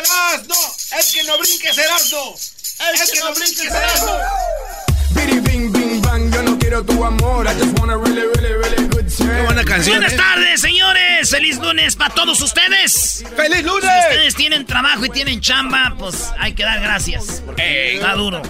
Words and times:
¡Erasno! 0.00 0.54
¡El 0.98 1.12
que 1.12 1.22
no 1.24 1.38
brinque 1.38 1.68
es 1.68 1.78
Erasno! 1.78 2.34
¡El 2.92 3.10
que 3.12 3.20
no 3.20 3.34
brinque 3.34 3.62
es 3.62 3.74
Erasno! 3.74 4.12
Bidi 5.10 5.40
bing 5.40 5.72
bing 5.72 6.00
bang, 6.02 6.32
yo 6.32 6.42
no 6.42 6.58
quiero 6.58 6.84
tu 6.84 7.04
amor. 7.04 7.46
I 7.46 7.54
just 7.54 7.78
want 7.78 7.90
a 7.90 7.96
really, 7.96 8.22
really, 8.36 8.54
really 8.54 8.88
good 8.88 9.06
time. 9.16 9.42
buena 9.44 9.64
canción, 9.64 9.96
Buenas 9.96 10.12
¿eh? 10.12 10.16
tardes, 10.16 10.60
señores. 10.60 11.30
Feliz 11.30 11.58
lunes 11.58 11.96
para 11.96 12.14
todos 12.14 12.40
ustedes. 12.40 13.24
¡Feliz 13.36 13.58
Si 13.58 13.62
lunes! 13.64 13.90
ustedes 14.08 14.34
tienen 14.36 14.64
trabajo 14.66 15.04
y 15.04 15.10
tienen 15.10 15.40
chamba, 15.40 15.94
pues 15.98 16.14
hay 16.38 16.54
que 16.54 16.62
dar 16.62 16.80
gracias. 16.80 17.42
Porque 17.44 17.96
está 17.96 18.14
duro. 18.14 18.40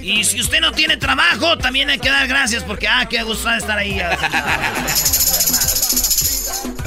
Y 0.00 0.22
si 0.24 0.40
usted 0.40 0.60
no 0.60 0.70
tiene 0.72 0.96
trabajo, 0.96 1.58
también 1.58 1.90
hay 1.90 1.98
que 1.98 2.10
dar 2.10 2.28
gracias 2.28 2.62
porque, 2.62 2.86
ah, 2.86 3.06
qué 3.10 3.22
gusto 3.24 3.48
de 3.48 3.58
estar 3.58 3.76
ahí. 3.76 4.00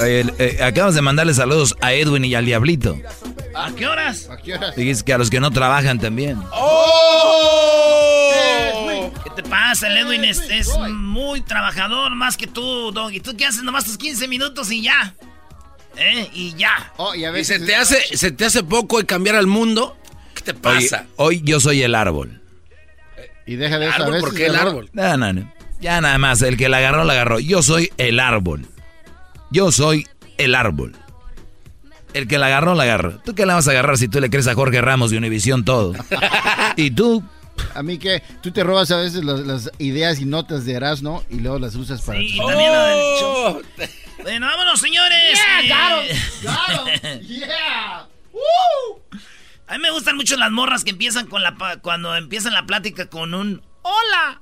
Oye, 0.00 0.24
eh, 0.38 0.58
acabas 0.62 0.94
de 0.94 1.02
mandarle 1.02 1.34
saludos 1.34 1.76
a 1.82 1.92
Edwin 1.92 2.24
y 2.24 2.34
al 2.34 2.46
Diablito. 2.46 2.98
¿A 3.54 3.74
qué 3.74 3.86
horas? 3.86 4.28
Dijiste 4.76 5.04
que 5.04 5.12
a 5.14 5.18
los 5.18 5.30
que 5.30 5.40
no 5.40 5.50
trabajan 5.50 5.98
también. 5.98 6.38
¿Qué 9.24 9.30
te 9.36 9.42
pasa? 9.42 9.88
El 9.88 9.98
Edwin 9.98 10.24
es, 10.24 10.40
es 10.50 10.68
muy 10.90 11.40
trabajador, 11.42 12.14
más 12.14 12.36
que 12.36 12.46
tú, 12.46 12.92
Doggy. 12.92 13.20
¿Tú 13.20 13.36
qué 13.36 13.46
haces? 13.46 13.62
Nomás 13.62 13.84
tus 13.84 13.98
15 13.98 14.28
minutos 14.28 14.70
y 14.70 14.82
ya. 14.82 15.14
¿Eh? 15.96 16.30
Y 16.32 16.54
ya. 16.54 16.92
Oh, 16.96 17.14
y 17.14 17.24
a 17.24 17.30
¿Y 17.30 17.32
veces 17.32 17.60
se 17.60 17.66
te, 17.66 17.74
hace, 17.74 18.16
se 18.16 18.30
te 18.30 18.44
hace 18.44 18.62
poco 18.62 18.98
el 19.00 19.06
cambiar 19.06 19.36
al 19.36 19.46
mundo? 19.46 19.96
¿Qué 20.34 20.42
te 20.42 20.50
Oye, 20.52 20.60
pasa? 20.60 21.06
hoy 21.16 21.42
yo 21.44 21.60
soy 21.60 21.82
el 21.82 21.94
árbol. 21.94 22.40
Y 23.46 23.56
deja 23.56 23.78
de 23.78 23.88
eso. 23.88 24.04
a 24.04 24.06
¿Por 24.20 24.34
qué 24.34 24.46
el 24.46 24.56
árbol? 24.56 24.88
No, 24.92 25.16
no, 25.16 25.32
no. 25.32 25.52
Ya 25.80 26.00
nada 26.00 26.18
más, 26.18 26.42
el 26.42 26.56
que 26.56 26.68
la 26.68 26.78
agarró, 26.78 27.04
la 27.04 27.14
agarró. 27.14 27.40
Yo 27.40 27.62
soy 27.62 27.90
el 27.96 28.20
árbol. 28.20 28.66
Yo 29.50 29.72
soy 29.72 30.06
el 30.38 30.54
árbol. 30.54 30.94
El 32.14 32.26
que 32.28 32.38
la 32.38 32.46
agarró, 32.46 32.74
la 32.74 32.82
agarró. 32.84 33.18
¿Tú 33.24 33.34
qué 33.34 33.46
la 33.46 33.54
vas 33.54 33.68
a 33.68 33.70
agarrar 33.72 33.96
si 33.98 34.08
tú 34.08 34.20
le 34.20 34.30
crees 34.30 34.46
a 34.48 34.54
Jorge 34.54 34.80
Ramos 34.80 35.10
de 35.10 35.18
Univisión 35.18 35.64
todo? 35.64 35.94
y 36.76 36.90
tú, 36.90 37.22
A 37.74 37.82
mí 37.82 37.98
que 37.98 38.22
tú 38.42 38.50
te 38.50 38.64
robas 38.64 38.90
a 38.90 38.96
veces 38.96 39.22
las, 39.24 39.40
las 39.40 39.70
ideas 39.78 40.18
y 40.20 40.24
notas 40.24 40.64
de 40.64 40.72
Erasmo 40.72 41.22
y 41.30 41.36
luego 41.40 41.58
las 41.58 41.74
usas 41.76 42.02
para... 42.02 42.18
Sí, 42.18 42.36
también. 42.38 42.70
Oh, 42.72 43.60
Bueno, 44.22 44.46
vámonos, 44.46 44.80
señores. 44.80 45.38
Yeah, 45.66 46.02
Eh, 46.04 46.14
got 46.44 47.04
'em. 47.04 47.20
Yeah. 47.26 48.06
Woo. 48.32 49.02
A 49.66 49.74
mí 49.76 49.78
me 49.82 49.90
gustan 49.92 50.16
mucho 50.16 50.36
las 50.36 50.50
morras 50.50 50.82
que 50.84 50.90
empiezan 50.90 51.26
con 51.26 51.42
la 51.42 51.54
pa- 51.56 51.76
cuando 51.76 52.16
empiezan 52.16 52.52
la 52.54 52.66
plática 52.66 53.06
con 53.06 53.34
un 53.34 53.62
hola 53.82 54.40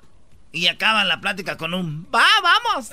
y 0.52 0.66
acaban 0.66 1.08
la 1.08 1.20
plática 1.20 1.56
con 1.56 1.74
un 1.74 2.06
va, 2.14 2.26
vamos. 2.42 2.88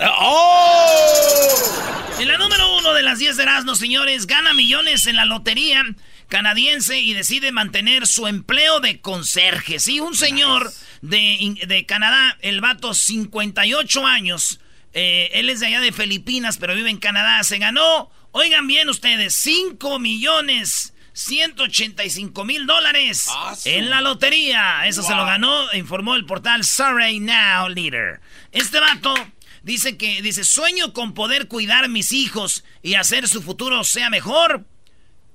En 2.19 2.27
la 2.27 2.37
número 2.37 2.77
uno 2.77 2.93
de 2.93 3.01
las 3.03 3.19
10 3.19 3.37
de 3.37 3.43
Erasmus, 3.43 3.79
señores, 3.79 4.27
gana 4.27 4.53
millones 4.53 5.07
en 5.07 5.15
la 5.15 5.25
lotería 5.25 5.83
canadiense 6.27 6.99
y 6.99 7.13
decide 7.13 7.51
mantener 7.51 8.07
su 8.07 8.27
empleo 8.27 8.79
de 8.79 8.99
conserje. 8.99 9.79
Sí, 9.79 9.99
un 9.99 10.15
señor 10.15 10.71
de, 11.01 11.55
de 11.67 11.85
Canadá, 11.85 12.37
el 12.41 12.61
vato 12.61 12.93
58 12.93 14.05
años, 14.05 14.59
eh, 14.93 15.29
él 15.33 15.49
es 15.49 15.59
de 15.59 15.67
allá 15.67 15.81
de 15.81 15.91
Filipinas, 15.91 16.57
pero 16.57 16.73
vive 16.73 16.89
en 16.89 16.97
Canadá, 16.97 17.43
se 17.43 17.57
ganó, 17.57 18.09
oigan 18.31 18.65
bien 18.67 18.89
ustedes, 18.89 19.35
5 19.35 19.99
millones 19.99 20.94
185 21.15 22.43
mil 22.43 22.67
dólares 22.67 23.29
en 23.63 23.89
la 23.89 24.01
lotería. 24.01 24.85
Eso 24.85 25.01
se 25.01 25.15
lo 25.15 25.25
ganó, 25.25 25.73
informó 25.73 26.15
el 26.15 26.25
portal 26.25 26.65
Surrey 26.65 27.21
Now 27.21 27.69
Leader. 27.69 28.19
Este 28.51 28.81
vato 28.81 29.15
dice 29.63 29.97
que, 29.97 30.21
dice, 30.21 30.43
sueño 30.43 30.91
con 30.91 31.13
poder 31.13 31.47
cuidar 31.47 31.87
mis 31.87 32.11
hijos 32.11 32.65
y 32.83 32.95
hacer 32.95 33.29
su 33.29 33.41
futuro 33.41 33.85
sea 33.85 34.09
mejor. 34.09 34.65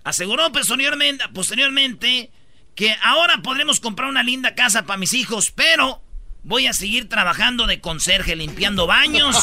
Aseguró 0.04 0.52
posteriormente, 0.52 1.24
posteriormente 1.30 2.30
que 2.74 2.94
ahora 3.02 3.40
podremos 3.42 3.80
comprar 3.80 4.10
una 4.10 4.22
linda 4.22 4.54
casa 4.54 4.84
para 4.84 4.98
mis 4.98 5.14
hijos, 5.14 5.50
pero 5.50 6.02
voy 6.42 6.66
a 6.66 6.74
seguir 6.74 7.08
trabajando 7.08 7.66
de 7.66 7.80
conserje, 7.80 8.36
limpiando 8.36 8.86
baños, 8.86 9.36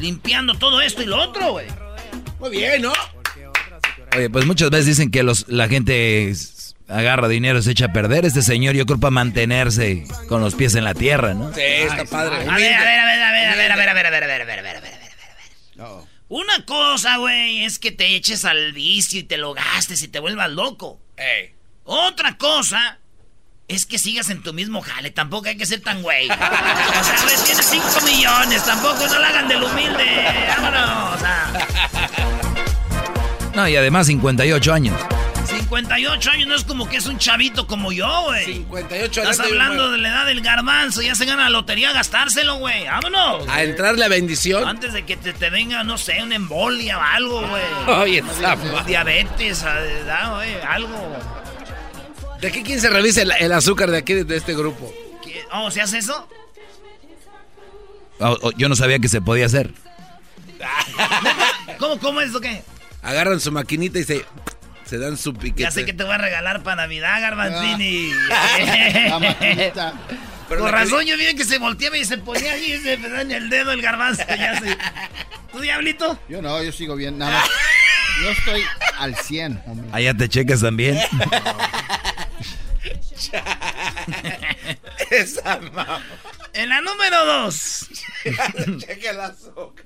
limpiando 0.00 0.54
todo 0.54 0.80
esto 0.80 1.02
y 1.02 1.06
lo 1.06 1.20
otro, 1.20 1.52
güey. 1.52 1.66
Muy 2.40 2.50
bien, 2.50 2.80
¿no? 2.80 2.92
Oye, 4.16 4.30
pues 4.30 4.46
muchas 4.46 4.70
veces 4.70 4.86
dicen 4.86 5.10
que 5.10 5.22
los, 5.22 5.46
la 5.48 5.68
gente 5.68 6.32
agarra 6.88 7.28
dinero 7.28 7.58
y 7.58 7.62
se 7.62 7.70
echa 7.70 7.86
a 7.86 7.92
perder. 7.92 8.24
Este 8.24 8.42
señor 8.42 8.74
yo 8.74 8.86
creo 8.86 9.00
para 9.00 9.10
mantenerse 9.10 10.04
con 10.28 10.40
los 10.40 10.54
pies 10.54 10.74
en 10.74 10.84
la 10.84 10.94
tierra, 10.94 11.34
¿no? 11.34 11.52
Sí, 11.54 11.60
está 11.60 12.04
padre. 12.04 12.48
A 12.48 12.56
ver, 12.56 12.74
a 12.74 12.84
ver, 12.84 13.00
a 13.00 13.04
ver, 13.04 13.22
a 13.22 13.32
ver, 13.32 13.48
a 13.48 13.56
ver, 13.56 13.72
a 13.72 13.76
ver, 13.76 13.88
a 13.88 13.94
ver, 13.94 14.06
a 14.06 14.10
ver, 14.10 14.12
a 14.12 14.12
ver, 14.12 14.24
a 14.24 14.26
ver, 14.26 14.40
a 14.40 14.42
ver, 14.42 14.58
a 14.58 14.62
ver, 14.62 14.76
a 14.76 14.80
ver, 14.80 14.92
a 15.80 15.88
ver. 15.88 16.04
Una 16.28 16.64
cosa, 16.64 17.18
güey, 17.18 17.64
es 17.64 17.78
que 17.78 17.92
te 17.92 18.16
eches 18.16 18.44
al 18.44 18.72
vicio 18.72 19.20
y 19.20 19.24
te 19.24 19.36
lo 19.36 19.54
gastes 19.54 20.02
y 20.02 20.08
te 20.08 20.18
vuelvas 20.20 20.50
loco. 20.50 21.00
Ey. 21.16 21.54
Otra 21.84 22.38
cosa 22.38 22.98
es 23.68 23.86
que 23.86 23.98
sigas 23.98 24.30
en 24.30 24.42
tu 24.42 24.52
mismo 24.52 24.80
jale. 24.80 25.10
Tampoco 25.10 25.48
hay 25.48 25.56
que 25.56 25.66
ser 25.66 25.80
tan 25.80 26.02
güey. 26.02 26.28
O 26.30 26.34
sea, 26.34 27.20
güey, 27.22 27.36
tienes 27.44 27.66
5 27.66 27.86
millones. 28.06 28.64
Tampoco 28.64 29.06
no 29.06 29.18
la 29.18 29.28
hagan 29.28 29.48
del 29.48 29.62
humilde. 29.62 30.04
Vámonos. 30.48 31.14
O 31.14 31.18
sea, 31.18 31.90
No, 33.54 33.68
y 33.68 33.76
además 33.76 34.06
58 34.06 34.72
años. 34.72 35.00
58 35.46 36.30
años 36.30 36.48
no 36.48 36.54
es 36.54 36.64
como 36.64 36.88
que 36.88 36.96
es 36.96 37.06
un 37.06 37.18
chavito 37.18 37.66
como 37.66 37.92
yo, 37.92 38.24
güey. 38.24 38.44
58 38.44 39.20
Estás 39.22 39.40
adelante, 39.40 39.62
hablando 39.62 39.90
de 39.92 39.98
la 39.98 40.08
edad 40.08 40.26
del 40.26 40.40
garbanzo. 40.40 41.02
Ya 41.02 41.14
se 41.14 41.24
gana 41.26 41.44
la 41.44 41.50
lotería 41.50 41.90
a 41.90 41.92
gastárselo, 41.92 42.56
güey. 42.56 42.84
Vámonos. 42.86 43.46
A 43.48 43.62
entrarle 43.62 44.04
a 44.04 44.08
bendición. 44.08 44.66
Antes 44.66 44.92
de 44.92 45.04
que 45.04 45.16
te, 45.16 45.32
te 45.32 45.50
venga, 45.50 45.84
no 45.84 45.98
sé, 45.98 46.22
una 46.22 46.34
embolia 46.36 46.98
o 46.98 47.02
algo, 47.02 47.40
güey. 47.46 47.62
Oye, 47.98 48.18
está. 48.18 48.56
Diabetes, 48.86 49.62
ah, 49.64 50.32
güey, 50.34 50.54
algo. 50.66 51.16
¿De 52.40 52.50
qué 52.50 52.62
quién 52.62 52.80
se 52.80 52.90
revisa 52.90 53.22
el, 53.22 53.32
el 53.38 53.52
azúcar 53.52 53.90
de 53.90 53.98
aquí, 53.98 54.14
de 54.14 54.36
este 54.36 54.54
grupo? 54.54 54.92
¿Qué? 55.22 55.44
Oh, 55.52 55.70
¿se 55.70 55.80
hace 55.80 55.98
eso? 55.98 56.28
O- 58.18 58.38
o- 58.42 58.52
yo 58.52 58.68
no 58.68 58.76
sabía 58.76 58.98
que 58.98 59.08
se 59.08 59.20
podía 59.20 59.46
hacer. 59.46 59.72
¿Cómo, 61.78 61.98
cómo 61.98 62.20
es 62.20 62.30
eso 62.30 62.40
qué? 62.40 62.62
Agarran 63.04 63.38
su 63.40 63.52
maquinita 63.52 63.98
y 63.98 64.04
se, 64.04 64.24
se 64.84 64.98
dan 64.98 65.16
su 65.16 65.34
piquete. 65.34 65.62
Ya 65.62 65.70
sé 65.70 65.84
que 65.84 65.92
te 65.92 66.02
voy 66.04 66.14
a 66.14 66.18
regalar 66.18 66.62
para 66.62 66.76
Navidad, 66.82 67.20
Garbanzini. 67.20 68.12
La 69.08 69.18
maquinita. 69.18 69.92
Pero 70.48 70.60
Con 70.60 70.70
la 70.72 70.78
que- 70.78 70.84
razón, 70.84 71.04
yo 71.06 71.16
vi 71.16 71.34
que 71.34 71.44
se 71.44 71.58
volteaba 71.58 71.96
y 71.96 72.04
se 72.04 72.18
ponía 72.18 72.52
ahí 72.52 72.72
y 72.74 72.78
se 72.78 72.96
me 72.98 73.20
en 73.20 73.30
el 73.32 73.48
dedo 73.48 73.72
el 73.72 73.80
garbanzo. 73.80 74.22
Ya 74.28 74.58
sé. 74.60 74.76
¿Tú, 75.52 75.60
diablito? 75.60 76.18
Yo 76.28 76.42
no, 76.42 76.62
yo 76.62 76.70
sigo 76.72 76.96
bien. 76.96 77.16
Nada 77.16 77.32
más. 77.40 77.48
Yo 78.22 78.30
estoy 78.30 78.62
al 78.98 79.16
100, 79.16 79.62
homie. 79.66 79.90
Allá 79.92 80.14
te 80.14 80.28
checas 80.28 80.60
también. 80.60 80.98
Esa 85.10 85.60
En 86.52 86.68
la 86.68 86.80
número 86.80 87.24
dos. 87.24 87.86
Cheque 88.78 89.08
el 89.10 89.20
azúcar. 89.20 89.84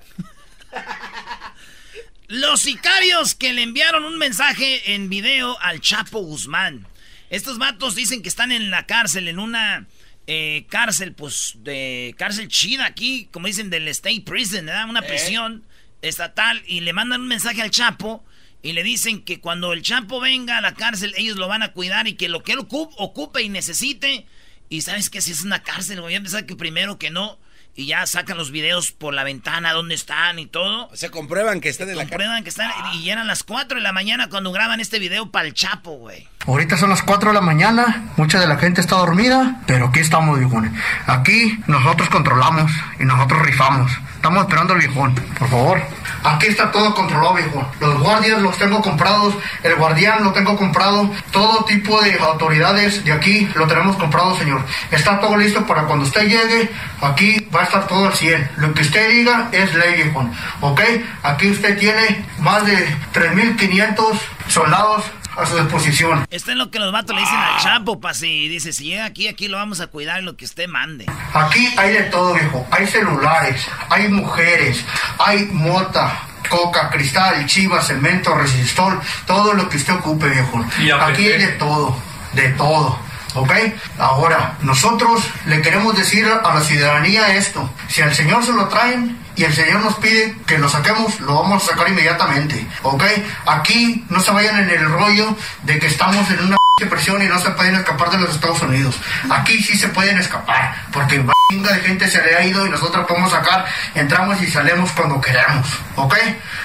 Los 2.29 2.61
sicarios 2.61 3.35
que 3.35 3.55
le 3.55 3.63
enviaron 3.63 4.05
un 4.05 4.19
mensaje 4.19 4.95
en 4.95 5.09
video 5.09 5.59
al 5.63 5.81
Chapo 5.81 6.19
Guzmán. 6.21 6.87
Estos 7.31 7.57
vatos 7.57 7.95
dicen 7.95 8.21
que 8.23 8.29
están 8.29 8.53
en 8.53 8.71
la 8.71 8.85
cárcel, 8.85 9.29
en 9.29 9.39
una 9.39 9.87
eh, 10.27 10.67
cárcel, 10.69 11.15
pues, 11.15 11.55
de 11.57 12.15
cárcel 12.19 12.49
chida 12.49 12.85
aquí, 12.85 13.31
como 13.33 13.47
dicen, 13.47 13.71
del 13.71 13.89
State 13.89 14.25
Prison, 14.27 14.67
¿verdad? 14.67 14.87
Una 14.91 15.01
Eh. 15.01 15.09
prisión 15.09 15.65
estatal. 16.03 16.63
Y 16.67 16.81
le 16.81 16.93
mandan 16.93 17.23
un 17.23 17.29
mensaje 17.29 17.63
al 17.63 17.71
Chapo 17.71 18.23
y 18.63 18.73
le 18.75 18.83
dicen 18.83 19.23
que 19.25 19.41
cuando 19.41 19.73
el 19.73 19.81
Chapo 19.81 20.21
venga 20.21 20.59
a 20.59 20.61
la 20.61 20.75
cárcel, 20.75 21.15
ellos 21.17 21.39
lo 21.39 21.49
van 21.49 21.63
a 21.63 21.73
cuidar 21.73 22.09
y 22.09 22.13
que 22.13 22.29
lo 22.29 22.43
que 22.43 22.53
él 22.53 22.59
ocupe, 22.59 22.95
ocupe 22.99 23.43
y 23.43 23.49
necesite. 23.49 24.27
Y 24.69 24.83
sabes 24.83 25.09
que 25.09 25.23
si 25.23 25.33
es 25.33 25.45
una 25.45 25.63
cárcel, 25.63 26.03
voy 26.03 26.15
a 26.15 26.21
pensar 26.21 26.45
que 26.45 26.57
primero 26.57 26.99
que 26.99 27.09
no. 27.09 27.39
Y 27.79 27.87
ya 27.87 28.05
sacan 28.07 28.37
los 28.37 28.51
videos 28.51 28.91
por 28.91 29.15
la 29.15 29.23
ventana 29.23 29.73
donde 29.73 29.95
están 29.95 30.41
y 30.41 30.47
todo. 30.47 30.89
O 30.89 30.97
sea, 30.97 31.13
comprueban 31.13 31.61
que 31.61 31.69
están 31.69 31.89
en 31.89 31.95
la 31.95 32.03
cárcel. 32.03 32.19
Comprueban 32.19 32.43
que 32.43 32.51
están. 32.51 32.73
Y 32.95 33.09
eran 33.09 33.29
las 33.29 33.45
4 33.45 33.77
de 33.77 33.83
la 33.85 33.93
mañana 33.93 34.29
cuando 34.29 34.51
graban 34.51 34.81
este 34.81 34.99
video 34.99 35.31
para 35.31 35.47
el 35.47 35.55
Chapo, 35.55 35.93
güey. 35.93 36.27
Ahorita 36.49 36.77
son 36.77 36.91
las 36.91 37.03
4 37.03 37.31
de 37.31 37.35
la 37.35 37.41
mañana, 37.41 38.11
mucha 38.17 38.41
de 38.41 38.47
la 38.47 38.57
gente 38.57 38.81
está 38.81 38.97
dormida, 38.97 39.61
pero 39.67 39.89
aquí 39.89 40.01
estamos, 40.01 40.39
viejones. 40.39 40.73
Aquí 41.07 41.57
nosotros 41.67 42.09
controlamos 42.09 42.73
y 42.99 43.05
nosotros 43.05 43.43
rifamos. 43.43 43.93
Estamos 44.17 44.45
esperando 44.45 44.73
al 44.73 44.79
viejón, 44.79 45.15
por 45.39 45.49
favor. 45.49 45.83
Aquí 46.25 46.47
está 46.47 46.73
todo 46.73 46.95
controlado, 46.95 47.35
viejón. 47.35 47.69
Los 47.81 48.01
guardias 48.01 48.41
los 48.41 48.57
tengo 48.57 48.81
comprados, 48.81 49.35
el 49.63 49.77
guardián 49.77 50.25
lo 50.25 50.33
tengo 50.33 50.57
comprado, 50.57 51.11
todo 51.31 51.65
tipo 51.67 52.01
de 52.01 52.19
autoridades 52.19 53.05
de 53.05 53.13
aquí 53.13 53.49
lo 53.55 53.67
tenemos 53.67 53.97
comprado, 53.97 54.35
señor. 54.37 54.65
Está 54.91 55.21
todo 55.21 55.37
listo 55.37 55.67
para 55.67 55.85
cuando 55.85 56.07
usted 56.07 56.23
llegue, 56.23 56.71
aquí 57.03 57.47
va 57.55 57.63
a 57.63 57.68
estar 57.69 57.87
todo 57.87 58.07
al 58.07 58.15
100. 58.15 58.51
Lo 58.57 58.75
que 58.75 58.83
usted 58.83 59.11
diga 59.11 59.49
es 59.53 59.75
ley, 59.75 60.03
viejón. 60.03 60.33
¿Ok? 60.61 60.81
Aquí 61.23 61.51
usted 61.51 61.79
tiene 61.79 62.25
más 62.39 62.67
de 62.67 62.77
3.500 63.15 64.19
soldados 64.49 65.05
a 65.37 65.47
su 65.47 65.57
disposición. 65.57 66.27
Esto 66.31 66.51
es 66.51 66.57
lo 66.57 66.71
que 66.71 66.79
los 66.79 66.93
vatos 66.93 67.15
le 67.15 67.23
dicen 67.23 67.37
al 67.37 67.61
Chapo, 67.61 68.01
pa' 68.01 68.13
si 68.13 68.49
dice, 68.49 68.73
si 68.73 68.85
llega 68.85 69.05
aquí, 69.05 69.29
aquí 69.29 69.47
lo 69.49 69.57
vamos 69.57 69.81
a 69.81 69.87
cuidar 69.87 70.23
lo 70.23 70.37
que 70.37 70.45
usted 70.45 70.67
mande. 70.67 71.07
Aquí 71.33 71.73
hay 71.77 71.93
de 71.93 72.03
todo, 72.05 72.35
viejo. 72.35 72.67
Hay 72.71 72.87
celulares, 72.87 73.65
hay 73.89 74.09
mujeres, 74.09 74.85
hay 75.19 75.45
mota, 75.53 76.23
coca, 76.49 76.91
cristal, 76.91 77.47
chiva, 77.47 77.81
cemento, 77.81 78.35
resistor, 78.35 79.01
todo 79.27 79.55
lo 79.55 79.69
que 79.69 79.77
usted 79.77 79.95
ocupe, 79.95 80.29
viejo. 80.29 80.65
Aquí 81.01 81.29
hay 81.29 81.39
de 81.39 81.53
todo, 81.53 81.97
de 82.33 82.49
todo. 82.51 83.08
¿Ok? 83.35 83.53
Ahora, 83.99 84.57
nosotros 84.63 85.23
le 85.47 85.61
queremos 85.63 85.97
decir 85.97 86.27
a 86.27 86.55
la 86.55 86.61
ciudadanía 86.61 87.35
esto. 87.35 87.69
Si 87.89 88.01
al 88.01 88.15
Señor 88.15 88.45
se 88.45 88.53
lo 88.53 88.69
traen 88.69 89.19
y 89.39 89.45
el 89.45 89.55
Señor 89.55 89.81
nos 89.81 89.95
pide 89.95 90.37
que 90.47 90.59
lo 90.59 90.69
saquemos, 90.69 91.21
lo 91.21 91.37
vamos 91.37 91.63
a 91.63 91.71
sacar 91.71 91.89
inmediatamente. 91.89 92.67
¿Ok? 92.83 93.05
Aquí 93.47 94.05
no 94.11 94.19
se 94.19 94.33
vayan 94.33 94.59
en 94.59 94.69
el 94.69 94.85
rollo 94.91 95.37
de 95.63 95.79
que 95.79 95.87
estamos 95.87 96.29
en 96.31 96.45
una 96.45 96.57
presión 96.91 97.23
y 97.23 97.27
no 97.27 97.39
se 97.39 97.51
pueden 97.51 97.77
escapar 97.77 98.11
de 98.11 98.19
los 98.19 98.31
Estados 98.31 98.61
Unidos. 98.63 98.97
Aquí 99.31 99.63
sí 99.63 99.77
se 99.77 99.89
pueden 99.89 100.19
escapar, 100.19 100.75
porque 100.93 101.25
chinga 101.51 101.73
de 101.73 101.81
gente 101.81 102.09
se 102.09 102.23
le 102.23 102.37
ha 102.37 102.45
ido 102.45 102.67
y 102.67 102.71
nosotros 102.71 103.07
podemos 103.07 103.31
sacar, 103.31 103.65
entramos 103.95 104.41
y 104.43 104.47
salimos 104.49 104.91
cuando 104.93 105.21
queramos, 105.21 105.69
¿ok? 105.97 106.15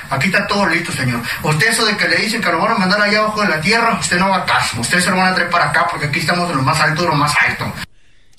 Aquí 0.09 0.27
está 0.27 0.45
todo 0.47 0.67
listo, 0.67 0.91
señor. 0.91 1.21
Usted 1.41 1.67
eso 1.67 1.85
de 1.85 1.95
que 1.95 2.07
le 2.07 2.17
dicen 2.17 2.41
que 2.41 2.51
lo 2.51 2.59
van 2.59 2.73
a 2.73 2.77
mandar 2.79 3.01
allá 3.01 3.19
abajo 3.19 3.41
de 3.41 3.49
la 3.49 3.61
tierra, 3.61 3.97
usted 3.99 4.19
no 4.19 4.29
va 4.29 4.37
a 4.37 4.45
caso. 4.45 4.81
Usted 4.81 4.99
se 4.99 5.09
lo 5.09 5.17
van 5.17 5.31
a 5.31 5.35
traer 5.35 5.49
para 5.49 5.65
acá 5.65 5.87
porque 5.89 6.07
aquí 6.07 6.19
estamos 6.19 6.49
en 6.49 6.57
lo 6.57 6.63
más 6.63 6.79
alto 6.79 7.07
lo 7.07 7.15
más 7.15 7.33
alto. 7.47 7.71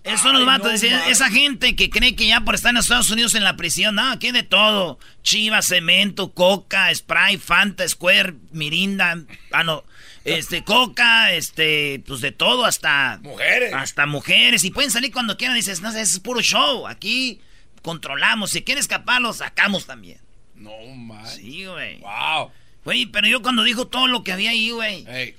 Esos 0.04 0.20
son 0.20 0.34
los 0.34 0.44
vatos, 0.44 0.70
decían, 0.70 1.00
esa 1.08 1.30
gente 1.30 1.74
que 1.76 1.88
cree 1.88 2.14
que 2.14 2.26
ya 2.26 2.42
por 2.42 2.54
estar 2.54 2.70
en 2.70 2.76
Estados 2.76 3.08
Unidos 3.08 3.34
en 3.34 3.42
la 3.42 3.56
prisión, 3.56 3.94
no, 3.94 4.10
aquí 4.10 4.26
hay 4.26 4.32
de 4.32 4.42
todo. 4.42 4.98
Chivas, 5.22 5.66
cemento, 5.66 6.32
coca, 6.32 6.94
spray, 6.94 7.38
Fanta, 7.38 7.88
Square, 7.88 8.34
Mirinda, 8.52 9.18
ah 9.50 9.64
no, 9.64 9.82
este, 10.24 10.62
coca, 10.62 11.32
este, 11.32 12.02
pues 12.06 12.20
de 12.20 12.32
todo, 12.32 12.66
hasta... 12.66 13.18
Mujeres. 13.22 13.72
Hasta 13.72 14.04
mujeres, 14.04 14.62
y 14.64 14.70
pueden 14.70 14.90
salir 14.90 15.10
cuando 15.10 15.38
quieran, 15.38 15.56
dices, 15.56 15.80
no, 15.80 15.88
ese 15.88 16.02
es 16.02 16.20
puro 16.20 16.42
show, 16.42 16.86
aquí 16.86 17.40
controlamos, 17.80 18.50
si 18.50 18.62
quieren 18.62 18.80
escapar, 18.80 19.22
los 19.22 19.38
sacamos 19.38 19.86
también. 19.86 20.18
No, 20.54 20.70
man. 20.96 21.26
Sí, 21.26 21.64
güey. 21.64 21.98
Wow. 22.00 22.50
Güey, 22.84 23.06
pero 23.06 23.26
yo 23.26 23.40
cuando 23.40 23.62
dijo 23.62 23.86
todo 23.86 24.06
lo 24.06 24.22
que 24.22 24.32
había 24.32 24.50
ahí, 24.50 24.70
güey. 24.70 25.06
Ey. 25.08 25.34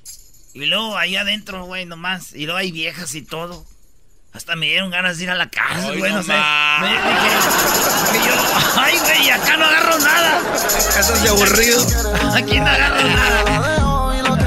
Y 0.56 0.66
luego 0.66 0.98
ahí 0.98 1.16
adentro, 1.16 1.66
güey, 1.66 1.86
nomás. 1.86 2.34
Y 2.34 2.46
luego 2.46 2.58
hay 2.58 2.72
viejas 2.72 3.14
y 3.14 3.22
todo. 3.22 3.66
Hasta 4.36 4.56
me 4.56 4.66
dieron 4.66 4.90
ganas 4.92 5.18
de 5.18 5.24
ir 5.24 5.30
a 5.30 5.36
la 5.36 5.48
cárcel, 5.48 5.92
Ay, 5.94 6.00
güey, 6.00 6.12
no, 6.12 6.18
no 6.18 6.24
sé. 6.24 6.34
más. 6.34 6.82
Me 6.82 6.88
dije, 6.90 7.00
que 8.12 8.28
yo, 8.28 8.34
ay, 8.78 8.98
güey, 9.00 9.30
acá 9.32 9.58
no 9.58 9.66
agarro 9.66 9.98
nada. 10.00 10.42
Eso 11.00 11.14
es 11.14 11.24
de 11.24 11.30
aburrido. 11.30 11.82
Aquí 12.36 12.60
no 12.60 12.68
agarro 12.68 13.02
nada. 13.02 13.44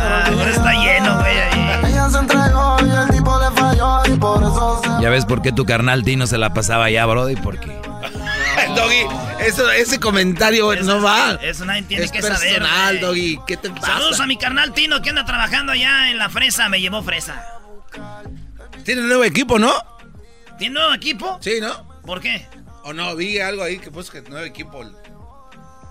Ah, 0.00 0.25
ahora 0.31 0.50
está 0.50 0.73
lleno, 0.73 1.19
güey, 1.20 1.38
ahí. 1.38 1.58
Ya 5.00 5.11
ves 5.11 5.25
por 5.25 5.43
qué 5.43 5.52
tu 5.52 5.64
carnal 5.64 6.02
Tino 6.05 6.26
se 6.26 6.38
la 6.38 6.52
pasaba 6.52 6.87
allá, 6.87 7.06
Brody, 7.06 7.37
porque 7.37 7.67
Doggy, 8.76 9.06
eso, 9.40 9.70
ese 9.70 10.00
comentario 10.00 10.75
no 10.82 11.00
va. 11.00 11.38
Eso 11.40 11.64
nadie 11.64 11.82
tiene 11.82 12.05
es 12.05 12.12
que 12.12 12.20
saber. 12.20 12.38
personal, 12.38 12.99
güey. 12.99 13.00
Doggy. 13.00 13.40
¿Qué 13.46 13.56
te 13.56 13.70
pasa? 13.70 13.87
Saludos 13.87 14.20
a 14.20 14.26
mi 14.26 14.37
carnal 14.37 14.73
Tino 14.73 15.00
que 15.00 15.11
anda 15.11 15.25
trabajando 15.25 15.73
allá 15.73 16.11
en 16.11 16.19
la 16.19 16.29
fresa. 16.29 16.69
Me 16.69 16.81
llevó 16.81 17.02
fresa. 17.02 17.44
Tiene 18.88 19.02
nuevo 19.02 19.23
equipo, 19.23 19.58
¿no? 19.58 19.70
¿Tiene 20.58 20.73
nuevo 20.76 20.94
equipo? 20.94 21.38
Sí, 21.43 21.61
¿no? 21.61 21.87
¿Por 22.06 22.23
qué? 22.23 22.46
O 22.85 22.94
no, 22.94 23.14
vi 23.17 23.38
algo 23.38 23.62
ahí 23.62 23.79
que 23.79 23.90
puso 23.90 24.11
que 24.11 24.23
nuevo 24.23 24.46
equipo. 24.46 24.82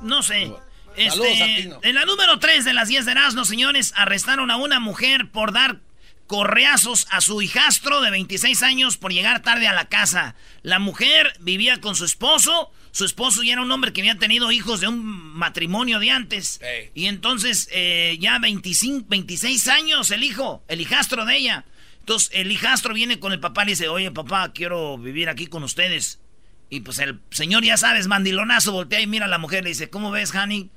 No 0.02 0.24
sé. 0.24 0.52
Saludos 0.98 1.28
Este, 1.30 1.44
a 1.44 1.56
Tino. 1.58 1.80
en 1.84 1.94
la 1.94 2.06
número 2.06 2.40
3 2.40 2.66
de 2.66 2.74
las 2.74 2.88
10 2.88 3.06
de 3.06 3.12
Erasmo, 3.12 3.46
señores, 3.46 3.94
arrestaron 3.96 4.50
a 4.50 4.58
una 4.58 4.80
mujer 4.80 5.30
por 5.30 5.52
dar 5.54 5.78
correazos 6.26 7.06
a 7.12 7.22
su 7.22 7.40
hijastro 7.44 8.02
de 8.02 8.10
26 8.10 8.64
años 8.64 8.98
por 8.98 9.14
llegar 9.14 9.44
tarde 9.44 9.68
a 9.68 9.74
la 9.74 9.86
casa. 9.90 10.34
La 10.64 10.80
mujer 10.80 11.34
vivía 11.40 11.80
con 11.80 11.96
su 11.96 12.04
esposo. 12.04 12.72
Su 12.90 13.06
esposo 13.06 13.44
ya 13.44 13.54
era 13.54 13.62
un 13.62 13.72
hombre 13.72 13.94
que 13.94 14.02
había 14.02 14.18
tenido 14.18 14.52
hijos 14.52 14.80
de 14.82 14.88
un 14.88 15.06
matrimonio 15.06 16.00
de 16.00 16.10
antes. 16.10 16.60
Y 16.96 17.06
entonces 17.06 17.70
eh, 17.72 18.18
ya 18.20 18.40
25, 18.40 19.06
26 19.08 19.68
años 19.68 20.10
el 20.10 20.24
hijo, 20.24 20.63
el 20.68 20.82
hijastro 20.82 21.25
de 21.25 21.38
ella. 21.38 21.63
Entonces 22.08 22.30
el 22.32 22.50
hijastro 22.54 22.94
viene 22.94 23.20
con 23.20 23.34
el 23.34 23.42
papá 23.42 23.64
y 23.64 23.66
le 23.66 23.72
dice, 23.74 23.90
oye 23.90 24.10
papá, 24.12 24.54
quiero 24.54 24.98
vivir 24.98 25.28
aquí 25.28 25.48
con 25.48 25.64
ustedes. 25.64 26.22
Y 26.70 26.80
pues 26.80 27.00
el 27.00 27.20
señor, 27.32 27.66
ya 27.66 27.76
sabes, 27.76 28.08
mandilonazo, 28.08 28.72
voltea 28.72 29.02
y 29.02 29.08
mira 29.08 29.26
a 29.26 29.28
la 29.28 29.40
mujer, 29.40 29.66
le 29.66 29.72
dice, 29.72 29.90
¿cómo 29.90 30.10
ves, 30.10 30.34
honey? 30.34 30.72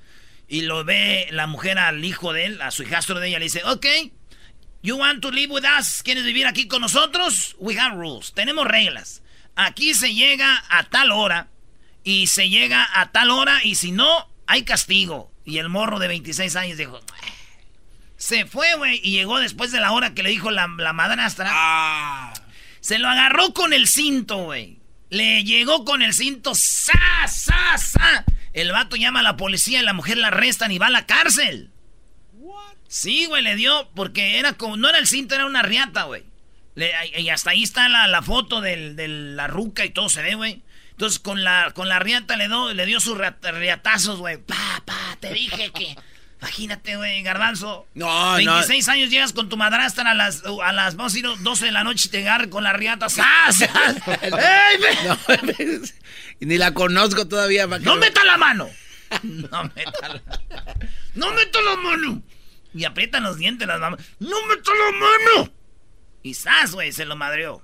Y 0.48 0.62
lo 0.62 0.82
ve 0.82 1.28
la 1.30 1.46
mujer 1.46 1.78
al 1.78 2.04
hijo 2.04 2.32
de 2.32 2.46
él, 2.46 2.60
a 2.60 2.72
su 2.72 2.82
hijastro 2.82 3.20
de 3.20 3.28
ella, 3.28 3.38
le 3.38 3.44
dice, 3.44 3.62
ok, 3.62 3.86
you 4.82 4.96
want 4.96 5.20
to 5.20 5.30
live 5.30 5.52
with 5.52 5.62
us? 5.78 6.02
¿Quieres 6.02 6.24
vivir 6.24 6.48
aquí 6.48 6.66
con 6.66 6.80
nosotros? 6.80 7.54
We 7.60 7.78
have 7.78 7.94
rules, 7.94 8.32
tenemos 8.32 8.66
reglas. 8.66 9.22
Aquí 9.54 9.94
se 9.94 10.12
llega 10.12 10.64
a 10.68 10.82
tal 10.88 11.12
hora 11.12 11.48
y 12.02 12.26
se 12.26 12.48
llega 12.48 12.88
a 12.92 13.12
tal 13.12 13.30
hora 13.30 13.60
y 13.62 13.76
si 13.76 13.92
no, 13.92 14.28
hay 14.48 14.64
castigo. 14.64 15.30
Y 15.44 15.58
el 15.58 15.68
morro 15.68 16.00
de 16.00 16.08
26 16.08 16.56
años 16.56 16.76
dijo. 16.76 17.00
Se 18.20 18.44
fue, 18.44 18.74
güey, 18.76 19.00
y 19.02 19.12
llegó 19.12 19.38
después 19.40 19.72
de 19.72 19.80
la 19.80 19.92
hora 19.92 20.12
que 20.12 20.22
le 20.22 20.28
dijo 20.28 20.50
la, 20.50 20.68
la 20.76 20.92
madrastra. 20.92 21.48
Ah. 21.50 22.34
Se 22.80 22.98
lo 22.98 23.08
agarró 23.08 23.54
con 23.54 23.72
el 23.72 23.88
cinto, 23.88 24.44
güey. 24.44 24.78
Le 25.08 25.42
llegó 25.42 25.86
con 25.86 26.02
el 26.02 26.12
cinto, 26.12 26.54
¡sa, 26.54 27.26
sa, 27.26 27.78
sa! 27.78 28.24
El 28.52 28.72
vato 28.72 28.96
llama 28.96 29.20
a 29.20 29.22
la 29.22 29.38
policía 29.38 29.80
y 29.80 29.84
la 29.84 29.94
mujer 29.94 30.18
la 30.18 30.28
arrestan 30.28 30.70
y 30.70 30.76
va 30.78 30.88
a 30.88 30.90
la 30.90 31.06
cárcel. 31.06 31.70
Sí, 32.88 33.24
güey, 33.26 33.42
le 33.42 33.56
dio, 33.56 33.88
porque 33.94 34.38
era 34.38 34.52
como, 34.52 34.76
no 34.76 34.88
era 34.90 34.98
el 34.98 35.06
cinto, 35.06 35.34
era 35.34 35.46
una 35.46 35.62
riata, 35.62 36.02
güey. 36.04 36.24
Y 37.16 37.28
hasta 37.30 37.50
ahí 37.50 37.62
está 37.62 37.88
la, 37.88 38.06
la 38.06 38.20
foto 38.20 38.60
del- 38.60 38.96
de 38.96 39.08
la 39.08 39.46
ruca 39.46 39.84
y 39.86 39.90
todo 39.90 40.08
se 40.10 40.22
ve, 40.22 40.34
güey. 40.34 40.62
Entonces 40.90 41.18
con 41.20 41.42
la, 41.42 41.70
con 41.74 41.88
la 41.88 41.98
riata 42.00 42.36
le, 42.36 42.48
do- 42.48 42.74
le 42.74 42.84
dio 42.86 43.00
sus 43.00 43.16
riat- 43.16 43.40
riatazos, 43.52 44.18
güey. 44.18 44.36
Pa, 44.36 44.82
pa, 44.84 45.16
te 45.20 45.32
dije 45.32 45.70
que... 45.72 45.96
Imagínate, 46.40 46.96
güey, 46.96 47.22
garbanzo. 47.22 47.86
No, 47.94 48.34
26 48.34 48.88
años 48.88 49.10
llegas 49.10 49.32
con 49.34 49.48
tu 49.50 49.56
madrastra 49.58 50.10
a 50.10 50.14
las, 50.14 50.42
a 50.62 50.72
las 50.72 50.96
vamos 50.96 51.12
a 51.12 51.16
decir, 51.16 51.30
12 51.42 51.66
de 51.66 51.72
la 51.72 51.84
noche 51.84 52.08
y 52.08 52.10
te 52.10 52.18
agarra 52.22 52.48
con 52.48 52.64
la 52.64 52.72
riata. 52.72 53.08
¡Sas! 53.10 53.58
¡Sas! 53.58 53.96
¡Ey, 54.22 54.80
y 56.40 56.46
ni 56.46 56.56
la 56.56 56.72
conozco 56.72 57.28
todavía. 57.28 57.68
pa' 57.68 57.78
que 57.78 57.84
¡No 57.84 57.96
meta 57.96 58.24
la 58.24 58.36
mano! 58.38 58.68
No 59.22 59.64
meta 59.74 60.08
la, 60.08 60.22
¡No 61.14 61.32
meta 61.34 61.60
la 61.62 61.76
mano! 61.76 62.22
Y 62.72 62.84
aprietan 62.84 63.24
los 63.24 63.36
dientes 63.38 63.66
las 63.66 63.80
mamás. 63.80 64.00
¡No 64.20 64.36
meta 64.46 64.70
la 64.72 64.92
mano! 64.92 65.52
Y 66.22 66.34
¡zas, 66.34 66.72
güey! 66.72 66.92
Se 66.92 67.04
lo 67.04 67.16
madreó. 67.16 67.60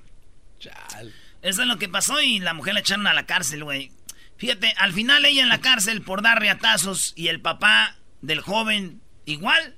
Chal. 0.59 1.15
Eso 1.43 1.63
es 1.63 1.69
lo 1.69 1.79
que 1.79 1.89
pasó 1.89 2.21
y 2.21 2.41
la 2.41 2.53
mujer 2.53 2.75
la 2.75 2.81
echaron 2.81 3.07
a 3.07 3.15
la 3.15 3.25
cárcel, 3.27 3.63
güey. 3.65 3.93
Fíjate, 4.37 4.75
al 4.79 4.93
final 4.93 5.25
ella 5.25 5.43
en 5.43 5.49
la 5.49 5.61
cárcel 5.61 6.03
por 6.03 6.21
dar 6.21 6.41
riatazos 6.41 7.13
y 7.17 7.29
el 7.29 7.41
papá 7.41 7.97
del 8.23 8.41
joven 8.41 9.01
igual 9.25 9.77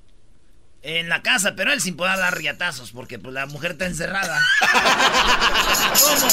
en 0.83 1.09
la 1.09 1.23
casa, 1.23 1.55
pero 1.57 1.73
él 1.73 1.81
sin 1.81 1.97
poder 1.97 2.19
dar 2.19 2.37
riatazos 2.37 2.93
porque 2.93 3.19
pues, 3.19 3.35
la 3.35 3.47
mujer 3.47 3.73
está 3.73 3.87
encerrada. 3.87 4.39
¿Cómo? 5.99 6.29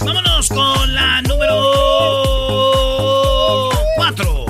Vámonos 0.00 0.48
con 0.48 0.94
la 0.94 1.22
número 1.22 1.70
4. 3.96 4.46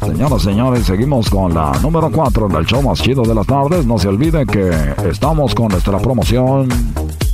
Señoras 0.00 0.42
y 0.42 0.44
señores, 0.44 0.86
seguimos 0.86 1.28
con 1.28 1.54
la 1.54 1.72
número 1.80 2.10
4 2.10 2.48
del 2.48 2.64
show 2.66 2.82
más 2.82 3.02
chido 3.02 3.22
de 3.22 3.34
las 3.34 3.46
tardes. 3.46 3.84
No 3.84 3.98
se 3.98 4.08
olviden 4.08 4.46
que 4.46 4.94
estamos 5.08 5.54
con 5.54 5.68
nuestra 5.68 5.98
promoción 5.98 6.68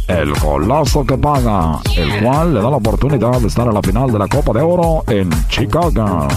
El 0.08 0.32
Golazo 0.34 1.06
que 1.06 1.16
Paga, 1.16 1.80
el 1.96 2.20
cual 2.20 2.54
le 2.54 2.60
da 2.60 2.70
la 2.70 2.76
oportunidad 2.76 3.40
de 3.40 3.46
estar 3.46 3.68
a 3.68 3.72
la 3.72 3.82
final 3.82 4.10
de 4.10 4.18
la 4.18 4.28
Copa 4.28 4.52
de 4.52 4.60
Oro 4.60 5.04
en 5.06 5.30
Chicago. 5.48 6.28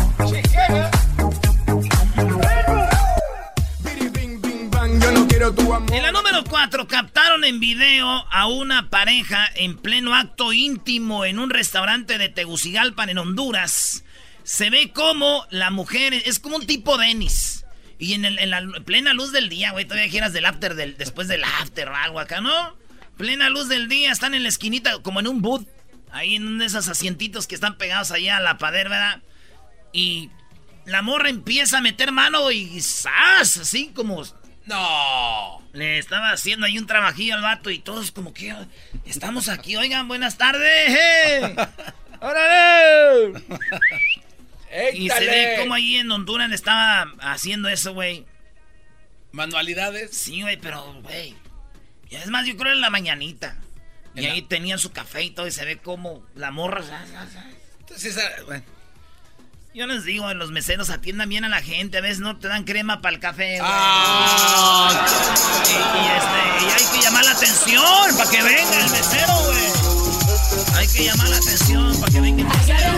En 5.92 6.04
la 6.04 6.12
número 6.12 6.44
4 6.50 6.88
captaron 6.88 7.44
en 7.44 7.60
video 7.60 8.08
a 8.32 8.48
una 8.48 8.90
pareja 8.90 9.48
en 9.56 9.78
pleno 9.78 10.16
acto 10.16 10.54
íntimo 10.54 11.26
en 11.26 11.40
un 11.40 11.50
restaurante 11.50 12.18
de 12.18 12.30
Tegucigalpan 12.30 13.10
en 13.10 13.18
Honduras. 13.18 14.04
Se 14.44 14.70
ve 14.70 14.92
como 14.94 15.46
la 15.50 15.72
mujer 15.72 16.14
es 16.14 16.40
como 16.40 16.58
un 16.58 16.68
tipo 16.68 16.98
Denis. 16.98 17.66
Y 17.98 18.14
en, 18.14 18.50
la 18.50 18.62
plena 18.86 19.14
luz 19.14 19.32
del 19.32 19.50
día, 19.50 19.72
güey, 19.72 19.86
todavía 19.86 20.10
quieras 20.10 20.34
del 20.34 20.46
after, 20.46 20.76
después 20.76 21.28
del 21.28 21.44
after 21.44 21.90
o 21.90 21.96
algo 21.96 22.20
acá, 22.20 22.42
¿no? 22.42 22.85
Plena 23.18 23.50
luz 23.50 23.68
del 23.70 23.88
día, 23.88 24.12
están 24.12 24.34
en 24.34 24.44
la 24.44 24.50
esquinita, 24.50 25.00
como 25.02 25.20
en 25.20 25.28
un 25.28 25.42
boot. 25.42 25.68
Ahí 26.12 26.36
en 26.36 26.48
uno 26.48 26.60
de 26.60 26.66
esos 26.68 26.88
asientitos 26.88 27.48
que 27.48 27.56
están 27.56 27.78
pegados 27.78 28.12
allá 28.12 28.38
a 28.38 28.42
la 28.42 28.58
pader, 28.58 28.90
¿verdad? 28.90 29.22
Y 29.92 30.30
la 30.86 31.02
morra 31.02 31.30
empieza 31.30 31.80
a 31.80 31.82
meter 31.82 32.12
mano 32.12 32.52
y 32.52 32.80
¡zas! 32.82 33.58
Así 33.58 33.92
como 33.94 34.24
no. 34.66 35.62
Le 35.74 36.00
estaba 36.00 36.32
haciendo 36.32 36.66
ahí 36.66 36.78
un 36.78 36.88
trabajillo 36.88 37.36
al 37.36 37.42
vato 37.42 37.70
y 37.70 37.80
todos 37.80 38.12
como 38.12 38.34
que 38.34 38.54
estamos 39.06 39.50
aquí, 39.50 39.76
oigan, 39.76 40.08
buenas 40.08 40.38
tardes. 40.38 40.98
¡Órale! 42.22 43.34
y 44.94 45.10
se 45.10 45.20
ve 45.26 45.56
como 45.60 45.74
ahí 45.74 45.96
en 45.96 46.12
Honduras 46.12 46.50
le 46.50 46.56
estaba 46.56 47.14
haciendo 47.20 47.70
eso, 47.70 47.94
güey. 47.94 48.26
¿Manualidades? 49.32 50.16
Sí, 50.16 50.42
güey, 50.42 50.58
pero, 50.58 50.94
güey. 51.04 51.36
Es 52.10 52.28
más, 52.28 52.46
yo 52.46 52.56
creo 52.58 52.74
en 52.74 52.82
la 52.82 52.90
mañanita. 52.90 53.56
Y 54.16 54.26
ahí 54.26 54.42
tenían 54.42 54.80
su 54.80 54.92
café 54.92 55.24
y 55.24 55.32
todo, 55.32 55.46
y 55.46 55.52
se 55.52 55.66
ve 55.66 55.78
como 55.78 56.24
la 56.36 56.52
morra. 56.52 56.84
Entonces, 57.82 58.18
bueno. 58.46 58.64
Yo 59.74 59.88
les 59.88 60.06
digo, 60.06 60.34
los 60.34 60.52
meseros 60.52 60.90
atiendan 60.90 61.28
bien 61.28 61.44
a 61.44 61.50
la 61.50 61.62
gente. 61.62 61.98
A 61.98 62.02
veces 62.02 62.20
no 62.20 62.38
te 62.38 62.48
dan 62.48 62.64
crema 62.64 63.02
para 63.02 63.14
el 63.14 63.22
café, 63.22 63.60
ah. 63.62 65.06
y, 65.60 65.70
este, 66.16 66.66
y, 66.66 66.70
hay 66.72 66.86
que 66.96 67.04
llamar 67.04 67.26
la 67.26 67.32
atención 67.32 68.18
para 68.18 68.32
que 68.32 68.42
venga 68.42 68.86
el 68.86 68.90
mesero, 68.90 69.34
güey. 69.44 70.78
Hay 70.78 70.88
que 70.88 71.04
llamar 71.04 71.28
la 71.28 71.36
atención 71.36 72.00
para 72.00 72.12
que 72.14 72.22
venga 72.22 72.42
el 72.42 72.48
mesero. 72.48 72.96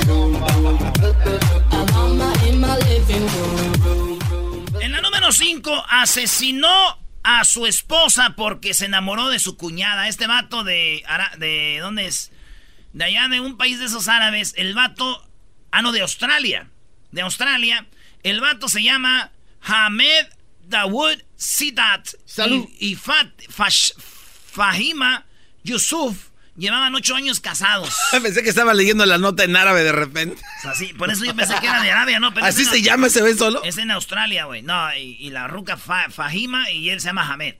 En 4.79 4.91
la 4.91 5.01
número 5.01 5.31
5, 5.31 5.85
asesinó 5.89 6.96
a 7.29 7.43
su 7.43 7.65
esposa 7.65 8.35
porque 8.37 8.73
se 8.73 8.85
enamoró 8.85 9.27
de 9.29 9.39
su 9.39 9.57
cuñada. 9.57 10.07
Este 10.07 10.27
vato 10.27 10.63
de... 10.63 11.03
¿De 11.37 11.79
dónde 11.81 12.05
es? 12.07 12.31
De 12.93 13.03
allá 13.03 13.27
de 13.27 13.41
un 13.41 13.57
país 13.57 13.79
de 13.79 13.85
esos 13.85 14.07
árabes. 14.07 14.53
El 14.55 14.73
vato 14.73 15.27
Ah, 15.69 15.81
no, 15.81 15.91
de 15.91 15.99
Australia. 15.99 16.69
De 17.11 17.21
Australia. 17.21 17.85
El 18.23 18.39
vato 18.39 18.69
se 18.69 18.81
llama 18.81 19.31
Hamed 19.61 20.27
Dawood 20.63 21.21
Sidat. 21.35 22.07
Salud. 22.25 22.65
Y, 22.79 22.95
Fat, 22.95 23.27
Fahima 24.49 25.25
Yusuf 25.63 26.26
llevaban 26.57 26.93
ocho 26.95 27.15
años 27.15 27.39
casados. 27.39 27.93
pensé 28.11 28.43
que 28.43 28.49
estaba 28.49 28.73
leyendo 28.73 29.05
la 29.05 29.17
nota 29.17 29.43
en 29.43 29.55
árabe 29.55 29.83
de 29.83 29.91
repente. 29.91 30.41
O 30.63 30.97
por 30.97 31.11
eso 31.11 31.23
yo 31.23 31.35
pensé 31.35 31.55
que 31.59 31.67
era 31.67 31.81
de 31.81 31.91
Arabia, 31.91 32.19
¿no? 32.19 32.33
¿Así 32.41 32.65
se 32.65 32.81
llama 32.81 33.07
ese 33.07 33.21
ve 33.21 33.35
solo? 33.35 33.63
Es 33.63 33.77
en 33.77 33.91
Australia, 33.91 34.45
güey. 34.45 34.61
No, 34.61 34.95
y, 34.95 35.29
la 35.29 35.47
ruca 35.47 35.77
Fahima 35.77 36.71
y 36.71 36.89
él 36.89 36.99
se 36.99 37.07
llama 37.07 37.31
Hamed. 37.31 37.55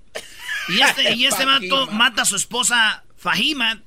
Y 0.69 0.81
este, 0.81 1.13
y 1.13 1.25
este 1.25 1.45
vato 1.45 1.87
mata 1.87 2.23
a 2.23 2.25
su 2.25 2.35
esposa 2.35 3.03
Fahima 3.17 3.81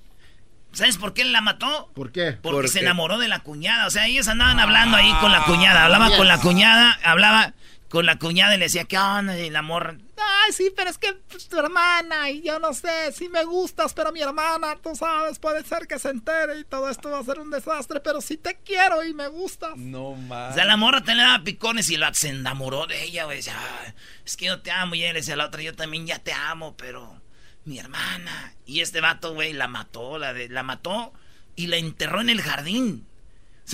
¿Sabes 0.72 0.98
por 0.98 1.14
qué 1.14 1.24
la 1.24 1.40
mató? 1.40 1.90
¿Por 1.94 2.12
qué? 2.12 2.38
Porque 2.40 2.68
se 2.68 2.80
enamoró 2.80 3.18
de 3.18 3.26
la 3.26 3.40
cuñada. 3.40 3.86
O 3.86 3.90
sea, 3.90 4.06
ellos 4.06 4.28
andaban 4.28 4.60
hablando 4.60 4.96
ahí 4.96 5.12
con 5.20 5.32
la 5.32 5.42
cuñada. 5.42 5.84
Hablaba 5.84 6.16
con 6.16 6.28
la 6.28 6.38
cuñada, 6.38 6.98
hablaba 7.02 7.54
con 7.90 8.06
la 8.06 8.18
cuñada 8.18 8.54
y 8.54 8.58
le 8.58 8.66
decía, 8.66 8.84
¿qué 8.84 8.96
onda? 8.96 9.36
Y 9.36 9.50
la 9.50 9.62
morra, 9.62 9.98
ay, 10.16 10.52
sí, 10.52 10.72
pero 10.74 10.90
es 10.90 10.96
que 10.96 11.12
pues, 11.28 11.48
tu 11.48 11.58
hermana 11.58 12.30
y 12.30 12.40
yo 12.40 12.60
no 12.60 12.72
sé, 12.72 13.12
sí 13.12 13.28
me 13.28 13.44
gustas, 13.44 13.92
pero 13.94 14.12
mi 14.12 14.22
hermana, 14.22 14.76
tú 14.80 14.94
sabes, 14.94 15.40
puede 15.40 15.64
ser 15.64 15.88
que 15.88 15.98
se 15.98 16.10
entere 16.10 16.60
y 16.60 16.64
todo 16.64 16.88
esto 16.88 17.10
va 17.10 17.18
a 17.18 17.24
ser 17.24 17.40
un 17.40 17.50
desastre, 17.50 17.98
pero 17.98 18.20
sí 18.20 18.36
te 18.36 18.56
quiero 18.64 19.04
y 19.04 19.12
me 19.12 19.26
gustas. 19.26 19.76
No 19.76 20.14
más. 20.14 20.52
O 20.52 20.54
sea, 20.54 20.64
la 20.64 20.76
morra 20.76 21.02
te 21.02 21.16
le 21.16 21.22
daba 21.22 21.42
picones 21.42 21.90
y 21.90 21.96
la, 21.96 22.14
se 22.14 22.28
enamoró 22.28 22.86
de 22.86 23.02
ella, 23.02 23.24
güey. 23.24 23.40
es 23.40 24.36
que 24.36 24.46
yo 24.46 24.60
te 24.62 24.70
amo. 24.70 24.94
Y 24.94 25.02
él 25.02 25.14
decía 25.14 25.34
a 25.34 25.38
la 25.38 25.46
otra, 25.46 25.60
yo 25.60 25.74
también 25.74 26.06
ya 26.06 26.20
te 26.20 26.32
amo, 26.32 26.76
pero 26.76 27.20
mi 27.64 27.80
hermana. 27.80 28.54
Y 28.66 28.80
este 28.80 29.00
vato, 29.00 29.34
güey, 29.34 29.52
la 29.52 29.66
mató, 29.66 30.16
la, 30.16 30.32
de, 30.32 30.48
la 30.48 30.62
mató 30.62 31.12
y 31.56 31.66
la 31.66 31.76
enterró 31.76 32.20
en 32.20 32.30
el 32.30 32.40
jardín. 32.40 33.06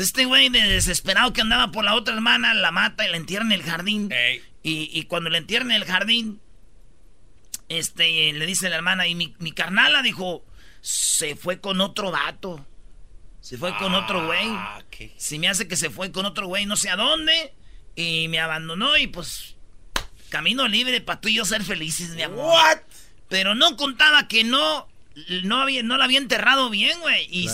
Este 0.01 0.25
güey 0.25 0.49
de 0.49 0.61
desesperado 0.63 1.33
que 1.33 1.41
andaba 1.41 1.71
por 1.73 1.85
la 1.85 1.95
otra 1.95 2.15
hermana, 2.15 2.55
la 2.55 2.71
mata 2.71 3.07
y 3.07 3.11
la 3.11 3.17
entierra 3.17 3.45
en 3.45 3.53
el 3.53 3.63
jardín. 3.63 4.11
Y, 4.63 5.05
cuando 5.05 5.31
la 5.31 5.39
entierra 5.39 5.65
en 5.65 5.73
el 5.73 5.85
jardín, 5.85 6.41
este, 7.69 8.33
le 8.33 8.47
dice 8.47 8.69
la 8.69 8.77
hermana, 8.77 9.07
y 9.07 9.15
mi, 9.15 9.35
mi 9.39 9.53
carnala 9.53 10.03
dijo, 10.03 10.45
se 10.81 11.37
fue 11.37 11.61
con 11.61 11.81
otro 11.81 12.11
vato. 12.11 12.65
Se 13.41 13.59
fue 13.59 13.77
con 13.77 13.95
otro 13.95 14.27
güey. 14.27 14.49
Ah, 14.49 14.83
si 15.17 15.39
me 15.39 15.49
hace 15.49 15.69
que 15.69 15.77
se 15.77 15.89
fue 15.89 16.11
con 16.11 16.27
otro 16.27 16.49
güey, 16.49 16.67
no 16.67 16.77
sé 16.77 16.91
a 16.91 16.97
dónde. 16.97 17.55
Y 17.95 18.27
me 18.29 18.41
abandonó 18.41 18.97
y 18.97 19.07
pues, 19.07 19.55
camino 20.31 20.67
libre 20.67 21.01
para 21.01 21.21
tú 21.21 21.29
y 21.29 21.35
yo 21.35 21.45
ser 21.45 21.63
felices, 21.63 22.11
mi 22.11 22.23
amor. 22.23 22.45
What? 22.45 22.79
Pero 23.29 23.55
no 23.55 23.77
contaba 23.77 24.27
que 24.27 24.43
no, 24.43 24.89
no, 25.45 25.63
había, 25.63 25.83
no 25.83 25.97
la 25.97 26.07
había 26.07 26.19
enterrado 26.19 26.71
bien, 26.71 26.99
güey. 27.01 27.29
Y, 27.31 27.49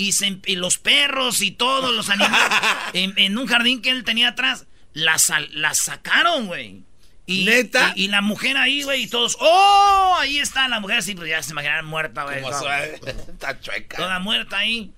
y, 0.00 0.56
los 0.56 0.78
perros 0.78 1.42
y 1.42 1.50
todos 1.50 1.94
los 1.94 2.08
animales 2.08 2.48
en, 2.94 3.36
un 3.36 3.46
jardín 3.46 3.82
que 3.82 3.90
él 3.90 4.04
tenía 4.04 4.28
atrás, 4.28 4.66
la, 4.92 5.16
la 5.50 5.74
sacaron, 5.74 6.46
güey. 6.46 6.84
Y, 7.26 7.44
¿Neta? 7.44 7.92
Y, 7.94 8.08
la 8.08 8.22
mujer 8.22 8.56
ahí, 8.56 8.82
güey, 8.82 9.02
y 9.02 9.06
todos, 9.06 9.36
¡oh! 9.40 10.16
Ahí 10.18 10.38
está 10.38 10.66
la 10.68 10.80
mujer, 10.80 10.98
así, 10.98 11.14
pues 11.14 11.28
ya 11.28 11.42
se 11.42 11.52
imaginaron 11.52 11.86
muerta, 11.86 12.24
güey. 12.24 12.38
Está 13.04 13.60
chueca. 13.60 13.98
Toda 13.98 14.18
muerta 14.18 14.58
ahí. 14.58 14.92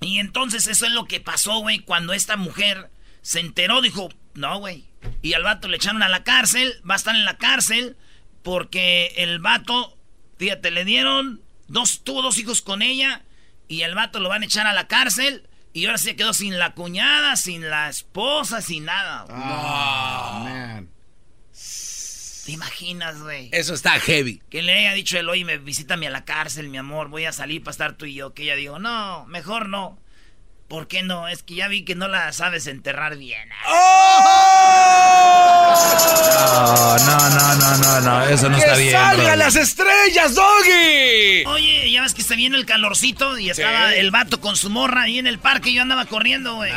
Y 0.00 0.18
entonces 0.18 0.66
eso 0.66 0.86
es 0.86 0.92
lo 0.92 1.06
que 1.06 1.20
pasó, 1.20 1.58
güey, 1.60 1.78
cuando 1.78 2.12
esta 2.12 2.36
mujer 2.36 2.90
se 3.22 3.40
enteró, 3.40 3.80
dijo, 3.80 4.10
no, 4.34 4.58
güey. 4.58 4.84
Y 5.22 5.32
al 5.32 5.42
vato 5.42 5.68
le 5.68 5.76
echaron 5.76 6.02
a 6.02 6.08
la 6.08 6.24
cárcel, 6.24 6.74
va 6.88 6.94
a 6.94 6.96
estar 6.96 7.14
en 7.14 7.24
la 7.24 7.38
cárcel 7.38 7.96
porque 8.42 9.14
el 9.16 9.38
vato, 9.38 9.96
fíjate, 10.38 10.70
le 10.70 10.84
dieron 10.84 11.40
dos, 11.68 12.02
tuvo 12.04 12.20
dos 12.20 12.38
hijos 12.38 12.62
con 12.62 12.82
ella 12.82 13.22
y 13.70 13.82
el 13.82 13.94
vato 13.94 14.18
lo 14.18 14.28
van 14.28 14.42
a 14.42 14.46
echar 14.46 14.66
a 14.66 14.72
la 14.72 14.88
cárcel 14.88 15.48
y 15.72 15.86
ahora 15.86 15.96
se 15.96 16.16
quedó 16.16 16.34
sin 16.34 16.58
la 16.58 16.74
cuñada, 16.74 17.36
sin 17.36 17.70
la 17.70 17.88
esposa, 17.88 18.60
sin 18.60 18.84
nada. 18.84 19.26
Oh, 19.26 20.40
man. 20.40 20.90
¿Te 22.44 22.50
imaginas, 22.50 23.22
güey? 23.22 23.48
Eso 23.52 23.72
está 23.72 24.00
heavy. 24.00 24.42
Que 24.50 24.62
le 24.62 24.76
haya 24.76 24.92
dicho 24.92 25.16
él, 25.20 25.28
oye, 25.28 25.44
me 25.44 25.58
visítame 25.58 26.08
a 26.08 26.10
la 26.10 26.24
cárcel, 26.24 26.68
mi 26.68 26.78
amor, 26.78 27.10
voy 27.10 27.26
a 27.26 27.32
salir 27.32 27.62
para 27.62 27.70
estar 27.70 27.92
tú 27.92 28.06
y 28.06 28.14
yo. 28.14 28.34
Que 28.34 28.42
ella 28.42 28.56
dijo, 28.56 28.80
no, 28.80 29.24
mejor 29.26 29.68
no. 29.68 30.00
¿Por 30.70 30.86
qué 30.86 31.02
no? 31.02 31.26
Es 31.26 31.42
que 31.42 31.56
ya 31.56 31.66
vi 31.66 31.82
que 31.82 31.96
no 31.96 32.06
la 32.06 32.32
sabes 32.32 32.68
enterrar 32.68 33.16
bien. 33.16 33.48
¡Oh! 33.66 34.20
No, 37.04 37.28
no, 37.28 37.54
no, 37.56 37.76
no, 37.76 38.00
no, 38.00 38.24
eso 38.26 38.48
no 38.48 38.56
está 38.56 38.76
bien. 38.76 38.92
¡Salgan 38.92 39.40
las 39.40 39.56
estrellas, 39.56 40.36
Doggy! 40.36 41.44
Oye, 41.46 41.90
ya 41.90 42.02
ves 42.02 42.14
que 42.14 42.22
se 42.22 42.36
viene 42.36 42.56
el 42.56 42.66
calorcito 42.66 43.36
y 43.36 43.50
estaba 43.50 43.96
el 43.96 44.12
vato 44.12 44.40
con 44.40 44.54
su 44.56 44.70
morra 44.70 45.02
ahí 45.02 45.18
en 45.18 45.26
el 45.26 45.40
parque. 45.40 45.72
Yo 45.72 45.82
andaba 45.82 46.04
corriendo, 46.04 46.54
güey. 46.54 46.70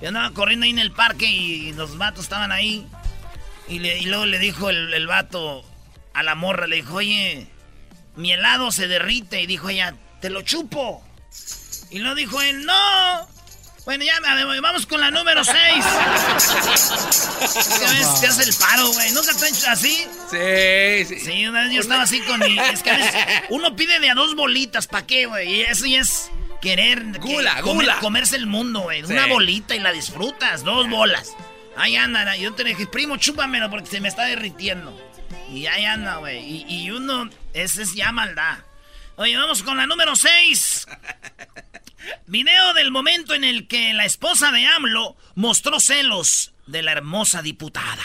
Yo 0.00 0.06
andaba 0.06 0.30
corriendo 0.30 0.62
ahí 0.62 0.70
en 0.70 0.78
el 0.78 0.92
parque 0.92 1.26
y 1.26 1.72
los 1.72 1.98
vatos 1.98 2.22
estaban 2.22 2.52
ahí. 2.52 2.86
Y, 3.68 3.80
luego 4.06 4.24
le 4.24 4.38
dijo 4.38 4.70
el, 4.70 4.94
el 4.94 5.08
vato 5.08 5.64
a 6.14 6.22
la 6.22 6.36
morra, 6.36 6.68
le 6.68 6.76
dijo, 6.76 6.94
oye, 6.94 7.48
mi 8.14 8.30
helado 8.32 8.70
se 8.70 8.86
derrite. 8.86 9.42
Y 9.42 9.46
dijo 9.46 9.68
ella, 9.68 9.96
te 10.20 10.30
lo 10.30 10.42
chupo. 10.42 11.04
Y 11.90 11.98
lo 11.98 12.14
dijo 12.14 12.40
él, 12.40 12.64
no. 12.64 13.28
Bueno, 13.84 14.04
ya 14.04 14.12
vamos 14.60 14.86
con 14.86 15.00
la 15.00 15.10
número 15.10 15.42
6. 15.42 15.56
es 17.42 17.78
que 17.78 17.84
a 17.86 17.90
veces 17.90 18.20
te 18.20 18.26
hace 18.26 18.42
el 18.44 18.54
paro, 18.54 18.88
güey. 18.92 19.10
¿Nunca 19.12 19.32
te 19.34 19.48
hecho 19.48 19.68
así? 19.70 20.06
Sí, 20.30 21.04
sí. 21.08 21.20
Sí, 21.20 21.46
una 21.46 21.62
vez 21.62 21.72
yo 21.72 21.80
estaba 21.80 22.02
así 22.02 22.20
con 22.20 22.38
mi... 22.40 22.58
Es 22.58 22.82
que 22.82 22.90
a 22.90 22.96
veces 22.98 23.14
uno 23.48 23.74
pide 23.76 23.98
de 24.00 24.10
a 24.10 24.14
dos 24.14 24.36
bolitas, 24.36 24.86
¿para 24.86 25.06
qué, 25.06 25.26
güey? 25.26 25.50
Y 25.56 25.60
eso 25.62 25.86
ya 25.86 26.00
es 26.00 26.30
querer 26.60 27.18
Gula, 27.18 27.62
comer- 27.62 27.86
gula. 27.86 27.98
comerse 28.00 28.36
el 28.36 28.46
mundo, 28.46 28.80
güey. 28.80 29.04
Sí. 29.04 29.12
Una 29.12 29.26
bolita 29.26 29.74
y 29.74 29.80
la 29.80 29.92
disfrutas, 29.92 30.62
dos 30.62 30.88
bolas. 30.88 31.32
Ahí 31.76 31.96
anda, 31.96 32.36
yo 32.36 32.52
te 32.52 32.62
dije, 32.64 32.86
primo, 32.86 33.16
chúpamelo 33.16 33.70
porque 33.70 33.86
se 33.86 34.00
me 34.00 34.08
está 34.08 34.24
derritiendo. 34.24 34.94
Y 35.52 35.66
ahí 35.66 35.84
anda, 35.86 36.16
güey. 36.16 36.38
Y, 36.38 36.64
y 36.68 36.90
uno, 36.90 37.30
ese 37.54 37.82
es 37.82 37.94
ya 37.94 38.12
maldad. 38.12 38.58
Oye, 39.20 39.36
vamos 39.36 39.62
con 39.62 39.76
la 39.76 39.86
número 39.86 40.16
6. 40.16 40.86
Video 42.26 42.72
del 42.72 42.90
momento 42.90 43.34
en 43.34 43.44
el 43.44 43.68
que 43.68 43.92
la 43.92 44.06
esposa 44.06 44.50
de 44.50 44.64
AMLO 44.64 45.14
mostró 45.34 45.78
celos 45.78 46.54
de 46.66 46.82
la 46.82 46.92
hermosa 46.92 47.42
diputada. 47.42 48.02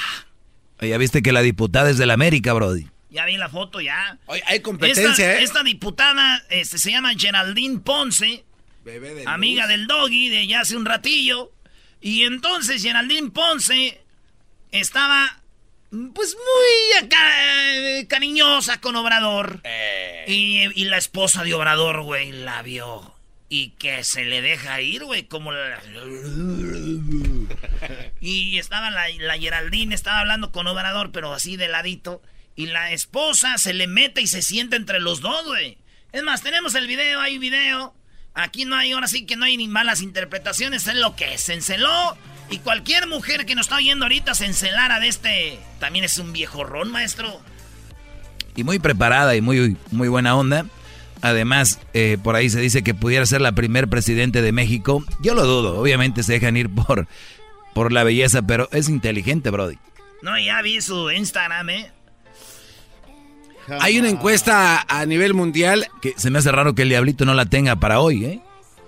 Oye, 0.81 0.89
Ya 0.89 0.98
viste 0.98 1.22
que 1.22 1.31
la 1.31 1.41
diputada 1.41 1.89
es 1.89 1.98
de 1.98 2.05
la 2.05 2.15
América, 2.15 2.51
Brody. 2.51 2.89
Ya 3.12 3.24
vi 3.24 3.38
la 3.38 3.48
foto, 3.48 3.79
ya. 3.79 4.17
Oye, 4.25 4.43
hay 4.45 4.60
competencia, 4.60 5.10
esta, 5.10 5.39
¿eh? 5.39 5.43
esta 5.43 5.63
diputada 5.63 6.43
este, 6.50 6.79
se 6.79 6.91
llama 6.91 7.13
Geraldine 7.17 7.79
Ponce, 7.79 8.43
Bebé 8.84 9.13
de 9.13 9.24
amiga 9.25 9.63
luz. 9.63 9.69
del 9.69 9.88
doggy 9.88 10.27
de 10.27 10.48
ya 10.48 10.60
hace 10.60 10.75
un 10.75 10.84
ratillo. 10.84 11.53
Y 12.01 12.24
entonces 12.24 12.84
Geraldine 12.84 13.31
Ponce 13.31 14.03
estaba, 14.72 15.39
pues, 16.13 16.35
muy 16.35 17.05
acá, 17.05 17.75
eh, 17.75 18.07
cariñosa 18.07 18.81
con 18.81 18.95
Obrador. 18.95 19.61
Eh. 19.63 20.25
Y, 20.27 20.81
y 20.81 20.85
la 20.85 20.97
esposa 20.97 21.43
de 21.43 21.53
Obrador, 21.53 22.01
güey, 22.01 22.31
la 22.31 22.61
vio. 22.61 23.13
Y 23.47 23.69
que 23.71 24.03
se 24.03 24.25
le 24.25 24.41
deja 24.41 24.81
ir, 24.81 25.03
güey, 25.03 25.23
como 25.23 25.51
la... 25.51 25.79
Y 28.19 28.57
estaba 28.57 28.89
la, 28.89 29.07
la 29.19 29.37
Geraldine, 29.37 29.93
estaba 29.93 30.21
hablando 30.21 30.51
con 30.51 30.67
Obrador, 30.67 31.11
pero 31.11 31.33
así 31.33 31.57
de 31.57 31.67
ladito. 31.67 32.21
Y 32.55 32.67
la 32.67 32.91
esposa 32.91 33.57
se 33.57 33.73
le 33.73 33.87
mete 33.87 34.21
y 34.21 34.27
se 34.27 34.41
sienta 34.41 34.75
entre 34.75 34.99
los 34.99 35.21
dos, 35.21 35.45
güey. 35.45 35.77
Es 36.11 36.23
más, 36.23 36.41
tenemos 36.41 36.73
el 36.75 36.87
video, 36.87 37.19
hay 37.19 37.37
video. 37.37 37.93
Aquí 38.33 38.65
no 38.65 38.75
hay, 38.75 38.93
ahora 38.93 39.07
sí 39.07 39.25
que 39.25 39.35
no 39.35 39.45
hay 39.45 39.57
ni 39.57 39.67
malas 39.67 40.01
interpretaciones, 40.01 40.87
es 40.87 40.95
lo 40.95 41.15
que 41.15 41.33
es. 41.33 41.41
Se 41.41 41.53
enceló. 41.53 42.17
Y 42.49 42.59
cualquier 42.59 43.07
mujer 43.07 43.45
que 43.45 43.55
nos 43.55 43.65
está 43.65 43.77
oyendo 43.77 44.05
ahorita 44.05 44.35
se 44.35 44.45
encelara 44.45 44.99
de 44.99 45.07
este. 45.07 45.59
También 45.79 46.05
es 46.05 46.17
un 46.17 46.31
viejo 46.33 46.63
ron, 46.63 46.91
maestro. 46.91 47.41
Y 48.55 48.63
muy 48.63 48.79
preparada 48.79 49.35
y 49.35 49.41
muy, 49.41 49.77
muy 49.91 50.07
buena 50.07 50.35
onda. 50.35 50.65
Además, 51.21 51.79
eh, 51.93 52.17
por 52.21 52.35
ahí 52.35 52.49
se 52.49 52.59
dice 52.59 52.83
que 52.83 52.93
pudiera 52.93 53.25
ser 53.25 53.41
la 53.41 53.53
primer 53.53 53.87
presidente 53.87 54.41
de 54.41 54.51
México. 54.51 55.03
Yo 55.21 55.33
lo 55.33 55.43
dudo, 55.43 55.79
obviamente 55.79 56.23
se 56.23 56.33
dejan 56.33 56.55
ir 56.55 56.69
por, 56.69 57.07
por 57.73 57.91
la 57.91 58.03
belleza, 58.03 58.41
pero 58.41 58.69
es 58.71 58.89
inteligente, 58.89 59.49
Brody. 59.49 59.77
No, 60.21 60.39
ya 60.39 60.61
vi 60.61 60.81
su 60.81 61.11
Instagram, 61.11 61.69
¿eh? 61.69 61.91
Hay 63.79 63.97
una 63.97 64.09
encuesta 64.09 64.85
a 64.87 65.05
nivel 65.05 65.33
mundial. 65.33 65.87
Que 66.01 66.13
se 66.17 66.29
me 66.29 66.39
hace 66.39 66.51
raro 66.51 66.75
que 66.75 66.83
el 66.83 66.89
diablito 66.89 67.25
no 67.25 67.33
la 67.33 67.45
tenga 67.45 67.75
para 67.75 67.99
hoy, 67.99 68.25
¿eh? 68.25 68.41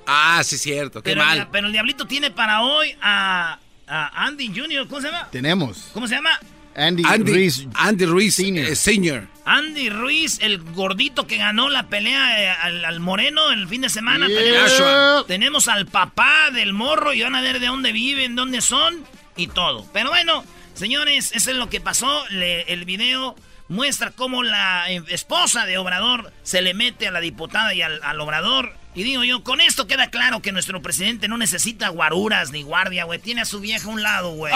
Ah, 0.08 0.42
sí, 0.44 0.58
cierto. 0.58 1.04
Qué 1.04 1.12
Pero, 1.12 1.24
mal. 1.26 1.38
el- 1.40 1.48
pero 1.48 1.68
el 1.68 1.74
Diablito 1.74 2.08
tiene 2.08 2.32
para 2.32 2.62
hoy 2.62 2.96
a, 3.02 3.60
a 3.88 4.26
Andy 4.26 4.48
Jr., 4.48 4.88
¿cómo 4.88 5.02
se 5.02 5.08
llama? 5.12 5.28
Tenemos. 5.32 5.90
¿Cómo 5.94 6.08
se 6.08 6.16
llama? 6.16 6.32
Andy, 6.76 7.04
Andy 7.06 7.32
Ruiz. 7.34 7.66
Andy 7.74 8.06
Ruiz, 8.06 8.36
Senior. 8.36 8.68
eh, 8.68 8.76
senior. 8.76 9.28
Andy 9.46 9.90
Ruiz, 9.90 10.38
el 10.42 10.60
gordito 10.62 11.26
que 11.26 11.38
ganó 11.38 11.70
la 11.70 11.88
pelea 11.90 12.44
eh, 12.44 12.50
al, 12.62 12.86
al 12.86 13.00
moreno 13.00 13.50
el 13.52 13.68
fin 13.68 13.82
de 13.82 13.90
semana. 13.90 14.28
Yeah. 14.28 15.24
Tenemos, 15.28 15.68
al 15.70 15.88
papá 15.88 16.52
del 16.54 16.74
morro 16.74 17.14
y 17.14 17.22
van 17.24 17.34
a 17.36 17.42
ver 17.42 17.60
de 17.60 17.66
dónde 17.68 17.92
viven, 17.94 18.36
dónde 18.36 18.62
son 18.62 19.04
y 19.36 19.48
todo. 19.48 19.86
Pero 19.92 20.10
bueno, 20.10 20.46
señores, 20.76 21.32
eso 21.34 21.50
es 21.52 21.58
lo 21.58 21.68
que 21.70 21.82
pasó. 21.82 22.24
Le- 22.30 22.72
el 22.72 22.86
video 22.86 23.36
muestra 23.70 24.12
cómo 24.12 24.44
la 24.44 24.90
eh, 24.92 25.02
esposa 25.08 25.66
de 25.66 25.78
Obrador 25.80 26.32
se 26.44 26.62
le 26.62 26.74
mete 26.76 27.08
a 27.08 27.12
la 27.12 27.22
diputada 27.22 27.74
y 27.74 27.82
al, 27.82 28.00
al 28.04 28.22
Obrador. 28.22 28.74
Y 28.98 29.04
digo 29.04 29.24
yo, 29.24 29.44
con 29.44 29.62
esto 29.62 29.86
queda 29.86 30.10
claro 30.10 30.42
que 30.42 30.52
nuestro 30.52 30.82
presidente 30.82 31.28
no 31.28 31.38
necesita 31.38 31.90
guaruras 31.90 32.52
ni 32.52 32.64
guardia, 32.64 33.04
güey. 33.04 33.20
Tiene 33.20 33.42
a 33.42 33.46
su 33.46 33.60
vieja 33.60 33.88
a 33.88 33.92
un 33.92 34.02
lado, 34.02 34.32
güey. 34.32 34.52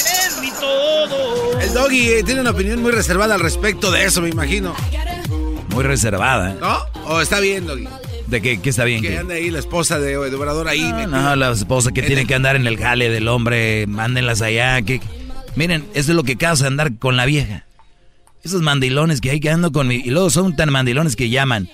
Eres 0.00 0.38
mi 0.40 0.50
todo. 0.52 1.60
El 1.60 1.74
doggy 1.74 2.08
eh, 2.08 2.22
tiene 2.24 2.40
una 2.40 2.50
opinión 2.50 2.80
muy 2.80 2.90
reservada 2.92 3.34
al 3.34 3.40
respecto 3.40 3.90
de 3.90 4.04
eso, 4.04 4.22
me 4.22 4.30
imagino. 4.30 4.74
Muy 5.68 5.84
reservada. 5.84 6.52
¿eh? 6.52 6.56
¿No? 6.60 6.78
¿O 7.04 7.20
está 7.20 7.38
bien, 7.40 7.66
doggy? 7.66 7.86
¿De 8.28 8.40
qué, 8.40 8.60
qué 8.60 8.70
está 8.70 8.84
bien? 8.84 9.02
Que 9.02 9.18
anda 9.18 9.34
ahí 9.34 9.50
la 9.50 9.58
esposa 9.58 9.98
de, 9.98 10.12
de 10.30 10.36
Obrador 10.36 10.68
ahí. 10.68 10.80
No, 10.80 11.06
no, 11.06 11.36
la 11.36 11.50
esposa 11.52 11.92
que 11.92 12.00
En 12.00 12.06
tiene 12.06 12.22
el- 12.22 12.28
que 12.28 12.34
andar 12.34 12.56
en 12.56 12.66
el 12.66 12.78
jale 12.78 13.10
del 13.10 13.28
hombre, 13.28 13.86
mándenlas 13.86 14.40
allá. 14.42 14.80
Que... 14.82 15.00
Miren, 15.54 15.86
eso 15.94 16.12
es 16.12 16.16
lo 16.16 16.24
que 16.24 16.36
causa 16.36 16.66
andar 16.66 16.96
con 16.98 17.16
la 17.18 17.26
vieja. 17.26 17.64
Esos 18.44 18.62
mandilones 18.62 19.20
que 19.20 19.30
hay 19.30 19.40
que 19.40 19.50
ando 19.50 19.72
con 19.72 19.88
mi... 19.88 19.96
Y 19.96 20.10
luego 20.10 20.30
son 20.30 20.56
tan 20.56 20.70
mandilones 20.70 21.16
que 21.16 21.28
llaman. 21.28 21.68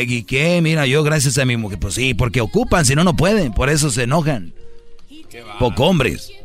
¿y 0.00 0.24
qué? 0.24 0.60
Mira, 0.62 0.86
yo 0.86 1.02
gracias 1.02 1.38
a 1.38 1.44
mi 1.44 1.56
mujer. 1.56 1.78
Pues 1.78 1.94
sí, 1.94 2.14
porque 2.14 2.40
ocupan, 2.40 2.84
si 2.84 2.94
no, 2.94 3.04
no 3.04 3.16
pueden. 3.16 3.52
Por 3.52 3.70
eso 3.70 3.90
se 3.90 4.04
enojan. 4.04 4.52
Poco 5.58 5.86
hombres. 5.86 6.30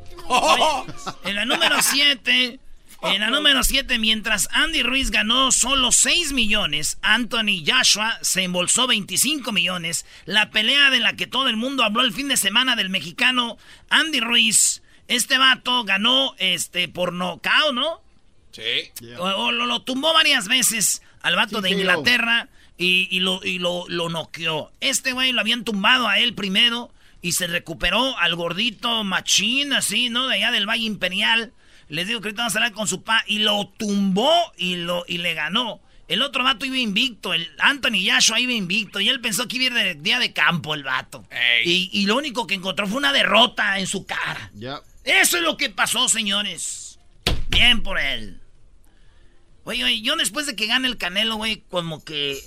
En 1.24 1.36
la 1.36 1.46
número 1.46 1.78
7, 1.82 2.60
en 3.02 3.22
la 3.22 3.30
número 3.30 3.64
7, 3.64 3.98
mientras 3.98 4.48
Andy 4.52 4.84
Ruiz 4.84 5.10
ganó 5.10 5.52
solo 5.52 5.92
6 5.92 6.34
millones, 6.34 6.98
Anthony 7.02 7.64
Joshua 7.66 8.18
se 8.22 8.44
embolsó 8.44 8.88
25 8.88 9.52
millones. 9.52 10.06
La 10.26 10.50
pelea 10.52 10.90
de 10.90 11.00
la 11.00 11.14
que 11.14 11.28
todo 11.28 11.50
el 11.50 11.56
mundo 11.56 11.84
habló 11.84 12.02
el 12.02 12.14
fin 12.14 12.28
de 12.28 12.38
semana 12.38 12.76
del 12.76 12.90
mexicano 12.90 13.58
Andy 13.90 14.20
Ruiz. 14.20 14.84
Este 15.08 15.38
vato 15.38 15.84
ganó 15.84 16.36
este 16.38 16.88
por 16.88 17.14
nocaut, 17.14 17.74
¿no? 17.74 18.02
Sí. 18.52 18.92
O, 19.18 19.24
o 19.24 19.52
lo, 19.52 19.66
lo 19.66 19.82
tumbó 19.82 20.14
varias 20.14 20.48
veces 20.48 21.02
al 21.22 21.36
vato 21.36 21.62
de. 21.62 21.72
Inglaterra 21.72 22.50
y, 22.78 23.08
y 23.12 23.20
lo, 23.20 23.44
y 23.44 23.60
lo, 23.60 23.86
lo 23.88 24.10
noqueó. 24.10 24.72
Este 24.80 25.12
güey 25.12 25.32
lo 25.32 25.42
habían 25.42 25.64
tumbado 25.64 26.08
a 26.08 26.20
él 26.20 26.34
primero 26.34 26.92
y 27.22 27.34
se 27.34 27.48
recuperó 27.48 28.18
al 28.18 28.36
gordito 28.36 29.04
machín, 29.04 29.74
así, 29.74 30.10
¿no? 30.10 30.28
De 30.28 30.36
allá 30.36 30.52
del 30.52 30.68
Valle 30.68 30.86
Imperial. 30.86 31.52
Les 31.90 32.08
digo 32.08 32.22
que 32.22 32.28
ahorita 32.28 32.44
vamos 32.44 32.56
a 32.56 32.60
hablar 32.60 32.72
con 32.74 32.88
su 32.88 33.04
pa 33.04 33.24
y 33.28 33.40
lo 33.40 33.68
tumbó 33.78 34.32
y, 34.58 34.76
lo, 34.76 35.04
y 35.08 35.18
le 35.18 35.34
ganó. 35.34 35.82
El 36.08 36.24
otro 36.24 36.44
vato 36.44 36.66
iba 36.66 36.78
invicto, 36.78 37.36
el 37.36 37.48
Anthony 37.60 38.10
Joshua 38.10 38.40
iba 38.40 38.52
invicto 38.52 39.00
y 39.00 39.10
él 39.10 39.22
pensó 39.22 39.48
que 39.48 39.58
iba 39.58 39.66
a 39.66 39.68
ir 39.68 39.74
de 39.74 40.02
día 40.02 40.18
de 40.18 40.34
campo 40.34 40.74
el 40.74 40.84
vato. 40.84 41.24
Y, 41.66 41.90
y 41.94 42.06
lo 42.08 42.16
único 42.18 42.48
que 42.48 42.56
encontró 42.56 42.88
fue 42.88 42.98
una 42.98 43.14
derrota 43.14 43.78
en 43.78 43.86
su 43.86 44.06
cara. 44.06 44.52
Eso 45.04 45.38
es 45.38 45.44
lo 45.44 45.56
que 45.56 45.70
pasó, 45.70 46.10
señores. 46.10 46.89
Bien 47.50 47.82
por 47.82 48.00
él. 48.00 48.42
Oye, 49.64 49.84
oye, 49.84 50.02
yo 50.02 50.16
después 50.16 50.48
de 50.48 50.56
que 50.56 50.68
gane 50.68 50.88
el 50.88 50.98
Canelo, 50.98 51.36
güey, 51.36 51.64
como 51.70 52.04
que... 52.04 52.40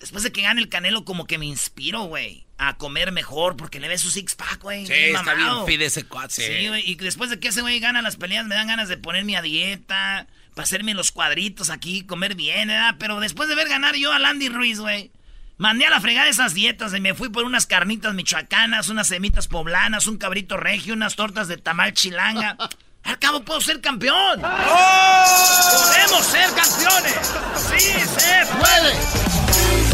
Después 0.00 0.22
de 0.22 0.32
que 0.32 0.42
gane 0.42 0.60
el 0.60 0.68
Canelo, 0.68 1.04
como 1.04 1.26
que 1.26 1.38
me 1.38 1.46
inspiro, 1.46 2.02
güey. 2.02 2.46
A 2.58 2.76
comer 2.76 3.12
mejor, 3.12 3.56
porque 3.56 3.80
le 3.80 3.88
ve 3.88 3.98
su 3.98 4.10
six-pack, 4.10 4.62
güey. 4.62 4.86
Sí, 4.86 4.92
bien 4.92 5.16
está 5.16 5.34
bien 5.34 5.64
pide 5.66 5.86
ese 5.86 6.04
cuate. 6.04 6.34
Sí, 6.34 6.68
güey. 6.68 6.88
Y 6.88 6.96
después 6.96 7.30
de 7.30 7.38
que 7.38 7.48
ese 7.48 7.62
güey 7.62 7.80
gana 7.80 8.02
las 8.02 8.16
peleas, 8.16 8.46
me 8.46 8.54
dan 8.54 8.66
ganas 8.66 8.88
de 8.88 8.96
ponerme 8.96 9.36
a 9.36 9.42
dieta, 9.42 10.26
para 10.58 10.64
hacerme 10.64 10.92
los 10.92 11.12
cuadritos 11.12 11.70
aquí, 11.70 12.02
comer 12.02 12.34
bien, 12.34 12.66
¿verdad? 12.66 12.96
Pero 12.98 13.20
después 13.20 13.48
de 13.48 13.54
ver 13.54 13.68
ganar 13.68 13.94
yo 13.94 14.12
a 14.12 14.18
Landy 14.18 14.48
Ruiz, 14.48 14.80
güey, 14.80 15.12
mandé 15.56 15.86
a 15.86 15.90
la 15.90 16.00
fregada 16.00 16.28
esas 16.28 16.52
dietas 16.52 16.92
y 16.94 17.00
me 17.00 17.14
fui 17.14 17.28
por 17.28 17.44
unas 17.44 17.66
carnitas 17.66 18.12
michoacanas, 18.12 18.88
unas 18.88 19.06
semitas 19.06 19.46
poblanas, 19.46 20.08
un 20.08 20.18
cabrito 20.18 20.56
regio, 20.56 20.94
unas 20.94 21.14
tortas 21.14 21.46
de 21.46 21.58
tamal 21.58 21.92
chilanga. 21.92 22.56
Al 23.08 23.18
cabo 23.18 23.40
puedo 23.40 23.58
ser 23.62 23.80
campeón. 23.80 24.42
¡Podemos 24.42 26.26
ser 26.26 26.50
campeones! 26.50 27.32
¡Sí 27.56 27.80
se 27.80 28.46
puede! 28.58 28.92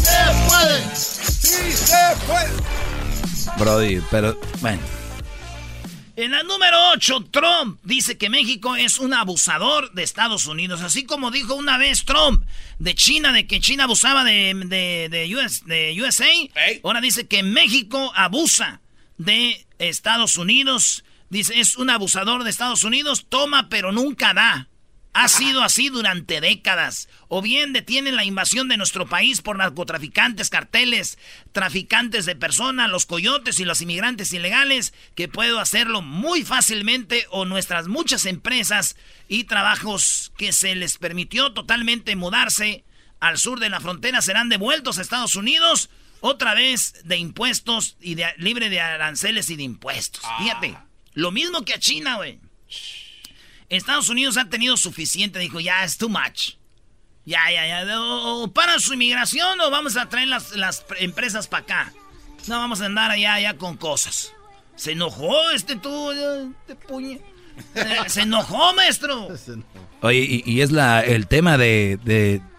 ¡Se 0.03 0.21
puede! 0.49 0.97
Sí, 0.97 1.73
se 1.73 2.17
puede. 2.27 2.51
Brody, 3.57 4.03
pero 4.11 4.37
bueno. 4.61 4.83
En 6.17 6.33
la 6.33 6.43
número 6.43 6.77
8, 6.95 7.27
Trump 7.31 7.79
dice 7.85 8.19
que 8.19 8.29
México 8.29 8.75
es 8.75 8.99
un 8.99 9.15
abusador 9.15 9.93
de 9.93 10.03
Estados 10.03 10.49
Unidos. 10.49 10.83
Así 10.83 11.05
como 11.05 11.31
dijo 11.31 11.55
una 11.55 11.79
vez 11.79 12.05
Trump 12.05 12.45
de 12.81 12.97
China, 12.97 13.33
de 13.33 13.47
que 13.47 13.61
China 13.61 13.85
abusaba 13.85 14.25
de, 14.25 14.61
de, 14.67 15.09
de 15.09 15.37
US 15.37 15.65
de 15.67 15.97
USA. 16.03 16.27
Ey. 16.27 16.81
Ahora 16.83 17.01
dice 17.01 17.29
que 17.29 17.45
México 17.45 18.13
abusa 18.17 18.81
de 19.19 19.65
Estados 19.79 20.37
Unidos. 20.37 21.05
Dice, 21.31 21.59
es 21.61 21.77
un 21.77 21.91
abusador 21.91 22.45
de 22.45 22.51
Estados 22.51 22.85
Unidos, 22.85 23.27
toma 23.29 23.69
pero 23.69 23.93
nunca 23.93 24.35
da. 24.35 24.69
Ha 25.17 25.29
sido 25.29 25.63
así 25.63 25.91
durante 25.91 26.41
décadas. 26.41 27.09
O 27.29 27.41
bien 27.41 27.73
detienen 27.73 28.17
la 28.17 28.25
invasión 28.25 28.67
de 28.67 28.77
nuestro 28.77 29.07
país 29.07 29.43
por 29.43 29.57
narcotraficantes, 29.57 30.51
carteles, 30.51 31.19
traficantes 31.53 32.27
de 32.27 32.35
personas, 32.35 32.91
los 32.91 33.07
coyotes 33.07 33.61
y 33.61 33.65
los 33.65 33.81
inmigrantes 33.81 34.33
ilegales, 34.33 34.93
que 35.15 35.29
puedo 35.29 35.61
hacerlo 35.61 36.03
muy 36.03 36.43
fácilmente, 36.43 37.27
o 37.31 37.45
nuestras 37.45 37.87
muchas 37.87 38.27
empresas 38.27 38.97
y 39.29 39.45
trabajos 39.45 40.33
que 40.37 40.53
se 40.53 40.75
les 40.75 40.99
permitió 40.99 41.53
totalmente 41.53 42.17
mudarse 42.17 42.85
al 43.21 43.39
sur 43.39 43.61
de 43.61 43.71
la 43.71 43.81
frontera 43.81 44.21
serán 44.21 44.49
devueltos 44.49 44.99
a 44.99 45.03
Estados 45.03 45.37
Unidos, 45.37 45.91
otra 46.21 46.55
vez 46.55 46.95
de 47.05 47.17
impuestos 47.17 47.97
y 48.01 48.17
de, 48.17 48.27
libre 48.37 48.69
de 48.69 48.81
aranceles 48.81 49.49
y 49.51 49.57
de 49.57 49.63
impuestos. 49.63 50.23
Fíjate, 50.39 50.77
lo 51.15 51.31
mismo 51.31 51.65
que 51.65 51.75
a 51.75 51.79
China, 51.79 52.17
güey. 52.17 52.39
Estados 53.69 54.09
Unidos 54.09 54.37
ha 54.37 54.49
tenido 54.49 54.77
suficiente, 54.77 55.39
dijo, 55.39 55.61
ya 55.61 55.85
es 55.85 55.97
too 55.97 56.09
much. 56.09 56.57
Ya, 57.25 57.41
ya, 57.51 57.67
ya. 57.67 58.01
O, 58.01 58.53
para 58.53 58.79
su 58.79 58.95
inmigración 58.95 59.61
o 59.61 59.71
vamos 59.71 59.97
a 59.97 60.09
traer 60.09 60.29
las, 60.29 60.53
las 60.53 60.85
empresas 60.99 61.49
para 61.49 61.63
acá. 61.63 61.93
No 62.47 62.59
vamos 62.59 62.83
a 62.83 62.87
andar 62.87 63.11
allá, 63.11 63.35
allá 63.35 63.57
con 63.57 63.77
cosas. 63.77 64.33
Se 64.77 64.93
enojó 64.93 65.51
este 65.51 65.77
tú, 65.77 66.11
este 66.13 66.77
puñe. 66.77 67.21
Eh, 67.75 67.97
se 68.09 68.23
enojó, 68.23 68.75
maestro. 68.75 69.29
Oye, 70.03 70.43
y, 70.45 70.61
es 70.61 70.71
la, 70.71 71.01
el 71.01 71.29
tema 71.29 71.57
de, 71.57 71.99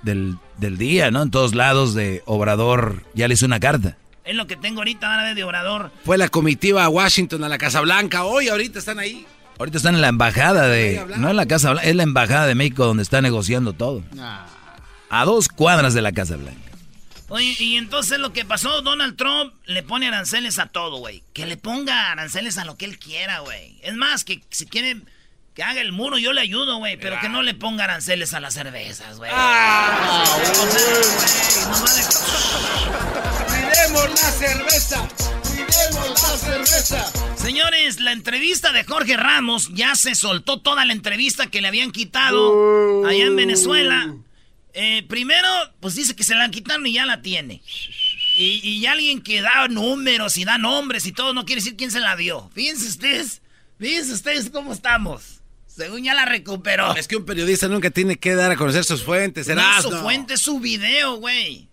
del, 0.02 0.38
del, 0.58 0.78
día, 0.78 1.12
¿no? 1.12 1.22
En 1.22 1.32
todos 1.32 1.54
lados 1.54 1.94
de 1.94 2.24
Obrador 2.26 3.04
ya 3.14 3.28
le 3.28 3.36
hizo 3.36 3.46
una 3.46 3.60
carta. 3.60 3.98
Es 4.26 4.36
lo 4.36 4.48
que 4.48 4.56
tengo 4.56 4.80
ahorita, 4.80 5.14
ahora 5.14 5.36
de 5.36 5.44
Obrador. 5.44 5.92
Fue 6.04 6.18
la 6.18 6.30
comitiva 6.30 6.84
a 6.84 6.90
Washington, 6.90 7.44
a 7.44 7.50
la 7.50 7.60
Casa 7.60 7.80
Blanca. 7.82 8.24
Hoy, 8.24 8.48
ahorita 8.48 8.80
están 8.80 8.98
ahí. 8.98 9.28
Ahorita 9.60 9.78
están 9.78 9.94
en 9.94 10.02
la 10.02 10.08
embajada 10.08 10.68
de... 10.68 11.06
No 11.18 11.30
en 11.30 11.36
la 11.36 11.46
Casa 11.46 11.72
Blanca, 11.72 11.88
es 11.88 11.96
la 11.96 12.04
embajada 12.04 12.48
de 12.48 12.56
México 12.56 12.86
donde 12.86 13.04
está 13.04 13.22
negociando 13.22 13.74
todo. 13.74 14.04
A 15.10 15.26
dos 15.26 15.48
cuadras 15.48 15.94
de 15.94 16.02
la 16.02 16.12
Casa 16.12 16.38
Blanca. 16.38 16.60
Oye, 17.30 17.56
y 17.60 17.78
entonces 17.78 18.18
lo 18.20 18.34
que 18.34 18.46
pasó, 18.46 18.82
Donald 18.82 19.16
Trump 19.16 19.54
le 19.66 19.84
pone 19.84 20.08
aranceles 20.08 20.58
a 20.58 20.66
todo, 20.66 20.98
güey. 20.98 21.24
Que 21.34 21.46
le 21.46 21.58
ponga 21.58 22.12
aranceles 22.12 22.58
a 22.58 22.66
lo 22.66 22.78
que 22.78 22.86
él 22.86 22.98
quiera, 22.98 23.40
güey. 23.40 23.80
Es 23.84 23.96
más, 23.96 24.24
que 24.24 24.42
si 24.50 24.66
quiere 24.66 24.98
que 25.54 25.64
haga 25.64 25.82
el 25.82 25.92
muro, 25.92 26.18
yo 26.18 26.34
le 26.34 26.42
ayudo, 26.42 26.78
güey. 26.78 26.98
Pero 26.98 27.20
que 27.20 27.30
no 27.30 27.44
le 27.44 27.54
ponga 27.54 27.84
aranceles 27.86 28.34
a 28.34 28.40
las 28.40 28.56
cervezas, 28.56 29.18
güey. 29.18 29.32
Ah, 29.34 30.24
Cuidemos 33.96 34.22
la 34.22 34.32
cerveza. 34.32 35.08
Cuidemos 35.44 36.22
la 36.22 36.38
cerveza. 36.38 37.12
Señores, 37.38 38.02
la 38.02 38.12
entrevista 38.12 38.74
de 38.74 38.84
Jorge 38.84 39.16
Ramos 39.16 39.70
ya 39.74 39.96
se 39.96 40.16
soltó 40.16 40.60
toda 40.60 40.84
la 40.84 40.92
entrevista 40.92 41.48
que 41.48 41.62
le 41.62 41.70
habían 41.70 41.92
quitado 41.92 43.06
allá 43.06 43.24
en 43.24 43.38
Venezuela. 43.38 44.14
Eh, 44.74 45.06
primero, 45.08 45.48
pues 45.80 45.96
dice 45.96 46.14
que 46.14 46.26
se 46.26 46.36
la 46.36 46.52
quitaron 46.52 46.86
y 46.86 46.94
ya 46.94 47.06
la 47.06 47.22
tiene. 47.22 47.62
Y, 48.38 48.86
alguien 48.86 49.22
que 49.22 49.42
da 49.42 49.70
números 49.70 50.36
y 50.36 50.44
da 50.44 50.58
nombres 50.58 51.06
y 51.06 51.14
todo 51.14 51.34
no 51.34 51.46
quiere 51.46 51.62
decir 51.62 51.78
quién 51.78 51.90
se 51.90 52.02
la 52.02 52.18
dio. 52.18 52.50
Fíjense 52.54 52.90
ustedes, 52.90 53.42
fíjense 53.80 54.12
ustedes 54.12 54.50
cómo 54.50 54.74
estamos. 54.74 55.40
Según 55.68 56.04
ya 56.04 56.14
la 56.14 56.26
recuperó. 56.26 56.94
Es 56.98 57.08
que 57.08 57.16
un 57.16 57.24
periodista 57.24 57.70
nunca 57.70 57.90
tiene 57.92 58.18
que 58.18 58.36
dar 58.36 58.52
a 58.52 58.58
conocer 58.58 58.84
sus 58.84 59.04
fuentes. 59.04 59.48
No, 59.48 59.82
su 59.82 59.92
fuente 59.92 60.36
su 60.36 60.60
video, 60.60 61.16
güey. 61.16 61.70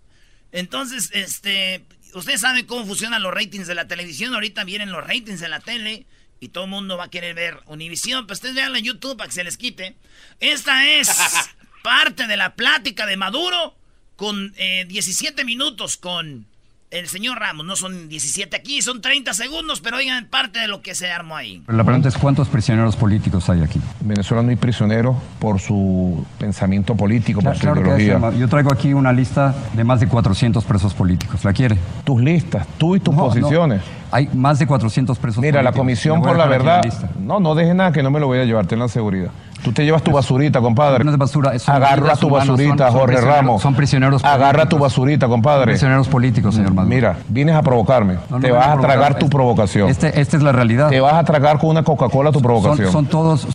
Entonces, 0.52 1.10
este, 1.14 1.82
ustedes 2.14 2.40
saben 2.40 2.66
cómo 2.66 2.86
funcionan 2.86 3.22
los 3.22 3.32
ratings 3.32 3.66
de 3.66 3.74
la 3.74 3.88
televisión. 3.88 4.34
Ahorita 4.34 4.64
vienen 4.64 4.92
los 4.92 5.06
ratings 5.06 5.40
de 5.40 5.48
la 5.48 5.60
tele 5.60 6.06
y 6.40 6.48
todo 6.48 6.64
el 6.64 6.70
mundo 6.70 6.96
va 6.96 7.04
a 7.04 7.10
querer 7.10 7.34
ver 7.34 7.60
Univisión. 7.66 8.26
Pues 8.26 8.38
ustedes 8.38 8.54
vean 8.54 8.74
en 8.76 8.84
YouTube 8.84 9.16
para 9.16 9.28
que 9.28 9.34
se 9.34 9.44
les 9.44 9.56
quite. 9.56 9.96
Esta 10.40 10.88
es 10.88 11.08
parte 11.82 12.26
de 12.26 12.36
la 12.36 12.54
plática 12.54 13.06
de 13.06 13.16
Maduro 13.16 13.76
con 14.16 14.52
17 14.52 15.40
eh, 15.40 15.44
minutos 15.44 15.96
con 15.96 16.46
el 16.92 17.08
señor 17.08 17.38
Ramos. 17.38 17.66
No 17.66 17.74
son 17.74 18.08
17 18.08 18.54
aquí, 18.56 18.82
son 18.82 19.00
30 19.00 19.34
segundos, 19.34 19.80
pero 19.80 19.96
oigan 19.96 20.26
parte 20.26 20.60
de 20.60 20.68
lo 20.68 20.82
que 20.82 20.94
se 20.94 21.10
armó 21.10 21.36
ahí. 21.36 21.62
La 21.66 21.84
pregunta 21.84 22.08
es, 22.08 22.16
¿cuántos 22.16 22.48
prisioneros 22.48 22.96
políticos 22.96 23.48
hay 23.48 23.62
aquí? 23.62 23.80
En 24.00 24.08
Venezuela 24.08 24.42
no 24.42 24.50
hay 24.50 24.56
prisioneros 24.56 25.16
por 25.38 25.58
su 25.58 26.24
pensamiento 26.38 26.94
político, 26.94 27.40
por 27.40 27.56
su 27.56 27.64
ideología. 27.64 28.20
Yo 28.38 28.48
traigo 28.48 28.72
aquí 28.72 28.92
una 28.92 29.12
lista 29.12 29.54
de 29.72 29.84
más 29.84 30.00
de 30.00 30.06
400 30.06 30.64
presos 30.64 30.94
políticos. 30.94 31.44
¿La 31.44 31.52
quiere? 31.52 31.78
Tus 32.04 32.20
listas, 32.20 32.66
tú 32.78 32.94
y 32.94 33.00
tus 33.00 33.14
posiciones. 33.14 33.82
Hay 34.12 34.28
más 34.34 34.58
de 34.58 34.66
400 34.66 35.18
presos 35.18 35.40
Mira, 35.40 35.54
políticos. 35.54 35.74
la 35.74 35.78
Comisión 35.78 36.22
por 36.22 36.36
la 36.36 36.46
Verdad... 36.46 36.82
No, 37.18 37.40
no 37.40 37.54
deje 37.54 37.72
nada 37.72 37.92
que 37.92 38.02
no 38.02 38.10
me 38.10 38.20
lo 38.20 38.26
voy 38.26 38.38
a 38.38 38.44
llevar, 38.44 38.66
ten 38.66 38.78
la 38.78 38.88
seguridad. 38.88 39.30
Tú 39.62 39.72
te 39.72 39.84
llevas 39.84 40.02
tu 40.02 40.10
basurita, 40.10 40.60
compadre. 40.60 41.04
No 41.04 41.12
es 41.12 41.16
basura, 41.16 41.52
Agarra 41.66 42.16
tu 42.16 42.28
basurita, 42.28 42.90
Jorge 42.90 43.20
Ramos. 43.20 43.62
Son 43.62 43.74
prisioneros 43.74 44.24
Agarra 44.24 44.68
tu 44.68 44.78
basurita, 44.78 45.28
compadre. 45.28 45.64
Son 45.64 45.72
prisioneros 45.72 46.08
políticos, 46.08 46.54
señor 46.54 46.74
Maduro. 46.74 46.94
Mira, 46.94 47.16
vienes 47.28 47.54
a 47.54 47.62
provocarme. 47.62 48.18
te 48.40 48.50
vas 48.50 48.68
a, 48.68 48.80
tragar 48.80 49.18
tu 49.18 49.30
provocación. 49.30 49.88
Este, 49.88 50.20
esta 50.20 50.36
es 50.36 50.42
la 50.42 50.52
realidad. 50.52 50.90
Te 50.90 51.00
vas 51.00 51.14
a 51.14 51.24
tragar 51.24 51.58
con 51.58 51.70
una 51.70 51.84
Coca-Cola 51.84 52.32
tu 52.32 52.42
provocación. 52.42 52.92
Son, 52.92 53.06
todos... 53.06 53.46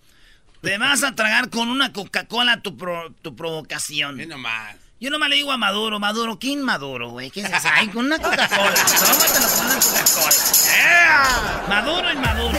Te 0.61 0.77
vas 0.77 1.03
a 1.03 1.13
tragar 1.13 1.49
con 1.49 1.69
una 1.69 1.93
Coca-Cola 1.93 2.61
tu, 2.61 2.75
tu 3.21 3.35
provocación. 3.35 4.17
nomás. 4.27 4.86
Yo 4.99 5.11
nomás 5.11 5.29
le 5.29 5.35
digo 5.35 5.51
a 5.51 5.57
Maduro, 5.57 5.99
Maduro, 5.99 6.39
¿quién 6.39 6.63
Maduro, 6.63 7.11
güey? 7.11 7.29
¿Qué 7.29 7.41
es 7.41 7.49
eso? 7.51 7.67
Ay, 7.71 7.87
con 7.89 8.05
una 8.05 8.17
Coca-Cola. 8.17 8.73
Tómatelo 8.73 9.47
con 9.55 9.65
una 9.67 9.75
Coca-Cola. 9.75 11.65
Maduro 11.69 12.11
y 12.11 12.15
Maduro. 12.15 12.57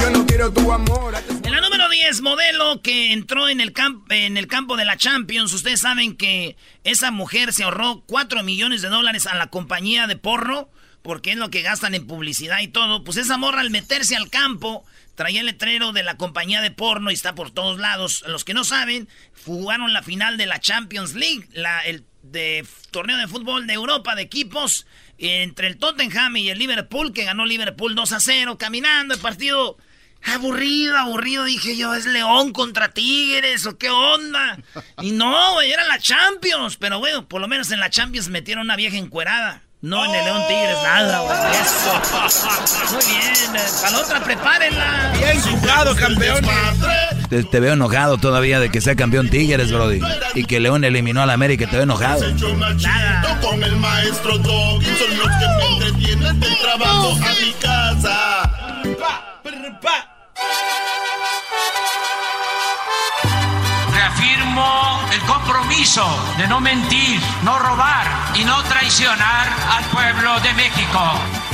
Yo 0.00 0.10
no 0.10 0.26
quiero 0.26 0.50
tu 0.52 0.72
amor. 0.72 1.14
En 1.44 1.52
la 1.52 1.60
número 1.60 1.88
10, 1.90 2.22
modelo 2.22 2.80
que 2.80 3.12
entró 3.12 3.50
en 3.50 3.60
el, 3.60 3.74
en 4.08 4.36
el 4.38 4.46
campo 4.46 4.78
de 4.78 4.86
la 4.86 4.96
Champions. 4.96 5.52
Ustedes 5.52 5.82
saben 5.82 6.16
que 6.16 6.56
esa 6.84 7.10
mujer 7.10 7.52
se 7.52 7.64
ahorró 7.64 8.02
4 8.06 8.42
millones 8.42 8.80
de 8.80 8.88
dólares 8.88 9.26
a 9.26 9.34
la 9.34 9.48
compañía 9.48 10.06
de 10.06 10.16
porno. 10.16 10.70
Porque 11.02 11.32
es 11.32 11.36
lo 11.36 11.50
que 11.50 11.62
gastan 11.62 11.94
en 11.94 12.06
publicidad 12.06 12.60
y 12.60 12.68
todo. 12.68 13.04
Pues 13.04 13.16
esa 13.16 13.38
morra 13.38 13.60
al 13.60 13.70
meterse 13.70 14.16
al 14.16 14.30
campo 14.30 14.84
traía 15.14 15.40
el 15.40 15.46
letrero 15.46 15.92
de 15.92 16.04
la 16.04 16.16
compañía 16.16 16.60
de 16.60 16.70
porno 16.70 17.10
y 17.10 17.14
está 17.14 17.34
por 17.34 17.50
todos 17.50 17.78
lados. 17.78 18.24
Los 18.28 18.44
que 18.44 18.54
no 18.54 18.64
saben, 18.64 19.08
jugaron 19.44 19.92
la 19.92 20.02
final 20.02 20.36
de 20.36 20.46
la 20.46 20.60
Champions 20.60 21.14
League, 21.14 21.48
la, 21.52 21.80
el 21.80 22.04
de 22.22 22.66
torneo 22.90 23.16
de 23.16 23.26
fútbol 23.26 23.66
de 23.66 23.74
Europa 23.74 24.14
de 24.14 24.22
equipos 24.22 24.86
entre 25.18 25.66
el 25.66 25.78
Tottenham 25.78 26.36
y 26.36 26.50
el 26.50 26.58
Liverpool, 26.58 27.12
que 27.12 27.24
ganó 27.24 27.46
Liverpool 27.46 27.94
2 27.94 28.12
a 28.12 28.20
0, 28.20 28.58
caminando 28.58 29.14
el 29.14 29.20
partido. 29.20 29.76
Aburrido, 30.20 30.96
aburrido, 30.96 31.44
dije 31.44 31.76
yo, 31.76 31.94
¿es 31.94 32.04
León 32.04 32.52
contra 32.52 32.92
Tigres 32.92 33.66
o 33.66 33.78
qué 33.78 33.88
onda? 33.88 34.58
Y 35.00 35.12
no, 35.12 35.54
güey, 35.54 35.70
era 35.70 35.86
la 35.86 36.00
Champions, 36.00 36.76
pero 36.76 36.98
bueno, 36.98 37.28
por 37.28 37.40
lo 37.40 37.46
menos 37.46 37.70
en 37.70 37.78
la 37.78 37.88
Champions 37.88 38.28
metieron 38.28 38.64
una 38.64 38.74
vieja 38.74 38.96
encuerada. 38.96 39.62
No 39.80 40.04
en 40.04 40.12
el 40.12 40.24
León 40.24 40.42
Tigres, 40.48 40.76
nada, 40.82 41.20
güey. 41.20 41.36
Eso. 41.52 42.92
Muy 42.94 43.04
bien. 43.06 43.56
Eh, 43.56 43.60
para 43.80 43.92
la 43.92 43.98
otra, 44.00 44.24
prepárenla. 44.24 45.12
Bien 45.16 45.40
jugado, 45.40 45.94
campeón. 45.94 46.44
Te, 47.28 47.60
veo 47.60 47.74
enojado 47.74 48.18
todavía 48.18 48.58
de 48.58 48.70
que 48.70 48.80
sea 48.80 48.96
campeón 48.96 49.30
Tigres, 49.30 49.70
Brody. 49.70 50.00
Y 50.34 50.46
que 50.46 50.58
León 50.58 50.82
eliminó 50.82 51.22
a 51.22 51.26
la 51.26 51.34
América, 51.34 51.66
te 51.66 51.76
veo 51.76 51.84
enojado. 51.84 52.26
Nada. 52.28 53.38
Con 53.40 53.62
el 53.62 53.76
maestro 53.76 54.36
Doggy 54.38 54.86
son 54.96 55.16
los 55.16 55.28
que 55.28 55.46
me 55.46 55.66
entretienen 55.74 56.40
del 56.40 56.58
trabajo 56.58 57.12
a 57.12 57.40
mi 57.40 57.52
casa. 57.52 58.50
Pa, 58.98 59.40
pa. 59.80 60.87
El 65.12 65.20
compromiso 65.26 66.06
de 66.38 66.48
no 66.48 66.58
mentir, 66.60 67.20
no 67.42 67.58
robar 67.58 68.06
y 68.34 68.44
no 68.44 68.62
traicionar 68.64 69.46
al 69.70 69.84
pueblo 69.86 70.40
de 70.40 70.54
México. 70.54 71.12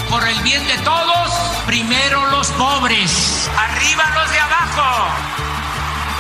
Por 0.09 0.26
el 0.28 0.38
bien 0.42 0.64
de 0.68 0.78
todos, 0.78 1.30
primero 1.66 2.24
los 2.30 2.48
pobres, 2.52 3.50
arriba 3.57 4.04
los 4.14 4.30
de 4.30 4.38
abajo. 4.38 5.09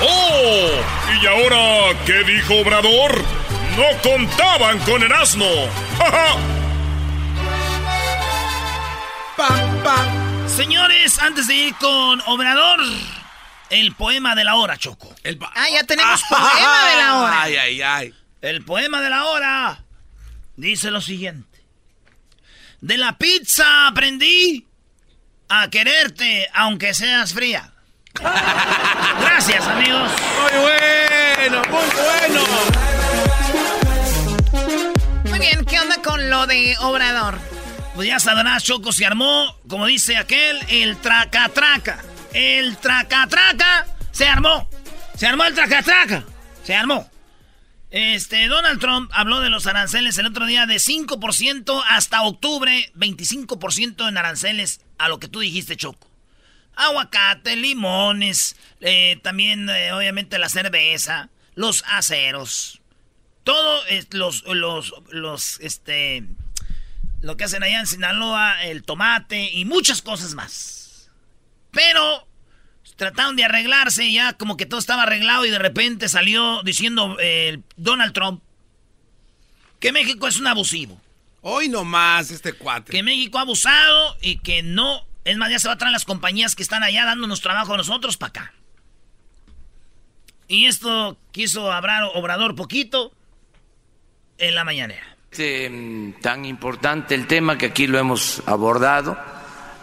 ¡Oh! 0.02 0.68
¿Y 1.22 1.26
ahora 1.26 1.96
qué 2.04 2.24
dijo 2.24 2.54
Obrador? 2.54 3.22
No 3.76 3.84
contaban 4.02 4.80
con 4.80 5.02
el 5.02 5.12
asno. 5.12 5.46
¡Pam, 9.36 9.82
pam! 9.84 10.48
Señores, 10.48 11.18
antes 11.20 11.46
de 11.46 11.54
ir 11.54 11.74
con 11.76 12.20
Obrador, 12.26 12.80
el 13.80 13.94
poema 13.94 14.34
de 14.34 14.44
la 14.44 14.56
hora, 14.56 14.76
Choco. 14.76 15.14
ah, 15.54 15.68
ya 15.70 15.84
tenemos 15.84 16.22
poema 16.28 16.90
de 16.90 16.96
la 16.96 17.16
hora. 17.20 17.42
Ay, 17.42 17.56
ay, 17.56 17.82
ay. 17.82 18.14
El 18.40 18.64
poema 18.64 19.00
de 19.00 19.10
la 19.10 19.24
hora 19.24 19.84
dice 20.56 20.90
lo 20.90 21.00
siguiente. 21.00 21.64
De 22.80 22.98
la 22.98 23.16
pizza 23.16 23.86
aprendí 23.86 24.66
a 25.48 25.68
quererte 25.70 26.48
aunque 26.54 26.92
seas 26.94 27.32
fría. 27.32 27.70
Gracias, 29.20 29.66
amigos. 29.66 30.10
Muy 30.40 30.60
bueno, 30.60 31.62
muy 31.70 31.86
bueno. 32.04 32.44
Muy 35.30 35.38
bien, 35.38 35.64
¿qué 35.64 35.80
onda 35.80 35.96
con 36.02 36.30
lo 36.30 36.46
de 36.46 36.76
Obrador? 36.80 37.38
Pues 37.94 38.08
ya 38.08 38.18
sabrás, 38.20 38.62
Choco 38.64 38.92
se 38.92 39.06
armó, 39.06 39.56
como 39.68 39.86
dice 39.86 40.16
aquel, 40.16 40.60
el 40.68 40.96
traca-traca. 40.98 42.02
El 42.34 42.76
traca-traca 42.78 43.86
se 44.10 44.26
armó. 44.26 44.68
Se 45.16 45.28
armó 45.28 45.44
el 45.44 45.54
traca-traca. 45.54 46.24
Se 46.64 46.74
armó. 46.74 47.08
Este, 47.92 48.48
Donald 48.48 48.80
Trump 48.80 49.08
habló 49.14 49.40
de 49.40 49.50
los 49.50 49.68
aranceles 49.68 50.18
el 50.18 50.26
otro 50.26 50.46
día 50.46 50.66
de 50.66 50.74
5% 50.76 51.84
hasta 51.88 52.22
octubre, 52.22 52.90
25% 52.96 54.08
en 54.08 54.18
aranceles 54.18 54.80
a 54.98 55.08
lo 55.08 55.20
que 55.20 55.28
tú 55.28 55.38
dijiste, 55.38 55.76
Choco. 55.76 56.10
Aguacate, 56.74 57.54
limones, 57.54 58.56
eh, 58.80 59.20
también 59.22 59.68
eh, 59.70 59.92
obviamente 59.92 60.40
la 60.40 60.48
cerveza, 60.48 61.30
los 61.54 61.84
aceros. 61.86 62.80
Todo 63.44 63.80
los, 64.10 64.42
los, 64.42 64.92
los, 65.10 65.60
este, 65.60 66.24
lo 67.20 67.36
que 67.36 67.44
hacen 67.44 67.62
allá 67.62 67.78
en 67.78 67.86
Sinaloa, 67.86 68.64
el 68.64 68.82
tomate 68.82 69.50
y 69.52 69.64
muchas 69.66 70.02
cosas 70.02 70.34
más. 70.34 70.83
Pero 71.74 72.26
trataron 72.96 73.36
de 73.36 73.44
arreglarse, 73.44 74.10
ya 74.12 74.34
como 74.34 74.56
que 74.56 74.66
todo 74.66 74.80
estaba 74.80 75.02
arreglado 75.02 75.44
y 75.44 75.50
de 75.50 75.58
repente 75.58 76.08
salió 76.08 76.62
diciendo 76.62 77.16
eh, 77.20 77.60
Donald 77.76 78.12
Trump 78.12 78.42
que 79.80 79.92
México 79.92 80.26
es 80.26 80.38
un 80.38 80.46
abusivo. 80.46 81.00
Hoy 81.42 81.68
nomás 81.68 82.30
este 82.30 82.54
cuate. 82.54 82.90
Que 82.90 83.02
México 83.02 83.38
ha 83.38 83.42
abusado 83.42 84.16
y 84.22 84.38
que 84.38 84.62
no, 84.62 85.02
es 85.24 85.36
más, 85.36 85.50
ya 85.50 85.58
se 85.58 85.68
va 85.68 85.74
a 85.74 85.78
traer 85.78 85.92
las 85.92 86.06
compañías 86.06 86.56
que 86.56 86.62
están 86.62 86.82
allá 86.82 87.04
dándonos 87.04 87.42
trabajo 87.42 87.74
a 87.74 87.76
nosotros 87.76 88.16
para 88.16 88.30
acá. 88.30 88.54
Y 90.48 90.66
esto 90.66 91.18
quiso 91.32 91.70
hablar 91.72 92.04
Obrador 92.14 92.54
poquito 92.54 93.12
en 94.38 94.54
la 94.54 94.64
mañanera. 94.64 95.16
Es 95.32 95.70
tan 96.20 96.44
importante 96.44 97.14
el 97.14 97.26
tema 97.26 97.58
que 97.58 97.66
aquí 97.66 97.86
lo 97.86 97.98
hemos 97.98 98.42
abordado. 98.46 99.18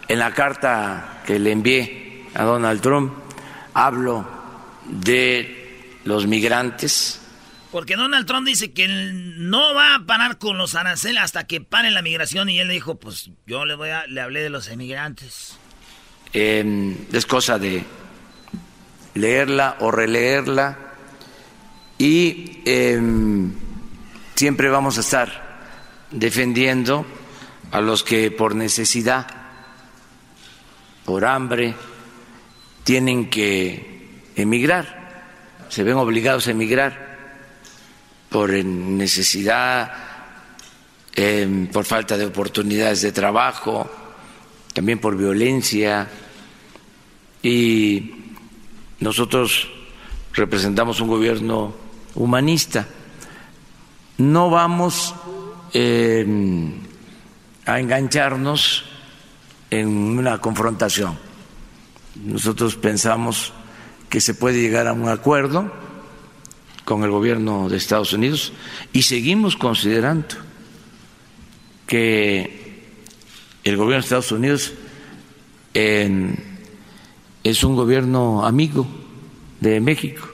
En 0.08 0.18
la 0.18 0.32
carta 0.32 1.22
que 1.26 1.38
le 1.38 1.52
envié 1.52 2.26
a 2.34 2.44
Donald 2.44 2.80
Trump 2.80 3.12
hablo 3.74 4.26
de 4.86 5.98
los 6.04 6.26
migrantes. 6.26 7.20
Porque 7.70 7.96
Donald 7.96 8.26
Trump 8.26 8.46
dice 8.46 8.72
que 8.72 8.86
no 8.88 9.74
va 9.74 9.94
a 9.94 10.06
parar 10.06 10.38
con 10.38 10.58
los 10.58 10.74
aranceles 10.74 11.22
hasta 11.22 11.46
que 11.46 11.60
pare 11.60 11.90
la 11.90 12.02
migración 12.02 12.50
y 12.50 12.60
él 12.60 12.68
le 12.68 12.74
dijo, 12.74 12.96
pues 12.96 13.30
yo 13.46 13.64
le 13.64 13.74
voy 13.74 13.88
a, 13.88 14.06
le 14.06 14.20
hablé 14.20 14.42
de 14.42 14.50
los 14.50 14.68
emigrantes. 14.68 15.56
Eh, 16.34 16.96
es 17.12 17.26
cosa 17.26 17.58
de 17.58 17.82
leerla 19.14 19.76
o 19.80 19.90
releerla 19.90 20.78
y 21.98 22.60
em, 22.64 23.52
siempre 24.34 24.68
vamos 24.68 24.98
a 24.98 25.00
estar 25.00 25.60
defendiendo 26.10 27.06
a 27.70 27.80
los 27.80 28.02
que 28.02 28.30
por 28.30 28.54
necesidad, 28.54 29.26
por 31.04 31.24
hambre, 31.24 31.74
tienen 32.84 33.30
que 33.30 34.22
emigrar, 34.36 35.02
se 35.68 35.82
ven 35.82 35.96
obligados 35.96 36.46
a 36.46 36.50
emigrar 36.50 37.12
por 38.28 38.50
necesidad, 38.52 39.92
em, 41.14 41.66
por 41.66 41.84
falta 41.84 42.16
de 42.16 42.26
oportunidades 42.26 43.02
de 43.02 43.12
trabajo, 43.12 43.88
también 44.72 44.98
por 44.98 45.16
violencia 45.16 46.08
y 47.42 48.12
nosotros 49.00 49.68
representamos 50.32 51.00
un 51.00 51.08
gobierno 51.08 51.74
humanista. 52.14 52.86
No 54.18 54.48
vamos 54.48 55.14
eh, 55.74 56.24
a 57.66 57.80
engancharnos 57.80 58.91
en 59.72 59.88
una 59.88 60.38
confrontación. 60.38 61.18
Nosotros 62.26 62.76
pensamos 62.76 63.54
que 64.10 64.20
se 64.20 64.34
puede 64.34 64.60
llegar 64.60 64.86
a 64.86 64.92
un 64.92 65.08
acuerdo 65.08 65.72
con 66.84 67.04
el 67.04 67.10
gobierno 67.10 67.70
de 67.70 67.78
Estados 67.78 68.12
Unidos 68.12 68.52
y 68.92 69.00
seguimos 69.00 69.56
considerando 69.56 70.36
que 71.86 72.82
el 73.64 73.76
gobierno 73.78 74.02
de 74.02 74.04
Estados 74.04 74.32
Unidos 74.32 74.74
es 75.72 77.64
un 77.64 77.74
gobierno 77.74 78.44
amigo 78.44 78.86
de 79.60 79.80
México 79.80 80.28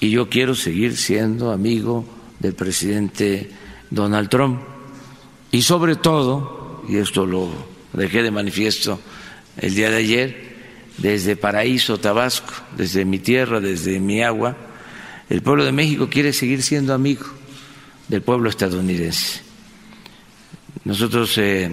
y 0.00 0.10
yo 0.10 0.28
quiero 0.28 0.56
seguir 0.56 0.96
siendo 0.96 1.52
amigo 1.52 2.04
del 2.40 2.54
presidente 2.54 3.52
Donald 3.88 4.28
Trump 4.28 4.60
y 5.52 5.62
sobre 5.62 5.94
todo, 5.94 6.82
y 6.88 6.96
esto 6.96 7.24
lo 7.24 7.69
dejé 7.92 8.22
de 8.22 8.30
manifiesto 8.30 9.00
el 9.56 9.74
día 9.74 9.90
de 9.90 9.96
ayer, 9.96 10.50
desde 10.98 11.36
Paraíso, 11.36 11.98
Tabasco, 11.98 12.52
desde 12.76 13.04
mi 13.04 13.18
tierra, 13.18 13.60
desde 13.60 14.00
mi 14.00 14.22
agua, 14.22 14.56
el 15.28 15.42
pueblo 15.42 15.64
de 15.64 15.72
México 15.72 16.08
quiere 16.10 16.32
seguir 16.32 16.62
siendo 16.62 16.92
amigo 16.92 17.26
del 18.08 18.22
pueblo 18.22 18.50
estadounidense. 18.50 19.40
Nosotros 20.84 21.36
eh, 21.38 21.70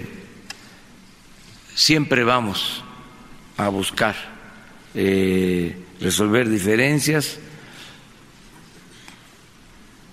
siempre 1.74 2.24
vamos 2.24 2.82
a 3.56 3.68
buscar 3.68 4.14
eh, 4.94 5.76
resolver 6.00 6.48
diferencias 6.48 7.38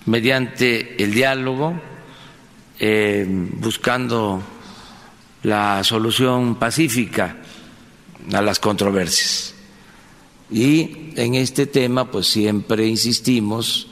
mediante 0.06 1.02
el 1.02 1.12
diálogo, 1.12 1.80
eh, 2.78 3.24
buscando 3.28 4.42
la 5.46 5.84
solución 5.84 6.56
pacífica 6.58 7.36
a 8.32 8.42
las 8.42 8.58
controversias. 8.58 9.54
Y 10.50 11.12
en 11.14 11.36
este 11.36 11.66
tema, 11.66 12.10
pues 12.10 12.26
siempre 12.26 12.84
insistimos 12.86 13.88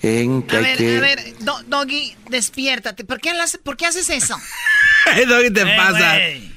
en 0.00 0.44
que 0.44 0.54
a 0.56 0.58
hay 0.60 0.64
ver, 0.64 0.76
que... 0.78 0.96
A 0.96 1.00
ver, 1.00 1.18
Doggy, 1.66 2.14
despiértate. 2.30 3.04
¿Por 3.04 3.20
qué, 3.20 3.32
¿Por 3.64 3.76
qué 3.76 3.86
haces 3.86 4.08
eso? 4.10 4.36
Doggy, 5.28 5.50
te 5.50 5.62
Eh, 5.62 5.74
pasa. 5.76 6.14
güey. 6.14 6.52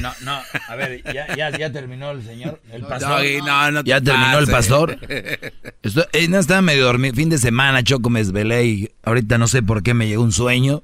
No, 0.00 0.12
no, 0.22 0.42
a 0.66 0.74
ver, 0.74 1.00
ya, 1.14 1.36
ya, 1.36 1.56
ya 1.56 1.70
terminó 1.70 2.10
el 2.10 2.24
señor, 2.24 2.60
el 2.72 2.82
pastor. 2.82 3.08
Doggy, 3.20 3.36
no, 3.42 3.70
no 3.70 3.84
te 3.84 3.90
ya 3.90 4.00
terminó 4.00 4.38
el 4.40 4.48
pastor. 4.48 4.98
Estoy, 5.84 6.04
eh, 6.12 6.26
no 6.26 6.40
estaba 6.40 6.60
medio 6.60 6.86
dormido. 6.86 7.14
Fin 7.14 7.28
de 7.30 7.38
semana, 7.38 7.84
Choco, 7.84 8.10
me 8.10 8.18
desvelé 8.18 8.64
y 8.66 8.90
ahorita 9.04 9.38
no 9.38 9.46
sé 9.46 9.62
por 9.62 9.84
qué 9.84 9.94
me 9.94 10.08
llegó 10.08 10.24
un 10.24 10.32
sueño. 10.32 10.82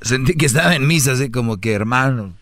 Sentí 0.00 0.34
que 0.34 0.46
estaba 0.46 0.74
en 0.74 0.86
misa, 0.86 1.12
así 1.12 1.30
como 1.30 1.58
que, 1.60 1.72
hermano. 1.72 2.34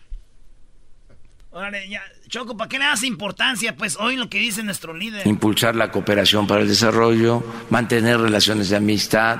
Órale, 1.51 1.89
ya. 1.89 2.03
Choco, 2.27 2.57
¿para 2.57 2.67
qué 2.67 2.77
le 2.77 2.85
das 2.85 3.03
importancia? 3.03 3.75
Pues 3.75 3.95
hoy 3.97 4.17
lo 4.17 4.29
que 4.29 4.37
dice 4.37 4.61
nuestro 4.61 4.93
líder. 4.93 5.25
impulsar 5.25 5.75
la 5.75 5.91
cooperación 5.91 6.45
para 6.45 6.61
el 6.61 6.67
desarrollo, 6.67 7.43
mantener 7.69 8.19
relaciones 8.19 8.69
de 8.69 8.75
amistad 8.75 9.39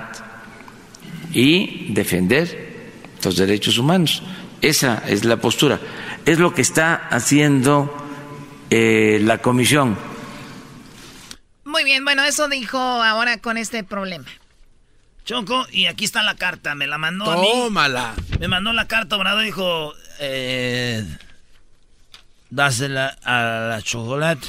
y 1.34 1.94
defender 1.94 2.92
los 3.24 3.36
derechos 3.36 3.78
humanos. 3.78 4.24
Esa 4.62 5.04
es 5.06 5.26
la 5.26 5.38
postura. 5.38 5.80
Es 6.26 6.40
lo 6.40 6.54
que 6.54 6.62
está 6.62 6.96
haciendo 7.10 7.94
eh, 8.70 9.20
la 9.22 9.40
comisión. 9.40 9.98
Muy 11.66 11.84
bien, 11.84 12.06
bueno, 12.06 12.24
eso 12.24 12.48
dijo 12.48 12.78
ahora 12.78 13.38
con 13.38 13.58
este 13.58 13.84
problema. 13.84 14.26
Choco, 15.28 15.68
y 15.74 15.88
aquí 15.88 16.06
está 16.06 16.24
la 16.24 16.36
carta, 16.36 16.74
me 16.74 16.88
la 16.88 16.98
mandó 16.98 17.30
a 17.30 17.36
mí. 17.36 17.50
Tómala. 17.52 18.16
Me 18.40 18.48
mandó 18.48 18.72
la 18.72 18.88
carta, 18.88 19.18
Obrador 19.18 19.44
dijo, 19.44 19.94
eh, 20.22 21.06
dásela 22.50 23.10
a 23.26 23.68
la 23.72 23.82
chocolate 23.82 24.48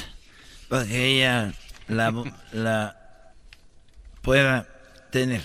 para 0.69 0.85
que 0.85 1.05
ella 1.05 1.51
la, 1.89 2.13
la 2.53 2.95
pueda 4.21 4.69
tener 5.11 5.43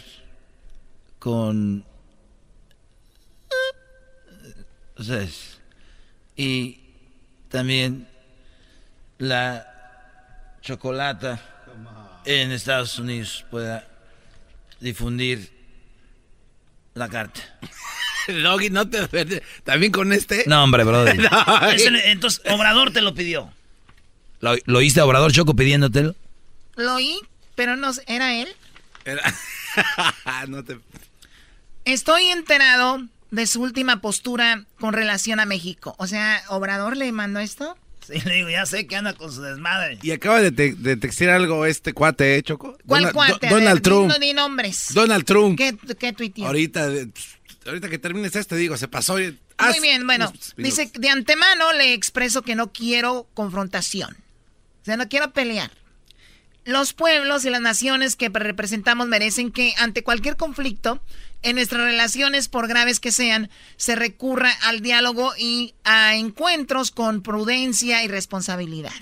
con 1.19 1.85
ustedes. 4.97 5.61
Y 6.37 6.79
también 7.49 8.07
la 9.19 9.67
chocolata 10.63 11.41
en 12.25 12.53
Estados 12.53 13.01
Unidos 13.01 13.45
pueda 13.51 13.89
difundir 14.85 15.51
la 16.95 17.09
carta. 17.09 17.41
Doggy, 18.29 18.71
no 18.71 18.89
te... 18.89 19.43
También 19.65 19.91
con 19.91 20.13
este... 20.13 20.45
No, 20.47 20.63
hombre, 20.63 20.85
brother. 20.85 21.19
No, 21.31 21.99
entonces, 22.05 22.41
Obrador 22.51 22.93
te 22.93 23.03
lo 23.03 23.15
pidió. 23.15 23.53
¿Lo, 24.41 24.55
lo 24.67 24.79
oíste 24.79 25.01
a 25.01 25.05
Obrador 25.07 25.33
Choco 25.33 25.57
pidiéndotelo? 25.57 26.15
Lo 26.77 26.95
oí, 26.95 27.19
pero 27.55 27.77
no 27.77 27.91
era 28.07 28.35
él. 28.35 28.49
Era- 29.05 29.23
no 30.49 30.63
te... 30.65 30.79
Estoy 31.85 32.25
enterado 32.27 33.03
de 33.31 33.47
su 33.47 33.61
última 33.61 34.01
postura 34.01 34.65
con 34.79 34.93
relación 34.95 35.41
a 35.41 35.45
México. 35.45 35.95
O 35.99 36.07
sea, 36.07 36.43
¿Obrador 36.49 36.97
le 36.97 37.11
mandó 37.13 37.41
esto? 37.41 37.77
Sí, 38.13 38.21
le 38.25 38.35
digo, 38.35 38.51
ya 38.51 38.67
sé 38.67 38.87
que 38.87 38.97
anda 38.97 39.15
con 39.15 39.33
su 39.33 39.41
desmadre. 39.43 39.99
Y 40.03 40.11
acaba 40.11 40.41
de, 40.43 40.53
te- 40.53 40.75
de 40.75 40.97
textear 40.97 41.31
algo 41.31 41.65
este 41.67 41.93
cuate, 41.95 42.37
¿eh, 42.37 42.43
Choco? 42.43 42.77
¿Cuál 42.87 43.13
cuate? 43.13 43.47
Do- 43.49 43.55
Donald 43.57 43.77
ver, 43.77 43.83
Trump. 43.83 44.13
di- 44.19 44.27
di 44.27 44.33
nombres. 44.35 44.89
Donald 44.93 45.25
Trump. 45.25 45.57
¿Qué, 45.59 45.77
qué 45.99 46.13
tuiteó? 46.13 46.47
Ahorita, 46.47 46.87
de- 46.89 47.09
ahorita 47.67 47.89
que 47.89 47.99
termines 47.99 48.37
este, 48.37 48.57
digo, 48.57 48.77
se 48.77 48.89
pasó. 48.89 49.15
Muy 49.15 49.39
haz 49.57 49.81
bien, 49.81 50.07
bueno, 50.07 50.33
dice, 50.57 50.91
de 50.95 51.09
antemano 51.09 51.73
le 51.73 51.95
expreso 51.95 52.43
que 52.43 52.55
no 52.57 52.73
quiero 52.73 53.27
confrontación. 53.35 54.15
O 54.83 54.85
sea, 54.85 54.97
no 54.99 55.09
quiero 55.09 55.33
pelear. 55.33 55.71
Los 56.67 56.93
pueblos 56.93 57.45
y 57.45 57.51
las 57.51 57.61
naciones 57.61 58.17
que 58.17 58.29
representamos 58.31 59.07
merecen 59.07 59.51
que 59.53 59.75
ante 59.79 60.03
cualquier 60.03 60.37
conflicto 60.37 61.01
en 61.45 61.57
nuestras 61.57 61.83
relaciones, 61.83 62.49
por 62.49 62.67
graves 62.67 62.99
que 62.99 63.13
sean, 63.13 63.51
se 63.77 63.95
recurra 63.95 64.51
al 64.63 64.81
diálogo 64.81 65.33
y 65.39 65.75
a 65.85 66.17
encuentros 66.17 66.91
con 66.91 67.23
prudencia 67.23 68.03
y 68.03 68.09
responsabilidad. 68.09 68.93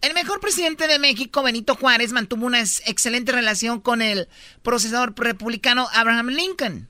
El 0.00 0.14
mejor 0.14 0.40
presidente 0.40 0.86
de 0.86 0.98
México, 0.98 1.42
Benito 1.42 1.74
Juárez, 1.74 2.12
mantuvo 2.12 2.46
una 2.46 2.60
ex- 2.60 2.82
excelente 2.86 3.32
relación 3.32 3.80
con 3.80 4.02
el 4.02 4.28
procesador 4.62 5.14
republicano 5.16 5.88
Abraham 5.92 6.28
Lincoln. 6.28 6.88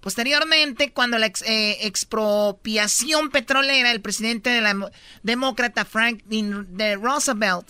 Posteriormente, 0.00 0.92
cuando 0.92 1.18
la 1.18 1.26
eh, 1.26 1.78
expropiación 1.82 3.30
petrolera, 3.30 3.90
el 3.90 4.00
presidente 4.00 4.48
de 4.50 4.60
la 4.60 4.90
demócrata 5.22 5.84
Franklin 5.84 6.76
de 6.76 6.94
Roosevelt, 6.96 7.68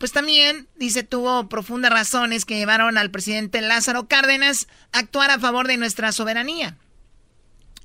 pues 0.00 0.12
también, 0.12 0.66
dice, 0.76 1.02
tuvo 1.02 1.50
profundas 1.50 1.92
razones 1.92 2.46
que 2.46 2.56
llevaron 2.56 2.96
al 2.96 3.10
presidente 3.10 3.60
Lázaro 3.60 4.08
Cárdenas 4.08 4.66
a 4.92 5.00
actuar 5.00 5.30
a 5.30 5.38
favor 5.38 5.68
de 5.68 5.76
nuestra 5.76 6.10
soberanía. 6.10 6.78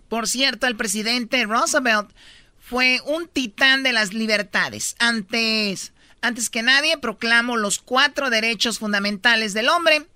Por 0.08 0.30
cierto, 0.30 0.66
el 0.66 0.78
presidente 0.78 1.44
Roosevelt 1.44 2.10
fue 2.58 3.02
un 3.06 3.28
titán 3.28 3.84
de 3.84 3.92
las 3.92 4.14
libertades. 4.14 4.96
Antes, 4.98 5.92
antes 6.22 6.50
que 6.50 6.62
nadie, 6.62 6.98
proclamo 6.98 7.58
los 7.58 7.80
cuatro 7.80 8.30
derechos 8.30 8.80
fundamentales 8.80 9.54
del 9.54 9.68
hombre. 9.68 10.08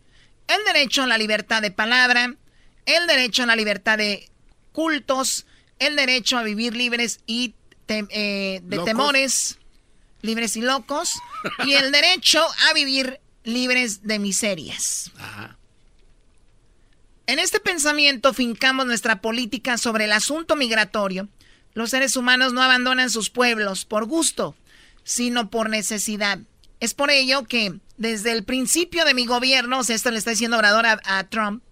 El 0.47 0.63
derecho 0.71 1.03
a 1.03 1.07
la 1.07 1.17
libertad 1.17 1.61
de 1.61 1.71
palabra, 1.71 2.33
el 2.85 3.07
derecho 3.07 3.43
a 3.43 3.47
la 3.47 3.57
libertad 3.57 3.97
de 3.97 4.29
cultos, 4.71 5.45
el 5.79 5.97
derecho 5.97 6.37
a 6.37 6.43
vivir 6.43 6.77
libres 6.77 7.19
y 7.25 7.55
eh, 7.89 8.61
de 8.63 8.79
temores, 8.85 9.58
libres 10.21 10.57
y 10.57 10.61
locos, 10.61 11.13
y 11.65 11.73
el 11.73 11.91
derecho 11.91 12.45
a 12.69 12.73
vivir 12.73 13.19
libres 13.43 14.03
de 14.03 14.19
miserias. 14.19 15.11
En 17.27 17.39
este 17.39 17.59
pensamiento 17.59 18.33
fincamos 18.33 18.85
nuestra 18.85 19.21
política 19.21 19.77
sobre 19.77 20.05
el 20.05 20.11
asunto 20.11 20.55
migratorio. 20.55 21.27
Los 21.73 21.91
seres 21.91 22.15
humanos 22.15 22.53
no 22.53 22.61
abandonan 22.61 23.09
sus 23.09 23.29
pueblos 23.29 23.85
por 23.85 24.05
gusto, 24.05 24.55
sino 25.03 25.49
por 25.49 25.69
necesidad. 25.69 26.39
Es 26.79 26.93
por 26.93 27.11
ello 27.11 27.43
que 27.43 27.79
desde 27.97 28.31
el 28.31 28.43
principio 28.43 29.05
de 29.05 29.13
mi 29.13 29.25
gobierno, 29.25 29.79
o 29.79 29.83
sea, 29.83 29.95
esto 29.95 30.11
le 30.11 30.17
está 30.17 30.31
diciendo 30.31 30.57
Obrador 30.57 30.85
a 30.87 31.23
Trump, 31.25 31.63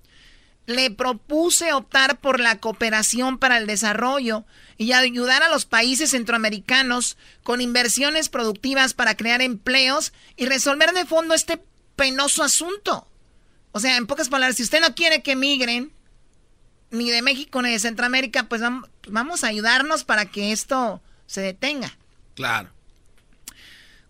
le 0.68 0.92
propuse 0.92 1.74
optar 1.74 2.20
por 2.20 2.40
la 2.40 2.60
cooperación 2.60 3.40
para 3.40 3.58
el 3.58 3.66
desarrollo 3.66 4.46
y 4.78 4.92
ayudar 4.92 5.42
a 5.42 5.50
los 5.50 5.66
países 5.66 6.12
centroamericanos 6.12 7.18
con 7.42 7.62
inversiones 7.62 8.30
productivas 8.30 8.94
para 8.94 9.16
crear 9.16 9.42
empleos 9.42 10.14
y 10.36 10.46
resolver 10.46 10.92
de 10.92 11.06
fondo 11.06 11.34
este 11.34 11.64
penoso 11.96 12.44
asunto. 12.44 13.08
O 13.72 13.80
sea, 13.80 13.96
en 13.96 14.08
pocas 14.08 14.28
palabras, 14.28 14.58
si 14.58 14.64
usted 14.64 14.82
no 14.82 14.94
quiere 14.94 15.24
que 15.24 15.38
migren, 15.38 15.94
ni 16.92 17.12
de 17.12 17.22
México 17.22 17.62
ni 17.62 17.72
de 17.72 17.80
Centroamérica, 17.80 18.50
pues 18.50 18.62
vamos 19.08 19.44
a 19.44 19.48
ayudarnos 19.48 20.04
para 20.04 20.26
que 20.26 20.52
esto 20.52 21.02
se 21.28 21.42
detenga. 21.42 21.98
Claro. 22.36 22.70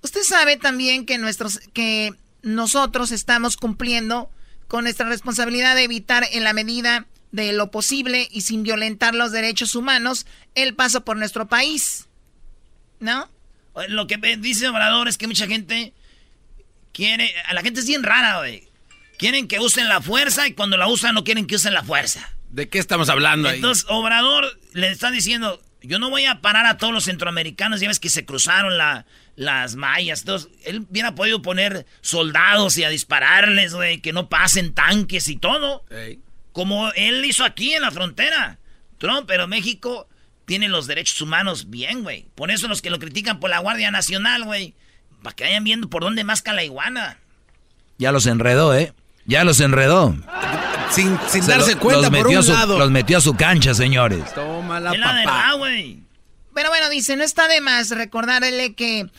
Usted 0.02 0.24
sabe 0.24 0.58
también 0.58 1.06
que, 1.06 1.20
nuestros, 1.20 1.60
que 1.74 2.16
nosotros 2.42 3.12
estamos 3.12 3.58
cumpliendo 3.58 4.32
con 4.68 4.84
nuestra 4.84 5.08
responsabilidad 5.08 5.76
de 5.76 5.84
evitar 5.84 6.26
en 6.32 6.44
la 6.44 6.54
medida 6.54 7.06
de 7.32 7.54
lo 7.54 7.72
posible 7.72 8.28
y 8.32 8.42
sin 8.42 8.64
violentar 8.64 9.14
los 9.14 9.32
derechos 9.32 9.76
humanos 9.76 10.26
el 10.56 10.76
paso 10.76 11.04
por 11.04 11.18
nuestro 11.18 11.48
país. 11.48 12.08
¿No? 13.00 13.30
Lo 13.90 14.08
que 14.08 14.18
dice 14.38 14.68
Obrador 14.68 15.08
es 15.08 15.18
que 15.18 15.28
mucha 15.28 15.48
gente 15.48 15.94
quiere... 16.94 17.34
A 17.46 17.54
la 17.54 17.62
gente 17.62 17.80
es 17.80 17.88
bien 17.88 18.04
rara, 18.04 18.40
güey. 18.40 18.68
Quieren 19.18 19.48
que 19.48 19.60
usen 19.60 19.88
la 19.88 20.02
fuerza 20.02 20.48
y 20.48 20.54
cuando 20.54 20.78
la 20.78 20.88
usan 20.88 21.16
no 21.16 21.24
quieren 21.24 21.48
que 21.48 21.56
usen 21.56 21.74
la 21.74 21.84
fuerza. 21.84 22.30
¿De 22.50 22.70
qué 22.70 22.80
estamos 22.80 23.10
hablando 23.10 23.50
ahí? 23.50 23.58
Entonces, 23.58 23.86
Obrador 23.90 24.60
le 24.74 24.90
está 24.90 25.12
diciendo, 25.12 25.62
yo 25.88 26.00
no 26.00 26.10
voy 26.10 26.26
a 26.26 26.42
parar 26.42 26.66
a 26.66 26.78
todos 26.78 26.94
los 26.94 27.06
centroamericanos, 27.06 27.80
ya 27.80 27.88
ves 27.88 28.00
que 28.00 28.10
se 28.10 28.26
cruzaron 28.26 28.78
la, 28.78 29.06
las 29.36 29.76
mayas. 29.76 30.22
Entonces, 30.22 30.52
él 30.66 30.86
hubiera 30.90 31.16
podido 31.16 31.42
poner 31.42 31.86
soldados 32.02 32.78
y 32.78 32.84
a 32.84 32.90
dispararles, 32.90 33.74
güey, 33.74 34.02
que 34.02 34.14
no 34.14 34.30
pasen 34.30 34.74
tanques 34.74 35.30
y 35.30 35.38
todo. 35.38 35.86
Como 36.52 36.92
él 36.94 37.24
hizo 37.24 37.46
aquí 37.46 37.74
en 37.74 37.84
la 37.84 37.92
frontera. 37.92 38.60
Trump, 38.98 39.26
pero 39.28 39.48
México 39.48 40.10
tiene 40.46 40.70
los 40.70 40.88
derechos 40.88 41.22
humanos 41.22 41.70
bien, 41.70 42.04
güey. 42.04 42.26
Por 42.36 42.52
eso 42.52 42.68
los 42.68 42.82
que 42.82 42.90
lo 42.90 43.00
critican 43.00 43.40
por 43.40 43.50
la 43.50 43.60
Guardia 43.60 43.92
Nacional, 43.92 44.44
güey. 44.44 44.74
Para 45.22 45.36
que 45.36 45.44
vayan 45.44 45.64
viendo 45.64 45.90
por 45.90 46.04
dónde 46.04 46.24
masca 46.24 46.54
la 46.54 46.64
iguana. 46.64 47.20
Ya 47.98 48.12
los 48.12 48.26
enredó, 48.26 48.74
¿eh? 48.76 48.94
Ya 49.26 49.44
los 49.44 49.60
enredó. 49.60 50.16
Sin, 50.92 51.18
darse 51.46 51.76
cuenta, 51.76 52.10
por 52.10 52.28
un 52.28 52.48
lado. 52.48 52.80
Los 52.80 52.92
metió 52.92 53.18
a 53.18 53.22
su 53.22 53.36
cancha, 53.36 53.74
señores. 53.74 54.34
Toma 54.34 54.80
la 54.80 54.92
papá. 54.92 55.54
güey. 55.58 56.00
Pero 56.54 56.70
bueno, 56.70 56.90
dice, 56.90 57.16
no 57.16 57.24
está 57.24 57.48
de 57.48 57.62
más 57.62 57.92
recordarle 57.92 58.74
que 58.74 59.10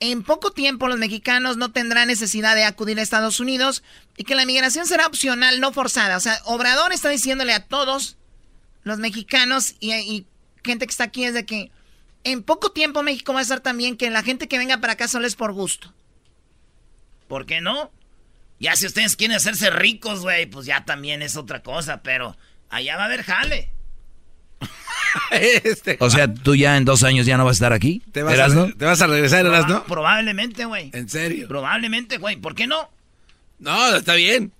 en 0.00 0.22
poco 0.22 0.50
tiempo 0.50 0.88
los 0.88 0.98
mexicanos 0.98 1.56
no 1.56 1.72
tendrán 1.72 2.08
necesidad 2.08 2.54
de 2.54 2.64
acudir 2.64 2.98
a 2.98 3.02
Estados 3.02 3.40
Unidos 3.40 3.82
y 4.16 4.24
que 4.24 4.34
la 4.34 4.44
migración 4.44 4.86
será 4.86 5.06
opcional, 5.06 5.60
no 5.60 5.72
forzada. 5.72 6.16
O 6.16 6.20
sea, 6.20 6.38
Obrador 6.44 6.92
está 6.92 7.08
diciéndole 7.08 7.54
a 7.54 7.66
todos 7.66 8.18
los 8.82 8.98
mexicanos 8.98 9.74
y, 9.80 10.26
gente 10.62 10.86
que 10.86 10.90
está 10.90 11.04
aquí 11.04 11.24
es 11.24 11.34
de 11.34 11.44
que 11.44 11.70
en 12.24 12.42
poco 12.42 12.72
tiempo 12.72 13.02
México 13.02 13.32
va 13.32 13.40
a 13.40 13.42
estar 13.42 13.60
también 13.60 13.96
que 13.96 14.10
la 14.10 14.22
gente 14.22 14.48
que 14.48 14.58
venga 14.58 14.78
para 14.78 14.94
acá 14.94 15.08
solo 15.08 15.26
es 15.26 15.36
por 15.36 15.52
gusto. 15.52 15.92
¿Por 17.28 17.46
qué 17.46 17.60
no? 17.60 17.90
Ya 18.64 18.76
si 18.76 18.86
ustedes 18.86 19.14
quieren 19.14 19.36
hacerse 19.36 19.68
ricos, 19.68 20.22
güey, 20.22 20.46
pues 20.46 20.64
ya 20.64 20.86
también 20.86 21.20
es 21.20 21.36
otra 21.36 21.62
cosa, 21.62 22.00
pero 22.02 22.34
allá 22.70 22.96
va 22.96 23.02
a 23.02 23.06
haber 23.06 23.22
jale. 23.22 23.70
Este, 25.30 25.98
o 26.00 26.08
sea, 26.08 26.32
tú 26.32 26.56
ya 26.56 26.78
en 26.78 26.86
dos 26.86 27.04
años 27.04 27.26
ya 27.26 27.36
no 27.36 27.44
vas 27.44 27.56
a 27.56 27.58
estar 27.58 27.72
aquí. 27.74 28.02
¿Te 28.10 28.22
vas, 28.22 28.38
a, 28.38 28.72
¿te 28.72 28.84
vas 28.86 29.02
a 29.02 29.06
regresar, 29.06 29.44
no? 29.68 29.84
Probablemente, 29.84 30.64
güey. 30.64 30.90
¿En 30.94 31.10
serio? 31.10 31.46
Probablemente, 31.46 32.16
güey. 32.16 32.36
¿Por 32.36 32.54
qué 32.54 32.66
no? 32.66 32.90
No, 33.58 33.96
está 33.96 34.14
bien. 34.14 34.50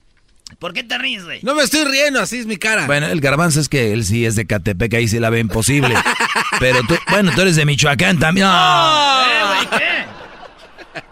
¿Por 0.58 0.74
qué 0.74 0.84
te 0.84 0.98
ríes, 0.98 1.24
güey? 1.24 1.40
No 1.42 1.54
me 1.54 1.62
estoy 1.62 1.84
riendo, 1.84 2.20
así 2.20 2.38
es 2.38 2.46
mi 2.46 2.58
cara. 2.58 2.84
Bueno, 2.84 3.06
el 3.06 3.22
garbanzo 3.22 3.58
es 3.58 3.70
que 3.70 3.94
él 3.94 4.04
sí 4.04 4.26
es 4.26 4.36
de 4.36 4.46
Catepec, 4.46 4.92
ahí 4.92 5.08
sí 5.08 5.18
la 5.18 5.30
ve 5.30 5.40
imposible. 5.40 5.94
Pero 6.60 6.80
tú, 6.86 6.94
bueno, 7.08 7.32
tú 7.34 7.40
eres 7.40 7.56
de 7.56 7.64
Michoacán 7.64 8.18
también. 8.18 8.48
¿Eh, 8.48 9.42
güey, 9.46 9.80
qué? 9.80 10.23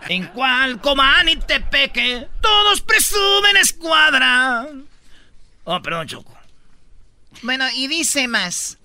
En 0.08 0.26
cual 0.28 0.80
coman 0.80 1.28
y 1.28 1.36
Tepeque, 1.36 2.28
todos 2.40 2.80
presumen 2.80 3.56
escuadra. 3.56 4.68
Oh, 5.64 5.80
perdón, 5.82 6.06
Choco. 6.06 6.36
Bueno, 7.42 7.64
y 7.74 7.88
dice 7.88 8.28
más. 8.28 8.78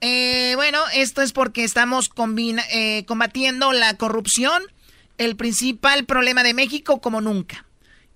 Eh, 0.00 0.54
bueno, 0.56 0.80
esto 0.94 1.22
es 1.22 1.32
porque 1.32 1.62
estamos 1.62 2.10
eh, 2.72 3.04
combatiendo 3.06 3.72
la 3.72 3.96
corrupción, 3.96 4.62
el 5.18 5.36
principal 5.36 6.04
problema 6.06 6.42
de 6.42 6.54
México 6.54 7.00
como 7.00 7.20
nunca. 7.20 7.64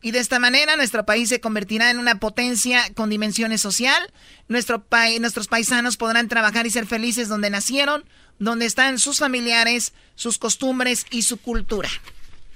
Y 0.03 0.11
de 0.11 0.19
esta 0.19 0.39
manera 0.39 0.77
nuestro 0.77 1.07
país 1.07 1.29
se 1.29 1.41
convertirá 1.41 1.91
en 1.91 1.99
una 1.99 2.19
potencia 2.19 2.83
con 2.95 3.09
dimensiones 3.09 3.61
social. 3.61 4.13
Nuestro 4.49 4.85
nuestros 5.21 5.49
paisanos 5.49 5.97
podrán 5.97 6.29
trabajar 6.29 6.67
y 6.67 6.71
ser 6.71 6.87
felices 6.87 7.29
donde 7.29 7.51
nacieron, 7.51 8.05
donde 8.39 8.67
están 8.67 8.99
sus 8.99 9.19
familiares, 9.19 9.93
sus 10.15 10.39
costumbres 10.39 11.07
y 11.11 11.23
su 11.23 11.39
cultura. 11.39 11.89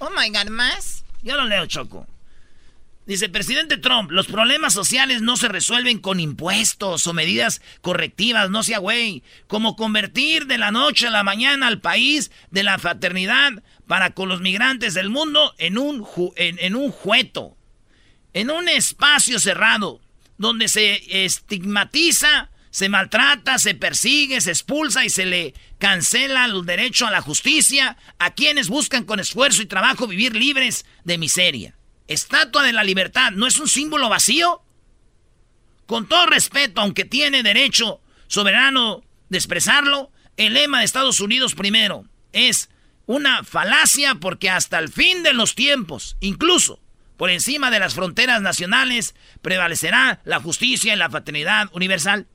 Oh 0.03 0.09
my 0.09 0.31
God, 0.31 0.49
¿más? 0.49 1.05
Yo 1.21 1.37
lo 1.37 1.45
leo, 1.45 1.67
Choco. 1.67 2.07
Dice, 3.05 3.29
presidente 3.29 3.77
Trump, 3.77 4.09
los 4.09 4.25
problemas 4.25 4.73
sociales 4.73 5.21
no 5.21 5.37
se 5.37 5.47
resuelven 5.47 5.99
con 5.99 6.19
impuestos 6.19 7.05
o 7.05 7.13
medidas 7.13 7.61
correctivas, 7.81 8.49
no 8.49 8.63
sea 8.63 8.79
güey. 8.79 9.21
Como 9.45 9.75
convertir 9.75 10.47
de 10.47 10.57
la 10.57 10.71
noche 10.71 11.05
a 11.05 11.11
la 11.11 11.23
mañana 11.23 11.67
al 11.67 11.81
país 11.81 12.31
de 12.49 12.63
la 12.63 12.79
fraternidad 12.79 13.51
para 13.85 14.15
con 14.15 14.27
los 14.27 14.41
migrantes 14.41 14.95
del 14.95 15.11
mundo 15.11 15.53
en 15.59 15.77
un, 15.77 16.03
en, 16.35 16.57
en 16.57 16.75
un 16.75 16.91
jueto, 16.91 17.55
en 18.33 18.49
un 18.49 18.69
espacio 18.69 19.37
cerrado, 19.39 20.01
donde 20.39 20.67
se 20.67 21.25
estigmatiza, 21.25 22.49
se 22.71 22.89
maltrata, 22.89 23.59
se 23.59 23.75
persigue, 23.75 24.41
se 24.41 24.49
expulsa 24.49 25.05
y 25.05 25.11
se 25.11 25.25
le 25.27 25.53
cancela 25.81 26.45
el 26.45 26.63
derecho 26.63 27.07
a 27.07 27.11
la 27.11 27.21
justicia 27.21 27.97
a 28.19 28.35
quienes 28.35 28.69
buscan 28.69 29.03
con 29.03 29.19
esfuerzo 29.19 29.63
y 29.63 29.65
trabajo 29.65 30.05
vivir 30.05 30.35
libres 30.35 30.85
de 31.05 31.17
miseria. 31.17 31.75
Estatua 32.07 32.61
de 32.61 32.71
la 32.71 32.83
Libertad, 32.83 33.31
¿no 33.31 33.47
es 33.47 33.57
un 33.57 33.67
símbolo 33.67 34.07
vacío? 34.07 34.61
Con 35.87 36.07
todo 36.07 36.27
respeto, 36.27 36.81
aunque 36.81 37.03
tiene 37.03 37.41
derecho 37.41 37.99
soberano 38.27 39.03
de 39.29 39.39
expresarlo, 39.39 40.11
el 40.37 40.53
lema 40.53 40.79
de 40.79 40.85
Estados 40.85 41.19
Unidos 41.19 41.55
primero 41.55 42.05
es 42.31 42.69
una 43.07 43.43
falacia 43.43 44.13
porque 44.15 44.51
hasta 44.51 44.77
el 44.77 44.89
fin 44.89 45.23
de 45.23 45.33
los 45.33 45.55
tiempos, 45.55 46.15
incluso 46.19 46.79
por 47.17 47.31
encima 47.31 47.71
de 47.71 47.79
las 47.79 47.95
fronteras 47.95 48.43
nacionales, 48.43 49.15
prevalecerá 49.41 50.21
la 50.25 50.39
justicia 50.39 50.93
y 50.93 50.97
la 50.97 51.09
fraternidad 51.09 51.69
universal. 51.73 52.27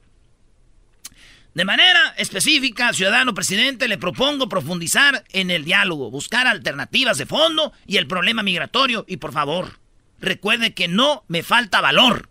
De 1.57 1.65
manera 1.65 2.13
específica, 2.19 2.93
ciudadano 2.93 3.33
presidente, 3.33 3.89
le 3.89 3.97
propongo 3.97 4.47
profundizar 4.47 5.25
en 5.33 5.51
el 5.51 5.65
diálogo, 5.65 6.11
buscar 6.11 6.47
alternativas 6.47 7.17
de 7.17 7.25
fondo 7.25 7.73
y 7.87 7.97
el 7.97 8.07
problema 8.07 8.43
migratorio. 8.43 9.07
Y 9.09 9.17
por 9.17 9.33
favor, 9.33 9.81
recuerde 10.21 10.75
que 10.75 10.87
no 10.87 11.25
me 11.29 11.43
falta 11.43 11.81
valor, 11.81 12.29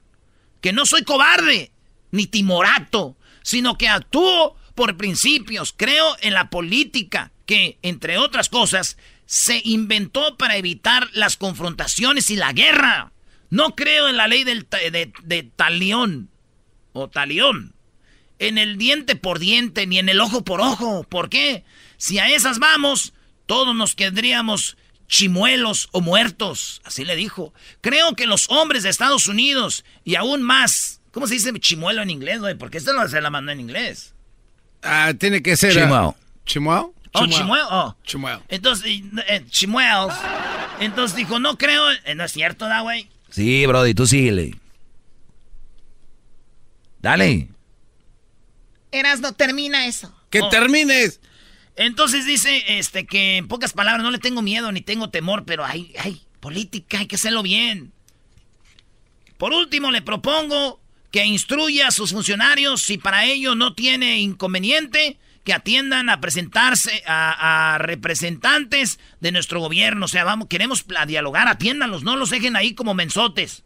que 0.62 0.74
no 0.74 0.86
soy 0.86 1.02
cobarde 1.02 1.72
ni 2.12 2.28
timorato, 2.28 3.18
sino 3.42 3.80
que 3.80 3.90
actúo 3.90 4.58
por 4.76 4.96
principios, 4.96 5.74
creo 5.76 6.16
en 6.22 6.36
la 6.36 6.52
política 6.52 7.32
que, 7.48 7.80
entre 7.82 8.20
otras 8.20 8.48
cosas, 8.48 8.96
se 9.26 9.60
inventó 9.64 10.38
para 10.38 10.58
evitar 10.58 11.10
las 11.14 11.36
confrontaciones 11.36 12.30
y 12.30 12.36
la 12.36 12.54
guerra. 12.54 13.12
No 13.50 13.76
creo 13.76 14.08
en 14.08 14.18
la 14.18 14.28
ley 14.28 14.44
del 14.44 14.68
de, 14.70 15.12
de 15.24 15.44
talión 15.56 16.30
o 16.94 17.10
talión. 17.10 17.75
En 18.40 18.58
el 18.58 18.78
diente 18.78 19.16
por 19.16 19.40
diente, 19.40 19.88
ni 19.88 20.00
en 20.00 20.10
el 20.10 20.20
ojo 20.20 20.44
por 20.44 20.62
ojo. 20.62 21.04
¿Por 21.04 21.30
qué? 21.30 21.64
Si 21.98 22.20
a 22.20 22.30
esas 22.30 22.60
vamos, 22.60 23.14
todos 23.46 23.74
nos 23.76 23.96
quedaríamos 23.96 24.78
chimuelos 25.08 25.88
o 25.92 26.02
muertos. 26.02 26.82
Así 26.84 27.06
le 27.06 27.16
dijo. 27.16 27.54
Creo 27.82 28.16
que 28.16 28.28
los 28.28 28.50
hombres 28.50 28.84
de 28.84 28.90
Estados 28.90 29.28
Unidos 29.28 29.86
y 30.04 30.16
aún 30.16 30.42
más. 30.42 31.02
¿Cómo 31.12 31.28
se 31.28 31.36
dice 31.36 31.54
chimuelo 31.60 32.02
en 32.02 32.10
inglés, 32.10 32.40
güey? 32.42 32.56
Porque 32.56 32.78
esto 32.78 32.92
no 32.94 33.08
se 33.08 33.22
la 33.22 33.30
mandó 33.30 33.52
en 33.54 33.62
inglés. 33.62 34.14
Ah, 34.84 35.14
tiene 35.18 35.42
que 35.42 35.56
ser. 35.56 35.72
Chimuelo. 35.74 36.16
¿Chimuelo? 36.46 36.94
Oh, 37.14 37.28
chimuelo. 37.28 37.68
Oh. 37.72 37.96
Chimuelo. 38.04 38.44
Entonces, 38.50 38.86
eh, 39.28 39.46
chimuelos. 39.50 40.14
Entonces 40.82 41.16
dijo, 41.16 41.40
no 41.40 41.58
creo. 41.58 41.90
eh, 42.04 42.16
no 42.16 42.26
es 42.26 42.34
cierto, 42.34 42.66
¿da, 42.66 42.82
güey? 42.82 43.08
Sí, 43.30 43.66
Brody, 43.66 43.94
tú 43.94 44.06
síguele. 44.06 44.56
Dale. 47.02 47.48
Eras, 49.00 49.20
no 49.20 49.34
termina 49.34 49.86
eso. 49.86 50.16
¡Que 50.30 50.42
Oh. 50.42 50.50
termines! 50.50 51.20
Entonces 51.76 52.26
dice, 52.26 52.64
este, 52.80 53.06
que 53.06 53.38
en 53.38 53.48
pocas 53.48 53.74
palabras, 53.74 54.02
no 54.04 54.12
le 54.12 54.18
tengo 54.20 54.42
miedo 54.42 54.72
ni 54.72 54.82
tengo 54.82 55.10
temor, 55.10 55.44
pero 55.46 55.66
hay, 55.66 55.94
hay 56.00 56.22
política, 56.40 57.00
hay 57.00 57.06
que 57.08 57.18
hacerlo 57.18 57.44
bien. 57.44 57.92
Por 59.38 59.52
último, 59.52 59.92
le 59.92 60.02
propongo 60.02 60.82
que 61.12 61.26
instruya 61.26 61.90
a 61.90 61.92
sus 61.92 62.12
funcionarios, 62.12 62.82
si 62.82 62.98
para 62.98 63.26
ello 63.26 63.56
no 63.56 63.74
tiene 63.74 64.20
inconveniente, 64.20 65.20
que 65.44 65.54
atiendan 65.54 66.10
a 66.10 66.22
presentarse 66.22 67.04
a, 67.06 67.74
a 67.76 67.78
representantes 67.78 68.98
de 69.20 69.32
nuestro 69.34 69.60
gobierno. 69.60 70.06
O 70.06 70.08
sea, 70.08 70.24
vamos, 70.24 70.48
queremos 70.48 70.86
dialogar, 71.08 71.48
atiéndanlos, 71.50 72.04
no 72.04 72.16
los 72.16 72.30
dejen 72.30 72.56
ahí 72.56 72.74
como 72.74 72.94
mensotes. 72.94 73.65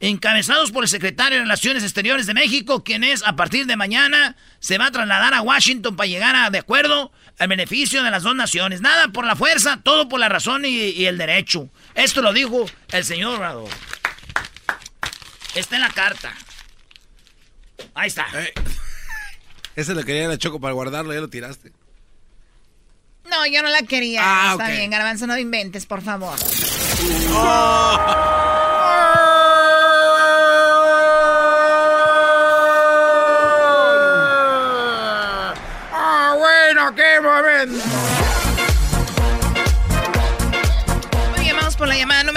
Encabezados 0.00 0.70
por 0.70 0.84
el 0.84 0.88
secretario 0.90 1.38
de 1.38 1.44
Relaciones 1.44 1.82
Exteriores 1.82 2.26
de 2.26 2.34
México, 2.34 2.84
quien 2.84 3.04
es 3.04 3.22
a 3.22 3.36
partir 3.36 3.66
de 3.66 3.76
mañana 3.76 4.36
se 4.58 4.76
va 4.76 4.86
a 4.86 4.90
trasladar 4.90 5.32
a 5.34 5.40
Washington 5.40 5.96
para 5.96 6.06
llegar 6.08 6.36
a 6.36 6.50
de 6.50 6.58
acuerdo 6.58 7.12
al 7.38 7.48
beneficio 7.48 8.02
de 8.02 8.10
las 8.10 8.22
dos 8.22 8.34
naciones. 8.34 8.80
Nada 8.80 9.08
por 9.08 9.24
la 9.24 9.36
fuerza, 9.36 9.80
todo 9.82 10.08
por 10.08 10.20
la 10.20 10.28
razón 10.28 10.64
y, 10.64 10.68
y 10.68 11.06
el 11.06 11.16
derecho. 11.16 11.70
Esto 11.94 12.22
lo 12.22 12.32
dijo 12.32 12.66
el 12.92 13.04
señor 13.04 13.36
Obrador. 13.36 13.70
Está 15.54 15.76
en 15.76 15.82
la 15.82 15.90
carta. 15.90 16.34
Ahí 17.94 18.08
está. 18.08 18.26
Ese 19.76 19.94
lo 19.94 20.04
quería 20.04 20.28
la 20.28 20.38
Choco 20.38 20.60
para 20.60 20.74
guardarlo, 20.74 21.14
ya 21.14 21.20
lo 21.20 21.28
tiraste. 21.28 21.72
No, 23.30 23.46
yo 23.46 23.62
no 23.62 23.68
la 23.70 23.82
quería. 23.82 24.20
Ah, 24.22 24.52
Está 24.52 24.68
bien, 24.70 24.90
Garbanzo, 24.90 25.26
no 25.26 25.38
inventes, 25.38 25.86
por 25.86 26.02
favor. 26.02 26.38
Ah, 27.30 28.53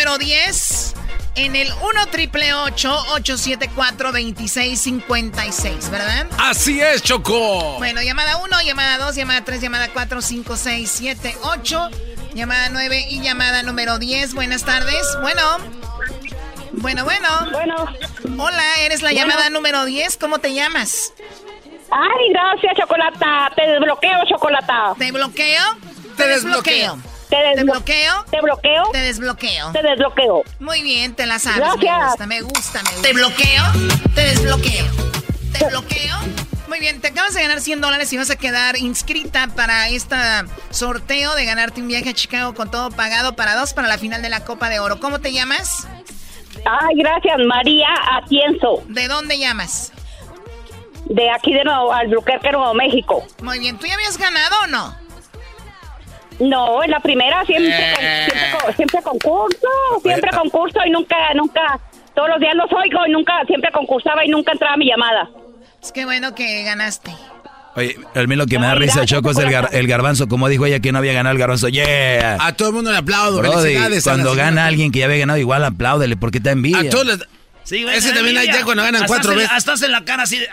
número 0.07 0.17
10. 0.19 0.93
En 1.35 1.55
el 1.55 1.67
1 1.81 2.05
triple 2.07 2.53
874 2.53 4.11
2656, 4.13 5.89
¿verdad? 5.91 6.27
Así 6.39 6.79
es, 6.81 7.03
Choco. 7.03 7.75
Bueno, 7.77 8.01
llamada 8.01 8.37
1, 8.37 8.61
llamada 8.63 8.97
2, 8.99 9.15
llamada 9.15 9.43
3, 9.43 9.61
llamada 9.61 9.89
4, 9.93 10.21
5, 10.21 10.55
6, 10.57 10.91
7, 10.91 11.35
8, 11.43 11.89
llamada 12.33 12.69
9 12.69 13.07
y 13.09 13.21
llamada 13.21 13.61
número 13.63 13.99
10. 13.99 14.33
Buenas 14.33 14.63
tardes. 14.63 15.05
Bueno. 15.21 15.41
Bueno, 16.71 17.03
bueno. 17.03 17.27
Bueno. 17.51 17.75
Hola, 18.39 18.63
eres 18.81 19.01
la 19.01 19.09
Bueno. 19.11 19.27
llamada 19.27 19.49
número 19.49 19.83
10. 19.85 20.15
¿Cómo 20.17 20.39
te 20.39 20.53
llamas? 20.53 21.13
Ay, 21.91 22.29
gracias, 22.31 22.77
Chocolata. 22.79 23.51
Te 23.55 23.67
desbloqueo, 23.67 24.19
Chocolata. 24.29 24.93
¿Te 24.97 25.11
bloqueo? 25.11 25.63
Te 26.15 26.27
desbloqueo. 26.27 26.97
Te, 27.30 27.36
¿Te 27.55 27.63
bloqueo? 27.63 28.25
¿Te 28.32 28.41
bloqueo? 28.41 28.84
Te 28.91 28.99
desbloqueo. 28.99 29.71
Te 29.73 29.82
desbloqueo. 29.84 30.43
Muy 30.59 30.82
bien, 30.82 31.13
te 31.15 31.25
la 31.25 31.39
sabes. 31.39 31.59
Me 31.59 31.65
Gracias. 31.65 32.07
gusta, 32.09 32.25
me 32.28 32.41
gusta, 32.41 32.84
me 32.84 32.89
gusta. 32.91 33.01
¿Te 33.01 33.13
bloqueo? 33.13 33.63
Te 34.15 34.21
desbloqueo. 34.21 34.86
¿Te 35.57 35.65
bloqueo? 35.65 36.15
Muy 36.69 36.80
bien, 36.80 37.01
te 37.01 37.07
acabas 37.07 37.34
de 37.34 37.41
ganar 37.41 37.59
100 37.61 37.82
dólares 37.82 38.11
y 38.13 38.17
vas 38.17 38.30
a 38.30 38.36
quedar 38.36 38.78
inscrita 38.78 39.47
para 39.55 39.89
este 39.89 40.15
sorteo 40.69 41.34
de 41.36 41.45
ganarte 41.45 41.82
un 41.82 41.88
viaje 41.88 42.09
a 42.09 42.13
Chicago 42.13 42.53
con 42.53 42.69
todo 42.71 42.91
pagado 42.91 43.36
para 43.36 43.55
dos 43.55 43.73
para 43.73 43.88
la 43.88 43.97
final 43.97 44.21
de 44.21 44.30
la 44.30 44.43
Copa 44.45 44.69
de 44.69 44.80
Oro. 44.80 44.99
¿Cómo 44.99 45.19
te 45.19 45.32
llamas? 45.34 45.88
Ay, 46.65 46.95
gracias, 46.97 47.38
María 47.47 47.88
Atienzo. 48.21 48.84
¿De 48.88 49.07
dónde 49.07 49.38
llamas? 49.39 49.91
De 51.05 51.30
aquí 51.32 51.53
de 51.53 51.63
Nuevo, 51.63 51.93
Albuquerque, 51.93 52.51
Nuevo 52.51 52.73
México. 52.73 53.25
Muy 53.41 53.59
bien, 53.59 53.78
¿tú 53.78 53.86
ya 53.88 53.93
habías 53.93 54.17
ganado 54.17 54.55
o 54.63 54.67
no? 54.67 55.06
No, 56.39 56.83
en 56.83 56.91
la 56.91 56.99
primera 56.99 57.43
siempre, 57.45 57.71
con- 57.73 58.01
siempre, 58.03 58.59
con- 58.63 58.75
siempre 58.75 59.01
concurso, 59.01 59.67
siempre 60.03 60.29
ah. 60.33 60.38
concurso 60.38 60.79
y 60.85 60.89
nunca, 60.91 61.15
nunca, 61.35 61.79
todos 62.15 62.29
los 62.29 62.39
días 62.39 62.55
los 62.55 62.71
oigo 62.71 62.99
y 63.07 63.11
nunca, 63.11 63.33
siempre 63.47 63.71
concursaba 63.71 64.23
y 64.25 64.29
nunca 64.29 64.51
entraba 64.51 64.77
mi 64.77 64.85
llamada. 64.88 65.29
Es 65.81 65.91
que 65.91 66.05
bueno 66.05 66.35
que 66.35 66.63
ganaste. 66.63 67.11
Oye, 67.75 67.95
a 68.15 68.23
mí 68.23 68.35
lo 68.35 68.47
que 68.47 68.57
me 68.57 68.65
da 68.65 68.73
risa, 68.73 69.05
Choco, 69.05 69.29
es 69.31 69.38
el, 69.38 69.49
gar- 69.49 69.69
el 69.71 69.88
garbanzo. 69.88 70.27
Como 70.27 70.47
dijo 70.49 70.65
ella 70.65 70.79
que 70.79 70.91
no 70.91 70.97
había 70.97 71.13
ganado 71.13 71.33
el 71.33 71.39
garbanzo. 71.39 71.67
¡Yeah! 71.69 72.38
A 72.39 72.53
todo 72.53 72.69
el 72.69 72.73
mundo 72.73 72.91
le 72.91 72.97
aplaudo. 72.97 73.38
Brody, 73.38 73.53
Felicidades. 73.75 74.03
cuando 74.03 74.33
gana 74.35 74.65
alguien 74.65 74.91
que 74.91 74.99
ya 74.99 75.05
había 75.05 75.17
ganado, 75.19 75.38
igual 75.38 75.63
apláudele, 75.63 76.17
porque 76.17 76.39
te 76.39 76.49
envidia. 76.49 76.79
A 76.79 76.89
todos 76.89 77.05
les- 77.05 77.19
Sí, 77.68 77.84
güey, 77.84 77.97
Ese 77.97 78.13
también 78.13 78.38
hay 78.38 78.47
ya 78.47 78.63
cuando 78.63 78.82
ganan 78.84 79.03
Hasta 79.03 79.07
cuatro 79.07 79.36
veces. 79.36 79.49
Hasta 79.51 79.74
hacen 79.74 79.91
la 79.91 80.05
cara 80.05 80.24
así 80.24 80.39
de... 80.39 80.47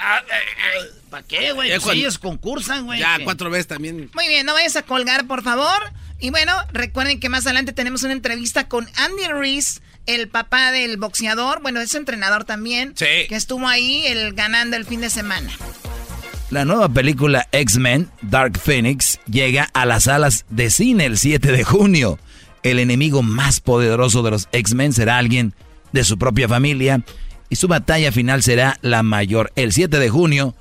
¿Para 1.11 1.23
qué, 1.23 1.53
güey? 1.53 1.69
Ya 1.69 1.77
Pues 1.77 1.85
cuando- 1.85 2.01
ellos 2.03 2.19
concursan, 2.19 2.87
güey. 2.87 2.99
Ya, 2.99 3.19
¿qué? 3.19 3.25
cuatro 3.25 3.51
veces 3.51 3.69
también. 3.69 4.11
Muy 4.15 4.27
bien, 4.27 4.45
no 4.45 4.53
vayas 4.53 4.75
a 4.77 4.83
colgar, 4.83 5.27
por 5.27 5.43
favor. 5.45 5.93
Y 6.19 6.31
bueno, 6.31 6.53
recuerden 6.73 7.21
que 7.21 7.29
más 7.29 7.47
adelante 7.47 7.73
tenemos 7.73 8.03
una 8.03 8.15
entrevista 8.15 8.67
con 8.69 8.89
Andy 8.97 9.29
Reese, 9.33 9.81
el 10.07 10.29
papá 10.29 10.73
del 10.73 10.97
boxeador, 10.97 11.62
bueno, 11.62 11.81
es 11.81 11.91
su 11.93 11.99
entrenador 11.99 12.45
también, 12.45 12.95
Sí. 12.97 13.07
que 13.29 13.37
estuvo 13.37 13.69
ahí 13.69 14.05
el, 14.07 14.33
ganando 14.35 14.77
el 14.77 14.85
fin 14.85 15.01
de 15.01 15.09
semana. 15.11 15.51
La 16.51 16.65
nueva 16.65 16.89
película 16.89 17.47
X-Men, 17.53 18.11
Dark 18.23 18.59
Phoenix, 18.59 19.21
llega 19.31 19.69
a 19.73 19.87
las 19.87 20.05
salas 20.05 20.45
de 20.51 20.71
cine 20.71 21.07
el 21.07 21.17
7 21.19 21.53
de 21.53 21.62
junio. 21.65 22.19
El 22.62 22.79
enemigo 22.81 23.23
más 23.23 23.61
poderoso 23.61 24.23
de 24.23 24.31
los 24.33 24.49
X-Men 24.53 24.93
será 24.93 25.19
alguien 25.19 25.55
de 25.95 26.05
su 26.05 26.18
propia 26.18 26.49
familia 26.49 27.03
y 27.49 27.57
su 27.57 27.68
batalla 27.68 28.11
final 28.11 28.42
será 28.42 28.78
la 28.82 29.03
mayor. 29.05 29.53
El 29.55 29.72
7 29.72 29.99
de 30.01 30.11
junio, 30.11 30.55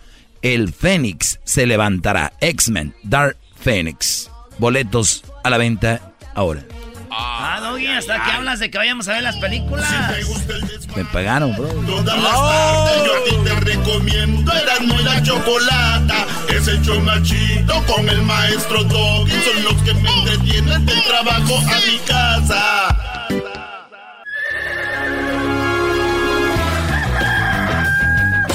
el 0.44 0.72
Fénix 0.72 1.40
se 1.44 1.66
levantará. 1.66 2.34
X-Men, 2.40 2.94
Dark 3.02 3.36
Phoenix. 3.60 4.30
Boletos 4.60 5.24
a 5.44 5.50
la 5.50 5.58
venta 5.58 6.14
ahora. 6.36 6.64
Ah, 7.10 7.60
Doggy, 7.62 7.88
hasta 7.88 8.24
que 8.24 8.32
hablas 8.32 8.60
de 8.60 8.70
que 8.70 8.78
vayamos 8.78 9.08
a 9.08 9.14
ver 9.14 9.24
las 9.24 9.36
películas. 9.38 9.88
Me 10.96 11.04
pagaron, 11.06 11.56
bro. 11.56 11.68
Todas 11.68 12.22
las 12.22 12.34
tardes 12.34 13.04
yo 13.04 13.14
a 13.16 13.24
ti 13.24 13.36
te 13.44 13.60
recomiendo 13.72 14.54
Erasmo 14.54 15.00
y 15.00 15.04
la 15.04 15.24
Chocolata 15.24 16.28
Es 16.50 16.68
el 16.68 16.82
chido 17.24 17.84
con 17.88 18.08
el 18.08 18.22
maestro 18.22 18.84
Doggy 18.84 19.32
Son 19.32 19.64
los 19.64 19.82
que 19.82 19.94
me 19.96 20.10
entretienen 20.10 20.86
del 20.86 21.04
trabajo 21.04 21.58
a 21.58 21.92
mi 21.92 21.98
casa 22.06 23.14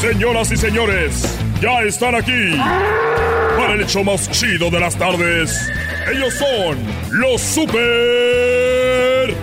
Señoras 0.01 0.53
y 0.53 0.57
señores, 0.57 1.37
ya 1.61 1.83
están 1.83 2.15
aquí 2.15 2.57
para 3.57 3.73
el 3.75 3.81
hecho 3.81 4.05
más 4.05 4.31
chido 4.31 4.71
de 4.71 4.79
las 4.79 4.97
tardes. 4.97 5.69
Ellos 6.13 6.35
son 6.35 6.79
los 7.11 7.41
super 7.41 9.35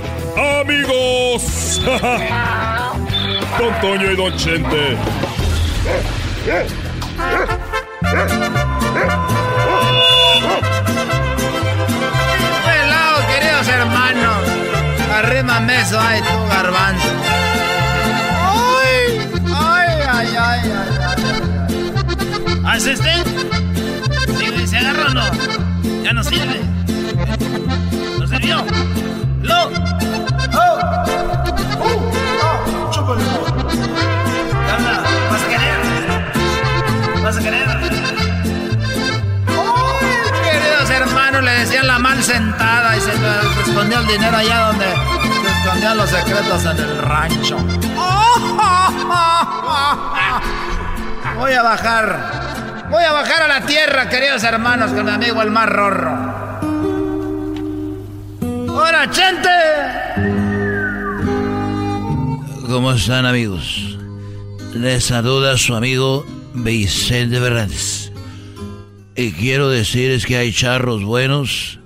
amigos. 0.62 1.82
Don 3.60 3.82
Toño 3.82 4.12
y 4.12 4.16
Don 4.16 4.38
Chente. 4.38 4.96
Hello, 12.66 13.28
queridos 13.28 13.68
hermanos. 13.68 14.48
Arrímame 15.14 15.82
eso, 15.82 16.00
ay, 16.00 16.22
tú, 16.22 16.48
garbanzo. 16.48 17.35
Ay. 20.72 22.66
¿Haz 22.66 22.88
este? 22.88 23.12
Sí, 24.38 24.68
¿Se 24.68 24.78
agarra 24.78 25.08
o 25.10 25.14
no? 25.14 25.24
Ya 26.04 26.14
no 26.14 26.24
sirve. 26.24 26.62
¿No 28.20 28.28
sirvió? 28.28 28.66
¡Lo! 29.42 29.70
Habla, 34.74 35.04
¿Vas 35.32 35.44
a 35.44 35.48
querer? 35.48 35.80
¿Vas 37.24 37.38
a 37.38 37.40
querer? 37.40 37.68
Queridos 40.44 40.90
hermanos, 40.90 41.44
le 41.44 41.52
decían 41.52 41.88
la 41.88 42.00
mal 42.00 42.24
sentada 42.24 42.98
y 42.98 43.02
se 43.02 43.12
escondió 43.68 44.00
el 44.00 44.08
dinero 44.08 44.38
allá 44.38 44.68
donde 44.68 44.86
se 44.86 45.60
escondían 45.60 45.98
los 45.98 46.10
secretos 46.10 46.66
en 46.66 46.78
el 46.78 46.98
rancho. 46.98 47.58
Voy 51.36 51.54
a 51.54 51.62
bajar. 51.64 52.88
Voy 52.90 53.04
a 53.04 53.12
bajar 53.12 53.44
a 53.44 53.48
la 53.48 53.66
tierra, 53.66 54.08
queridos 54.10 54.44
hermanos, 54.44 54.92
con 54.92 55.06
mi 55.06 55.12
amigo 55.12 55.42
el 55.42 55.52
más 55.52 55.68
rorro. 55.68 56.36
¡Hola, 58.70 59.10
gente! 59.12 59.50
¿Cómo 62.68 62.92
están, 62.94 63.26
amigos? 63.26 63.98
Les 64.74 65.06
saluda 65.06 65.58
su 65.58 65.76
amigo 65.76 66.26
Vicente 66.54 67.40
Fernández. 67.40 68.12
Y 69.16 69.32
quiero 69.32 69.70
decirles 69.70 70.26
que 70.26 70.38
hay 70.38 70.52
charros 70.52 71.04
buenos 71.04 71.80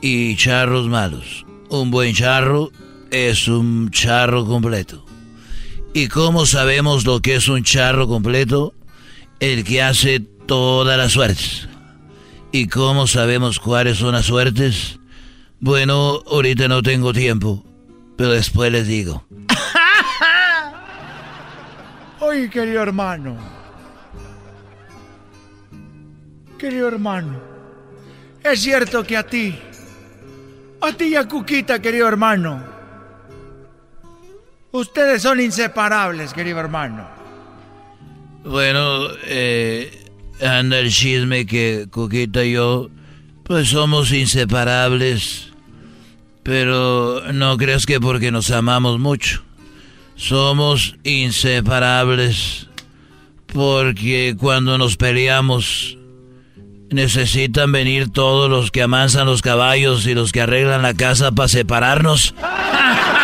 y 0.00 0.36
charros 0.36 0.88
malos. 0.88 1.44
Un 1.68 1.90
buen 1.90 2.14
charro 2.14 2.70
es 3.10 3.46
un 3.48 3.90
charro 3.90 4.46
completo. 4.46 5.04
¿Y 5.96 6.08
cómo 6.08 6.44
sabemos 6.44 7.06
lo 7.06 7.20
que 7.20 7.36
es 7.36 7.46
un 7.46 7.62
charro 7.62 8.08
completo? 8.08 8.74
El 9.38 9.62
que 9.62 9.80
hace 9.80 10.18
todas 10.18 10.98
las 10.98 11.12
suertes. 11.12 11.68
¿Y 12.50 12.66
cómo 12.66 13.06
sabemos 13.06 13.60
cuáles 13.60 13.98
son 13.98 14.12
las 14.12 14.26
suertes? 14.26 14.98
Bueno, 15.60 16.20
ahorita 16.26 16.66
no 16.66 16.82
tengo 16.82 17.12
tiempo, 17.12 17.64
pero 18.16 18.32
después 18.32 18.72
les 18.72 18.88
digo. 18.88 19.24
Oye, 22.20 22.50
querido 22.50 22.82
hermano. 22.82 23.36
Querido 26.58 26.88
hermano. 26.88 27.40
Es 28.42 28.62
cierto 28.62 29.04
que 29.04 29.16
a 29.16 29.24
ti, 29.24 29.56
a 30.80 30.92
ti 30.92 31.04
y 31.04 31.14
a 31.14 31.28
Cuquita, 31.28 31.80
querido 31.80 32.08
hermano, 32.08 32.73
ustedes 34.74 35.22
son 35.22 35.40
inseparables, 35.40 36.32
querido 36.32 36.58
hermano. 36.58 37.06
Bueno, 38.44 39.06
eh, 39.24 40.10
anda 40.42 40.78
el 40.78 40.90
chisme 40.90 41.46
que 41.46 41.86
Cuquita 41.90 42.44
y 42.44 42.52
yo, 42.52 42.90
pues 43.44 43.68
somos 43.68 44.12
inseparables. 44.12 45.52
Pero 46.42 47.22
no 47.32 47.56
creas 47.56 47.86
que 47.86 48.00
porque 48.00 48.30
nos 48.30 48.50
amamos 48.50 48.98
mucho. 48.98 49.42
Somos 50.16 50.96
inseparables. 51.04 52.68
Porque 53.46 54.36
cuando 54.38 54.76
nos 54.76 54.96
peleamos, 54.96 55.96
necesitan 56.90 57.72
venir 57.72 58.12
todos 58.12 58.50
los 58.50 58.70
que 58.70 58.82
amansan 58.82 59.26
los 59.26 59.40
caballos 59.40 60.06
y 60.06 60.14
los 60.14 60.32
que 60.32 60.42
arreglan 60.42 60.82
la 60.82 60.94
casa 60.94 61.32
para 61.32 61.48
separarnos. 61.48 62.34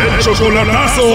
¡El 0.00 0.18
chocolatazo! 0.20 1.04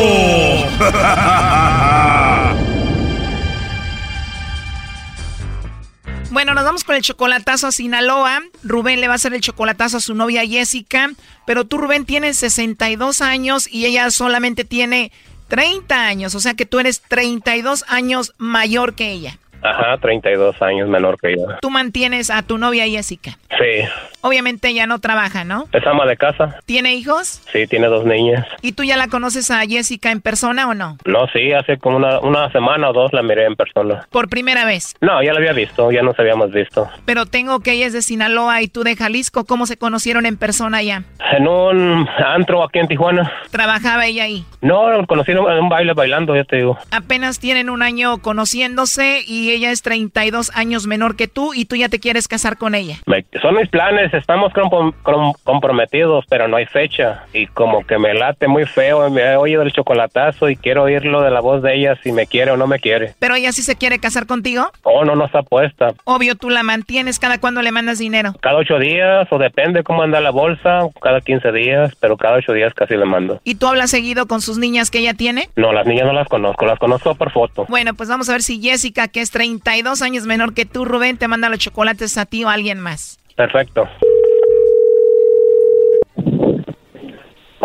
Bueno, 6.36 6.54
nos 6.54 6.66
vamos 6.66 6.84
con 6.84 6.98
el 6.98 7.02
chocolatazo 7.02 7.68
a 7.68 7.72
Sinaloa. 7.72 8.42
Rubén 8.62 9.00
le 9.00 9.08
va 9.08 9.14
a 9.14 9.16
hacer 9.16 9.34
el 9.34 9.40
chocolatazo 9.40 9.98
a 9.98 10.00
su 10.02 10.16
novia 10.16 10.46
Jessica. 10.46 11.12
Pero 11.46 11.64
tú, 11.64 11.78
Rubén, 11.78 12.04
tienes 12.04 12.38
62 12.40 13.22
años 13.22 13.70
y 13.72 13.86
ella 13.86 14.12
solamente 14.12 14.66
tiene 14.66 15.14
30 15.48 16.08
años. 16.08 16.36
O 16.36 16.42
sea 16.42 16.54
que 16.54 16.66
tú 16.66 16.80
eres 16.80 17.02
32 17.04 17.86
años 17.88 18.34
mayor 18.38 18.96
que 18.96 19.12
ella. 19.12 19.38
Ajá, 19.62 19.98
32 20.02 20.62
años 20.62 20.90
menor 20.90 21.18
que 21.22 21.38
yo. 21.38 21.46
Tú 21.62 21.70
mantienes 21.70 22.30
a 22.30 22.44
tu 22.44 22.58
novia 22.58 22.86
Jessica. 22.86 23.40
Sí. 23.52 23.88
Obviamente 24.28 24.70
ella 24.70 24.88
no 24.88 24.98
trabaja, 25.00 25.44
¿no? 25.44 25.66
Es 25.72 25.86
ama 25.86 26.06
de 26.08 26.18
casa. 26.18 26.58
¿Tiene 26.66 26.96
hijos? 26.96 27.44
Sí, 27.54 27.68
tiene 27.68 27.86
dos 27.88 28.06
niñas. 28.06 28.46
¿Y 28.64 28.72
tú 28.72 28.84
ya 28.84 28.98
la 28.98 29.08
conoces 29.08 29.52
a 29.52 29.62
Jessica 29.68 30.10
en 30.12 30.20
persona 30.20 30.68
o 30.68 30.74
no? 30.74 30.98
No, 31.06 31.28
sí, 31.28 31.54
hace 31.54 31.78
como 31.78 31.98
una, 31.98 32.20
una 32.22 32.52
semana 32.52 32.90
o 32.90 32.94
dos 32.94 33.14
la 33.14 33.22
miré 33.22 33.46
en 33.46 33.56
persona. 33.56 34.08
¿Por 34.10 34.28
primera 34.28 34.66
vez? 34.66 34.96
No, 35.00 35.22
ya 35.22 35.32
la 35.32 35.38
había 35.40 35.54
visto, 35.54 35.92
ya 35.92 36.02
nos 36.02 36.18
habíamos 36.18 36.52
visto. 36.52 36.90
Pero 37.06 37.28
tengo 37.28 37.60
que 37.60 37.74
ella 37.74 37.86
es 37.86 37.94
de 37.94 38.02
Sinaloa 38.02 38.64
y 38.64 38.68
tú 38.68 38.84
de 38.84 38.96
Jalisco. 38.96 39.46
¿Cómo 39.46 39.68
se 39.68 39.78
conocieron 39.78 40.26
en 40.26 40.38
persona 40.38 40.82
ya? 40.82 41.04
En 41.32 41.48
un 41.48 42.08
antro 42.26 42.64
aquí 42.64 42.80
en 42.80 42.88
Tijuana. 42.88 43.32
¿Trabajaba 43.52 44.08
ella 44.08 44.24
ahí? 44.24 44.44
No, 44.62 45.06
conocí 45.08 45.34
en 45.34 45.40
un 45.40 45.70
baile 45.70 45.94
bailando, 45.94 46.36
ya 46.36 46.46
te 46.46 46.56
digo. 46.56 46.80
Apenas 46.90 47.40
tienen 47.40 47.70
un 47.70 47.84
año 47.84 48.18
conociéndose 48.20 49.22
y 49.28 49.52
ella 49.52 49.70
es 49.72 49.82
32 49.82 50.52
años 50.56 50.88
menor 50.88 51.16
que 51.16 51.28
tú 51.28 51.54
y 51.54 51.66
tú 51.66 51.76
ya 51.76 51.90
te 51.90 52.00
quieres 52.00 52.28
casar 52.28 52.58
con 52.58 52.74
ella. 52.74 52.98
Me- 53.06 53.26
son 53.42 53.56
mis 53.56 53.70
planes, 53.70 54.14
estamos 54.16 54.54
com- 54.54 54.92
com- 55.04 55.34
comprometidos, 55.44 56.26
pero 56.30 56.48
no 56.48 56.58
hay 56.58 56.66
fecha. 56.66 57.24
Y 57.34 57.48
como 57.48 57.86
que 57.86 57.98
me 57.98 58.14
late 58.14 58.48
muy 58.48 58.66
feo, 58.66 59.10
me 59.10 59.22
he 59.22 59.36
oído 59.38 59.62
el 59.62 59.72
chocolatazo 59.72 60.50
y 60.50 60.56
quiero 60.56 60.84
oírlo 60.84 61.22
de 61.22 61.32
la 61.32 61.40
voz 61.42 61.62
de 61.62 61.76
ella 61.76 61.98
si 62.04 62.12
me 62.12 62.28
quiere 62.28 62.52
o 62.52 62.58
no 62.58 62.68
me 62.68 62.80
quiere. 62.80 63.14
¿Pero 63.20 63.36
ella 63.36 63.52
sí 63.52 63.62
se 63.62 63.76
quiere 63.76 64.00
casar 64.00 64.26
contigo? 64.26 64.72
Oh, 64.84 65.06
no, 65.06 65.16
no 65.16 65.26
está 65.26 65.44
puesta. 65.44 65.94
Obvio, 66.04 66.36
tú 66.36 66.50
la 66.50 66.64
mantienes 66.64 67.20
cada 67.20 67.40
cuando 67.40 67.62
le 67.62 67.72
mandas 67.72 68.00
dinero. 68.00 68.34
Cada 68.42 68.58
ocho 68.58 68.80
días, 68.80 69.28
o 69.32 69.38
depende 69.38 69.84
cómo 69.84 70.04
anda 70.04 70.22
la 70.22 70.32
bolsa, 70.32 70.82
cada 71.02 71.22
15 71.22 71.52
días, 71.52 71.94
pero 72.00 72.18
cada 72.18 72.38
ocho 72.38 72.54
días 72.54 72.74
casi 72.74 72.96
le 72.96 73.06
mando. 73.06 73.40
¿Y 73.44 73.56
tú 73.56 73.68
hablas 73.68 73.90
seguido 73.92 74.28
con 74.28 74.42
sus 74.42 74.58
niñas 74.58 74.92
que 74.92 75.00
ella 75.00 75.14
tiene? 75.14 75.50
No, 75.56 75.72
las 75.74 75.86
niñas 75.86 76.06
no 76.06 76.14
las 76.14 76.28
conozco, 76.28 76.66
las 76.66 76.80
conozco 76.80 77.16
por 77.16 77.32
foto. 77.32 77.66
Bueno, 77.70 77.94
pues 77.94 78.10
vamos 78.10 78.30
a 78.30 78.34
ver 78.34 78.42
si 78.44 78.62
Jessica, 78.62 79.08
que 79.08 79.22
es 79.22 79.32
32 79.32 80.02
años 80.02 80.26
menor 80.26 80.54
que 80.54 80.66
tú, 80.66 80.86
Rubén, 80.86 81.18
te 81.18 81.28
manda 81.28 81.50
los 81.50 81.60
chocolates 81.60 82.18
a 82.18 82.26
ti 82.26 82.44
o 82.44 82.50
a 82.50 82.54
alguien 82.54 82.80
más. 82.80 83.18
Perfecto. 83.36 83.88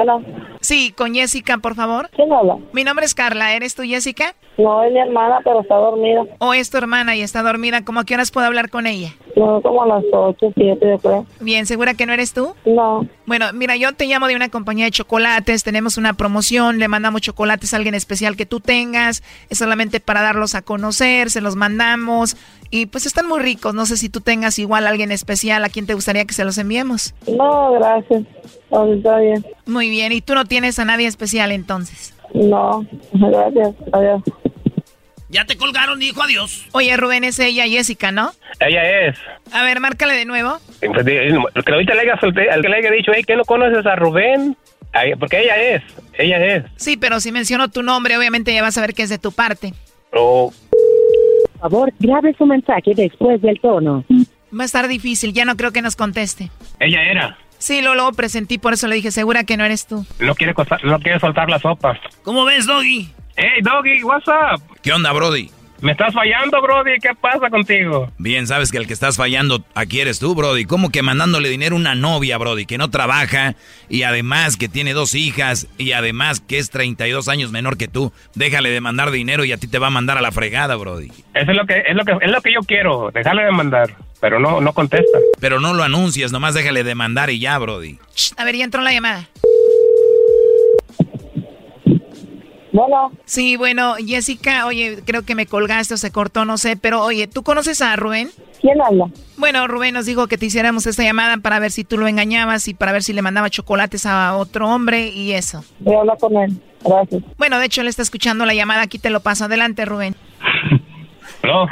Hola. 0.01 0.19
Sí, 0.61 0.95
con 0.97 1.15
Jessica, 1.15 1.59
por 1.59 1.75
favor. 1.75 2.09
¿Quién 2.17 2.33
habla? 2.33 2.57
Mi 2.73 2.85
nombre 2.85 3.05
es 3.05 3.15
Carla. 3.15 3.55
¿Eres 3.55 3.75
tú, 3.75 3.83
Jessica? 3.83 4.35
No, 4.57 4.83
es 4.83 4.93
mi 4.93 4.99
hermana, 4.99 5.41
pero 5.45 5.61
está 5.61 5.75
dormida. 5.75 6.23
¿O 6.39 6.55
es 6.55 6.71
tu 6.71 6.79
hermana 6.79 7.17
y 7.17 7.21
está 7.23 7.43
dormida? 7.43 7.85
¿Cómo 7.85 8.01
a 8.01 8.05
qué 8.05 8.15
horas 8.15 8.31
puedo 8.31 8.47
hablar 8.47 8.71
con 8.71 8.87
ella? 8.87 9.11
No, 9.41 9.63
como 9.63 9.83
a 9.83 9.87
las 9.87 10.05
8, 10.13 10.53
7, 10.55 10.79
yo 10.87 10.99
creo. 10.99 11.27
Bien, 11.41 11.65
¿segura 11.65 11.95
que 11.95 12.05
no 12.05 12.13
eres 12.13 12.35
tú? 12.35 12.53
No. 12.67 13.07
Bueno, 13.25 13.47
mira, 13.55 13.75
yo 13.77 13.95
te 13.95 14.05
llamo 14.05 14.27
de 14.27 14.37
una 14.37 14.51
compañía 14.51 14.85
de 14.85 14.91
chocolates, 14.91 15.65
tenemos 15.65 15.97
una 15.97 16.13
promoción, 16.13 16.79
le 16.79 16.89
mandamos 16.89 17.23
chocolates 17.23 17.73
a 17.73 17.79
alguien 17.79 17.95
especial 17.95 18.37
que 18.37 18.45
tú 18.45 18.61
tengas, 18.61 19.23
es 19.49 19.57
solamente 19.57 19.99
para 19.99 20.21
darlos 20.21 20.55
a 20.55 20.61
conocer, 20.61 21.31
se 21.31 21.41
los 21.41 21.57
mandamos 21.57 22.37
y 22.71 22.85
pues 22.85 23.07
están 23.07 23.27
muy 23.29 23.41
ricos, 23.41 23.73
no 23.73 23.87
sé 23.87 23.97
si 23.97 24.11
tú 24.11 24.21
tengas 24.21 24.59
igual 24.59 24.87
a 24.87 24.91
alguien 24.91 25.11
especial 25.11 25.65
a 25.65 25.71
quien 25.71 25.87
te 25.87 25.95
gustaría 25.95 26.27
que 26.27 26.35
se 26.35 26.45
los 26.45 26.59
enviemos. 26.59 27.15
No, 27.27 27.73
gracias. 27.73 28.25
No, 28.71 28.93
está 28.93 29.21
bien. 29.21 29.47
Muy 29.65 29.89
bien, 29.89 30.13
y 30.13 30.21
tú 30.21 30.35
no 30.35 30.45
tienes 30.45 30.79
a 30.79 30.85
nadie 30.85 31.07
especial 31.07 31.51
entonces. 31.51 32.13
No, 32.35 32.85
gracias. 33.15 33.75
Adiós. 33.91 34.23
Ya 35.31 35.45
te 35.45 35.57
colgaron, 35.57 36.01
dijo 36.01 36.23
adiós. 36.23 36.67
Oye, 36.73 36.97
Rubén, 36.97 37.23
es 37.23 37.39
ella, 37.39 37.65
Jessica, 37.67 38.11
¿no? 38.11 38.33
Ella 38.59 39.07
es. 39.07 39.17
A 39.53 39.63
ver, 39.63 39.79
márcale 39.79 40.15
de 40.15 40.25
nuevo. 40.25 40.59
Pues, 40.81 41.05
que 41.05 41.73
ahorita 41.73 41.95
le 41.95 42.01
haya, 42.01 42.19
que 42.21 42.69
le 42.69 42.77
haya 42.77 42.91
dicho, 42.91 43.13
hey, 43.15 43.23
¿qué 43.25 43.37
no 43.37 43.45
conoces 43.45 43.87
a 43.87 43.95
Rubén? 43.95 44.57
Porque 45.21 45.41
ella 45.41 45.57
es, 45.57 45.83
ella 46.15 46.45
es. 46.57 46.65
Sí, 46.77 46.97
pero 46.97 47.21
si 47.21 47.31
menciono 47.31 47.69
tu 47.69 47.85
nombre, 47.85 48.19
obviamente 48.19 48.53
ya 48.53 48.61
vas 48.63 48.77
a 48.77 48.81
ver 48.81 48.93
que 48.93 49.03
es 49.03 49.09
de 49.09 49.19
tu 49.19 49.31
parte. 49.31 49.73
Oh, 50.13 50.53
Por 51.53 51.61
favor, 51.61 51.93
grabe 52.01 52.35
su 52.37 52.45
mensaje 52.45 52.93
después 52.97 53.41
del 53.41 53.61
tono. 53.61 54.05
Va 54.53 54.63
a 54.63 54.67
estar 54.67 54.89
difícil, 54.89 55.33
ya 55.33 55.45
no 55.45 55.57
creo 55.57 55.71
que 55.71 55.81
nos 55.81 55.95
conteste. 55.95 56.51
ella 56.81 57.03
era. 57.05 57.39
Sí, 57.59 57.83
lo 57.83 57.95
luego 57.95 58.13
presentí, 58.15 58.59
por 58.59 58.73
eso 58.73 58.89
le 58.89 58.97
dije, 58.97 59.13
segura 59.13 59.45
que 59.45 59.57
no 59.57 59.65
eres 59.65 59.87
tú. 59.87 60.05
No 60.19 60.35
quiere, 60.35 60.55
no 60.83 60.99
quiere 60.99 61.21
soltar 61.21 61.49
la 61.51 61.61
sopa. 61.61 62.01
¿Cómo 62.23 62.45
ves, 62.47 62.67
Doggy? 62.67 63.11
Hey, 63.37 63.63
Doggy, 63.63 64.03
what's 64.03 64.27
up? 64.29 64.61
¿Qué 64.83 64.93
onda, 64.93 65.13
Brody? 65.13 65.51
¿Me 65.81 65.93
estás 65.93 66.13
fallando, 66.13 66.61
Brody? 66.61 66.99
¿Qué 67.01 67.09
pasa 67.19 67.49
contigo? 67.49 68.13
Bien, 68.19 68.47
sabes 68.47 68.71
que 68.71 68.77
el 68.77 68.87
que 68.87 68.93
estás 68.93 69.17
fallando 69.17 69.65
aquí 69.75 70.01
eres 70.01 70.19
tú, 70.19 70.35
Brody. 70.35 70.67
¿Cómo 70.67 70.91
que 70.91 71.01
mandándole 71.03 71.49
dinero 71.49 71.75
a 71.75 71.79
una 71.79 71.95
novia, 71.95 72.37
Brody, 72.37 72.67
que 72.67 72.77
no 72.77 72.91
trabaja 72.91 73.55
y 73.89 74.03
además 74.03 74.59
que 74.59 74.69
tiene 74.69 74.93
dos 74.93 75.15
hijas 75.15 75.69
y 75.79 75.93
además 75.93 76.41
que 76.41 76.59
es 76.59 76.69
32 76.69 77.29
años 77.29 77.51
menor 77.51 77.79
que 77.79 77.89
tú? 77.89 78.13
Déjale 78.35 78.69
de 78.69 78.83
mandar 78.83 79.11
dinero 79.11 79.43
y 79.47 79.53
a 79.53 79.57
ti 79.57 79.69
te 79.69 79.79
va 79.79 79.87
a 79.87 79.91
mandar 79.91 80.19
a 80.19 80.21
la 80.21 80.33
fregada, 80.33 80.77
Brody. 80.77 81.09
Eso 81.33 81.51
es 81.51 81.57
lo 81.57 81.65
que, 81.65 81.79
es 81.87 81.97
lo 81.97 82.05
que, 82.05 82.13
es 82.21 82.31
lo 82.31 82.43
que 82.43 82.53
yo 82.53 82.61
quiero, 82.61 83.11
dejarle 83.15 83.45
de 83.45 83.53
mandar, 83.53 83.97
pero 84.21 84.39
no, 84.39 84.61
no 84.61 84.75
contesta. 84.75 85.19
Pero 85.41 85.61
no 85.61 85.73
lo 85.73 85.83
anuncias, 85.83 86.31
nomás 86.31 86.53
déjale 86.53 86.85
de 86.85 86.95
mandar 86.95 87.31
y 87.31 87.39
ya, 87.39 87.57
Brody. 87.57 87.99
A 88.37 88.45
ver, 88.45 88.57
ya 88.57 88.65
entró 88.65 88.83
la 88.83 88.93
llamada. 88.93 89.29
Bueno. 92.73 93.11
Sí, 93.25 93.57
bueno, 93.57 93.95
Jessica, 93.97 94.67
oye, 94.67 95.03
creo 95.05 95.23
que 95.23 95.35
me 95.35 95.47
colgaste 95.47 95.95
o 95.95 95.97
se 95.97 96.13
cortó, 96.13 96.45
no 96.45 96.57
sé, 96.57 96.77
pero 96.77 97.03
oye, 97.03 97.27
¿tú 97.27 97.43
conoces 97.43 97.83
a 97.83 97.97
Rubén? 97.97 98.31
¿Quién 98.61 98.81
habla? 98.81 99.07
Bueno, 99.37 99.67
Rubén 99.67 99.95
nos 99.95 100.07
dijo 100.07 100.27
que 100.29 100.39
te 100.39 100.47
hiciéramos 100.47 100.87
esta 100.87 101.03
llamada 101.03 101.39
para 101.39 101.59
ver 101.59 101.71
si 101.71 101.83
tú 101.83 101.99
lo 101.99 102.07
engañabas 102.07 102.69
y 102.69 102.75
para 102.75 102.93
ver 102.93 103.03
si 103.03 103.13
le 103.13 103.23
mandaba 103.23 103.51
chocolates 103.51 104.07
a 104.07 104.37
otro 104.37 104.69
hombre 104.69 105.09
y 105.09 105.33
eso. 105.33 105.65
Voy 105.81 105.97
a 105.97 106.01
hablar 106.01 106.19
con 106.19 106.37
él. 106.37 106.61
Gracias. 106.85 107.23
Bueno, 107.39 107.59
de 107.59 107.67
hecho, 107.67 107.81
él 107.81 107.89
está 107.89 108.03
escuchando 108.03 108.47
la 108.47 108.55
llamada. 108.55 108.83
Aquí 108.83 108.99
te 108.99 109.11
lo 109.11 109.21
paso. 109.21 109.45
Adelante, 109.45 109.85
Rubén. 109.85 110.15
¿Aló? 111.43 111.67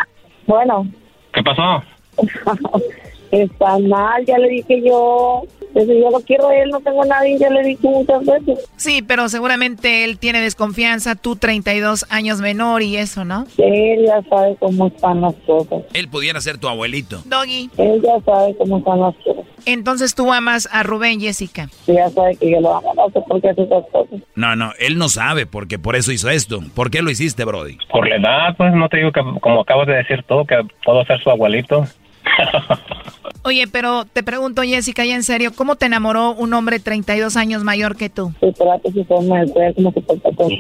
Bueno. 0.46 0.86
¿Qué 1.32 1.42
pasó? 1.42 1.82
Está 3.30 3.78
mal, 3.78 4.24
ya 4.24 4.38
le 4.38 4.48
dije 4.48 4.82
yo. 4.84 5.42
Yo 5.86 6.10
lo 6.10 6.20
quiero 6.20 6.48
a 6.48 6.56
él, 6.56 6.70
no 6.70 6.80
tengo 6.80 7.02
a 7.02 7.06
nadie, 7.06 7.38
ya 7.38 7.50
le 7.50 7.62
dije 7.62 7.88
muchas 7.88 8.24
veces. 8.24 8.70
Sí, 8.76 9.02
pero 9.02 9.28
seguramente 9.28 10.04
él 10.04 10.18
tiene 10.18 10.40
desconfianza, 10.40 11.14
tú 11.14 11.36
32 11.36 12.06
años 12.10 12.40
menor 12.40 12.82
y 12.82 12.96
eso, 12.96 13.24
¿no? 13.24 13.46
Él 13.58 14.06
ya 14.06 14.22
sabe 14.28 14.56
cómo 14.58 14.88
están 14.88 15.20
las 15.20 15.34
cosas. 15.46 15.82
Él 15.92 16.08
pudiera 16.08 16.40
ser 16.40 16.58
tu 16.58 16.68
abuelito. 16.68 17.22
Doggy. 17.24 17.70
Él 17.76 18.02
ya 18.02 18.20
sabe 18.24 18.56
cómo 18.56 18.78
están 18.78 19.00
las 19.00 19.14
cosas. 19.16 19.44
Entonces 19.66 20.14
tú 20.14 20.32
amas 20.32 20.68
a 20.72 20.82
Rubén, 20.82 21.20
Jessica. 21.20 21.68
Sí, 21.84 21.92
ya 21.92 22.08
sabe 22.10 22.36
que 22.36 22.50
yo 22.50 22.60
lo 22.60 22.76
amo, 22.76 22.94
no 22.94 23.10
sé 23.10 23.20
por 23.28 23.40
qué 23.40 23.50
hace 23.50 23.62
esas 23.62 23.84
cosas. 23.92 24.20
No, 24.34 24.56
no, 24.56 24.72
él 24.78 24.98
no 24.98 25.08
sabe 25.08 25.46
porque 25.46 25.78
por 25.78 25.96
eso 25.96 26.12
hizo 26.12 26.30
esto. 26.30 26.60
¿Por 26.74 26.90
qué 26.90 27.02
lo 27.02 27.10
hiciste, 27.10 27.44
Brody? 27.44 27.76
Por 27.90 28.08
la 28.08 28.16
edad, 28.16 28.56
pues 28.56 28.72
no 28.72 28.88
te 28.88 28.98
digo 28.98 29.12
que, 29.12 29.20
como 29.40 29.60
acabas 29.60 29.86
de 29.86 29.94
decir 29.94 30.24
tú, 30.28 30.46
que 30.46 30.56
puedo 30.84 31.04
ser 31.04 31.20
su 31.22 31.30
abuelito. 31.30 31.84
Oye, 33.42 33.66
pero 33.66 34.04
te 34.04 34.22
pregunto, 34.22 34.62
Jessica, 34.62 35.04
ya 35.04 35.14
en 35.14 35.22
serio, 35.22 35.52
¿cómo 35.54 35.76
te 35.76 35.86
enamoró 35.86 36.32
un 36.32 36.52
hombre 36.54 36.80
32 36.80 37.36
años 37.36 37.64
mayor 37.64 37.96
que 37.96 38.10
tú? 38.10 38.32
El 38.40 38.54
trato, 38.54 38.90
su 38.92 39.04
forma 39.04 39.40
de 39.40 39.52
ser, 39.52 39.74
cómo 39.74 39.92
se 39.92 40.00
porta 40.00 40.30
con 40.32 40.50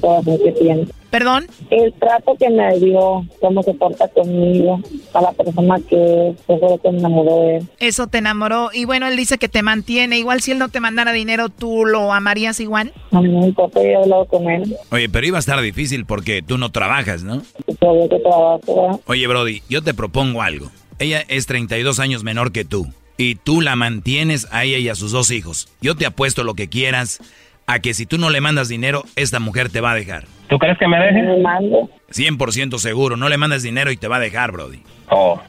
todo 0.00 0.22
lo 0.24 0.44
que 0.44 0.52
tiene. 0.52 0.86
¿Perdón? 1.10 1.46
El 1.68 1.92
trato 1.92 2.34
que 2.38 2.48
me 2.48 2.78
dio, 2.78 3.24
cómo 3.40 3.62
se 3.62 3.74
porta 3.74 4.08
conmigo, 4.08 4.80
a 5.12 5.20
la 5.20 5.32
persona 5.32 5.78
que 5.86 6.28
es, 6.30 6.34
eso 6.34 6.58
fue 6.58 6.70
lo 6.70 6.78
que 6.78 6.90
me 6.90 6.98
enamoró 6.98 7.36
de 7.36 7.56
él. 7.58 7.68
Eso 7.80 8.06
te 8.06 8.18
enamoró. 8.18 8.70
Y 8.72 8.86
bueno, 8.86 9.06
él 9.06 9.16
dice 9.16 9.36
que 9.36 9.48
te 9.48 9.62
mantiene. 9.62 10.18
Igual 10.18 10.40
si 10.40 10.52
él 10.52 10.58
no 10.58 10.70
te 10.70 10.80
mandara 10.80 11.12
dinero, 11.12 11.50
¿tú 11.50 11.84
lo 11.84 12.12
amarías 12.14 12.60
igual? 12.60 12.92
A 13.10 13.20
mí 13.20 13.28
no 13.28 13.46
importa, 13.46 13.82
yo 13.82 13.88
he 13.88 13.96
hablado 13.96 14.24
con 14.24 14.50
él. 14.50 14.74
Oye, 14.90 15.08
pero 15.10 15.26
iba 15.26 15.36
a 15.36 15.40
estar 15.40 15.60
difícil 15.60 16.06
porque 16.06 16.40
tú 16.40 16.56
no 16.56 16.70
trabajas, 16.70 17.22
¿no? 17.22 17.42
Que 17.66 17.74
trabajo, 17.74 18.60
¿verdad? 18.66 19.00
Oye, 19.06 19.26
Brody, 19.26 19.62
yo 19.68 19.82
te 19.82 19.92
propongo 19.92 20.40
algo. 20.40 20.70
Ella 21.02 21.24
es 21.26 21.46
32 21.46 21.98
años 21.98 22.22
menor 22.22 22.52
que 22.52 22.64
tú. 22.64 22.86
Y 23.16 23.34
tú 23.34 23.60
la 23.60 23.74
mantienes 23.74 24.46
a 24.52 24.62
ella 24.62 24.78
y 24.78 24.88
a 24.88 24.94
sus 24.94 25.10
dos 25.10 25.32
hijos. 25.32 25.66
Yo 25.80 25.96
te 25.96 26.06
apuesto 26.06 26.44
lo 26.44 26.54
que 26.54 26.68
quieras 26.68 27.18
a 27.66 27.80
que 27.80 27.92
si 27.92 28.06
tú 28.06 28.18
no 28.18 28.30
le 28.30 28.40
mandas 28.40 28.68
dinero, 28.68 29.02
esta 29.16 29.40
mujer 29.40 29.68
te 29.68 29.80
va 29.80 29.90
a 29.90 29.94
dejar. 29.96 30.26
¿Tú 30.48 30.60
crees 30.60 30.78
que 30.78 30.86
me 30.86 30.96
deje? 31.00 31.22
Me 31.24 31.38
mando. 31.38 31.90
100% 32.12 32.78
seguro. 32.78 33.16
No 33.16 33.28
le 33.28 33.36
mandas 33.36 33.64
dinero 33.64 33.90
y 33.90 33.96
te 33.96 34.06
va 34.06 34.18
a 34.18 34.20
dejar, 34.20 34.52
Brody. 34.52 34.80
Oh. 35.10 35.40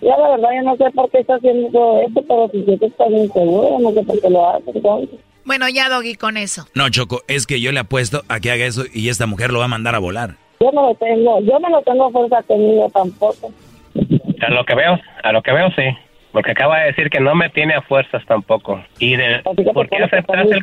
Ya 0.00 0.16
la 0.16 0.30
verdad, 0.30 0.48
yo 0.56 0.62
no 0.64 0.76
sé 0.76 0.90
por 0.92 1.08
qué 1.12 1.18
está 1.18 1.36
haciendo 1.36 1.68
todo 1.70 2.00
esto, 2.00 2.24
pero 2.26 2.50
si 2.50 2.64
yo 2.68 2.76
que 2.76 2.86
está 2.86 3.06
bien 3.06 3.32
seguro, 3.32 3.78
yo 3.78 3.88
no 3.88 3.92
sé 3.92 4.02
por 4.04 4.20
qué 4.20 4.28
lo 4.28 4.50
hace. 4.50 4.70
entonces. 4.74 5.20
Bueno, 5.44 5.68
ya, 5.68 5.88
Doggy, 5.88 6.16
con 6.16 6.36
eso. 6.36 6.66
No, 6.74 6.88
Choco, 6.88 7.22
es 7.28 7.46
que 7.46 7.60
yo 7.60 7.70
le 7.70 7.78
apuesto 7.78 8.24
a 8.26 8.40
que 8.40 8.50
haga 8.50 8.64
eso 8.64 8.82
y 8.92 9.08
esta 9.08 9.26
mujer 9.26 9.52
lo 9.52 9.60
va 9.60 9.66
a 9.66 9.68
mandar 9.68 9.94
a 9.94 10.00
volar. 10.00 10.34
Yo 10.60 10.72
no 10.72 10.88
lo 10.88 10.94
tengo, 10.96 11.38
yo 11.42 11.60
no 11.60 11.68
lo 11.68 11.80
tengo 11.82 12.10
fuerza 12.10 12.42
conmigo 12.42 12.90
tampoco. 12.92 13.52
A 14.42 14.50
lo 14.50 14.64
que 14.64 14.74
veo, 14.74 14.98
a 15.22 15.32
lo 15.32 15.42
que 15.42 15.52
veo 15.52 15.70
sí. 15.70 15.84
Porque 16.32 16.50
acaba 16.50 16.80
de 16.80 16.86
decir 16.86 17.08
que 17.08 17.20
no 17.20 17.34
me 17.34 17.48
tiene 17.48 17.74
a 17.74 17.80
fuerzas 17.80 18.22
tampoco. 18.26 18.82
¿Y 18.98 19.16
de, 19.16 19.40
por 19.42 19.56
qué 19.56 19.64
¿por 19.72 19.88
qué 19.88 19.96
aceptaste 20.02 20.54
el, 20.54 20.62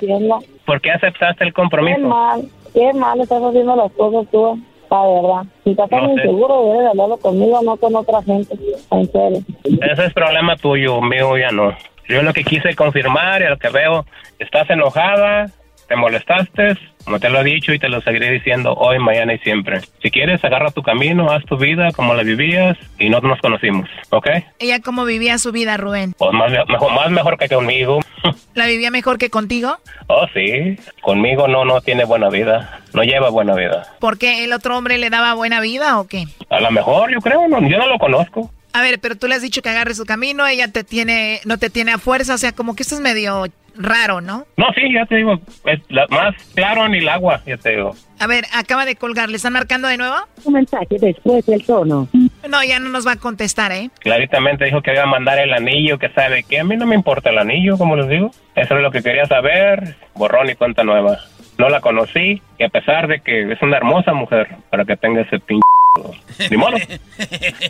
por 0.65 0.82
qué 0.82 0.91
aceptaste 0.91 1.43
el 1.43 1.49
Qué 1.49 1.53
compromiso? 1.53 1.99
mal, 2.01 2.43
qué 2.74 2.93
mal 2.93 3.19
estás 3.19 3.41
haciendo 3.41 3.76
las 3.76 3.91
cosas 3.93 4.30
tú, 4.32 4.61
la 4.91 5.01
verdad. 5.01 5.51
Si 5.63 5.71
estás 5.71 5.89
tan 5.89 6.03
No 6.03 6.13
inseguro, 6.13 6.65
debes 6.65 6.82
de 6.82 6.88
hablarlo 6.89 7.17
conmigo, 7.17 7.59
no 7.63 7.76
con 7.78 7.95
otra 7.95 8.21
gente. 8.21 8.55
En 8.91 9.11
serio. 9.11 9.39
Ese 9.63 10.05
es 10.05 10.13
problema 10.13 10.55
tuyo, 10.57 11.01
mío 11.01 11.38
ya 11.38 11.49
no. 11.49 11.76
Yo 12.07 12.21
lo 12.21 12.34
que 12.34 12.43
quise 12.43 12.76
confirmar 12.76 13.41
y 13.41 13.45
a 13.45 13.49
lo 13.49 13.57
que 13.57 13.69
veo, 13.69 14.05
estás 14.38 14.69
enojada, 14.69 15.47
te 15.88 15.95
molestaste, 15.95 16.77
como 17.03 17.19
te 17.19 17.29
lo 17.29 17.41
he 17.41 17.43
dicho 17.43 17.73
y 17.73 17.79
te 17.79 17.89
lo 17.89 18.01
seguiré 18.01 18.31
diciendo 18.31 18.73
hoy, 18.73 18.99
mañana 18.99 19.34
y 19.34 19.39
siempre. 19.39 19.81
Si 20.01 20.09
quieres, 20.09 20.43
agarra 20.43 20.71
tu 20.71 20.81
camino, 20.81 21.31
haz 21.31 21.43
tu 21.45 21.57
vida 21.57 21.91
como 21.91 22.13
la 22.13 22.23
vivías 22.23 22.77
y 22.99 23.09
no 23.09 23.19
nos 23.19 23.39
conocimos, 23.39 23.89
¿ok? 24.09 24.27
¿Ella 24.59 24.79
cómo 24.79 25.05
vivía 25.05 25.38
su 25.38 25.51
vida, 25.51 25.77
Rubén? 25.77 26.13
Pues 26.17 26.31
más, 26.34 26.51
mejor, 26.67 26.93
más 26.93 27.11
mejor 27.11 27.38
que 27.38 27.49
conmigo. 27.49 27.99
¿La 28.53 28.67
vivía 28.67 28.91
mejor 28.91 29.17
que 29.17 29.29
contigo? 29.29 29.77
Oh, 30.07 30.25
sí. 30.34 30.77
Conmigo 31.01 31.47
no, 31.47 31.65
no 31.65 31.81
tiene 31.81 32.05
buena 32.05 32.29
vida. 32.29 32.81
No 32.93 33.03
lleva 33.03 33.29
buena 33.29 33.55
vida. 33.55 33.88
¿Por 33.99 34.17
qué 34.17 34.43
el 34.43 34.53
otro 34.53 34.77
hombre 34.77 34.97
le 34.97 35.09
daba 35.09 35.34
buena 35.34 35.59
vida 35.61 35.99
o 35.99 36.07
qué? 36.07 36.25
A 36.49 36.61
lo 36.61 36.71
mejor, 36.71 37.11
yo 37.11 37.19
creo, 37.19 37.47
no, 37.47 37.67
yo 37.67 37.77
no 37.77 37.88
lo 37.88 37.97
conozco. 37.97 38.51
A 38.73 38.81
ver, 38.81 38.99
pero 38.99 39.15
tú 39.15 39.27
le 39.27 39.36
has 39.36 39.41
dicho 39.41 39.61
que 39.61 39.69
agarre 39.69 39.93
su 39.93 40.05
camino, 40.05 40.47
ella 40.47 40.67
te 40.67 40.84
tiene, 40.84 41.41
no 41.45 41.59
te 41.59 41.69
tiene 41.69 41.91
a 41.91 41.99
fuerza, 41.99 42.34
o 42.34 42.38
sea, 42.39 42.53
como 42.53 42.75
que 42.75 42.81
esto 42.81 42.95
es 42.95 43.01
medio 43.01 43.45
raro, 43.76 44.21
¿no? 44.21 44.45
No, 44.57 44.67
sí, 44.76 44.82
ya 44.93 45.05
te 45.05 45.15
digo, 45.17 45.39
es 45.65 45.80
la- 45.89 46.07
más 46.09 46.36
claro 46.55 46.86
en 46.86 46.95
el 46.95 47.09
agua, 47.09 47.41
ya 47.45 47.57
te 47.57 47.71
digo. 47.76 47.95
A 48.19 48.28
ver, 48.28 48.45
acaba 48.53 48.86
de 48.86 48.95
colgar, 48.95 49.30
¿le 49.30 49.36
están 49.38 49.53
marcando 49.53 49.88
de 49.88 49.97
nuevo? 49.97 50.15
Un 50.45 50.53
mensaje 50.53 50.97
después 50.99 51.45
del 51.45 51.65
tono. 51.65 52.07
No, 52.49 52.63
ya 52.63 52.80
no 52.80 52.89
nos 52.89 53.05
va 53.05 53.13
a 53.13 53.15
contestar, 53.17 53.71
¿eh? 53.71 53.89
Claritamente 53.99 54.65
dijo 54.65 54.82
que 54.82 54.93
iba 54.93 55.03
a 55.03 55.07
mandar 55.07 55.39
el 55.39 55.53
anillo, 55.53 55.97
que 55.97 56.09
sabe 56.09 56.43
que 56.43 56.59
a 56.59 56.63
mí 56.63 56.78
no 56.78 56.86
me 56.86 56.95
importa 56.95 57.30
el 57.32 57.38
anillo, 57.39 57.78
como 57.78 57.95
les 57.95 58.07
digo. 58.07 58.32
Eso 58.55 58.76
es 58.76 58.82
lo 58.82 58.91
que 58.91 59.01
quería 59.01 59.26
saber, 59.26 59.95
borrón 60.15 60.49
y 60.49 60.55
cuenta 60.55 60.84
nueva. 60.84 61.19
No 61.57 61.69
la 61.69 61.82
conocí, 61.82 62.41
y 62.57 62.63
a 62.63 62.69
pesar 62.69 63.07
de 63.07 63.19
que 63.21 63.51
es 63.51 63.61
una 63.61 63.78
hermosa 63.78 64.13
mujer, 64.13 64.47
para 64.69 64.86
que 64.86 64.95
tenga 64.97 65.21
ese 65.21 65.39
pinche... 65.39 65.61
Ni 66.49 66.57
modo. 66.57 66.76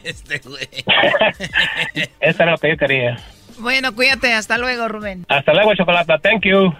este 0.03 0.39
güey. 0.39 0.67
Eso 2.21 2.43
era 2.43 2.51
lo 2.53 2.57
que 2.57 2.69
yo 2.69 2.77
quería. 2.77 3.17
Bueno, 3.59 3.93
cuídate, 3.93 4.33
hasta 4.33 4.57
luego, 4.57 4.87
Rubén. 4.87 5.25
Hasta 5.29 5.53
luego, 5.53 5.75
Chocolata. 5.75 6.17
Thank 6.19 6.45
you. 6.45 6.73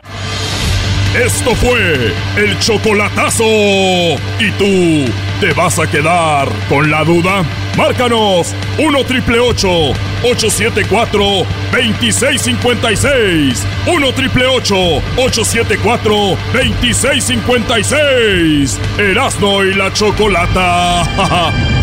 Esto 1.16 1.54
fue 1.56 2.12
el 2.38 2.58
chocolatazo. 2.60 3.44
¿Y 3.44 4.50
tú 4.58 5.06
te 5.40 5.54
vas 5.54 5.78
a 5.78 5.86
quedar 5.86 6.48
con 6.68 6.90
la 6.90 7.04
duda? 7.04 7.44
Márcanos 7.78 8.56
1 8.80 9.04
triple 9.04 9.38
874 9.40 11.46
2656. 11.72 13.64
1 13.86 14.12
triple 14.14 14.48
874 14.48 16.16
2656. 16.54 18.80
Erasno 18.98 19.64
y 19.64 19.76
la 19.76 19.94
chocolata. 19.94 21.04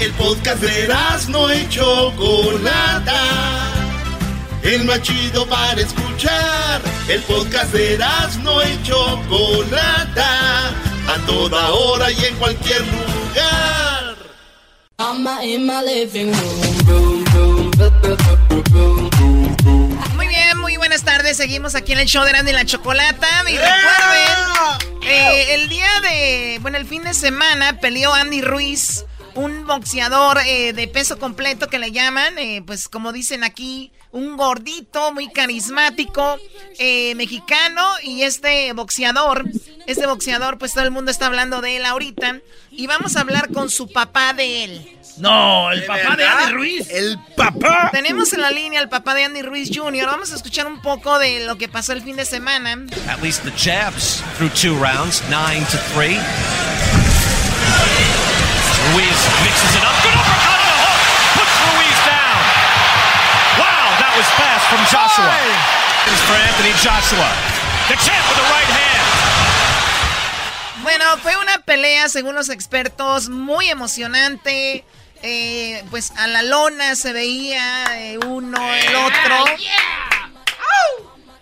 El 0.00 0.12
podcast 0.12 0.62
de 0.62 0.88
no 1.28 1.52
y 1.52 1.68
Chocolata. 1.68 3.22
El 4.62 4.84
más 4.84 5.02
chido 5.02 5.46
para 5.46 5.80
escuchar. 5.80 6.80
El 7.08 7.20
podcast 7.22 7.72
de 7.72 7.98
no 8.42 8.62
y 8.62 8.82
Chocolata. 8.84 10.68
A 10.68 11.26
toda 11.26 11.70
hora 11.70 12.12
y 12.12 12.24
en 12.24 12.36
cualquier 12.36 12.80
lugar. 12.82 14.16
Muy 20.14 20.28
bien, 20.28 20.58
muy 20.58 20.76
buenas 20.76 21.02
tardes. 21.02 21.36
Seguimos 21.36 21.74
aquí 21.74 21.92
en 21.92 21.98
el 21.98 22.06
show 22.06 22.24
de 22.24 22.32
Randy 22.32 22.50
y 22.52 22.54
la 22.54 22.64
Chocolata. 22.64 23.28
Y 23.48 23.56
recuerden, 23.56 24.88
eh, 25.02 25.54
el 25.54 25.68
día 25.68 25.88
de, 26.02 26.58
bueno, 26.60 26.78
el 26.78 26.86
fin 26.86 27.02
de 27.02 27.14
semana 27.14 27.80
peleó 27.80 28.12
Andy 28.12 28.42
Ruiz, 28.42 29.04
un 29.38 29.66
boxeador 29.66 30.38
eh, 30.44 30.72
de 30.72 30.88
peso 30.88 31.18
completo 31.18 31.68
que 31.68 31.78
le 31.78 31.92
llaman, 31.92 32.36
eh, 32.38 32.60
pues 32.66 32.88
como 32.88 33.12
dicen 33.12 33.44
aquí, 33.44 33.92
un 34.10 34.36
gordito 34.36 35.12
muy 35.12 35.28
carismático, 35.28 36.38
eh, 36.78 37.14
mexicano. 37.14 37.86
Y 38.02 38.22
este 38.22 38.72
boxeador, 38.72 39.44
este 39.86 40.06
boxeador, 40.06 40.58
pues 40.58 40.72
todo 40.72 40.84
el 40.84 40.90
mundo 40.90 41.12
está 41.12 41.26
hablando 41.26 41.60
de 41.60 41.76
él 41.76 41.84
ahorita. 41.84 42.40
Y 42.72 42.88
vamos 42.88 43.16
a 43.16 43.20
hablar 43.20 43.52
con 43.52 43.70
su 43.70 43.92
papá 43.92 44.32
de 44.32 44.64
él. 44.64 44.98
No, 45.18 45.70
el 45.70 45.84
papá 45.84 46.16
de 46.16 46.24
Andy 46.24 46.52
Ruiz. 46.52 46.90
El 46.90 47.18
papá. 47.36 47.90
Tenemos 47.92 48.32
en 48.32 48.40
la 48.40 48.50
línea 48.50 48.80
al 48.80 48.88
papá 48.88 49.14
de 49.14 49.24
Andy 49.24 49.42
Ruiz 49.42 49.70
Jr. 49.72 50.06
Vamos 50.06 50.32
a 50.32 50.36
escuchar 50.36 50.66
un 50.66 50.82
poco 50.82 51.18
de 51.18 51.46
lo 51.46 51.58
que 51.58 51.68
pasó 51.68 51.92
el 51.92 52.02
fin 52.02 52.16
de 52.16 52.24
semana. 52.24 52.86
At 53.08 53.22
least 53.22 53.44
the 53.44 53.52
jabs 53.56 54.22
through 54.36 54.50
two 54.50 54.74
rounds, 54.74 55.22
nine 55.30 55.64
to 55.66 55.78
three. 55.94 56.18
Ruiz 58.98 59.22
mixes 59.46 59.76
it 59.78 59.84
up. 59.86 59.94
Good 60.02 60.10
uppercut 60.10 60.58
and 60.58 60.74
a 60.74 60.78
hook. 60.82 60.98
Puts 61.38 61.54
Ruiz 61.70 61.98
down. 62.02 62.42
Wow, 63.62 63.94
that 64.02 64.10
was 64.18 64.26
fast 64.34 64.66
from 64.66 64.82
Joshua. 64.90 65.30
It's 66.10 66.18
for 66.26 66.34
Anthony 66.34 66.74
Joshua. 66.82 67.30
The 67.86 67.94
champ 68.02 68.26
with 68.26 68.42
the 68.42 68.48
right 68.50 68.70
hand. 68.74 69.06
Bueno, 70.82 71.04
fue 71.22 71.36
una 71.36 71.58
pelea, 71.60 72.08
según 72.08 72.34
los 72.34 72.48
expertos, 72.48 73.28
muy 73.28 73.68
emocionante. 73.68 74.84
Eh, 75.22 75.84
pues 75.90 76.10
a 76.16 76.26
la 76.26 76.42
lona 76.42 76.96
se 76.96 77.12
veía 77.12 77.84
eh, 78.00 78.18
uno, 78.26 78.58
el 78.74 78.96
otro. 78.96 79.44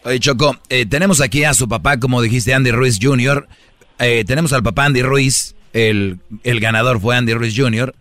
Oye, 0.05 0.21
Choco, 0.21 0.59
eh, 0.69 0.85
tenemos 0.85 1.23
aquí 1.23 1.45
a 1.45 1.55
su 1.55 1.67
papá, 1.71 1.99
como 1.99 2.21
dijiste, 2.21 2.53
Andy 2.53 2.71
Ruiz 2.71 2.99
Jr. 3.01 3.49
Eh, 3.99 4.25
tenemos 4.27 4.53
al 4.53 4.63
papá 4.63 4.85
Andy 4.85 5.01
Ruiz, 5.01 5.56
el, 5.77 6.18
el 6.43 6.61
ganador 6.61 7.01
fue 7.01 7.16
Andy 7.16 7.35
Ruiz 7.35 7.55
Jr. 7.55 7.95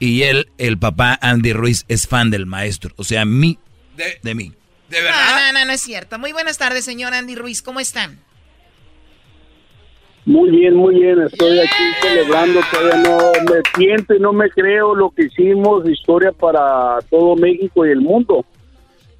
Y 0.00 0.22
él, 0.22 0.48
el 0.58 0.78
papá 0.78 1.18
Andy 1.22 1.52
Ruiz, 1.52 1.84
es 1.88 2.08
fan 2.08 2.30
del 2.30 2.46
maestro. 2.46 2.92
O 2.96 3.04
sea, 3.04 3.24
mí, 3.24 3.58
de, 3.96 4.18
de 4.22 4.34
mí. 4.34 4.52
¿De 4.88 5.00
verdad? 5.00 5.52
No, 5.52 5.60
no, 5.60 5.64
no, 5.66 5.72
es 5.72 5.80
cierto. 5.80 6.18
Muy 6.18 6.32
buenas 6.32 6.58
tardes, 6.58 6.84
señor 6.84 7.14
Andy 7.14 7.36
Ruiz. 7.36 7.62
¿Cómo 7.62 7.78
están? 7.78 8.18
Muy 10.24 10.50
bien, 10.50 10.74
muy 10.74 10.96
bien. 10.96 11.20
Estoy 11.20 11.60
aquí 11.60 11.84
celebrando. 12.02 12.60
Todavía 12.72 13.02
no 13.02 13.32
me 13.44 13.60
siento 13.76 14.14
y 14.14 14.18
no 14.18 14.32
me 14.32 14.50
creo 14.50 14.94
lo 14.94 15.10
que 15.10 15.24
hicimos. 15.24 15.88
Historia 15.88 16.32
para 16.32 16.98
todo 17.10 17.36
México 17.36 17.86
y 17.86 17.90
el 17.90 18.00
mundo. 18.00 18.44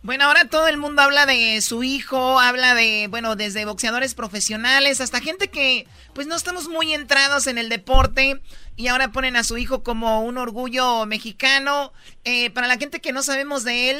Bueno, 0.02 0.24
ahora 0.24 0.48
todo 0.48 0.66
el 0.66 0.78
mundo 0.78 1.02
habla 1.02 1.26
de 1.26 1.60
su 1.60 1.82
hijo, 1.82 2.40
habla 2.40 2.74
de, 2.74 3.06
bueno, 3.10 3.36
desde 3.36 3.66
boxeadores 3.66 4.14
profesionales 4.14 5.02
hasta 5.02 5.20
gente 5.20 5.48
que, 5.48 5.86
pues 6.14 6.26
no 6.26 6.36
estamos 6.36 6.70
muy 6.70 6.94
entrados 6.94 7.46
en 7.46 7.58
el 7.58 7.68
deporte 7.68 8.40
y 8.76 8.88
ahora 8.88 9.12
ponen 9.12 9.36
a 9.36 9.44
su 9.44 9.58
hijo 9.58 9.82
como 9.82 10.24
un 10.24 10.38
orgullo 10.38 11.04
mexicano. 11.04 11.92
Eh, 12.24 12.48
para 12.50 12.66
la 12.66 12.78
gente 12.78 13.00
que 13.00 13.12
no 13.12 13.22
sabemos 13.22 13.62
de 13.62 13.90
él, 13.90 13.96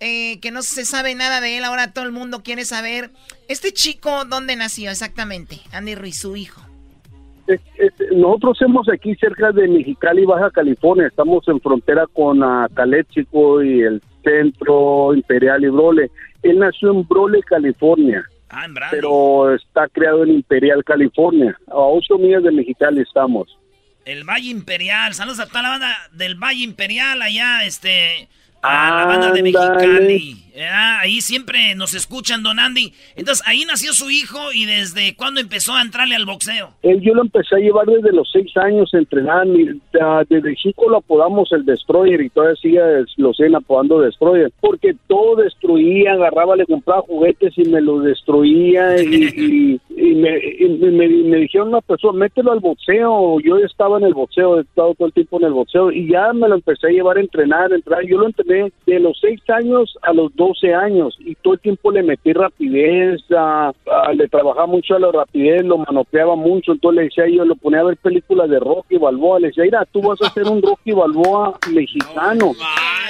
eh, 0.00 0.38
que 0.40 0.50
no 0.50 0.60
se 0.60 0.84
sabe 0.84 1.14
nada 1.14 1.40
de 1.40 1.56
él, 1.56 1.64
ahora 1.64 1.94
todo 1.94 2.04
el 2.04 2.12
mundo 2.12 2.42
quiere 2.42 2.66
saber, 2.66 3.10
este 3.48 3.72
chico, 3.72 4.26
¿dónde 4.26 4.54
nació 4.54 4.90
exactamente? 4.90 5.60
Andy 5.72 5.94
Ruiz, 5.94 6.18
su 6.20 6.36
hijo. 6.36 6.60
nosotros 8.14 8.58
somos 8.58 8.86
aquí 8.90 9.14
cerca 9.14 9.50
de 9.52 9.66
Mexicali, 9.66 10.26
Baja 10.26 10.50
California, 10.50 11.06
estamos 11.06 11.48
en 11.48 11.58
frontera 11.58 12.06
con 12.12 12.42
uh, 12.42 12.68
Caléxico 12.74 13.62
y 13.62 13.80
el 13.80 14.02
Centro 14.28 15.14
Imperial 15.14 15.64
y 15.64 15.68
Brole. 15.68 16.10
Él 16.42 16.58
nació 16.58 16.92
en 16.92 17.06
Brole, 17.06 17.40
California. 17.42 18.24
Ah, 18.50 18.66
pero 18.90 19.54
está 19.54 19.88
creado 19.88 20.24
en 20.24 20.30
Imperial, 20.30 20.82
California. 20.84 21.58
A 21.68 21.76
ocho 21.76 22.16
millas 22.18 22.42
de 22.42 22.50
Mexicali 22.50 23.00
estamos. 23.02 23.58
El 24.04 24.24
Valle 24.24 24.48
Imperial. 24.48 25.12
Saludos 25.14 25.40
a 25.40 25.46
toda 25.46 25.62
la 25.62 25.68
banda 25.70 25.96
del 26.12 26.36
Valle 26.36 26.64
Imperial 26.64 27.20
allá, 27.20 27.64
este, 27.64 28.28
a 28.62 28.90
la 28.90 29.04
banda 29.04 29.32
de 29.32 29.42
Mexicali. 29.42 30.44
Ahí 30.66 31.20
siempre 31.20 31.74
nos 31.74 31.94
escuchan, 31.94 32.42
don 32.42 32.58
Andy. 32.58 32.92
Entonces, 33.16 33.46
ahí 33.46 33.64
nació 33.64 33.92
su 33.92 34.10
hijo 34.10 34.52
y 34.52 34.66
desde 34.66 35.14
cuándo 35.16 35.40
empezó 35.40 35.74
a 35.74 35.82
entrarle 35.82 36.16
al 36.16 36.26
boxeo. 36.26 36.70
Él 36.82 37.00
yo 37.00 37.14
lo 37.14 37.22
empecé 37.22 37.56
a 37.56 37.58
llevar 37.58 37.86
desde 37.86 38.12
los 38.12 38.28
seis 38.32 38.50
años 38.56 38.92
a 38.94 38.98
entrenar. 38.98 39.46
Desde 40.28 40.56
chico 40.56 40.88
lo 40.88 40.98
apodamos 40.98 41.52
el 41.52 41.64
Destroyer 41.64 42.20
y 42.20 42.30
todavía 42.30 42.56
sigue, 42.56 42.80
lo 43.16 43.32
siguen 43.32 43.56
apodando 43.56 44.00
Destroyer. 44.00 44.50
Porque 44.60 44.94
todo 45.06 45.36
destruía, 45.36 46.12
agarraba, 46.12 46.56
le 46.56 46.66
compraba 46.66 47.02
juguetes 47.02 47.54
y 47.56 47.64
me 47.68 47.80
lo 47.80 48.00
destruía. 48.00 49.00
y, 49.02 49.80
me, 50.14 51.38
dijeron 51.38 51.68
una 51.68 51.80
persona, 51.80 52.18
mételo 52.18 52.52
al 52.52 52.60
boxeo. 52.60 53.40
Yo 53.40 53.56
estaba 53.58 53.98
en 53.98 54.04
el 54.04 54.14
boxeo, 54.14 54.58
he 54.58 54.62
estado 54.62 54.94
todo 54.94 55.08
el 55.08 55.14
tiempo 55.14 55.38
en 55.38 55.46
el 55.46 55.52
boxeo. 55.52 55.92
Y 55.92 56.08
ya 56.10 56.32
me 56.32 56.48
lo 56.48 56.56
empecé 56.56 56.88
a 56.88 56.90
llevar 56.90 57.16
a 57.16 57.20
entrenar, 57.20 57.72
a 57.72 57.76
entrenar. 57.76 58.04
Yo 58.04 58.18
lo 58.18 58.26
entrené 58.26 58.72
de 58.86 59.00
los 59.00 59.18
seis 59.20 59.40
años 59.48 59.96
a 60.02 60.12
los 60.12 60.34
12 60.36 60.74
años 60.74 61.16
y 61.20 61.34
todo 61.36 61.54
el 61.54 61.60
tiempo 61.60 61.90
le 61.90 62.02
metí 62.02 62.32
rapidez, 62.32 63.20
le 64.14 64.28
trabajaba 64.28 64.66
mucho 64.66 64.94
a 64.94 65.00
la 65.00 65.12
rapidez, 65.12 65.64
lo 65.64 65.78
manoteaba 65.78 66.36
mucho, 66.36 66.72
entonces 66.72 66.96
le 66.96 67.02
decía 67.04 67.28
yo, 67.28 67.44
lo 67.44 67.56
ponía 67.56 67.80
a 67.80 67.84
ver 67.84 67.96
películas 67.96 68.48
de 68.48 68.58
Rocky 68.58 68.96
Balboa, 68.96 69.40
le 69.40 69.48
decía, 69.48 69.64
mira, 69.64 69.84
tú 69.90 70.00
vas 70.02 70.20
a 70.22 70.30
ser 70.30 70.44
un 70.44 70.62
Rocky 70.62 70.92
Balboa 70.92 71.58
mexicano, 71.72 72.52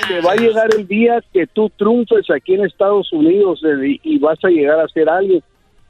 te 0.09 0.20
va 0.20 0.32
a 0.32 0.36
llegar 0.36 0.68
el 0.76 0.86
día 0.86 1.22
que 1.32 1.46
tú 1.46 1.70
triunfes 1.76 2.30
aquí 2.30 2.55
en 2.55 2.64
Estados 2.64 3.12
Unidos 3.12 3.62
eh, 3.64 3.99
y 4.03 4.18
vas 4.18 4.38
a 4.44 4.49
llegar 4.49 4.80
a 4.80 4.88
ser 4.88 5.09
alguien 5.09 5.42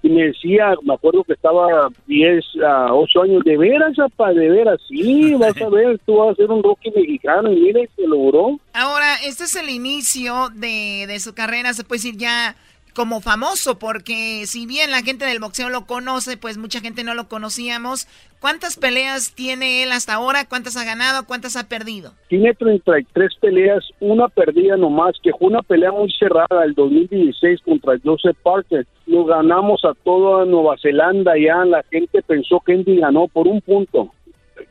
y 0.03 0.09
me 0.09 0.24
decía, 0.24 0.74
me 0.82 0.94
acuerdo 0.94 1.24
que 1.24 1.32
estaba 1.32 1.88
10 2.07 2.44
a 2.64 2.94
8 2.94 3.22
años, 3.22 3.44
de 3.44 3.57
veras, 3.57 3.99
apa, 3.99 4.32
de 4.32 4.49
veras, 4.49 4.80
sí, 4.88 5.34
vas 5.34 5.61
a 5.61 5.68
ver, 5.68 5.99
tú 6.07 6.16
vas 6.16 6.32
a 6.32 6.34
ser 6.36 6.51
un 6.51 6.62
Rocky 6.62 6.90
mexicano 6.90 7.53
y 7.53 7.57
mire, 7.57 7.88
se 7.96 8.07
logró. 8.07 8.59
Ahora, 8.72 9.16
este 9.24 9.44
es 9.44 9.57
el 9.57 9.68
inicio 9.70 10.51
de, 10.55 11.07
de 11.09 11.20
su 11.20 11.34
carrera, 11.34 11.74
se 11.74 11.84
puede 11.84 11.99
decir 11.99 12.16
ya 12.16 12.55
como 12.95 13.20
famoso, 13.20 13.78
porque 13.78 14.45
si 14.47 14.66
bien 14.66 14.91
la 14.91 15.03
gente 15.03 15.24
del 15.24 15.41
boxeo 15.41 15.68
lo 15.68 15.86
conoce, 15.86 16.36
pues 16.36 16.59
mucha 16.59 16.80
gente 16.80 17.05
no 17.05 17.14
lo 17.14 17.28
conocíamos. 17.28 18.07
¿Cuántas 18.41 18.76
peleas 18.76 19.34
tiene 19.34 19.82
él 19.82 19.93
hasta 19.93 20.14
ahora? 20.14 20.47
¿Cuántas 20.49 20.76
ha 20.76 20.84
ganado? 20.84 21.26
¿Cuántas 21.26 21.57
ha 21.57 21.68
perdido? 21.68 22.12
Tiene 22.28 22.55
33 22.55 23.34
peleas, 23.41 23.84
una 24.01 24.28
perdida 24.28 24.76
nomás, 24.76 25.16
que 25.22 25.32
fue 25.32 25.49
una 25.49 25.62
pelea 25.62 25.91
muy 25.91 26.11
cerrada 26.12 26.64
el 26.64 26.74
2016 26.74 27.61
contra 27.62 27.99
Joseph 28.05 28.36
Parker. 28.43 28.86
Lo 29.07 29.24
ganamos 29.24 29.84
a 29.84 29.95
toda 30.05 30.45
Nueva 30.45 30.76
Zelanda 30.80 31.32
ya, 31.39 31.64
la 31.64 31.82
gente 31.91 32.22
pensó 32.22 32.61
que 32.64 32.74
Andy 32.74 32.99
ganó 32.99 33.26
por 33.28 33.49
un 33.49 33.61
punto 33.61 34.12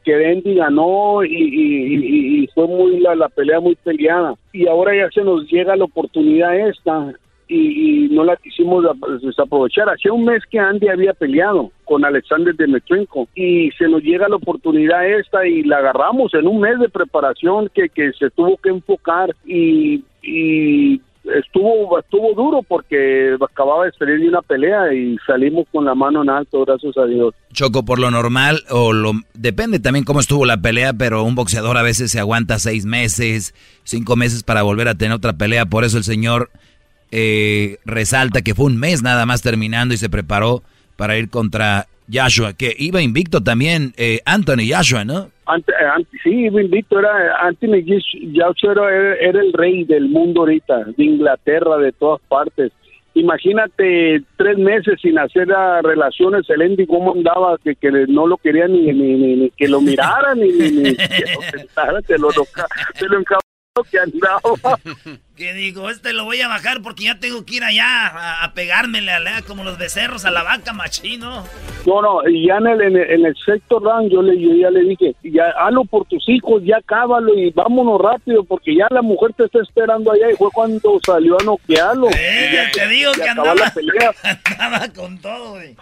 que 0.03 0.13
Andy 0.13 0.55
ganó 0.55 1.24
y, 1.24 2.47
fue 2.53 2.68
muy 2.68 2.99
la, 2.99 3.30
pelea 3.30 3.59
muy 3.59 3.76
peleada 3.76 4.36
y 4.53 4.68
ahora 4.68 4.95
ya 4.95 5.09
se 5.11 5.22
nos 5.22 5.49
llega 5.51 5.76
la 5.76 5.86
oportunidad 5.86 6.70
esta 6.70 7.13
y, 7.47 8.07
no 8.09 8.23
la 8.23 8.35
quisimos 8.37 8.85
desaprovechar. 9.21 9.89
Hacía 9.89 10.13
un 10.13 10.25
mes 10.25 10.43
que 10.49 10.59
Andy 10.59 10.87
había 10.87 11.13
peleado 11.13 11.71
con 11.85 12.03
Alexander 12.03 12.55
Demetrenko 12.55 13.27
y 13.35 13.71
se 13.71 13.87
nos 13.87 14.01
llega 14.01 14.27
la 14.27 14.37
oportunidad 14.37 15.07
esta 15.07 15.45
y 15.45 15.63
la 15.63 15.77
agarramos 15.77 16.33
en 16.33 16.47
un 16.47 16.59
mes 16.59 16.79
de 16.79 16.89
preparación 16.89 17.69
que, 17.73 17.89
que 17.89 18.11
se 18.13 18.29
tuvo 18.31 18.57
que 18.57 18.69
enfocar 18.69 19.35
y, 19.45 20.03
y 20.23 21.01
estuvo 21.35 21.99
estuvo 21.99 22.33
duro 22.33 22.61
porque 22.67 23.35
acababa 23.41 23.85
de 23.85 23.91
salir 23.93 24.19
de 24.19 24.29
una 24.29 24.41
pelea 24.41 24.93
y 24.93 25.17
salimos 25.25 25.65
con 25.71 25.85
la 25.85 25.95
mano 25.95 26.23
en 26.23 26.29
alto, 26.29 26.63
gracias 26.65 26.97
a 26.97 27.05
Dios. 27.05 27.33
Choco, 27.53 27.83
por 27.83 27.99
lo 27.99 28.11
normal, 28.11 28.63
o 28.69 28.93
lo 28.93 29.11
depende 29.33 29.79
también 29.79 30.05
cómo 30.05 30.19
estuvo 30.19 30.45
la 30.45 30.57
pelea, 30.57 30.93
pero 30.93 31.23
un 31.23 31.35
boxeador 31.35 31.77
a 31.77 31.83
veces 31.83 32.11
se 32.11 32.19
aguanta 32.19 32.59
seis 32.59 32.85
meses, 32.85 33.53
cinco 33.83 34.15
meses 34.15 34.43
para 34.43 34.63
volver 34.63 34.87
a 34.87 34.95
tener 34.95 35.15
otra 35.15 35.33
pelea, 35.33 35.65
por 35.65 35.83
eso 35.83 35.97
el 35.97 36.03
señor 36.03 36.49
eh, 37.11 37.77
resalta 37.85 38.41
que 38.41 38.55
fue 38.55 38.65
un 38.65 38.77
mes 38.77 39.03
nada 39.03 39.25
más 39.25 39.41
terminando 39.41 39.93
y 39.93 39.97
se 39.97 40.09
preparó 40.09 40.63
para 40.95 41.17
ir 41.17 41.29
contra 41.29 41.87
Joshua, 42.11 42.53
que 42.53 42.73
iba 42.77 43.01
invicto 43.01 43.41
también 43.41 43.93
eh, 43.97 44.19
Anthony 44.25 44.71
Joshua, 44.73 45.03
¿no? 45.05 45.29
Eh, 45.55 46.05
sí, 46.23 46.29
iba 46.45 46.61
invicto, 46.61 46.99
era 46.99 47.37
Anthony 47.41 47.83
Joshua 48.33 48.71
era, 48.71 49.41
el 49.41 49.53
rey 49.53 49.83
del 49.83 50.09
mundo 50.09 50.41
ahorita, 50.41 50.85
de 50.97 51.03
Inglaterra, 51.03 51.77
de 51.77 51.91
todas 51.91 52.21
partes. 52.27 52.71
Imagínate 53.13 54.21
tres 54.37 54.57
meses 54.59 54.99
sin 55.01 55.17
hacer 55.17 55.47
relaciones, 55.83 56.47
el 56.49 56.61
Andy 56.61 56.85
cómo 56.85 57.13
andaba, 57.13 57.57
que, 57.63 57.75
que 57.75 57.89
no 58.07 58.27
lo 58.27 58.37
quería 58.37 58.67
ni, 58.67 58.93
ni, 58.93 59.49
que 59.57 59.67
lo 59.67 59.81
mirara, 59.81 60.35
ni, 60.35 60.49
ni, 60.49 60.95
que 60.95 61.25
lo 61.35 61.41
sentara, 61.57 62.01
te 62.01 62.17
lo, 62.17 62.29
lo 62.29 62.45
que 63.84 63.99
andaba. 63.99 64.41
que 65.36 65.53
digo, 65.53 65.89
este 65.89 66.13
lo 66.13 66.25
voy 66.25 66.41
a 66.41 66.47
bajar 66.47 66.82
porque 66.82 67.03
ya 67.03 67.19
tengo 67.19 67.45
que 67.45 67.55
ir 67.55 67.63
allá 67.63 68.43
a, 68.43 68.53
pegármele 68.53 69.11
a, 69.11 69.41
como 69.43 69.63
los 69.63 69.78
becerros 69.78 70.25
a 70.25 70.32
la 70.32 70.43
vaca 70.43 70.73
machino. 70.73 71.43
No, 71.86 72.01
no, 72.01 72.28
y 72.28 72.47
ya 72.47 72.57
en 72.57 72.67
el, 72.67 72.82
en 72.82 73.25
el, 73.25 73.36
sector 73.45 73.82
round 73.82 74.11
yo, 74.11 74.21
le, 74.21 74.39
yo 74.39 74.53
ya 74.55 74.69
le 74.71 74.82
dije, 74.82 75.15
ya 75.23 75.49
hazlo 75.59 75.86
por 75.86 76.05
tus 76.05 76.28
hijos, 76.28 76.63
ya 76.65 76.82
cábalo 76.86 77.38
y 77.38 77.51
vámonos 77.51 78.01
rápido 78.01 78.43
porque 78.43 78.75
ya 78.75 78.88
la 78.89 79.01
mujer 79.01 79.34
te 79.34 79.45
está 79.45 79.59
esperando 79.61 80.11
allá 80.11 80.32
y 80.32 80.36
fue 80.36 80.49
cuando 80.53 80.99
salió 81.05 81.39
a 81.39 81.43
noquearlo. 81.43 82.09
Eh, 82.09 82.71
te 82.73 82.88
digo 82.88 83.11
que 83.13 83.30
andaba, 83.30 83.53
andaba 84.59 84.89
con 84.93 85.19
todo, 85.19 85.51
güey. 85.51 85.75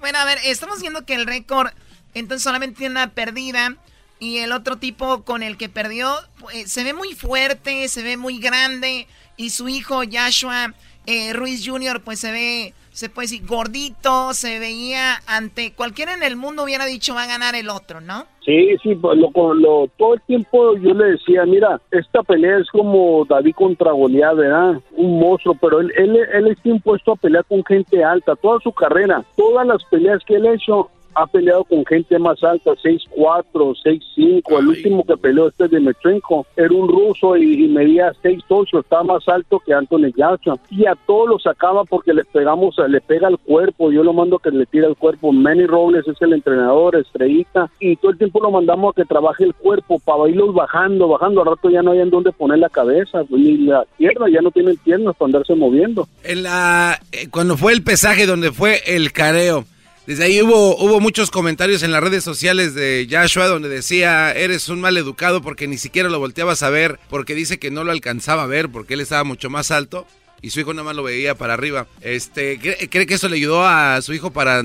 Bueno, 0.00 0.18
a 0.18 0.24
ver, 0.24 0.38
estamos 0.44 0.80
viendo 0.80 1.04
que 1.04 1.14
el 1.14 1.26
récord 1.26 1.68
entonces 2.14 2.42
solamente 2.42 2.78
tiene 2.78 2.92
una 2.92 3.10
perdida. 3.10 3.76
Y 4.22 4.38
el 4.38 4.52
otro 4.52 4.76
tipo 4.76 5.24
con 5.24 5.42
el 5.42 5.56
que 5.56 5.68
perdió 5.68 6.08
pues, 6.38 6.70
se 6.70 6.84
ve 6.84 6.94
muy 6.94 7.12
fuerte, 7.12 7.88
se 7.88 8.04
ve 8.04 8.16
muy 8.16 8.38
grande. 8.38 9.08
Y 9.36 9.50
su 9.50 9.68
hijo 9.68 10.02
Joshua 10.08 10.74
eh, 11.06 11.32
Ruiz 11.32 11.68
Jr. 11.68 12.00
pues 12.04 12.20
se 12.20 12.30
ve, 12.30 12.72
se 12.92 13.08
puede 13.08 13.26
decir, 13.26 13.44
gordito, 13.44 14.32
se 14.32 14.60
veía 14.60 15.16
ante 15.26 15.72
cualquiera 15.72 16.14
en 16.14 16.22
el 16.22 16.36
mundo 16.36 16.62
hubiera 16.62 16.86
dicho 16.86 17.16
va 17.16 17.24
a 17.24 17.26
ganar 17.26 17.56
el 17.56 17.68
otro, 17.68 18.00
¿no? 18.00 18.26
Sí, 18.44 18.76
sí, 18.84 18.94
pues, 18.94 19.18
lo, 19.18 19.54
lo, 19.54 19.88
todo 19.98 20.14
el 20.14 20.20
tiempo 20.20 20.76
yo 20.76 20.94
le 20.94 21.12
decía, 21.12 21.44
mira, 21.44 21.80
esta 21.90 22.22
pelea 22.22 22.58
es 22.58 22.70
como 22.70 23.24
David 23.24 23.56
contra 23.56 23.90
Goliat, 23.90 24.36
¿verdad? 24.36 24.80
Un 24.92 25.18
monstruo, 25.18 25.56
pero 25.60 25.80
él, 25.80 25.92
él, 25.96 26.16
él 26.32 26.46
está 26.46 26.68
impuesto 26.68 27.10
a 27.10 27.16
pelear 27.16 27.44
con 27.46 27.64
gente 27.64 28.04
alta, 28.04 28.36
toda 28.36 28.60
su 28.60 28.70
carrera, 28.70 29.24
todas 29.36 29.66
las 29.66 29.82
peleas 29.86 30.22
que 30.24 30.36
él 30.36 30.46
ha 30.46 30.54
hecho 30.54 30.90
ha 31.14 31.26
peleado 31.26 31.64
con 31.64 31.84
gente 31.84 32.18
más 32.18 32.42
alta, 32.42 32.72
6'4", 32.72 33.42
6'5". 33.54 34.58
El 34.58 34.68
último 34.68 35.04
que 35.04 35.16
peleó 35.16 35.48
este 35.48 35.68
de 35.68 35.80
Metrenko 35.80 36.46
era 36.56 36.72
un 36.72 36.88
ruso 36.88 37.36
y, 37.36 37.64
y 37.64 37.68
medía 37.68 38.12
6'8", 38.22 38.80
estaba 38.80 39.04
más 39.04 39.28
alto 39.28 39.60
que 39.60 39.72
Anthony 39.72 40.12
Joshua. 40.16 40.58
Y 40.70 40.86
a 40.86 40.94
todos 41.06 41.28
lo 41.28 41.38
sacaba 41.38 41.84
porque 41.84 42.12
le 42.12 42.24
pegamos, 42.24 42.76
le 42.88 43.00
pega 43.00 43.28
al 43.28 43.38
cuerpo. 43.38 43.92
Yo 43.92 44.02
lo 44.02 44.12
mando 44.12 44.38
que 44.38 44.50
le 44.50 44.66
tire 44.66 44.86
al 44.86 44.96
cuerpo. 44.96 45.32
Manny 45.32 45.66
Robles 45.66 46.06
es 46.06 46.20
el 46.20 46.32
entrenador, 46.32 46.96
estrellita. 46.96 47.70
Y 47.80 47.96
todo 47.96 48.12
el 48.12 48.18
tiempo 48.18 48.40
lo 48.40 48.50
mandamos 48.50 48.92
a 48.92 49.00
que 49.00 49.06
trabaje 49.06 49.44
el 49.44 49.54
cuerpo 49.54 49.98
para 49.98 50.28
irlos 50.28 50.54
bajando, 50.54 51.08
bajando. 51.08 51.42
Al 51.42 51.48
rato 51.48 51.70
ya 51.70 51.82
no 51.82 51.92
hay 51.92 52.00
en 52.00 52.10
dónde 52.10 52.32
poner 52.32 52.58
la 52.58 52.68
cabeza, 52.68 53.22
ni 53.30 53.58
la 53.58 53.84
pierna, 53.96 54.28
ya 54.28 54.40
no 54.40 54.50
tienen 54.50 54.76
piernas 54.78 55.16
para 55.16 55.26
andarse 55.26 55.54
moviendo. 55.54 56.08
En 56.24 56.42
la, 56.42 57.00
eh, 57.12 57.28
cuando 57.30 57.56
fue 57.56 57.72
el 57.72 57.82
pesaje 57.82 58.26
donde 58.26 58.52
fue 58.52 58.80
el 58.86 59.12
careo, 59.12 59.64
desde 60.06 60.24
ahí 60.24 60.42
hubo, 60.42 60.76
hubo 60.76 60.98
muchos 60.98 61.30
comentarios 61.30 61.82
en 61.84 61.92
las 61.92 62.02
redes 62.02 62.24
sociales 62.24 62.74
de 62.74 63.06
Joshua 63.08 63.46
donde 63.46 63.68
decía, 63.68 64.32
eres 64.32 64.68
un 64.68 64.80
mal 64.80 64.96
educado 64.96 65.42
porque 65.42 65.68
ni 65.68 65.78
siquiera 65.78 66.08
lo 66.08 66.18
volteabas 66.18 66.64
a 66.64 66.70
ver, 66.70 66.98
porque 67.08 67.34
dice 67.34 67.58
que 67.58 67.70
no 67.70 67.84
lo 67.84 67.92
alcanzaba 67.92 68.42
a 68.42 68.46
ver 68.46 68.68
porque 68.68 68.94
él 68.94 69.00
estaba 69.00 69.22
mucho 69.22 69.48
más 69.48 69.70
alto 69.70 70.06
y 70.40 70.50
su 70.50 70.58
hijo 70.58 70.74
nada 70.74 70.84
más 70.84 70.96
lo 70.96 71.04
veía 71.04 71.36
para 71.36 71.54
arriba. 71.54 71.86
Este, 72.00 72.58
¿cree, 72.58 72.88
cree 72.88 73.06
que 73.06 73.14
eso 73.14 73.28
le 73.28 73.36
ayudó 73.36 73.64
a 73.64 74.02
su 74.02 74.12
hijo 74.12 74.32
para 74.32 74.64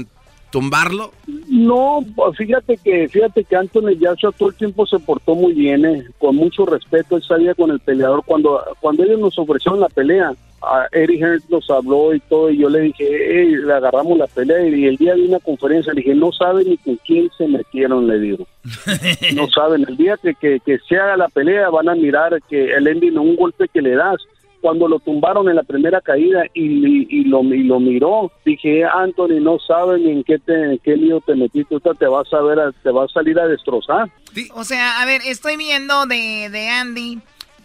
tumbarlo? 0.51 1.11
No, 1.49 1.99
pues 2.15 2.37
fíjate 2.37 2.77
que 2.77 3.07
fíjate 3.07 3.43
que 3.43 3.55
Anthony 3.55 3.97
Joshua 3.99 4.31
todo 4.37 4.49
el 4.49 4.55
tiempo 4.55 4.85
se 4.85 4.99
portó 4.99 5.35
muy 5.35 5.53
bien, 5.53 5.85
eh, 5.85 6.05
con 6.17 6.35
mucho 6.35 6.65
respeto, 6.65 7.17
él 7.17 7.23
salía 7.23 7.53
con 7.55 7.71
el 7.71 7.79
peleador 7.79 8.23
cuando 8.25 8.61
cuando 8.79 9.03
ellos 9.03 9.19
nos 9.19 9.37
ofrecieron 9.39 9.79
la 9.79 9.89
pelea. 9.89 10.33
A 10.59 10.87
Eddie 10.91 11.37
nos 11.49 11.69
habló 11.69 12.15
y 12.15 12.19
todo, 12.21 12.49
y 12.49 12.57
yo 12.57 12.67
le 12.67 12.81
dije, 12.81 13.05
hey, 13.07 13.55
le 13.63 13.73
agarramos 13.73 14.17
la 14.17 14.25
pelea. 14.25 14.67
Y 14.67 14.85
el 14.87 14.97
día 14.97 15.13
de 15.13 15.27
una 15.27 15.39
conferencia 15.39 15.93
le 15.93 16.01
dije, 16.01 16.15
no 16.15 16.31
saben 16.31 16.67
ni 16.67 16.77
con 16.77 16.95
quién 17.05 17.29
se 17.37 17.47
metieron, 17.47 18.07
le 18.07 18.19
digo. 18.19 18.47
no 19.35 19.47
saben, 19.49 19.85
el 19.87 19.95
día 19.95 20.17
que, 20.17 20.33
que, 20.33 20.59
que 20.65 20.79
se 20.89 20.97
haga 20.97 21.15
la 21.15 21.29
pelea 21.29 21.69
van 21.69 21.89
a 21.89 21.95
mirar 21.95 22.41
que 22.49 22.73
el 22.73 22.87
ending, 22.87 23.19
un 23.19 23.35
golpe 23.35 23.67
que 23.71 23.83
le 23.83 23.91
das, 23.91 24.17
cuando 24.61 24.87
lo 24.87 24.99
tumbaron 24.99 25.47
en 25.49 25.55
la 25.55 25.63
primera 25.63 26.01
caída 26.01 26.43
y, 26.53 27.23
lo, 27.25 27.41
y 27.43 27.63
lo 27.63 27.79
miró, 27.79 28.31
dije, 28.45 28.83
Anthony, 28.85 29.39
no 29.41 29.59
saben 29.59 30.07
en 30.07 30.23
qué, 30.23 30.39
te, 30.39 30.53
en 30.73 30.79
qué 30.79 30.95
lío 30.97 31.21
te 31.21 31.35
metiste, 31.35 31.75
ahorita 31.75 31.93
te 31.93 32.07
vas 32.07 32.31
a 32.33 32.41
ver, 32.41 32.59
a- 32.59 32.71
te 32.71 32.89
va 32.91 33.05
a 33.05 33.07
salir 33.07 33.39
a 33.39 33.47
destrozar. 33.47 34.11
O 34.53 34.63
sea, 34.63 35.01
a 35.01 35.05
ver, 35.05 35.21
estoy 35.25 35.57
viendo 35.57 36.05
de, 36.07 36.69
Andy, 36.69 37.19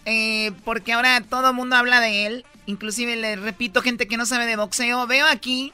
eh, 0.05 0.53
porque 0.64 0.93
ahora 0.93 1.20
todo 1.28 1.51
el 1.51 1.55
mundo 1.57 1.76
habla 1.76 2.01
de 2.01 2.26
él, 2.26 2.45
inclusive 2.66 3.16
le 3.16 3.36
repito, 3.36 3.80
gente 3.82 4.07
que 4.07 4.16
no 4.16 4.26
sabe 4.26 4.47
de 4.47 4.57
boxeo, 4.57 5.07
veo 5.07 5.26
aquí 5.26 5.72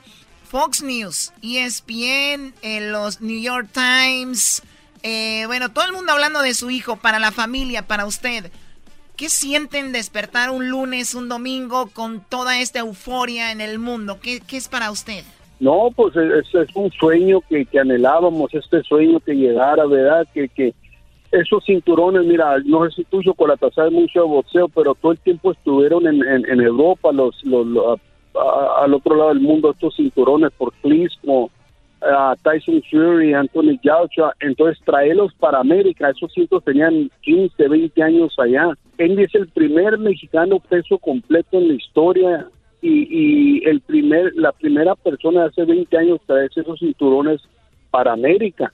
Fox 0.48 0.82
News, 0.82 1.32
ESPN, 1.42 2.54
eh, 2.62 2.80
los 2.90 3.20
New 3.20 3.40
York 3.40 3.68
Times, 3.72 4.62
eh, 5.02 5.44
bueno, 5.46 5.68
todo 5.70 5.84
el 5.84 5.92
mundo 5.92 6.12
hablando 6.12 6.40
de 6.42 6.54
su 6.54 6.70
hijo, 6.70 6.96
para 6.96 7.18
la 7.18 7.30
familia, 7.32 7.86
para 7.86 8.06
usted. 8.06 8.50
¿Qué 9.18 9.28
sienten 9.28 9.90
despertar 9.90 10.50
un 10.50 10.68
lunes, 10.68 11.16
un 11.16 11.28
domingo 11.28 11.90
con 11.92 12.20
toda 12.20 12.60
esta 12.60 12.78
euforia 12.78 13.50
en 13.50 13.60
el 13.60 13.80
mundo? 13.80 14.18
¿Qué, 14.22 14.40
es 14.56 14.68
para 14.68 14.92
usted? 14.92 15.24
No, 15.58 15.88
pues 15.96 16.14
es, 16.14 16.54
es 16.54 16.76
un 16.76 16.88
sueño 16.92 17.40
que, 17.48 17.66
anhelábamos, 17.80 18.54
este 18.54 18.80
sueño 18.84 19.18
que 19.18 19.34
llegara, 19.34 19.86
¿verdad? 19.86 20.24
Que, 20.32 20.72
esos 21.32 21.64
cinturones, 21.64 22.26
mira, 22.26 22.58
no 22.64 22.84
sé 22.84 22.94
si 22.94 23.04
tú, 23.06 23.20
Chocolata, 23.20 23.68
sabes 23.72 23.90
mucho 23.90 24.20
de 24.22 24.28
boxeo, 24.28 24.68
pero 24.68 24.94
todo 24.94 25.10
el 25.10 25.18
tiempo 25.18 25.50
estuvieron 25.50 26.06
en, 26.06 26.60
Europa, 26.60 27.10
los, 27.10 27.42
los, 27.44 27.98
al 28.80 28.94
otro 28.94 29.16
lado 29.16 29.30
del 29.30 29.40
mundo, 29.40 29.72
estos 29.72 29.96
cinturones 29.96 30.52
por 30.56 30.72
Clismo, 30.74 31.50
a 32.02 32.36
Tyson 32.44 32.80
Fury, 32.88 33.34
Anthony 33.34 33.80
Joshua, 33.82 34.32
entonces 34.38 34.78
traerlos 34.84 35.34
para 35.34 35.58
América, 35.58 36.08
esos 36.08 36.32
cintos 36.32 36.62
tenían 36.62 37.10
15, 37.22 37.66
20 37.66 38.00
años 38.00 38.32
allá. 38.38 38.74
Andy 38.98 39.22
es 39.22 39.34
el 39.34 39.48
primer 39.48 39.98
mexicano 39.98 40.58
peso 40.60 40.98
completo 40.98 41.58
en 41.58 41.68
la 41.68 41.74
historia 41.74 42.48
y, 42.80 43.66
el 43.68 43.80
primer, 43.80 44.32
la 44.36 44.52
primera 44.52 44.94
persona 44.94 45.42
de 45.42 45.48
hace 45.48 45.64
20 45.64 45.98
años 45.98 46.20
traer 46.26 46.50
esos 46.54 46.78
cinturones 46.78 47.40
para 47.90 48.12
América. 48.12 48.72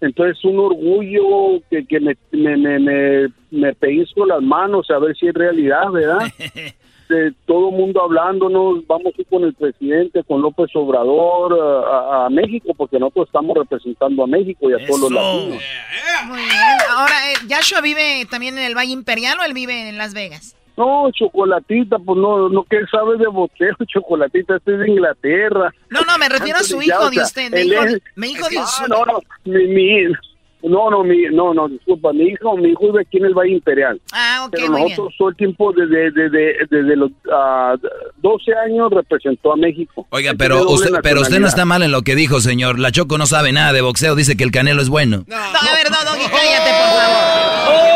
Entonces 0.00 0.44
un 0.44 0.58
orgullo 0.60 1.60
que, 1.70 1.84
que 1.84 2.00
me, 2.00 2.16
me, 2.30 2.78
me, 2.78 3.28
me 3.50 3.74
pellizco 3.74 4.26
las 4.26 4.42
manos 4.42 4.90
a 4.90 4.98
ver 4.98 5.16
si 5.16 5.26
es 5.26 5.34
realidad, 5.34 5.90
¿verdad? 5.90 6.28
De 7.08 7.32
todo 7.46 7.70
mundo 7.70 8.02
hablándonos, 8.02 8.86
vamos 8.86 9.14
a 9.16 9.20
ir 9.20 9.26
con 9.28 9.42
el 9.44 9.54
presidente, 9.54 10.22
con 10.24 10.42
López 10.42 10.68
Obrador 10.74 11.58
a, 11.58 12.26
a- 12.26 12.30
México, 12.30 12.74
porque 12.76 12.98
nosotros 12.98 13.26
estamos 13.28 13.56
representando 13.56 14.24
a 14.24 14.26
México 14.26 14.68
y 14.68 14.74
a 14.74 14.86
todos 14.86 15.00
los 15.00 15.12
latinos. 15.12 15.62
Muy 16.26 16.38
bien. 16.40 16.52
Ahora, 16.94 17.14
eh, 17.32 17.34
¿Joshua 17.48 17.80
vive 17.80 18.26
también 18.30 18.58
en 18.58 18.64
el 18.64 18.74
Valle 18.76 18.92
Imperial 18.92 19.38
o 19.40 19.44
él 19.44 19.54
vive 19.54 19.88
en 19.88 19.96
Las 19.96 20.12
Vegas? 20.12 20.54
No, 20.76 21.10
Chocolatita, 21.10 21.98
pues 21.98 22.18
no, 22.18 22.48
no 22.50 22.62
que 22.64 22.78
sabe 22.90 23.16
de 23.16 23.26
boxeo, 23.26 23.74
Chocolatita, 23.86 24.56
este 24.56 24.74
es 24.74 24.78
de 24.80 24.90
Inglaterra. 24.90 25.72
No, 25.90 26.02
no, 26.02 26.18
me 26.18 26.28
refiero 26.28 26.58
a 26.58 26.62
su 26.62 26.80
hijo 26.82 27.10
de 27.10 27.22
usted. 27.22 27.50
Mi 27.52 27.60
él 27.62 27.72
hijo, 27.72 27.82
es- 27.84 28.02
mi 28.16 28.28
hijo 28.32 28.48
de 28.48 28.58
Ah, 28.60 28.64
usted. 28.64 28.86
no, 28.88 29.04
no, 29.06 29.18
mi, 29.44 29.66
mi- 29.66 30.12
no, 30.62 30.90
no, 30.90 31.04
mi, 31.04 31.26
no, 31.30 31.54
no, 31.54 31.68
disculpa, 31.68 32.12
mi 32.12 32.24
hijo, 32.24 32.56
mi 32.56 32.70
hijo 32.70 32.86
vive 32.86 33.02
aquí 33.02 33.18
en 33.18 33.26
el 33.26 33.34
Valle 33.34 33.52
Imperial. 33.52 34.00
Ah, 34.12 34.44
ok, 34.46 34.50
Pero 34.52 34.68
muy 34.68 34.76
bien. 34.82 34.90
nosotros 34.90 35.14
todo 35.16 35.28
el 35.28 35.36
tiempo, 35.36 35.72
desde, 35.72 36.10
desde, 36.10 36.56
desde 36.68 36.96
los 36.96 37.10
ah, 37.32 37.74
12 38.16 38.54
años, 38.66 38.90
representó 38.90 39.52
a 39.52 39.56
México. 39.56 40.06
Oiga, 40.10 40.32
pero 40.36 40.68
usted, 40.68 40.90
pero 41.02 41.20
usted 41.20 41.38
no 41.38 41.46
está 41.46 41.64
mal 41.64 41.82
en 41.82 41.92
lo 41.92 42.02
que 42.02 42.14
dijo, 42.14 42.40
señor. 42.40 42.78
La 42.78 42.90
Choco 42.90 43.18
no 43.18 43.26
sabe 43.26 43.52
nada 43.52 43.72
de 43.72 43.80
boxeo, 43.82 44.14
dice 44.16 44.36
que 44.36 44.44
el 44.44 44.50
canelo 44.50 44.82
es 44.82 44.88
bueno. 44.88 45.24
No, 45.26 45.36
a 45.36 45.74
ver, 45.74 45.90
no, 45.90 45.96
Doggy, 46.10 46.28
cállate, 46.28 46.70
por 46.70 47.00
favor. 47.00 47.88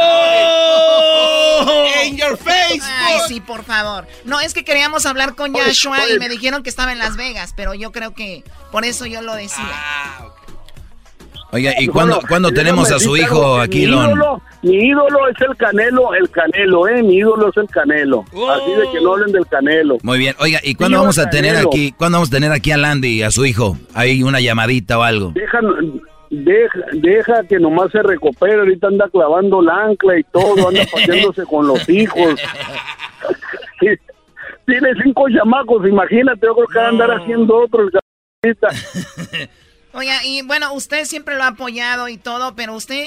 In 2.05 2.17
your 2.17 2.37
face, 2.37 2.81
Ay, 2.83 3.19
sí, 3.29 3.41
por 3.41 3.63
favor. 3.65 4.07
No, 4.25 4.41
es 4.41 4.55
que 4.55 4.65
queríamos 4.65 5.07
hablar 5.07 5.35
con 5.35 5.53
Joshua 5.53 5.99
oye. 6.05 6.15
y 6.15 6.19
me 6.19 6.29
dijeron 6.29 6.63
que 6.63 6.71
estaba 6.71 6.93
en 6.93 6.99
Las 6.99 7.17
Vegas, 7.17 7.53
pero 7.57 7.75
yo 7.75 7.93
creo 7.93 8.13
que 8.13 8.43
por 8.73 8.85
eso 8.85 9.07
yo 9.07 9.23
lo 9.23 9.35
decía. 9.35 9.65
Oiga, 11.55 11.73
¿y 11.79 11.87
Bueno, 11.87 11.93
cuándo, 12.15 12.29
cuándo 12.29 12.49
déjame 12.49 12.71
tenemos 12.71 12.91
a 12.93 12.99
su 12.99 13.15
hijo 13.15 13.59
aquí, 13.61 13.81
mi 13.81 13.87
Lon? 13.87 14.07
ídolo, 14.11 14.43
mi 14.63 14.75
ídolo 14.89 15.29
es 15.29 15.37
el 15.47 15.55
Canelo, 15.57 16.15
el 16.15 16.31
Canelo, 16.31 16.89
eh, 16.89 17.03
mi 17.03 17.17
ídolo 17.17 17.51
es 17.51 17.57
el 17.59 17.67
Canelo. 17.69 18.25
Así 18.31 18.71
de 18.75 18.91
que 18.91 19.01
no 19.05 19.13
hablen 19.13 19.33
del 19.33 19.47
Canelo. 19.47 19.99
Muy 20.03 20.19
bien. 20.19 20.35
Oiga, 20.39 20.61
¿y 20.63 20.75
cuándo 20.75 20.99
vamos 20.99 21.19
a 21.19 21.29
tener 21.29 21.53
Canelo. 21.53 21.69
aquí, 21.69 21.93
cuándo 21.93 22.17
vamos 22.17 22.31
a 22.31 22.33
tener 22.33 22.53
aquí 22.53 22.71
a 22.73 22.79
Landy 22.79 23.19
y 23.19 23.23
a 23.23 23.31
su 23.31 23.45
hijo? 23.45 23.77
Hay 23.93 24.23
una 24.23 24.41
llamadita 24.41 24.99
o 24.99 25.03
algo. 25.03 25.33
Deja, 25.35 25.61
deja, 26.31 26.79
deja 26.95 27.43
que 27.47 27.59
nomás 27.59 27.93
se 27.93 28.03
recupere, 28.03 28.55
ahorita 28.61 28.87
anda 28.87 29.09
clavando 29.13 29.61
la 29.61 29.75
ancla 29.85 30.19
y 30.19 30.23
todo, 30.33 30.69
anda 30.69 30.87
paseándose 30.93 31.45
con 31.45 31.67
los 31.67 31.87
hijos. 31.91 32.41
Tiene 34.65 34.89
cinco 35.03 35.29
chamacos, 35.29 35.87
imagínate, 35.87 36.47
yo 36.47 36.55
creo 36.55 36.67
que 36.69 36.79
va 36.79 36.87
a 36.87 36.89
andar 36.89 37.11
haciendo 37.11 37.57
otro 37.59 37.83
el. 37.83 38.01
Oiga, 39.95 40.25
y 40.25 40.43
bueno, 40.43 40.73
usted 40.75 41.05
siempre 41.05 41.37
lo 41.37 41.43
ha 41.43 41.49
apoyado 41.49 42.09
y 42.09 42.17
todo, 42.17 42.55
pero 42.55 42.75
usted 42.75 43.05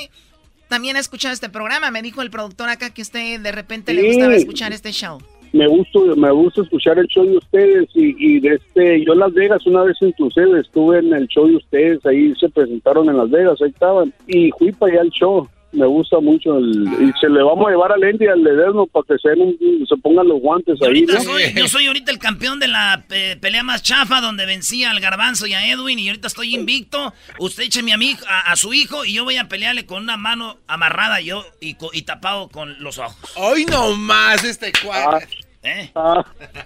también 0.67 0.95
ha 0.95 0.99
escuchado 0.99 1.33
este 1.33 1.49
programa. 1.49 1.91
Me 1.91 2.01
dijo 2.01 2.21
el 2.21 2.29
productor 2.29 2.69
acá 2.69 2.93
que 2.93 3.01
usted 3.01 3.39
de 3.39 3.51
repente 3.51 3.93
le 3.93 4.07
gustaba 4.07 4.35
escuchar 4.35 4.71
este 4.71 4.91
show. 4.91 5.19
me 5.53 5.67
gusta 5.67 5.99
me 6.17 6.31
gusta 6.31 6.61
escuchar 6.61 6.99
el 6.99 7.07
show 7.07 7.25
de 7.25 7.37
ustedes 7.37 7.87
y, 7.93 8.15
y 8.19 8.39
de 8.39 8.55
este 8.55 9.05
yo 9.05 9.13
en 9.13 9.19
Las 9.19 9.33
Vegas 9.33 9.65
una 9.65 9.83
vez 9.83 9.95
inclusive 10.01 10.59
estuve 10.59 10.99
en 10.99 11.13
el 11.13 11.27
show 11.27 11.47
de 11.47 11.55
ustedes 11.55 12.05
ahí 12.05 12.33
se 12.35 12.49
presentaron 12.49 13.07
en 13.09 13.15
Las 13.17 13.29
Vegas 13.29 13.61
ahí 13.61 13.69
estaban 13.69 14.13
y 14.27 14.51
fui 14.59 14.73
para 14.73 14.91
allá 14.91 15.01
al 15.03 15.11
show 15.11 15.47
me 15.75 15.85
gusta 15.85 16.19
mucho 16.19 16.57
el, 16.57 16.83
y 16.99 17.11
se 17.19 17.29
le 17.29 17.43
vamos 17.43 17.67
a 17.67 17.71
llevar 17.71 17.91
a 17.91 17.97
Lendy 17.97 18.25
al 18.27 18.43
Ledesma 18.43 18.85
para 18.87 19.05
que 19.07 19.15
se, 19.21 19.29
den 19.29 19.57
se 19.87 19.95
pongan 19.97 20.27
los 20.27 20.39
guantes 20.41 20.79
ahí 20.81 21.01
¿no? 21.05 21.21
soy- 21.21 21.53
yo 21.55 21.67
soy 21.67 21.87
ahorita 21.87 22.11
el 22.11 22.17
campeón 22.19 22.59
de 22.59 22.67
la 22.67 23.03
pe- 23.07 23.35
pelea 23.37 23.63
más 23.63 23.83
chafa 23.83 24.21
donde 24.21 24.45
vencía 24.45 24.91
al 24.91 24.99
Garbanzo 24.99 25.45
y 25.47 25.53
a 25.53 25.67
Edwin 25.71 25.99
y 25.99 26.07
ahorita 26.09 26.27
estoy 26.27 26.55
invicto. 26.55 27.13
Usted 27.39 27.63
écheme 27.63 27.93
a, 27.93 27.97
mi, 27.97 28.15
a, 28.27 28.51
a 28.51 28.55
su 28.55 28.73
hijo 28.73 29.05
y 29.05 29.13
yo 29.13 29.23
voy 29.23 29.37
a 29.37 29.47
pelearle 29.47 29.85
con 29.85 30.01
una 30.03 30.17
mano 30.17 30.57
amarrada 30.67 31.19
yo 31.21 31.45
y, 31.61 31.75
co- 31.75 31.91
y 31.93 32.03
tapado 32.03 32.49
con 32.49 32.81
los 32.83 32.97
ojos. 32.97 33.15
Hoy 33.35 33.65
no 33.65 33.95
más 33.95 34.43
este 34.43 34.71
cuadro. 34.83 35.19
¿Eh? 35.63 35.89
Ah. 35.95 36.23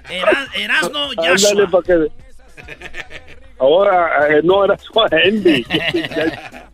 Era- 0.10 0.48
Erasno 0.56 1.10
Ándale, 1.12 1.68
que- 1.86 3.39
Ahora, 3.60 4.28
eh, 4.30 4.42
no, 4.44 4.64
era 4.66 4.78
su 4.80 4.92
Andy. 5.00 5.64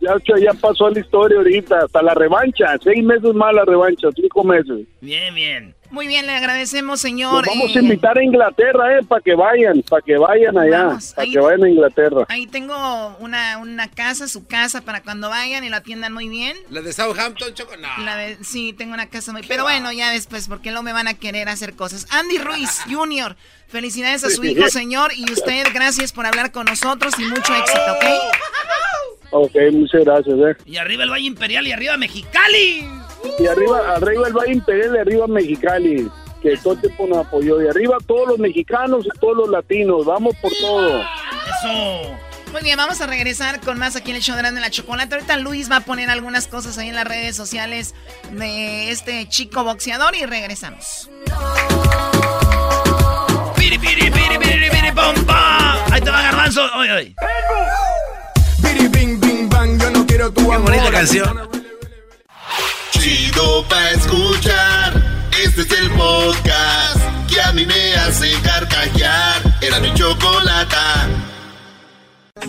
ya, 0.00 0.16
ya, 0.24 0.34
ya 0.38 0.52
pasó 0.60 0.88
la 0.88 1.00
historia 1.00 1.38
ahorita, 1.38 1.78
hasta 1.84 2.02
la 2.02 2.14
revancha. 2.14 2.76
Seis 2.82 3.04
meses 3.04 3.34
más 3.34 3.52
la 3.54 3.64
revancha, 3.64 4.08
cinco 4.14 4.44
meses. 4.44 4.86
Bien, 5.00 5.34
bien. 5.34 5.74
Muy 5.96 6.08
bien, 6.08 6.26
le 6.26 6.32
agradecemos, 6.34 6.92
Los 6.92 7.00
señor. 7.00 7.46
vamos 7.46 7.74
eh, 7.74 7.78
a 7.78 7.82
invitar 7.82 8.18
a 8.18 8.22
Inglaterra, 8.22 8.98
eh, 8.98 9.02
para 9.08 9.22
que 9.22 9.34
vayan, 9.34 9.80
para 9.88 10.02
que 10.02 10.18
vayan 10.18 10.58
allá, 10.58 10.98
para 11.14 11.26
que 11.26 11.38
vayan 11.40 11.64
a 11.64 11.68
Inglaterra. 11.70 12.26
Ahí 12.28 12.46
tengo 12.46 13.16
una, 13.18 13.56
una 13.56 13.90
casa, 13.90 14.28
su 14.28 14.46
casa, 14.46 14.82
para 14.82 15.02
cuando 15.02 15.30
vayan 15.30 15.64
y 15.64 15.70
la 15.70 15.78
atiendan 15.78 16.12
muy 16.12 16.28
bien. 16.28 16.54
La 16.68 16.82
de 16.82 16.92
Southampton, 16.92 17.54
Choco, 17.54 17.78
no. 17.78 17.88
La 18.04 18.14
de- 18.16 18.44
sí, 18.44 18.74
tengo 18.74 18.92
una 18.92 19.06
casa 19.08 19.32
muy... 19.32 19.40
Pero 19.48 19.62
bueno, 19.62 19.90
ya 19.90 20.10
después, 20.10 20.48
porque 20.48 20.70
no 20.70 20.82
me 20.82 20.92
van 20.92 21.08
a 21.08 21.14
querer 21.14 21.48
hacer 21.48 21.74
cosas. 21.74 22.06
Andy 22.10 22.36
Ruiz 22.36 22.82
Jr., 22.92 23.34
felicidades 23.68 24.22
a 24.24 24.28
su 24.28 24.44
hijo, 24.44 24.68
señor. 24.68 25.12
Y 25.16 25.32
usted, 25.32 25.64
gracias 25.72 26.12
por 26.12 26.26
hablar 26.26 26.52
con 26.52 26.66
nosotros 26.66 27.14
y 27.18 27.24
mucho 27.24 27.54
éxito, 27.54 27.80
¿ok? 27.92 28.04
Ok, 29.30 29.54
muchas 29.72 30.04
gracias, 30.04 30.34
eh. 30.36 30.56
Y 30.66 30.76
arriba 30.76 31.04
el 31.04 31.10
Valle 31.10 31.24
Imperial 31.26 31.66
y 31.66 31.72
arriba 31.72 31.96
Mexicali. 31.96 32.86
Y 33.38 33.46
arriba, 33.46 33.94
arriba 33.96 34.28
el 34.28 34.32
Valle 34.32 34.52
Imperial 34.52 34.94
y 34.94 34.98
arriba 34.98 35.26
Mexicali, 35.26 36.10
que 36.42 36.56
todo 36.58 36.74
el 36.74 36.80
tiempo 36.80 37.06
nos 37.06 37.26
apoyó. 37.26 37.62
Y 37.62 37.68
arriba 37.68 37.98
todos 38.06 38.28
los 38.28 38.38
mexicanos 38.38 39.06
y 39.06 39.18
todos 39.18 39.36
los 39.36 39.48
latinos. 39.48 40.04
Vamos 40.04 40.34
por 40.36 40.52
todo. 40.60 41.00
Eso. 41.00 42.26
Muy 42.52 42.62
bien, 42.62 42.76
vamos 42.76 43.00
a 43.00 43.06
regresar 43.06 43.60
con 43.60 43.78
más 43.78 43.96
aquí 43.96 44.10
en 44.10 44.16
el 44.16 44.22
show 44.22 44.36
de 44.36 44.42
la 44.42 44.70
chocolate. 44.70 45.14
Ahorita 45.14 45.36
Luis 45.36 45.70
va 45.70 45.76
a 45.76 45.80
poner 45.80 46.08
algunas 46.08 46.46
cosas 46.46 46.78
ahí 46.78 46.88
en 46.88 46.94
las 46.94 47.06
redes 47.06 47.36
sociales 47.36 47.94
de 48.32 48.90
este 48.90 49.28
chico 49.28 49.62
boxeador 49.64 50.14
y 50.16 50.24
regresamos. 50.24 51.10
Piri, 53.56 53.78
piri, 53.78 54.10
piri, 54.10 54.38
piri, 54.38 54.70
piri, 54.70 54.90
bomba. 54.90 55.84
Ahí 55.92 56.00
te 56.00 56.10
va 56.10 56.22
Garbanzo. 56.22 56.62
Oye, 56.76 56.92
oye. 56.92 57.14
Biri, 58.60 58.88
bing, 58.88 59.20
bing, 59.20 59.48
bang, 59.50 59.78
yo 59.78 59.90
no 59.90 60.06
quiero 60.06 60.32
tu 60.32 60.48
Qué 60.48 60.56
bonita 60.56 60.90
canción. 60.90 61.55
Chido 62.92 63.64
pa' 63.68 63.90
escuchar. 63.90 64.92
Este 65.42 65.62
es 65.62 65.70
el 65.72 65.90
podcast 65.92 66.98
que 67.28 67.40
a 67.40 67.52
mí 67.52 67.64
me 67.66 67.94
hace 67.94 68.32
carcajear. 68.42 69.42
Era 69.60 69.80
mi 69.80 69.92
chocolata. 69.94 71.08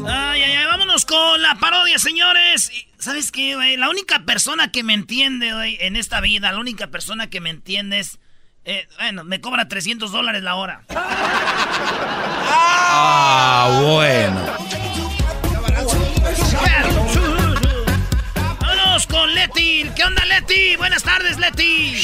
Ay, 0.07 0.41
ay, 0.43 0.51
ay, 0.53 0.65
vámonos 0.65 1.05
con 1.05 1.41
la 1.41 1.55
parodia, 1.55 1.97
señores. 1.99 2.71
¿Sabes 2.99 3.31
qué, 3.31 3.55
güey? 3.55 3.77
La 3.77 3.89
única 3.89 4.19
persona 4.25 4.71
que 4.71 4.83
me 4.83 4.93
entiende, 4.93 5.53
güey, 5.53 5.77
en 5.81 5.95
esta 5.95 6.19
vida, 6.21 6.51
la 6.51 6.59
única 6.59 6.87
persona 6.87 7.29
que 7.29 7.39
me 7.41 7.49
entiende 7.51 7.99
es... 7.99 8.17
eh, 8.65 8.87
bueno, 8.97 9.23
me 9.23 9.39
cobra 9.39 9.67
300 9.67 10.11
dólares 10.11 10.43
la 10.43 10.55
hora. 10.55 10.81
Ah, 12.49 13.79
bueno. 13.81 14.41
Con 19.27 19.35
Leti. 19.35 19.85
¿Qué 19.95 20.03
onda, 20.03 20.23
Leti? 20.25 20.75
Buenas 20.77 21.03
tardes, 21.03 21.37
Leti. 21.37 21.95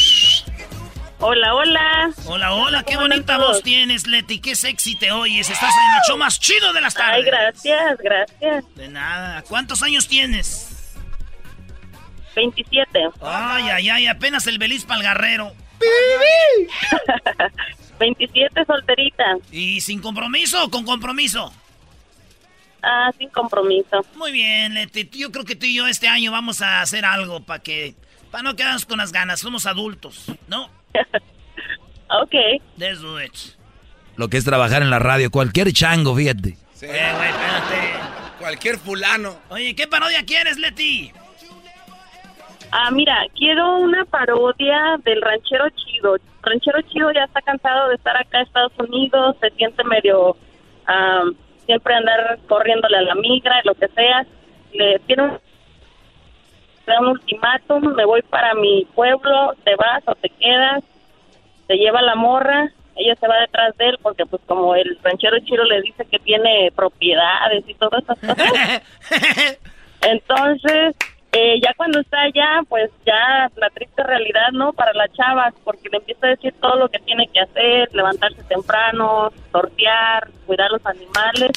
Hola, 1.20 1.54
hola. 1.56 2.12
Hola, 2.26 2.54
hola, 2.54 2.84
qué 2.84 2.96
¿Cómo 2.96 3.08
bonita 3.08 3.34
estás? 3.34 3.38
voz 3.40 3.64
tienes, 3.64 4.08
Leti. 4.08 4.40
Qué 4.40 4.56
sexy 4.56 4.96
te 4.96 5.12
oyes. 5.12 5.50
Estás 5.50 5.70
en 5.74 5.96
el 5.96 6.02
show 6.08 6.18
más 6.18 6.38
chido 6.40 6.74
de 6.74 6.82
las 6.82 6.94
tardes. 6.94 7.16
Ay, 7.16 7.24
gracias, 7.24 7.98
gracias. 8.04 8.76
De 8.76 8.90
nada. 8.90 9.42
¿Cuántos 9.44 9.82
años 9.84 10.08
tienes? 10.08 10.96
27. 12.36 13.00
Ay, 13.22 13.70
ay, 13.70 13.90
ay, 13.90 14.08
apenas 14.08 14.46
el 14.48 14.58
Belis 14.58 14.84
Palgarrero. 14.84 15.54
27 18.00 18.66
solterita. 18.66 19.24
¿Y 19.52 19.80
sin 19.80 20.02
compromiso 20.02 20.66
o 20.66 20.70
con 20.70 20.84
compromiso? 20.84 21.54
Ah, 22.84 23.12
sin 23.18 23.30
compromiso. 23.30 24.06
Muy 24.16 24.34
bien, 24.34 24.74
Leti. 24.74 25.10
Yo 25.14 25.32
creo 25.32 25.46
que 25.46 25.56
tú 25.56 25.66
y 25.66 25.74
yo 25.74 25.88
este 25.88 26.10
año 26.10 26.32
vamos 26.32 26.62
a 26.62 26.82
hacer 26.82 27.06
algo 27.06 27.40
para 27.40 27.64
que... 27.64 27.96
Para 28.30 28.44
no 28.44 28.56
quedarnos 28.56 28.86
con 28.86 28.98
las 28.98 29.14
ganas. 29.14 29.40
Somos 29.40 29.66
adultos, 29.66 30.26
¿no? 30.48 30.66
ok. 32.22 32.36
Let's 32.78 33.00
do 33.00 33.22
it. 33.22 33.32
Lo 34.18 34.28
que 34.28 34.38
es 34.38 34.44
trabajar 34.44 34.82
en 34.82 34.90
la 34.90 35.00
radio, 35.00 35.32
cualquier 35.32 35.72
chango, 35.72 36.16
fíjate. 36.16 36.58
Sí. 36.74 36.86
Eh, 36.88 37.14
güey, 37.16 37.30
espérate. 37.30 38.40
Cualquier 38.40 38.78
fulano. 38.78 39.40
Oye, 39.50 39.74
¿qué 39.76 39.88
parodia 39.88 40.26
quieres, 40.26 40.58
Leti? 40.58 41.14
Ah, 42.72 42.92
mira, 42.92 43.16
quiero 43.36 43.78
una 43.78 44.04
parodia 44.04 44.98
del 45.06 45.22
ranchero 45.22 45.70
chido. 45.70 46.18
Ranchero 46.42 46.82
chido 46.82 47.12
ya 47.14 47.24
está 47.24 47.42
cansado 47.44 47.88
de 47.90 47.96
estar 47.96 48.18
acá 48.18 48.40
en 48.40 48.48
Estados 48.48 48.74
Unidos, 48.78 49.38
se 49.40 49.52
siente 49.52 49.84
medio 49.86 50.36
ah, 50.88 51.24
siempre 51.66 51.96
andar 51.96 52.40
corriéndole 52.48 52.98
a 52.98 53.02
la 53.02 53.16
migra 53.16 53.62
lo 53.64 53.76
que 53.76 53.88
sea. 53.90 54.26
Le 54.74 55.00
tiene 55.00 55.24
un, 55.24 55.40
un 57.00 57.08
ultimátum, 57.08 57.94
me 57.96 58.06
voy 58.06 58.22
para 58.24 58.54
mi 58.56 58.86
pueblo, 58.96 59.54
te 59.64 59.76
vas 59.76 60.04
o 60.06 60.16
te 60.16 60.30
quedas, 60.30 60.84
te 61.68 61.76
lleva 61.76 62.02
la 62.02 62.16
morra, 62.16 62.72
ella 62.96 63.16
se 63.16 63.28
va 63.28 63.40
detrás 63.40 63.76
de 63.78 63.90
él 63.90 63.98
porque 64.02 64.26
pues 64.26 64.42
como 64.46 64.76
el 64.76 64.98
ranchero 65.02 65.38
chido 65.40 65.64
le 65.64 65.82
dice 65.82 66.06
que 66.06 66.20
tiene 66.20 66.72
propiedades 66.76 67.64
y 67.68 67.74
todas 67.76 68.04
esas 68.04 68.20
cosas. 68.38 68.82
Entonces, 70.02 70.96
eh, 71.34 71.60
ya 71.62 71.74
cuando 71.76 72.00
está 72.00 72.22
allá, 72.22 72.62
pues 72.70 72.90
ya 73.06 73.50
la 73.56 73.70
triste 73.72 74.04
realidad, 74.04 74.52
¿no? 74.54 74.72
Para 74.74 74.94
la 74.94 75.08
chava, 75.10 75.52
porque 75.64 75.90
le 75.92 75.98
empieza 75.98 76.28
a 76.28 76.30
decir 76.30 76.54
todo 76.62 76.76
lo 76.78 76.90
que 76.90 77.00
tiene 77.00 77.28
que 77.34 77.40
hacer, 77.42 77.90
levantarse 77.94 78.42
temprano, 78.44 79.32
sortear, 79.52 80.30
cuidar 80.46 80.70
los 80.72 80.86
animales. 80.86 81.50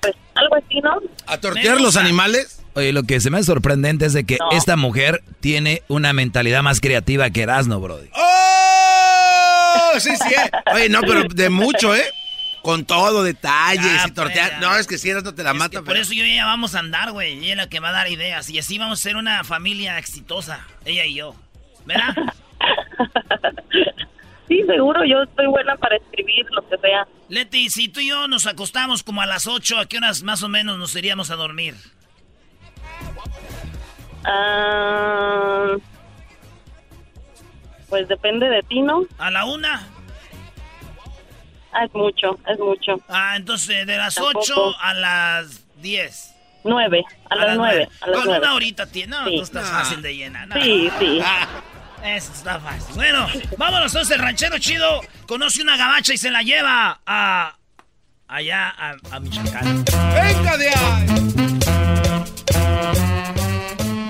Pues 0.00 0.14
algo 0.34 0.56
así, 0.56 0.80
¿no? 0.80 1.00
¿A 1.26 1.38
tortear 1.38 1.80
los 1.80 1.96
animales? 1.96 2.60
Oye, 2.74 2.92
lo 2.92 3.04
que 3.04 3.20
se 3.20 3.30
me 3.30 3.38
hace 3.38 3.46
sorprendente 3.46 4.04
es 4.06 4.12
de 4.12 4.24
que 4.24 4.36
No. 4.38 4.50
esta 4.52 4.76
mujer 4.76 5.22
tiene 5.40 5.82
una 5.88 6.12
mentalidad 6.12 6.62
más 6.62 6.80
creativa 6.80 7.30
que 7.30 7.42
Erasmo, 7.42 7.80
brody. 7.80 8.08
¡Oh! 8.14 9.98
Sí, 10.00 10.10
sí. 10.16 10.34
eh. 10.34 10.50
Oye, 10.74 10.88
no, 10.88 11.00
pero 11.02 11.22
de 11.32 11.50
mucho, 11.50 11.94
¿eh? 11.94 12.04
Con 12.64 12.84
todo, 12.86 13.22
detalles 13.22 13.84
Ya, 14.02 14.08
y 14.08 14.10
tortear. 14.12 14.48
pues, 14.52 14.60
No, 14.62 14.74
es 14.76 14.86
que 14.86 14.96
si 14.98 15.10
eras 15.10 15.22
no 15.22 15.34
te 15.34 15.42
la 15.44 15.50
Es 15.50 15.56
mata. 15.56 15.70
que 15.70 15.76
por 15.78 15.86
pero- 15.88 16.00
eso 16.00 16.14
yo 16.14 16.24
y 16.24 16.32
ella 16.32 16.46
vamos 16.46 16.74
a 16.74 16.78
andar, 16.78 17.12
güey. 17.12 17.38
Ella 17.38 17.50
es 17.50 17.56
la 17.58 17.68
que 17.68 17.78
va 17.78 17.90
a 17.90 17.92
dar 17.92 18.08
ideas. 18.08 18.48
Y 18.48 18.58
así 18.58 18.78
vamos 18.78 18.98
a 19.00 19.02
ser 19.02 19.16
una 19.16 19.44
familia 19.44 19.98
exitosa. 19.98 20.66
Ella 20.86 21.04
y 21.04 21.14
yo. 21.14 21.36
¿Verdad? 21.84 22.14
Sí, 24.46 24.62
seguro, 24.66 25.02
yo 25.06 25.22
estoy 25.22 25.46
buena 25.46 25.74
para 25.76 25.96
escribir 25.96 26.44
lo 26.50 26.68
que 26.68 26.76
sea. 26.76 27.08
Leti, 27.30 27.70
si 27.70 27.88
tú 27.88 28.00
y 28.00 28.08
yo 28.08 28.28
nos 28.28 28.46
acostamos 28.46 29.02
como 29.02 29.22
a 29.22 29.26
las 29.26 29.46
8, 29.46 29.78
¿a 29.78 29.86
qué 29.86 29.96
horas 29.96 30.22
más 30.22 30.42
o 30.42 30.50
menos 30.50 30.76
nos 30.78 30.94
iríamos 30.94 31.30
a 31.30 31.36
dormir? 31.36 31.74
Ah, 34.24 35.76
pues 37.88 38.06
depende 38.08 38.48
de 38.48 38.62
ti, 38.64 38.82
¿no? 38.82 39.06
¿A 39.18 39.30
la 39.30 39.46
una? 39.46 39.88
Es 41.82 41.92
mucho, 41.94 42.38
es 42.46 42.58
mucho. 42.58 43.00
Ah, 43.08 43.34
entonces 43.36 43.86
de 43.86 43.96
las 43.96 44.14
Tampoco. 44.14 44.38
8 44.40 44.74
a 44.80 44.94
las 44.94 45.60
10. 45.82 46.30
Nueve, 46.66 47.04
a, 47.28 47.34
las 47.36 47.56
nueve, 47.58 47.88
a 48.00 48.06
las 48.06 48.16
Con 48.20 48.26
nueve. 48.28 48.40
una 48.46 48.54
horita 48.54 48.86
tiene. 48.86 49.08
No, 49.14 49.24
Sí. 49.26 49.36
no 49.36 49.42
está 49.42 49.60
fácil 49.62 50.00
de 50.00 50.16
llenar. 50.16 50.48
no. 50.48 50.56
Sí, 50.62 50.90
sí. 50.98 51.20
Ah, 51.22 51.46
eso 52.04 52.32
está 52.32 52.58
fácil. 52.58 52.94
Bueno, 52.94 53.26
vámonos 53.58 53.92
entonces. 53.92 54.16
El 54.16 54.22
ranchero 54.22 54.58
chido 54.58 55.02
conoce 55.26 55.60
una 55.60 55.76
gabacha 55.76 56.14
y 56.14 56.16
se 56.18 56.30
la 56.30 56.42
lleva 56.42 57.00
a. 57.06 57.56
Allá 58.28 58.70
a, 58.78 58.94
a 59.10 59.20
Michoacán. 59.20 59.84
¡Venga 60.14 60.56
de 60.56 60.68
ahí! 60.70 61.06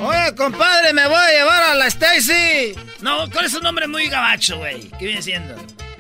Oye, 0.03 0.35
compadre, 0.37 0.93
me 0.93 1.07
voy 1.07 1.17
a 1.17 1.31
llevar 1.31 1.63
a 1.63 1.75
la 1.75 1.87
Stacy. 1.87 2.75
No, 3.01 3.29
¿cuál 3.33 3.47
es 3.47 3.55
un 3.55 3.63
nombre 3.65 3.87
muy 3.89 4.07
gabacho, 4.09 4.59
güey? 4.59 4.91
¿Qué 4.99 5.07
viene 5.07 5.23
siendo? 5.23 5.55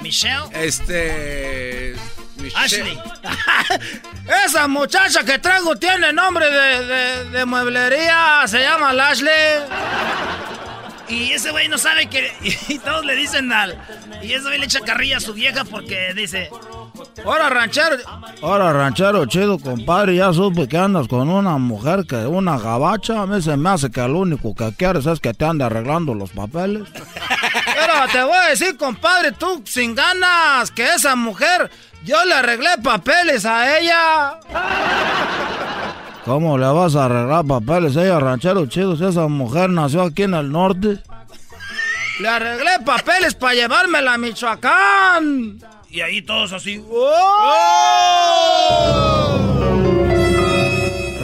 ¿Michelle? 0.04 0.44
Este. 0.52 1.94
Michelle. 2.36 2.62
Ashley. 2.62 2.98
Esa 4.46 4.68
muchacha 4.68 5.24
que 5.24 5.38
traigo 5.38 5.76
tiene 5.76 6.12
nombre 6.12 6.44
de, 6.50 6.84
de- 6.84 7.24
de 7.30 7.44
mueblería. 7.46 8.42
Se 8.46 8.60
llama 8.60 8.90
Ashley. 8.90 9.32
Y 11.08 11.32
ese 11.32 11.52
güey 11.52 11.68
no 11.68 11.78
sabe 11.78 12.06
que. 12.08 12.32
Y 12.68 12.78
todos 12.80 13.06
le 13.06 13.14
dicen 13.16 13.50
al. 13.50 13.78
Y 14.22 14.32
ese 14.34 14.42
güey 14.44 14.58
le 14.58 14.66
echa 14.66 14.80
carrilla 14.80 15.16
a 15.16 15.20
su 15.20 15.32
vieja 15.32 15.64
porque 15.64 16.12
dice. 16.14 16.50
Ahora, 17.24 17.48
ranchero. 17.48 17.96
Ahora, 18.42 18.72
ranchero 18.74 19.24
chido, 19.24 19.58
compadre, 19.58 20.16
ya 20.16 20.32
supe 20.34 20.68
que 20.68 20.76
andas 20.76 21.08
con 21.08 21.30
una 21.30 21.56
mujer 21.56 22.04
que 22.06 22.16
una 22.26 22.58
gabacha. 22.58 23.22
A 23.22 23.26
mí 23.26 23.40
se 23.40 23.56
me 23.56 23.70
hace 23.70 23.90
que 23.90 24.02
lo 24.06 24.18
único 24.18 24.54
que 24.54 24.70
quieres 24.76 25.06
es 25.06 25.18
que 25.20 25.32
te 25.32 25.46
ande 25.46 25.64
arreglando 25.64 26.12
los 26.14 26.30
papeles. 26.30 26.82
Te 28.12 28.22
voy 28.22 28.36
a 28.36 28.48
decir, 28.50 28.76
compadre, 28.76 29.32
tú 29.32 29.62
sin 29.66 29.94
ganas, 29.94 30.70
que 30.70 30.84
esa 30.94 31.16
mujer. 31.16 31.70
Yo 32.04 32.22
le 32.24 32.34
arreglé 32.34 32.68
papeles 32.82 33.44
a 33.46 33.78
ella. 33.78 34.38
¿Cómo 36.24 36.56
le 36.58 36.66
vas 36.66 36.96
a 36.96 37.06
arreglar 37.06 37.44
papeles 37.44 37.96
a 37.96 38.04
ella, 38.04 38.20
ranchero 38.20 38.66
chido, 38.66 38.96
si 38.96 39.04
esa 39.04 39.26
mujer 39.26 39.70
nació 39.70 40.02
aquí 40.02 40.22
en 40.22 40.34
el 40.34 40.50
norte? 40.50 40.98
Le 42.20 42.28
arreglé 42.28 42.78
papeles 42.84 43.34
para 43.34 43.54
llevármela 43.54 44.14
a 44.14 44.18
Michoacán. 44.18 45.58
Y 45.90 46.00
ahí 46.00 46.22
todos 46.22 46.52
así. 46.52 46.82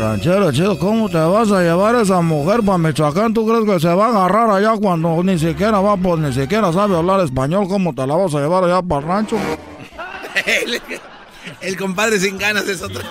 Ranchero 0.00 0.50
chido, 0.50 0.78
¿cómo 0.78 1.10
te 1.10 1.18
vas 1.18 1.52
a 1.52 1.60
llevar 1.60 1.94
a 1.94 2.00
esa 2.00 2.22
mujer 2.22 2.60
para 2.64 2.78
Michoacán? 2.78 3.34
¿Tú 3.34 3.46
crees 3.46 3.66
que 3.66 3.78
se 3.80 3.94
va 3.94 4.06
a 4.06 4.08
agarrar 4.08 4.48
allá 4.48 4.72
cuando 4.80 5.22
ni 5.22 5.38
siquiera 5.38 5.78
va, 5.80 5.94
pues 5.98 6.18
ni 6.18 6.32
siquiera 6.32 6.72
sabe 6.72 6.96
hablar 6.96 7.20
español? 7.20 7.68
¿Cómo 7.68 7.94
te 7.94 8.06
la 8.06 8.16
vas 8.16 8.34
a 8.34 8.40
llevar 8.40 8.64
allá 8.64 8.80
para 8.80 9.02
el 9.02 9.06
rancho? 9.06 9.36
el, 10.46 10.80
el 11.60 11.76
compadre 11.76 12.18
sin 12.18 12.38
ganas 12.38 12.66
es 12.66 12.80
otra. 12.80 13.02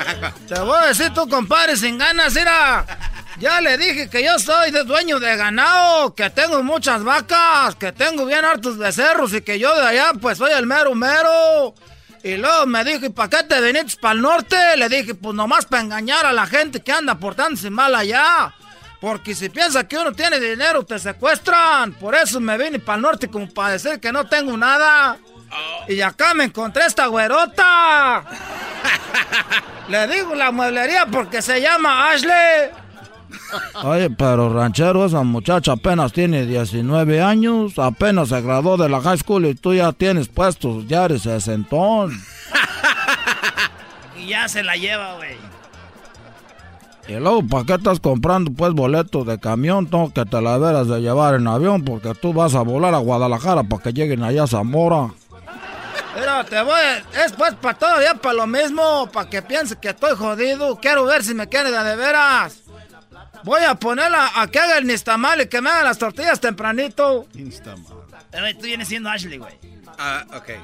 Te 0.47 0.59
voy 0.61 0.77
a 0.81 0.87
decir 0.87 1.13
tú, 1.13 1.29
compadre, 1.29 1.77
sin 1.77 1.99
ganas, 1.99 2.33
mira. 2.33 2.83
Ya 3.37 3.61
le 3.61 3.77
dije 3.77 4.09
que 4.09 4.23
yo 4.23 4.39
soy 4.39 4.71
de 4.71 4.83
dueño 4.83 5.19
de 5.19 5.37
ganado, 5.37 6.15
que 6.15 6.31
tengo 6.31 6.63
muchas 6.63 7.03
vacas, 7.03 7.75
que 7.75 7.91
tengo 7.91 8.25
bien 8.25 8.43
hartos 8.43 8.79
becerros 8.79 9.31
y 9.35 9.41
que 9.41 9.59
yo 9.59 9.73
de 9.75 9.87
allá 9.87 10.11
pues 10.19 10.39
soy 10.39 10.53
el 10.53 10.65
mero 10.65 10.95
mero. 10.95 11.75
Y 12.23 12.35
luego 12.35 12.65
me 12.65 12.83
dijo, 12.83 13.05
¿y 13.05 13.09
para 13.09 13.29
qué 13.29 13.43
te 13.43 13.61
viniste 13.61 13.99
para 14.01 14.13
el 14.13 14.21
norte? 14.21 14.57
Le 14.77 14.89
dije, 14.89 15.15
pues 15.15 15.35
nomás 15.35 15.65
para 15.65 15.83
engañar 15.83 16.25
a 16.25 16.33
la 16.33 16.45
gente 16.45 16.81
que 16.81 16.91
anda 16.91 17.15
portándose 17.15 17.69
mal 17.69 17.95
allá. 17.95 18.53
Porque 18.99 19.33
si 19.33 19.49
piensa 19.49 19.87
que 19.87 19.97
uno 19.97 20.11
tiene 20.11 20.39
dinero, 20.39 20.83
te 20.83 20.99
secuestran. 20.99 21.93
Por 21.93 22.15
eso 22.15 22.39
me 22.41 22.57
vine 22.57 22.79
para 22.79 22.97
el 22.97 23.01
norte 23.01 23.29
como 23.29 23.47
para 23.49 23.73
decir 23.73 23.99
que 23.99 24.11
no 24.11 24.27
tengo 24.27 24.57
nada. 24.57 25.17
Y 25.87 26.01
acá 26.01 26.33
me 26.33 26.43
encontré 26.43 26.85
esta 26.85 27.07
güerota. 27.07 28.25
Le 29.87 30.07
digo 30.07 30.35
la 30.35 30.51
mueblería 30.51 31.05
porque 31.05 31.41
se 31.41 31.61
llama 31.61 32.11
Ashley. 32.11 32.69
Oye, 33.83 34.09
pero 34.09 34.51
ranchero, 34.51 35.05
esa 35.05 35.23
muchacha 35.23 35.73
apenas 35.73 36.11
tiene 36.13 36.45
19 36.45 37.21
años, 37.21 37.77
apenas 37.79 38.29
se 38.29 38.41
graduó 38.41 38.77
de 38.77 38.89
la 38.89 39.01
high 39.01 39.17
school 39.17 39.45
y 39.45 39.55
tú 39.55 39.73
ya 39.73 39.91
tienes 39.91 40.27
puestos, 40.27 40.87
ya 40.87 41.05
eres 41.05 41.23
sesentón. 41.23 42.11
y 44.17 44.27
ya 44.27 44.47
se 44.47 44.63
la 44.63 44.75
lleva, 44.75 45.15
güey. 45.15 45.37
Y 47.07 47.13
luego, 47.13 47.41
¿para 47.47 47.65
qué 47.65 47.73
estás 47.73 47.99
comprando 47.99 48.51
pues 48.51 48.73
boletos 48.73 49.25
de 49.25 49.39
camión? 49.39 49.87
Tengo 49.87 50.13
que 50.13 50.25
te 50.25 50.41
la 50.41 50.59
veras 50.59 50.87
de 50.87 51.01
llevar 51.01 51.33
en 51.33 51.47
avión 51.47 51.83
porque 51.83 52.13
tú 52.13 52.33
vas 52.33 52.53
a 52.53 52.61
volar 52.61 52.93
a 52.93 52.99
Guadalajara 52.99 53.63
para 53.63 53.81
que 53.81 53.93
lleguen 53.93 54.21
allá 54.23 54.43
a 54.43 54.47
Zamora. 54.47 55.09
Pero 56.13 56.45
te 56.45 56.61
voy, 56.61 56.79
es 57.25 57.31
pues 57.31 57.55
para 57.55 57.77
todavía 57.77 58.13
para 58.13 58.35
lo 58.35 58.45
mismo, 58.45 59.09
para 59.11 59.27
que 59.27 59.41
piense 59.41 59.75
que 59.77 59.89
estoy 59.89 60.15
jodido. 60.15 60.75
Quiero 60.75 61.05
ver 61.05 61.23
si 61.23 61.33
me 61.33 61.47
quiere 61.47 61.71
de, 61.71 61.83
de 61.83 61.95
veras. 61.95 62.61
Voy 63.43 63.63
a 63.63 63.75
ponerla 63.75 64.31
a 64.35 64.47
que 64.47 64.59
haga 64.59 64.77
el 64.77 64.87
nistamal 64.87 65.41
y 65.41 65.47
que 65.47 65.61
me 65.61 65.69
haga 65.69 65.83
las 65.83 65.97
tortillas 65.97 66.39
tempranito. 66.39 67.27
Instamal. 67.33 67.99
Pero 68.31 68.57
tú 68.57 68.61
vienes 68.63 68.87
siendo 68.87 69.09
Ashley, 69.09 69.37
güey. 69.37 69.53
Uh, 69.97 70.35
okay. 70.35 70.59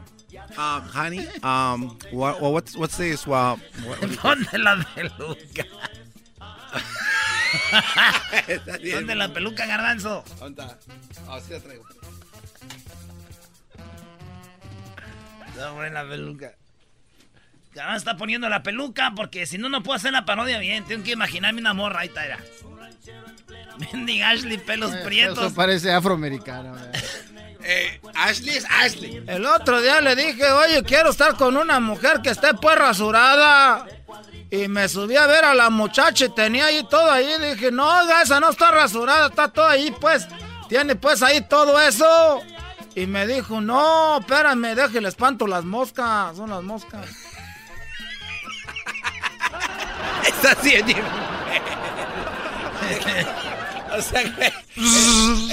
Um, 0.58 0.82
honey, 0.94 1.28
um, 1.44 1.98
what, 2.12 2.42
what's, 2.42 2.76
what's 2.78 2.98
this? 2.98 3.26
Well, 3.26 3.58
what, 3.86 4.00
Ponte 4.18 4.58
la 4.58 4.86
peluca. 4.94 5.66
¿Dónde 8.92 9.16
la 9.16 9.34
peluca, 9.34 9.66
garbanzo? 9.66 10.24
¿Dónde 10.40 10.62
está? 10.62 10.78
Oh, 11.30 11.40
sí 11.40 11.54
la 11.54 11.60
traigo. 11.60 11.86
No, 15.58 15.84
la 15.90 16.04
peluca. 16.08 16.54
Garbanzo 17.76 17.98
está 17.98 18.18
poniendo 18.18 18.48
la 18.50 18.64
peluca 18.64 19.12
porque 19.16 19.46
si 19.46 19.58
no, 19.58 19.68
no 19.70 19.84
puedo 19.84 19.98
hacer 19.98 20.14
la 20.14 20.26
parodia 20.26 20.60
bien. 20.60 20.86
Tengo 20.86 21.04
que 21.04 21.12
imaginarme 21.12 21.60
una 21.60 21.74
morra. 21.74 22.00
Ahí 22.00 22.08
está, 22.08 22.26
era. 22.26 22.40
Mendiga 23.92 24.30
Ashley, 24.30 24.58
pelos 24.58 24.94
Eh, 24.94 25.02
prietos. 25.04 25.38
Eso 25.46 25.54
parece 25.54 25.92
afroamericano. 25.92 26.76
Eh, 27.68 28.00
Ashley 28.14 28.58
es 28.58 28.66
Ashley. 28.70 29.24
El 29.26 29.44
otro 29.48 29.82
día 29.82 30.00
le 30.00 30.16
dije, 30.16 30.52
oye, 30.52 30.84
quiero 30.84 31.10
estar 31.10 31.36
con 31.36 31.58
una 31.58 31.80
mujer 31.80 32.22
que 32.22 32.30
esté 32.30 32.54
pues 32.54 32.78
rasurada. 32.78 33.88
Y 34.52 34.68
me 34.68 34.88
subí 34.88 35.16
a 35.16 35.26
ver 35.26 35.44
a 35.46 35.56
la 35.56 35.72
muchacha 35.72 36.26
y 36.26 36.30
tenía 36.30 36.68
ahí 36.68 36.86
todo 36.88 37.10
ahí. 37.12 37.28
Dije, 37.42 37.72
no, 37.72 37.90
esa 38.22 38.40
no 38.40 38.52
está 38.52 38.70
rasurada, 38.70 39.30
está 39.30 39.48
todo 39.48 39.68
ahí, 39.68 39.92
pues. 40.00 40.28
Tiene 40.70 40.96
pues 40.96 41.24
ahí 41.24 41.42
todo 41.42 41.82
eso. 41.82 42.40
Y 42.94 43.08
me 43.08 43.26
dijo, 43.26 43.60
no, 43.62 44.20
espérame, 44.20 44.76
déjale 44.76 45.10
espanto 45.10 45.48
las 45.48 45.66
moscas. 45.66 46.38
Son 46.38 46.52
las 46.52 46.62
moscas. 46.62 47.08
Está 50.28 50.52
haciendo. 50.52 50.94
o 53.98 54.02
sea 54.02 54.24
que. 54.24 54.46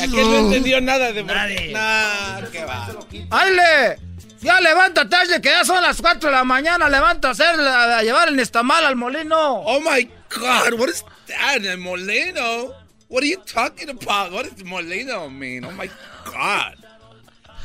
Aquel 0.01 0.31
no 0.31 0.39
entendió 0.39 0.81
nada 0.81 1.13
de. 1.13 1.23
Nadie. 1.23 1.73
Nah, 1.73 2.43
qué 2.51 2.65
va. 2.65 2.89
¡Aile! 3.31 3.99
Ya 4.41 4.61
levántate, 4.61 5.15
Ashley, 5.15 5.41
que 5.41 5.51
ya 5.51 5.65
son 5.65 5.81
las 5.83 6.03
4 6.03 6.29
de 6.29 6.35
la 6.35 6.43
mañana. 6.43 6.89
Levanta 6.89 7.29
a, 7.29 7.31
hacer, 7.31 7.61
a 7.61 8.03
llevar 8.03 8.29
el 8.29 8.35
nestamal 8.35 8.85
al 8.85 8.97
molino. 8.97 9.63
Oh 9.65 9.81
my 9.81 10.03
God, 10.35 10.81
what 10.81 10.89
is 10.89 11.05
that? 11.29 11.65
El 11.65 11.79
molino? 11.79 12.75
What 13.09 13.23
are 13.23 13.29
you 13.29 13.41
talking 13.45 13.89
about? 13.91 14.33
What 14.33 14.47
does 14.47 14.65
molino 14.65 15.31
mean? 15.31 15.65
Oh 15.65 15.71
my 15.71 15.89
God. 16.25 16.82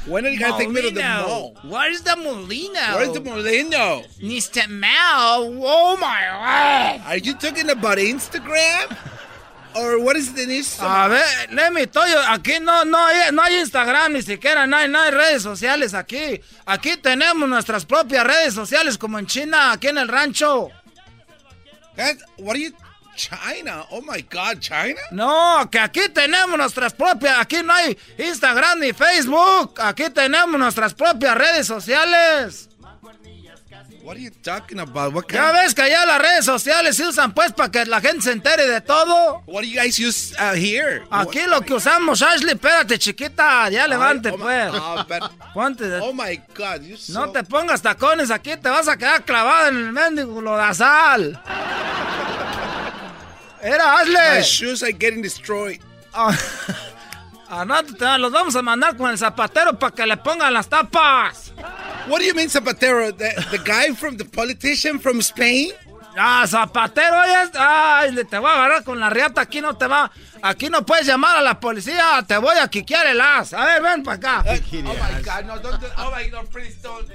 When 0.07 0.25
are 0.25 0.29
you 0.29 0.39
gonna 0.39 0.57
take 0.57 0.69
me 0.69 0.81
to 0.81 0.91
the 0.91 1.01
mall? 1.01 1.53
What 1.63 1.91
is 1.91 2.01
the 2.01 2.15
molino? 2.15 2.95
Where's 2.95 3.11
the 3.11 3.19
molino? 3.19 4.03
Nistamal. 4.23 5.59
Oh 5.61 5.97
my 5.99 6.21
God. 6.31 7.01
Are 7.07 7.17
you 7.17 7.33
talking 7.33 7.69
about 7.69 7.97
Instagram? 7.97 8.95
Or 9.75 9.99
what 9.99 10.15
is 10.15 10.33
the 10.33 10.43
Instagram? 10.43 11.05
A 11.05 11.09
ver, 11.09 11.53
let 11.53 11.73
me 11.73 11.85
tell 11.85 12.07
you, 12.07 12.15
aquí 12.15 12.59
no, 12.61 12.83
no, 12.83 12.97
hay, 12.97 13.31
no 13.31 13.43
hay 13.43 13.59
Instagram 13.61 14.13
ni 14.13 14.21
siquiera, 14.21 14.65
no 14.65 14.77
hay, 14.77 14.87
no 14.87 14.99
hay 14.99 15.11
redes 15.11 15.43
sociales 15.43 15.93
aquí. 15.93 16.41
Aquí 16.65 16.95
tenemos 16.97 17.47
nuestras 17.47 17.85
propias 17.85 18.25
redes 18.25 18.53
sociales 18.53 18.97
como 18.97 19.19
en 19.19 19.27
China, 19.27 19.73
aquí 19.73 19.87
en 19.89 19.97
el 19.97 20.07
rancho. 20.07 20.71
That, 21.97 22.15
what 22.37 22.55
are 22.55 22.59
you, 22.59 22.71
China? 23.17 23.85
Oh 23.91 24.01
my 24.01 24.21
God, 24.21 24.59
China? 24.59 24.99
No, 25.11 25.67
que 25.69 25.79
aquí 25.79 26.07
tenemos 26.13 26.57
nuestras 26.57 26.93
propias, 26.93 27.37
aquí 27.39 27.57
no 27.63 27.73
hay 27.73 27.97
Instagram 28.17 28.79
ni 28.79 28.93
Facebook, 28.93 29.73
aquí 29.81 30.09
tenemos 30.11 30.57
nuestras 30.59 30.93
propias 30.93 31.35
redes 31.35 31.67
sociales. 31.67 32.69
What 34.03 34.15
are 34.15 34.21
you 34.23 34.31
talking 34.41 34.79
about? 34.79 35.13
What 35.13 35.25
Ya 35.29 35.51
ves 35.51 35.75
que 35.75 35.81
allá 35.81 36.05
las 36.05 36.21
redes 36.21 36.45
sociales 36.45 36.95
se 36.95 37.05
usan 37.05 37.33
pues 37.33 37.51
para 37.51 37.69
que 37.69 37.85
la 37.85 37.99
gente 37.99 38.21
se 38.21 38.31
entere 38.31 38.65
de 38.65 38.79
todo. 38.79 39.43
What 39.47 39.63
do 39.63 39.67
you 39.67 39.77
guys 39.77 39.99
use 39.99 40.33
uh, 40.39 40.53
here? 40.55 41.03
Aquí 41.11 41.41
lo 41.45 41.59
que 41.59 41.73
usamos, 41.73 42.21
Ashley, 42.21 42.53
espérate, 42.53 42.97
chiquita, 42.97 43.69
ya 43.69 43.85
levante, 43.85 44.29
oh 44.29 44.37
my- 44.37 44.43
pues. 44.43 44.71
but- 45.19 45.31
Ponte 45.53 45.89
de- 45.89 45.99
Oh 45.99 46.13
my 46.13 46.37
God, 46.55 46.83
you 46.83 46.95
so... 46.95 47.11
No 47.19 47.31
te 47.33 47.43
pongas 47.43 47.81
tacones 47.81 48.31
aquí, 48.31 48.55
te 48.55 48.69
vas 48.69 48.87
a 48.87 48.95
quedar 48.95 49.25
clavada 49.25 49.67
en 49.67 49.75
el 49.77 49.91
mendigo 49.91 50.39
lodazal. 50.39 51.43
Era 53.61 53.83
My 54.05 54.19
Ashley. 54.37 54.43
shoes 54.43 54.83
are 54.83 54.91
getting 54.91 55.21
destroyed. 55.21 55.79
Ah, 56.13 56.35
al 57.49 57.67
rato 57.67 57.93
te 57.95 58.17
los 58.17 58.31
vamos 58.31 58.55
a 58.55 58.61
mandar 58.61 58.95
con 58.97 59.09
el 59.09 59.17
zapatero 59.17 59.77
para 59.79 59.93
que 59.95 60.05
le 60.05 60.17
pongan 60.17 60.53
las 60.53 60.67
tapas. 60.67 61.51
What 62.07 62.19
do 62.19 62.25
you 62.25 62.33
mean, 62.33 62.49
Zapatero? 62.49 63.11
The, 63.17 63.33
the 63.51 63.57
guy 63.59 63.93
from 63.93 64.17
the 64.17 64.25
politician 64.25 64.99
from 64.99 65.19
Spain? 65.21 65.71
Ah, 66.19 66.45
zapatero, 66.47 67.19
oye, 67.21 67.51
ay, 67.59 68.11
le- 68.11 68.23
te 68.25 68.37
voy 68.39 68.49
a 68.49 68.53
agarrar 68.55 68.83
con 68.83 68.99
la 68.99 69.09
riata, 69.09 69.41
aquí 69.41 69.61
no 69.61 69.75
te 69.77 69.85
va, 69.85 70.09
aquí 70.41 70.67
no 70.69 70.83
puedes 70.83 71.05
llamar 71.05 71.37
a 71.37 71.41
la 71.41 71.59
policía, 71.59 72.23
te 72.27 72.37
voy 72.39 72.57
a 72.57 72.67
quiquear 72.69 73.05
el 73.07 73.21
as. 73.21 73.53
A 73.53 73.65
ver, 73.65 73.81
ven 73.83 74.01
para 74.03 74.15
acá. 74.17 74.43
Oh 74.47 74.53
my 74.53 75.21
God, 75.23 75.43
no, 75.45 75.59
don't, 75.59 75.79
do- 75.79 75.87
oh 75.97 76.09
my 76.15 76.27
God, 76.29 76.47
please 76.49 76.75
don't. 76.81 77.07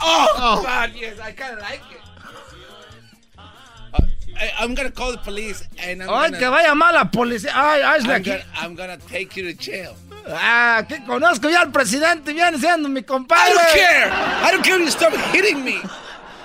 Oh, 0.00 0.62
God, 0.64 0.92
yes, 0.94 1.18
I 1.20 1.32
kind 1.32 1.54
of 1.54 1.60
like 1.60 1.82
it. 1.90 2.00
I, 4.40 4.52
I'm 4.60 4.74
gonna 4.74 4.90
call 4.90 5.12
the 5.12 5.18
police 5.18 5.62
and 5.82 6.02
I'm 6.02 6.08
Ay, 6.10 6.28
gonna, 6.30 6.38
que 6.38 6.46
va 6.48 6.58
a 6.60 6.66
llamar 6.68 6.90
a 6.90 6.98
la 6.98 7.04
policía. 7.10 7.50
Ay, 7.54 7.80
Ashley, 7.82 8.12
I'm 8.14 8.22
aquí. 8.22 8.30
gonna, 8.30 8.44
I'm 8.60 8.74
gonna 8.74 8.96
take 9.08 9.36
you 9.36 9.42
to 9.44 9.54
jail. 9.54 9.96
Ah, 10.30 10.84
que 10.86 10.98
conozco 11.06 11.50
ya 11.50 11.60
al 11.62 11.70
presidente, 11.72 12.32
viene 12.32 12.58
siendo 12.58 12.88
mi 12.88 13.02
compadre. 13.02 13.50
I 13.50 13.54
don't 13.54 13.68
care. 13.74 14.10
I 14.12 14.50
don't 14.52 14.62
care 14.64 14.76
if 14.78 14.84
you 14.84 14.90
stop 14.90 15.12
hitting 15.32 15.64
me. 15.64 15.80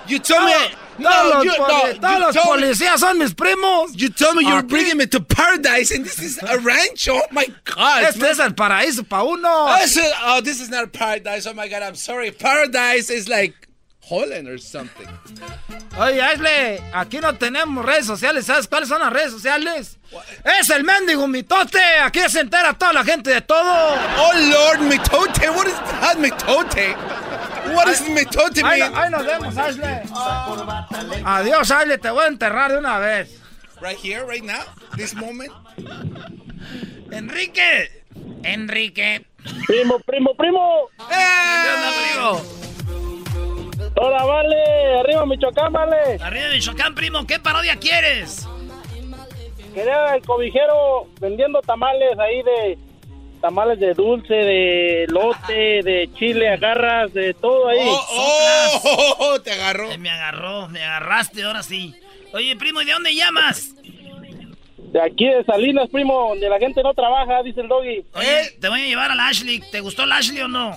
You 0.06 0.18
told 0.18 0.44
me. 0.44 0.52
Todos 0.52 0.78
No, 0.96 1.10
los, 1.34 1.44
you, 1.44 1.50
poli- 1.56 1.98
no, 1.98 2.08
todos 2.08 2.20
los 2.20 2.34
told 2.36 2.60
me- 2.60 2.66
policías 2.68 2.98
son 3.00 3.18
mis 3.18 3.34
primos. 3.34 3.92
You 3.96 4.10
told 4.10 4.36
me 4.36 4.44
you 4.44 4.54
were 4.54 4.62
Aquí. 4.62 4.68
bringing 4.68 4.96
me 4.98 5.06
to 5.06 5.20
paradise, 5.20 5.90
and 5.90 6.04
this 6.04 6.20
is 6.20 6.38
a 6.40 6.58
ranch. 6.58 7.08
Oh 7.10 7.20
my 7.32 7.46
God! 7.64 8.04
Este 8.04 8.22
es 8.22 8.38
el 8.38 8.54
paraíso 8.54 9.02
para 9.08 9.24
uno. 9.24 9.48
Oh, 9.48 9.76
this 9.80 9.96
is- 9.96 10.12
oh, 10.22 10.40
this 10.40 10.60
is 10.60 10.68
not 10.70 10.92
paradise. 10.92 11.46
Oh 11.48 11.52
my 11.52 11.66
God! 11.68 11.82
I'm 11.82 11.96
sorry. 11.96 12.30
Paradise 12.30 13.10
is 13.10 13.28
like 13.28 13.54
Holland 14.08 14.48
or 14.48 14.58
something. 14.58 15.06
Oye, 15.98 16.20
Ashley, 16.20 16.78
aquí 16.92 17.18
no 17.20 17.34
tenemos 17.36 17.84
redes 17.84 18.06
sociales. 18.06 18.44
¿Sabes 18.46 18.68
cuáles 18.68 18.88
son 18.88 19.00
las 19.00 19.12
redes 19.12 19.32
sociales? 19.32 19.98
Es 20.60 20.68
el 20.70 20.84
mendigo 20.84 21.26
mitote. 21.26 21.78
Aquí 22.02 22.20
se 22.28 22.40
entera 22.40 22.74
toda 22.74 22.92
la 22.92 23.04
gente 23.04 23.30
de 23.30 23.40
todo. 23.40 23.62
Oh 23.64 24.32
Lord, 24.34 24.80
mitote. 24.80 25.48
What 25.50 25.66
is 25.66 25.74
that, 26.00 26.16
mitote? 26.18 26.94
What 27.74 27.86
does 27.86 28.02
mitote 28.08 28.62
Ahí, 28.62 28.80
mean? 28.82 28.94
ahí 28.94 29.10
nos 29.10 29.24
vemos, 29.24 29.56
Ashley. 29.56 30.02
Adiós, 31.24 31.70
Ashley. 31.70 31.98
Te 31.98 32.10
voy 32.10 32.24
a 32.24 32.28
enterrar 32.28 32.72
de 32.72 32.78
una 32.78 32.98
vez. 32.98 33.40
Right 33.80 33.98
here, 33.98 34.24
right 34.24 34.44
now, 34.44 34.62
this 34.96 35.14
moment. 35.14 35.50
Enrique. 37.10 38.02
Enrique. 38.42 39.24
Primo, 39.66 39.98
primo, 40.00 40.34
primo. 40.36 40.88
¿Qué 41.08 41.70
onda, 41.74 41.90
primo? 42.42 42.73
Ahora 43.96 44.24
vale, 44.24 44.98
arriba 45.00 45.26
Michoacán, 45.26 45.72
vale. 45.72 46.18
Arriba 46.20 46.48
Michoacán, 46.52 46.94
primo. 46.94 47.26
¿Qué 47.26 47.38
parodia 47.38 47.76
quieres? 47.76 48.48
Quería 49.72 50.14
el 50.14 50.22
cobijero 50.22 51.08
vendiendo 51.20 51.60
tamales 51.62 52.18
ahí 52.18 52.42
de 52.42 52.78
tamales 53.40 53.78
de 53.78 53.92
dulce, 53.92 54.32
de 54.32 55.06
lote, 55.08 55.82
de 55.82 56.08
chile, 56.14 56.48
agarras, 56.48 57.12
de 57.12 57.34
todo 57.34 57.68
ahí. 57.68 57.78
Oh, 57.82 58.06
oh, 58.84 59.16
oh, 59.18 59.40
te 59.40 59.52
agarró. 59.52 59.90
Eh, 59.90 59.98
me 59.98 60.10
agarró, 60.10 60.68
me 60.68 60.82
agarraste, 60.82 61.42
ahora 61.42 61.62
sí. 61.62 61.94
Oye, 62.32 62.56
primo, 62.56 62.80
¿y 62.80 62.86
de 62.86 62.92
dónde 62.92 63.14
llamas? 63.14 63.74
De 64.78 65.02
aquí 65.02 65.26
de 65.26 65.44
Salinas, 65.44 65.90
primo, 65.90 66.30
donde 66.30 66.48
la 66.48 66.58
gente 66.58 66.82
no 66.82 66.94
trabaja, 66.94 67.42
dice 67.42 67.60
el 67.60 67.68
doggy. 67.68 68.04
Oye, 68.14 68.56
te 68.60 68.68
voy 68.68 68.80
a 68.80 68.86
llevar 68.86 69.10
a 69.10 69.14
la 69.14 69.26
Ashley. 69.26 69.60
¿Te 69.70 69.80
gustó 69.80 70.06
la 70.06 70.16
Ashley 70.16 70.40
o 70.40 70.48
no? 70.48 70.74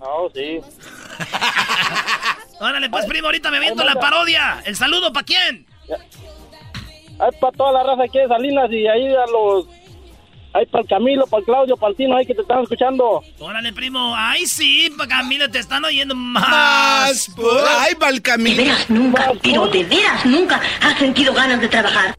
Oh, 0.00 0.30
sí. 0.34 0.60
Órale, 2.60 2.88
pues, 2.88 3.06
primo, 3.06 3.26
ahorita 3.26 3.50
me 3.50 3.58
aviento 3.58 3.84
la 3.84 3.94
parodia. 3.94 4.62
¿El 4.64 4.76
saludo 4.76 5.12
para 5.12 5.24
quién? 5.24 5.66
Es 5.88 7.36
para 7.40 7.52
toda 7.52 7.72
la 7.72 7.82
raza 7.82 8.04
aquí 8.04 8.18
de 8.18 8.28
Salinas 8.28 8.70
y 8.70 8.86
ahí 8.86 9.06
a 9.08 9.26
los... 9.30 9.66
Ahí 10.52 10.66
para 10.66 10.82
el 10.82 10.88
Camilo, 10.88 11.26
para 11.26 11.40
el 11.40 11.44
Claudio, 11.46 11.76
para 11.76 11.90
el 11.90 11.96
Tino, 11.96 12.16
ahí 12.16 12.24
que 12.24 12.34
te 12.34 12.42
están 12.42 12.62
escuchando. 12.62 13.24
Órale, 13.40 13.72
primo. 13.72 14.14
Ay, 14.16 14.46
sí, 14.46 14.88
pa' 14.96 15.08
Camilo, 15.08 15.50
te 15.50 15.58
están 15.58 15.84
oyendo 15.84 16.14
más. 16.14 16.48
Más, 16.48 17.30
pues. 17.34 17.64
Ay, 17.80 17.96
para 17.96 18.12
el 18.12 18.22
Camilo. 18.22 18.56
De 18.58 18.62
veras 18.62 18.88
nunca, 18.88 19.32
pero 19.42 19.66
de 19.66 19.82
veras 19.82 20.24
nunca 20.24 20.60
has 20.80 20.96
sentido 20.96 21.34
ganas 21.34 21.60
de 21.60 21.68
trabajar. 21.68 22.16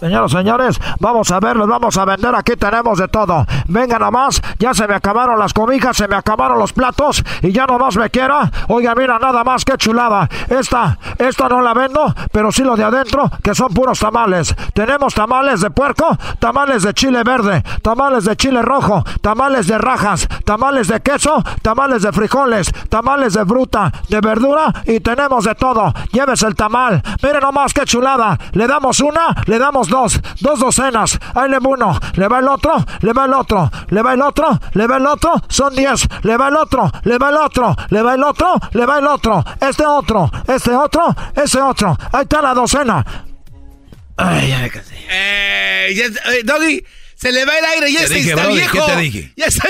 Señoras, 0.00 0.32
señores, 0.32 0.80
vamos 0.98 1.30
a 1.30 1.40
verlos, 1.40 1.68
vamos 1.68 1.94
a 1.98 2.06
vender. 2.06 2.34
Aquí 2.34 2.56
tenemos 2.56 2.96
de 2.96 3.06
todo. 3.08 3.44
Venga 3.68 3.98
nomás, 3.98 4.40
ya 4.58 4.72
se 4.72 4.88
me 4.88 4.94
acabaron 4.94 5.38
las 5.38 5.52
cobijas, 5.52 5.94
se 5.94 6.08
me 6.08 6.16
acabaron 6.16 6.58
los 6.58 6.72
platos 6.72 7.22
y 7.42 7.52
ya 7.52 7.66
nomás 7.66 7.98
me 7.98 8.08
quiera. 8.08 8.50
Oiga, 8.68 8.94
mira, 8.94 9.18
nada 9.18 9.44
más, 9.44 9.62
qué 9.62 9.76
chulada. 9.76 10.26
Esta, 10.48 10.98
esta 11.18 11.50
no 11.50 11.60
la 11.60 11.74
vendo, 11.74 12.14
pero 12.32 12.50
sí 12.50 12.64
lo 12.64 12.76
de 12.76 12.84
adentro, 12.84 13.30
que 13.42 13.54
son 13.54 13.74
puros 13.74 14.00
tamales. 14.00 14.54
Tenemos 14.72 15.12
tamales 15.12 15.60
de 15.60 15.70
puerco, 15.70 16.16
tamales 16.38 16.82
de 16.82 16.94
chile 16.94 17.22
verde, 17.22 17.62
tamales 17.82 18.24
de 18.24 18.36
chile 18.36 18.62
rojo, 18.62 19.04
tamales 19.20 19.66
de 19.66 19.76
rajas, 19.76 20.26
tamales 20.46 20.88
de 20.88 21.00
queso, 21.00 21.44
tamales 21.60 22.00
de 22.00 22.12
frijoles, 22.12 22.72
tamales 22.88 23.34
de 23.34 23.44
fruta, 23.44 23.92
de 24.08 24.20
verdura 24.22 24.72
y 24.86 25.00
tenemos 25.00 25.44
de 25.44 25.54
todo. 25.56 25.92
Llévese 26.10 26.46
el 26.46 26.54
tamal. 26.54 27.02
Mire 27.22 27.40
nomás, 27.40 27.74
qué 27.74 27.84
chulada. 27.84 28.38
Le 28.52 28.66
damos 28.66 29.00
una, 29.00 29.34
le 29.44 29.58
damos 29.58 29.89
dos, 29.90 30.20
dos 30.40 30.58
docenas. 30.58 31.18
Ahí 31.34 31.50
le 31.50 31.58
va 31.58 31.68
uno, 31.68 32.00
le 32.14 32.28
va 32.28 32.38
el 32.38 32.48
otro, 32.48 32.84
le 33.02 33.12
va 33.12 33.26
el 33.26 33.34
otro, 33.34 33.70
le 33.88 34.02
va 34.02 34.14
el 34.14 34.22
otro, 34.22 34.58
le 34.72 34.86
va 34.86 34.96
el 34.96 35.06
otro, 35.06 35.34
son 35.48 35.74
diez. 35.74 36.08
Le 36.22 36.36
va 36.36 36.48
el 36.48 36.56
otro, 36.56 36.90
le 37.04 37.18
va 37.18 37.28
el 37.28 37.36
otro, 37.36 37.76
le 37.90 38.02
va 38.02 38.14
el 38.14 38.22
otro, 38.22 38.54
le 38.72 38.86
va 38.86 38.98
el 38.98 39.06
otro. 39.06 39.44
Este 39.60 39.84
otro, 39.84 40.30
este 40.48 40.70
otro, 40.70 41.14
ese 41.36 41.60
otro. 41.60 41.98
Ahí 42.12 42.22
está 42.22 42.40
la 42.40 42.54
docena. 42.54 43.04
Ay, 44.16 44.48
ya 44.48 44.58
me 44.60 44.70
cansé. 44.70 44.94
Eh, 45.10 45.94
ya, 45.94 46.32
eh, 46.32 46.42
Doggy, 46.44 46.84
se 47.14 47.32
le 47.32 47.44
va 47.44 47.58
el 47.58 47.64
aire, 47.64 47.92
ya 47.92 48.06
Te 48.06 48.18
está, 48.18 48.34
Brody, 48.42 48.54
viejo. 48.54 48.86
¿qué 48.86 48.92
te 48.92 49.00
dije? 49.00 49.32
Ya 49.36 49.46
está. 49.46 49.68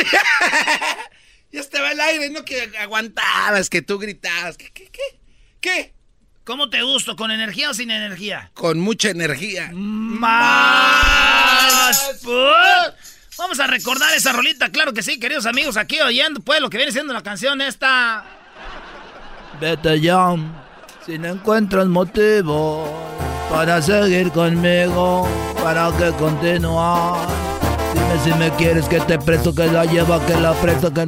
ya 1.52 1.62
va 1.80 1.92
el 1.92 2.00
aire, 2.00 2.30
no 2.30 2.44
que 2.44 2.70
aguantabas, 2.78 3.70
que 3.70 3.82
tú 3.82 3.98
gritabas. 3.98 4.56
¿Qué, 4.56 4.70
qué, 4.72 4.90
qué? 4.90 5.20
¿Qué? 5.60 5.99
¿Cómo 6.50 6.68
te 6.68 6.82
gusto? 6.82 7.14
¿Con 7.14 7.30
energía 7.30 7.70
o 7.70 7.74
sin 7.74 7.92
energía? 7.92 8.50
Con 8.54 8.80
mucha 8.80 9.10
energía. 9.10 9.70
Más. 9.72 10.26
Vamos 13.38 13.60
a 13.60 13.68
recordar 13.68 14.12
esa 14.16 14.32
rolita, 14.32 14.68
claro 14.70 14.92
que 14.92 15.04
sí, 15.04 15.20
queridos 15.20 15.46
amigos, 15.46 15.76
aquí 15.76 16.00
oyendo 16.00 16.40
pues 16.40 16.60
lo 16.60 16.68
que 16.68 16.76
viene 16.76 16.90
siendo 16.90 17.12
la 17.12 17.22
canción 17.22 17.60
esta. 17.60 18.24
Vete 19.60 20.00
ya, 20.00 20.34
si 21.06 21.18
no 21.18 21.28
encuentras 21.28 21.86
motivo 21.86 23.00
para 23.48 23.80
seguir 23.80 24.32
conmigo, 24.32 25.28
para 25.62 25.92
que 25.98 26.10
continuar. 26.18 27.28
Dime 27.94 28.24
si 28.24 28.32
me 28.32 28.50
quieres 28.56 28.86
que 28.86 28.98
te 28.98 29.20
presto, 29.20 29.54
que 29.54 29.66
la 29.66 29.84
lleva, 29.84 30.18
que 30.26 30.34
la 30.34 30.52
presto, 30.54 30.92
que... 30.92 31.06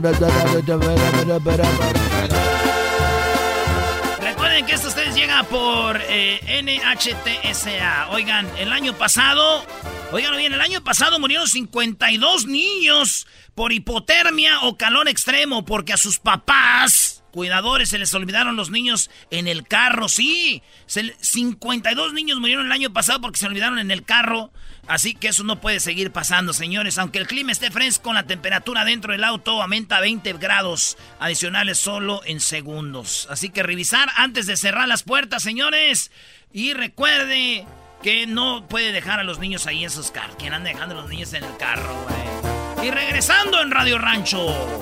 Que 4.66 4.74
esto 4.74 4.89
ustedes 4.89 5.14
llega 5.16 5.43
por 5.44 6.01
eh, 6.09 6.62
NHTSA. 6.62 8.09
Oigan, 8.10 8.48
el 8.59 8.72
año 8.72 8.97
pasado, 8.97 9.66
oigan 10.12 10.36
bien, 10.36 10.52
el 10.52 10.60
año 10.60 10.82
pasado 10.84 11.18
murieron 11.18 11.48
52 11.48 12.47
niños 12.47 13.26
por 13.55 13.72
hipotermia 13.72 14.60
o 14.62 14.76
calor 14.76 15.09
extremo 15.09 15.64
porque 15.64 15.93
a 15.93 15.97
sus 15.97 16.18
papás, 16.20 17.24
cuidadores, 17.32 17.89
se 17.89 17.98
les 17.98 18.14
olvidaron 18.14 18.55
los 18.56 18.70
niños 18.70 19.10
en 19.30 19.48
el 19.48 19.66
carro. 19.66 20.09
Sí, 20.09 20.62
se 20.86 21.02
le- 21.02 21.16
52 21.20 22.12
niños 22.12 22.39
murieron 22.39 22.66
el 22.66 22.72
año 22.72 22.93
pasado 22.93 23.20
porque 23.20 23.40
se 23.40 23.47
olvidaron 23.47 23.78
en 23.80 23.90
el 23.90 24.05
carro. 24.05 24.52
Así 24.88 25.14
que 25.14 25.28
eso 25.28 25.44
no 25.44 25.60
puede 25.60 25.80
seguir 25.80 26.10
pasando, 26.10 26.52
señores. 26.52 26.98
Aunque 26.98 27.18
el 27.18 27.26
clima 27.26 27.52
esté 27.52 27.70
fresco, 27.70 28.12
la 28.12 28.24
temperatura 28.24 28.84
dentro 28.84 29.12
del 29.12 29.24
auto 29.24 29.62
aumenta 29.62 29.98
a 29.98 30.00
20 30.00 30.32
grados 30.34 30.98
adicionales 31.20 31.78
solo 31.78 32.20
en 32.24 32.40
segundos. 32.40 33.28
Así 33.30 33.50
que 33.50 33.62
revisar 33.62 34.10
antes 34.16 34.46
de 34.46 34.56
cerrar 34.56 34.88
las 34.88 35.04
puertas, 35.04 35.42
señores. 35.42 36.10
Y 36.52 36.74
recuerde 36.74 37.64
que 38.02 38.26
no 38.26 38.66
puede 38.68 38.92
dejar 38.92 39.20
a 39.20 39.24
los 39.24 39.38
niños 39.38 39.66
ahí 39.66 39.84
en 39.84 39.90
sus 39.90 40.10
carros. 40.10 40.36
¿Quién 40.38 40.52
anda 40.52 40.70
dejando 40.70 40.98
a 40.98 41.02
los 41.02 41.10
niños 41.10 41.32
en 41.32 41.44
el 41.44 41.56
carro, 41.56 41.94
güey? 42.02 42.88
Y 42.88 42.90
regresando 42.90 43.62
en 43.62 43.70
Radio 43.70 43.98
Rancho, 43.98 44.80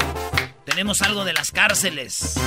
tenemos 0.65 1.03
algo 1.03 1.27
de 1.27 1.35
las 1.35 1.53
cárceles. 1.53 2.41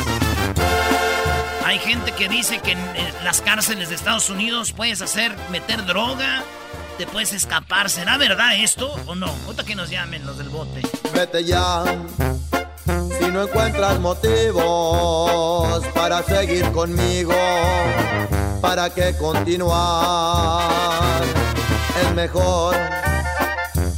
Hay 1.63 1.77
gente 1.79 2.11
que 2.13 2.27
dice 2.27 2.59
que 2.59 2.71
en 2.71 2.79
las 3.23 3.41
cárceles 3.41 3.89
de 3.89 3.95
Estados 3.95 4.29
Unidos 4.29 4.73
puedes 4.73 5.01
hacer, 5.01 5.35
meter 5.51 5.85
droga, 5.85 6.43
te 6.97 7.07
puedes 7.07 7.33
escapar. 7.33 7.89
¿Será 7.89 8.17
verdad 8.17 8.55
esto 8.55 8.93
o 9.07 9.15
no? 9.15 9.27
Ahorita 9.45 9.63
que 9.63 9.75
nos 9.75 9.89
llamen 9.89 10.25
los 10.25 10.37
del 10.37 10.49
bote. 10.49 10.81
Vete 11.13 11.43
ya. 11.43 11.83
Si 13.19 13.31
no 13.31 13.43
encuentras 13.43 13.99
motivos 13.99 15.83
para 15.93 16.21
seguir 16.23 16.69
conmigo, 16.71 17.33
¿para 18.61 18.89
qué 18.89 19.15
continuar? 19.17 21.23
Es 22.01 22.13
mejor 22.13 22.75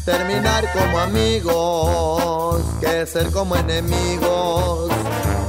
terminar 0.06 0.72
como 0.74 1.00
amigos 1.00 2.62
que 2.80 3.06
ser 3.08 3.32
como 3.32 3.56
enemigos, 3.56 4.92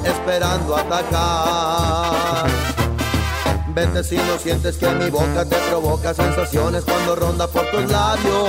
esperando 0.05 0.77
atacar. 0.77 2.47
Vete 3.77 4.03
si 4.03 4.17
no 4.17 4.39
sientes 4.39 4.79
que 4.79 4.89
mi 4.89 5.11
boca 5.11 5.45
te 5.45 5.55
provoca 5.69 6.15
sensaciones 6.15 6.83
cuando 6.83 7.15
ronda 7.15 7.47
por 7.47 7.71
tus 7.71 7.85
labios. 7.93 8.49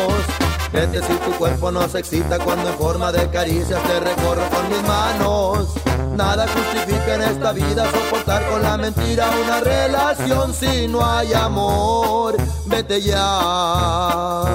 Vete 0.71 1.01
si 1.03 1.13
tu 1.15 1.31
cuerpo 1.37 1.69
no 1.69 1.85
se 1.89 1.99
excita 1.99 2.39
cuando 2.39 2.69
en 2.69 2.77
forma 2.77 3.11
de 3.11 3.29
caricias 3.29 3.83
te 3.83 3.99
recorro 3.99 4.49
con 4.49 4.69
mis 4.69 4.81
manos. 4.87 5.67
Nada 6.15 6.47
justifica 6.47 7.15
en 7.15 7.23
esta 7.23 7.51
vida 7.51 7.91
soportar 7.91 8.47
con 8.49 8.63
la 8.63 8.77
mentira 8.77 9.29
una 9.43 9.59
relación 9.59 10.53
si 10.53 10.87
no 10.87 11.05
hay 11.05 11.33
amor. 11.33 12.37
Vete 12.67 13.01
ya. 13.01 14.45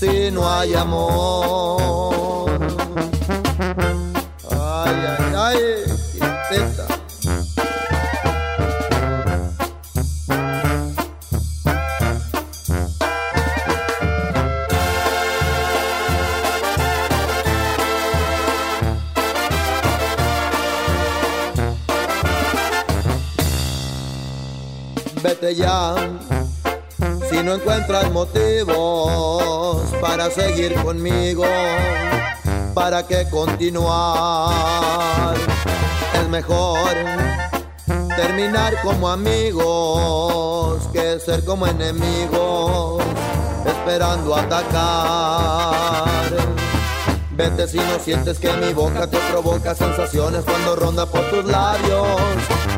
Si 0.00 0.32
no 0.32 0.52
hay 0.52 0.74
amor. 0.74 2.50
Ay, 4.50 4.96
ay, 5.16 5.34
ay. 5.36 5.91
Si 27.28 27.42
no 27.42 27.54
encuentras 27.54 28.12
motivos 28.12 29.82
para 30.00 30.30
seguir 30.30 30.72
conmigo, 30.84 31.44
¿para 32.74 33.04
qué 33.08 33.26
continuar? 33.28 33.74
Es 36.14 36.28
mejor 36.28 36.94
terminar 38.14 38.80
como 38.82 39.08
amigos 39.08 40.88
que 40.92 41.18
ser 41.18 41.44
como 41.44 41.66
enemigos, 41.66 43.02
esperando 43.66 44.36
atacar. 44.36 46.21
Vete 47.42 47.66
si 47.66 47.76
no 47.76 47.98
sientes 47.98 48.38
que 48.38 48.52
mi 48.52 48.72
boca 48.72 49.08
te 49.08 49.18
provoca 49.32 49.74
sensaciones 49.74 50.44
cuando 50.44 50.76
ronda 50.76 51.06
por 51.06 51.28
tus 51.28 51.44
labios. 51.44 52.06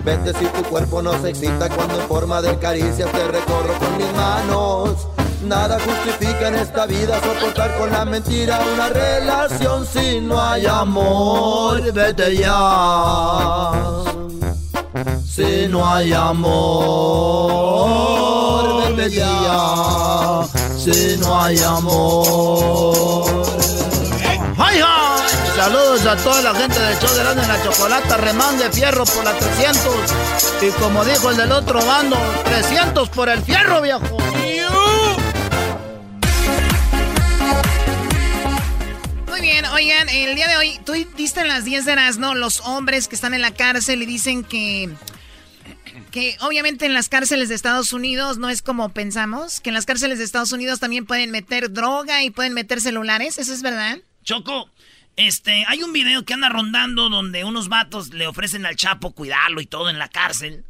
Vete 0.03 0.33
si 0.39 0.47
tu 0.47 0.63
cuerpo 0.63 1.03
no 1.03 1.13
se 1.21 1.29
excita 1.29 1.69
cuando 1.69 2.01
en 2.01 2.09
forma 2.09 2.41
de 2.41 2.59
caricias 2.59 3.13
te 3.13 3.27
recorro 3.27 3.79
con 3.79 3.99
mis 3.99 4.11
manos. 4.15 5.07
Nada 5.45 5.79
justifica 5.79 6.49
en 6.49 6.55
esta 6.55 6.87
vida 6.87 7.21
soportar 7.21 7.77
con 7.77 7.91
la 7.91 8.07
mentira 8.07 8.59
una 8.73 8.89
relación 8.89 9.87
si 9.87 10.23
no 10.23 10.41
hay 10.41 10.65
amor. 10.65 11.93
Vete 11.93 12.39
ya. 12.39 13.71
Si 15.27 15.69
no 15.69 15.87
hay 15.87 16.15
amor, 16.15 16.57
vete 18.97 19.21
ya. 19.21 20.43
Si 20.79 21.19
no 21.19 21.39
hay 21.39 21.59
amor. 21.59 23.74
Saludos 25.57 26.05
a 26.05 26.17
toda 26.17 26.43
la 26.43 26.55
gente 26.55 26.79
del 26.81 26.99
show 26.99 27.09
de 27.15 27.21
Grande 27.21 27.43
en 27.43 27.49
la 27.49 27.63
Chocolata, 27.63 28.17
remán 28.17 28.59
de 28.59 28.73
fierro 28.73 29.05
por 29.05 29.25
la 29.25 29.33
300. 29.33 29.95
Y 30.63 30.71
como 30.81 31.05
dijo 31.05 31.31
el 31.31 31.37
del 31.37 31.53
otro 31.53 31.85
bando, 31.85 32.19
300 32.45 33.09
por 33.11 33.29
el 33.29 33.41
fierro, 33.43 33.81
viejo. 33.81 34.19
Muy 39.29 39.41
bien, 39.41 39.65
oigan, 39.67 40.09
el 40.09 40.35
día 40.35 40.49
de 40.49 40.57
hoy, 40.57 40.81
tú 40.85 40.93
diste 41.17 41.41
en 41.41 41.49
las 41.49 41.65
10 41.65 41.85
de 41.85 41.95
las, 41.95 42.19
¿no? 42.19 42.35
Los 42.35 42.61
hombres 42.63 43.07
que 43.07 43.15
están 43.15 43.33
en 43.33 43.43
la 43.43 43.53
cárcel 43.53 44.03
y 44.03 44.07
dicen 44.07 44.43
que 44.43 44.91
que 46.11 46.37
obviamente 46.41 46.87
en 46.87 46.95
las 46.95 47.09
cárceles 47.09 47.49
de 47.49 47.57
Estados 47.57 47.93
Unidos 47.93 48.39
no 48.39 48.49
es 48.49 48.63
como 48.63 48.89
pensamos, 48.91 49.61
que 49.61 49.71
en 49.71 49.75
las 49.75 49.85
cárceles 49.85 50.19
de 50.19 50.25
Estados 50.25 50.53
Unidos 50.53 50.79
también 50.79 51.07
pueden 51.07 51.33
meter 51.33 51.73
droga 51.73 52.23
y 52.23 52.31
pueden 52.31 52.55
meter 52.55 52.81
celulares, 52.81 53.39
¿eso 53.39 53.53
es 53.53 53.63
verdad? 53.63 53.99
Choco, 54.25 54.71
este, 55.17 55.65
hay 55.69 55.83
un 55.83 55.93
video 55.93 56.25
que 56.25 56.35
anda 56.35 56.49
rondando 56.49 57.09
donde 57.09 57.45
unos 57.45 57.69
vatos 57.69 58.13
le 58.13 58.27
ofrecen 58.27 58.67
al 58.67 58.77
Chapo 58.77 59.13
cuidarlo 59.13 59.61
y 59.61 59.67
todo 59.67 59.91
en 59.91 59.99
la 59.99 60.09
cárcel. 60.09 60.65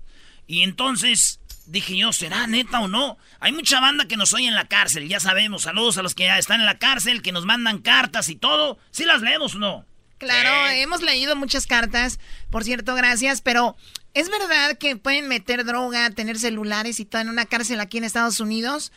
Y 0.46 0.62
entonces 0.62 1.40
dije 1.66 1.96
yo, 1.96 2.12
¿será 2.12 2.46
neta 2.46 2.80
o 2.80 2.88
no? 2.88 3.16
Hay 3.40 3.52
mucha 3.52 3.80
banda 3.80 4.06
que 4.06 4.16
nos 4.16 4.34
oye 4.34 4.48
en 4.48 4.54
la 4.54 4.66
cárcel, 4.66 5.08
ya 5.08 5.20
sabemos. 5.20 5.62
Saludos 5.62 5.96
a 5.96 6.02
los 6.02 6.14
que 6.14 6.24
ya 6.24 6.38
están 6.38 6.60
en 6.60 6.66
la 6.66 6.78
cárcel, 6.78 7.22
que 7.22 7.32
nos 7.32 7.46
mandan 7.46 7.78
cartas 7.78 8.28
y 8.28 8.36
todo. 8.36 8.78
¿Sí 8.90 9.04
las 9.04 9.22
leemos 9.22 9.54
o 9.54 9.58
no? 9.58 9.86
Claro, 10.18 10.70
hemos 10.70 11.02
leído 11.02 11.36
muchas 11.36 11.66
cartas, 11.66 12.18
por 12.50 12.64
cierto, 12.64 12.94
gracias, 12.94 13.42
pero 13.42 13.76
¿es 14.14 14.30
verdad 14.30 14.78
que 14.78 14.96
pueden 14.96 15.28
meter 15.28 15.64
droga, 15.64 16.08
tener 16.10 16.38
celulares 16.38 17.00
y 17.00 17.04
todo 17.04 17.20
en 17.20 17.28
una 17.28 17.46
cárcel 17.46 17.80
aquí 17.80 17.98
en 17.98 18.04
Estados 18.04 18.40
Unidos 18.40 18.92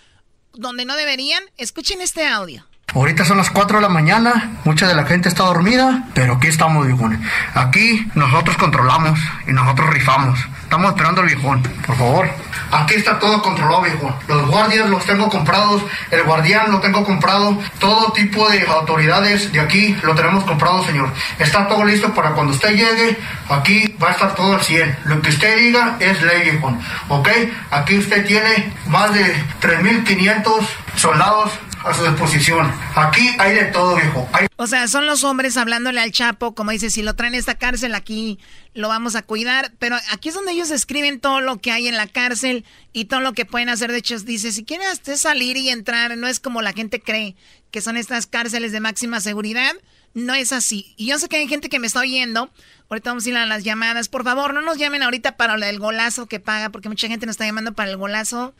donde 0.53 0.85
no 0.85 0.95
deberían? 0.95 1.43
Escuchen 1.57 2.01
este 2.01 2.25
audio. 2.25 2.65
Ahorita 2.98 3.26
son 3.26 3.38
las 3.38 3.52
4 3.52 3.78
de 3.78 3.84
la 3.84 3.90
mañana, 3.90 4.53
mucha 4.64 4.88
de 4.88 4.95
la 4.95 5.06
gente 5.06 5.30
está 5.30 5.44
dormida, 5.44 6.06
pero 6.15 6.34
aquí 6.34 6.48
estamos, 6.48 6.88
viejones. 6.88 7.19
Aquí 7.53 8.10
nosotros 8.15 8.57
controlamos 8.57 9.19
y 9.48 9.52
nosotros 9.52 9.91
rifamos. 9.91 10.40
Estamos 10.64 10.88
esperando 10.90 11.22
al 11.22 11.28
viejón, 11.28 11.61
por 11.86 11.95
favor. 11.95 12.28
Aquí 12.72 12.95
está 12.95 13.19
todo 13.19 13.40
controlado, 13.44 13.84
viejón. 13.84 14.15
Los 14.28 14.48
guardias 14.48 14.90
los 14.90 15.06
tengo 15.06 15.30
comprados, 15.30 15.84
el 16.10 16.24
guardián 16.24 16.72
lo 16.72 16.80
tengo 16.80 17.06
comprado, 17.06 17.60
todo 17.78 18.11
tipo 18.14 18.49
de 18.49 18.65
autoridades 18.65 19.52
de 19.52 19.60
aquí 19.60 19.95
lo 20.02 20.15
tenemos 20.15 20.44
comprado, 20.45 20.84
señor. 20.84 21.14
Está 21.38 21.68
todo 21.68 21.86
listo 21.86 22.11
para 22.15 22.32
cuando 22.32 22.53
usted 22.53 22.72
llegue, 22.72 23.15
aquí 23.48 23.95
va 24.02 24.07
a 24.07 24.11
estar 24.14 24.34
todo 24.34 24.56
al 24.56 24.61
100. 24.61 24.98
Lo 25.06 25.22
que 25.22 25.30
usted 25.30 25.56
diga 25.56 25.98
es 25.99 26.19
ley, 26.24 26.49
viejón. 26.49 26.80
¿Ok? 27.10 27.30
Aquí 27.69 27.99
usted 27.99 28.26
tiene 28.26 28.74
más 28.88 29.14
de 29.14 29.36
3.500 29.61 30.65
soldados 30.95 31.52
a 31.83 31.93
su 31.93 32.03
disposición. 32.03 32.71
Aquí 32.95 33.29
hay 33.39 33.55
de 33.55 33.65
todo, 33.65 33.95
viejo. 33.95 34.27
O 34.55 34.67
sea, 34.67 34.87
son 34.87 35.05
los 35.05 35.23
hombres 35.23 35.57
hablándole 35.57 35.99
al 35.99 36.11
Chapo, 36.11 36.55
como 36.55 36.71
dice, 36.71 36.89
si 36.89 37.01
lo 37.01 37.15
traen 37.15 37.33
a 37.33 37.37
esta 37.37 37.55
cárcel 37.55 37.95
aquí 37.95 38.39
lo 38.77 38.89
vamos 38.89 39.15
a 39.15 39.23
cuidar, 39.23 39.73
pero 39.79 39.97
aquí 40.11 40.29
es 40.29 40.35
donde 40.35 40.51
ellos 40.51 40.69
escriben 40.69 41.19
todo 41.19 41.41
lo 41.41 41.57
que 41.59 41.71
hay 41.71 41.87
en 41.87 41.97
la 41.97 42.05
cárcel 42.05 42.63
y 42.93 43.05
todo 43.05 43.21
lo 43.21 43.33
que 43.33 43.43
pueden 43.43 43.69
hacer. 43.69 43.91
De 43.91 43.97
hecho, 43.97 44.19
dice, 44.19 44.51
si 44.51 44.63
quieres 44.63 45.01
salir 45.15 45.57
y 45.57 45.69
entrar, 45.69 46.15
no 46.15 46.27
es 46.27 46.39
como 46.39 46.61
la 46.61 46.73
gente 46.73 47.01
cree 47.01 47.35
que 47.71 47.81
son 47.81 47.97
estas 47.97 48.27
cárceles 48.27 48.71
de 48.71 48.79
máxima 48.79 49.19
seguridad. 49.19 49.73
No 50.13 50.35
es 50.35 50.51
así. 50.51 50.93
Y 50.95 51.07
yo 51.07 51.17
sé 51.17 51.27
que 51.27 51.37
hay 51.37 51.47
gente 51.47 51.69
que 51.69 51.79
me 51.79 51.87
está 51.87 52.01
oyendo. 52.01 52.51
Ahorita 52.89 53.09
vamos 53.09 53.25
a 53.25 53.29
ir 53.29 53.37
a 53.37 53.45
las 53.47 53.63
llamadas. 53.63 54.09
Por 54.09 54.23
favor, 54.23 54.53
no 54.53 54.61
nos 54.61 54.77
llamen 54.77 55.01
ahorita 55.01 55.37
para 55.37 55.55
el 55.55 55.79
golazo 55.79 56.27
que 56.27 56.39
paga, 56.39 56.69
porque 56.69 56.89
mucha 56.89 57.07
gente 57.07 57.25
nos 57.25 57.33
está 57.33 57.45
llamando 57.45 57.73
para 57.73 57.89
el 57.89 57.97
golazo. 57.97 58.53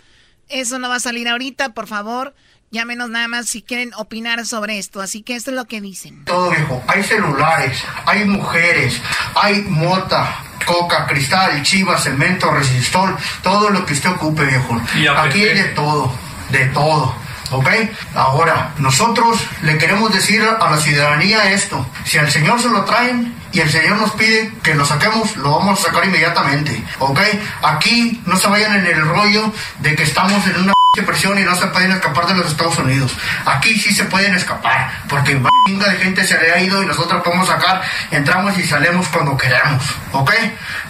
Eso 0.50 0.80
no 0.80 0.90
va 0.90 0.96
a 0.96 1.00
salir 1.00 1.28
ahorita, 1.28 1.74
por 1.74 1.88
favor. 1.88 2.34
Llámenos 2.70 3.10
nada 3.10 3.30
más 3.30 3.48
si 3.48 3.62
quieren 3.62 3.94
opinar 3.96 4.46
sobre 4.46 4.78
esto. 4.78 5.02
Así 5.02 5.22
que 5.24 5.36
esto 5.36 5.52
es 5.52 5.56
lo 5.56 5.66
que 5.66 5.80
dicen. 5.80 6.26
Todo 6.26 6.50
viejo. 6.50 6.84
Hay 6.88 7.02
celulares, 7.04 7.82
hay 8.06 8.26
mujeres, 8.26 9.02
hay 9.36 9.62
mota, 9.62 10.44
coca, 10.66 11.08
cristal, 11.08 11.64
chiva, 11.64 11.98
cemento, 11.98 12.52
resistol, 12.52 13.16
todo 13.42 13.70
lo 13.70 13.86
que 13.86 13.94
usted 13.94 14.10
ocupe, 14.10 14.44
viejo. 14.44 14.82
Aquí 15.18 15.44
hay 15.44 15.56
de 15.56 15.70
todo, 15.70 16.14
de 16.50 16.66
todo. 16.68 17.16
¿Ok? 17.52 17.70
Ahora, 18.14 18.74
nosotros 18.78 19.40
le 19.62 19.78
queremos 19.78 20.14
decir 20.14 20.42
a 20.42 20.70
la 20.70 20.78
ciudadanía 20.78 21.52
esto. 21.52 21.86
Si 22.04 22.18
al 22.18 22.30
Señor 22.30 22.62
se 22.62 22.68
lo 22.68 22.84
traen 22.84 23.34
y 23.54 23.62
el 23.62 23.70
Señor 23.70 23.98
nos 23.98 24.12
pide 24.12 24.52
que 24.62 24.76
lo 24.76 24.86
saquemos, 24.86 25.38
lo 25.38 25.52
vamos 25.52 25.80
a 25.80 25.84
sacar 25.84 26.04
inmediatamente. 26.04 26.84
¿Ok? 27.00 27.20
Aquí 27.64 28.22
no 28.26 28.36
se 28.36 28.50
vayan 28.50 28.76
en 28.76 28.88
el 28.88 29.08
rollo 29.08 29.54
de 29.80 29.96
que 29.96 30.04
estamos 30.04 30.46
en 30.48 30.64
una 30.64 30.74
presión 30.92 31.38
y 31.38 31.44
no 31.44 31.56
se 31.56 31.68
pueden 31.68 31.92
escapar 31.92 32.28
de 32.28 32.36
los 32.36 32.48
Estados 32.48 32.78
Unidos. 32.80 33.12
Aquí 33.46 33.78
sí 33.80 33.94
se 33.94 34.06
pueden 34.06 34.34
escapar, 34.34 35.04
porque 35.08 35.40
chinga 35.68 35.90
de 35.90 35.98
gente 35.98 36.24
se 36.24 36.40
le 36.40 36.52
ha 36.52 36.62
ido 36.62 36.82
y 36.82 36.86
nosotros 36.86 37.22
podemos 37.24 37.48
sacar, 37.48 37.82
entramos 38.12 38.58
y 38.58 38.64
salimos 38.64 39.08
cuando 39.10 39.38
queramos, 39.38 39.84
¿ok? 40.12 40.32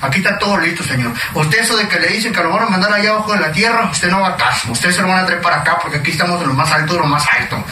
Aquí 0.01 0.19
está 0.19 0.37
todo 0.37 0.57
listo, 0.59 0.83
señor. 0.83 1.13
Usted 1.33 1.59
eso 1.59 1.75
de 1.77 1.87
que 1.87 1.99
le 1.99 2.07
dicen 2.09 2.33
que 2.33 2.41
lo 2.41 2.49
van 2.51 2.63
a 2.63 2.69
mandar 2.69 2.93
allá 2.93 3.11
abajo 3.11 3.33
de 3.33 3.39
la 3.39 3.51
tierra, 3.51 3.89
usted 3.91 4.09
no 4.09 4.21
va 4.21 4.29
a 4.29 4.37
caso, 4.37 4.71
usted 4.71 4.91
se 4.91 5.01
lo 5.01 5.07
van 5.07 5.23
a 5.23 5.25
traer 5.25 5.41
para 5.41 5.61
acá 5.61 5.79
porque 5.81 5.97
aquí 5.97 6.11
estamos 6.11 6.41
en 6.41 6.47
lo 6.49 6.53
más 6.53 6.71
alto 6.71 6.93
de 6.93 6.99
lo 6.99 7.07
más 7.07 7.25
alto. 7.39 7.63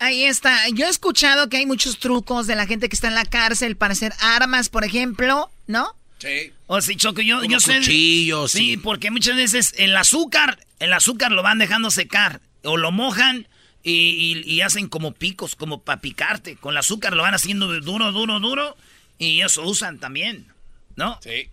Ahí 0.00 0.24
está. 0.24 0.68
Yo 0.70 0.86
he 0.86 0.90
escuchado 0.90 1.48
que 1.48 1.58
hay 1.58 1.66
muchos 1.66 1.98
trucos 1.98 2.46
de 2.46 2.56
la 2.56 2.66
gente 2.66 2.88
que 2.88 2.96
está 2.96 3.08
en 3.08 3.14
la 3.14 3.24
cárcel 3.24 3.76
para 3.76 3.92
hacer 3.92 4.12
armas, 4.20 4.68
por 4.68 4.84
ejemplo, 4.84 5.50
¿no? 5.66 5.94
Sí. 6.18 6.52
O 6.66 6.80
sí, 6.80 6.96
Choco, 6.96 7.20
yo, 7.20 7.44
yo 7.44 7.60
sé. 7.60 7.78
Cuchillos. 7.78 8.52
Sí, 8.52 8.76
porque 8.76 9.10
muchas 9.10 9.36
veces 9.36 9.74
el 9.78 9.96
azúcar, 9.96 10.58
el 10.84 10.92
azúcar 10.92 11.32
lo 11.32 11.42
van 11.42 11.58
dejando 11.58 11.90
secar. 11.90 12.40
O 12.62 12.76
lo 12.76 12.92
mojan 12.92 13.48
y, 13.82 14.60
hacen 14.62 14.88
como 14.88 15.12
picos, 15.12 15.56
como 15.56 15.82
para 15.82 16.00
picarte. 16.00 16.56
Con 16.56 16.72
el 16.72 16.78
azúcar 16.78 17.14
lo 17.14 17.22
van 17.22 17.34
haciendo 17.34 17.66
duro, 17.80 18.12
duro, 18.12 18.40
duro. 18.40 18.76
Y 19.18 19.40
eso 19.40 19.62
usan 19.62 19.98
también. 19.98 20.46
¿No? 20.96 21.18
Sí. 21.22 21.48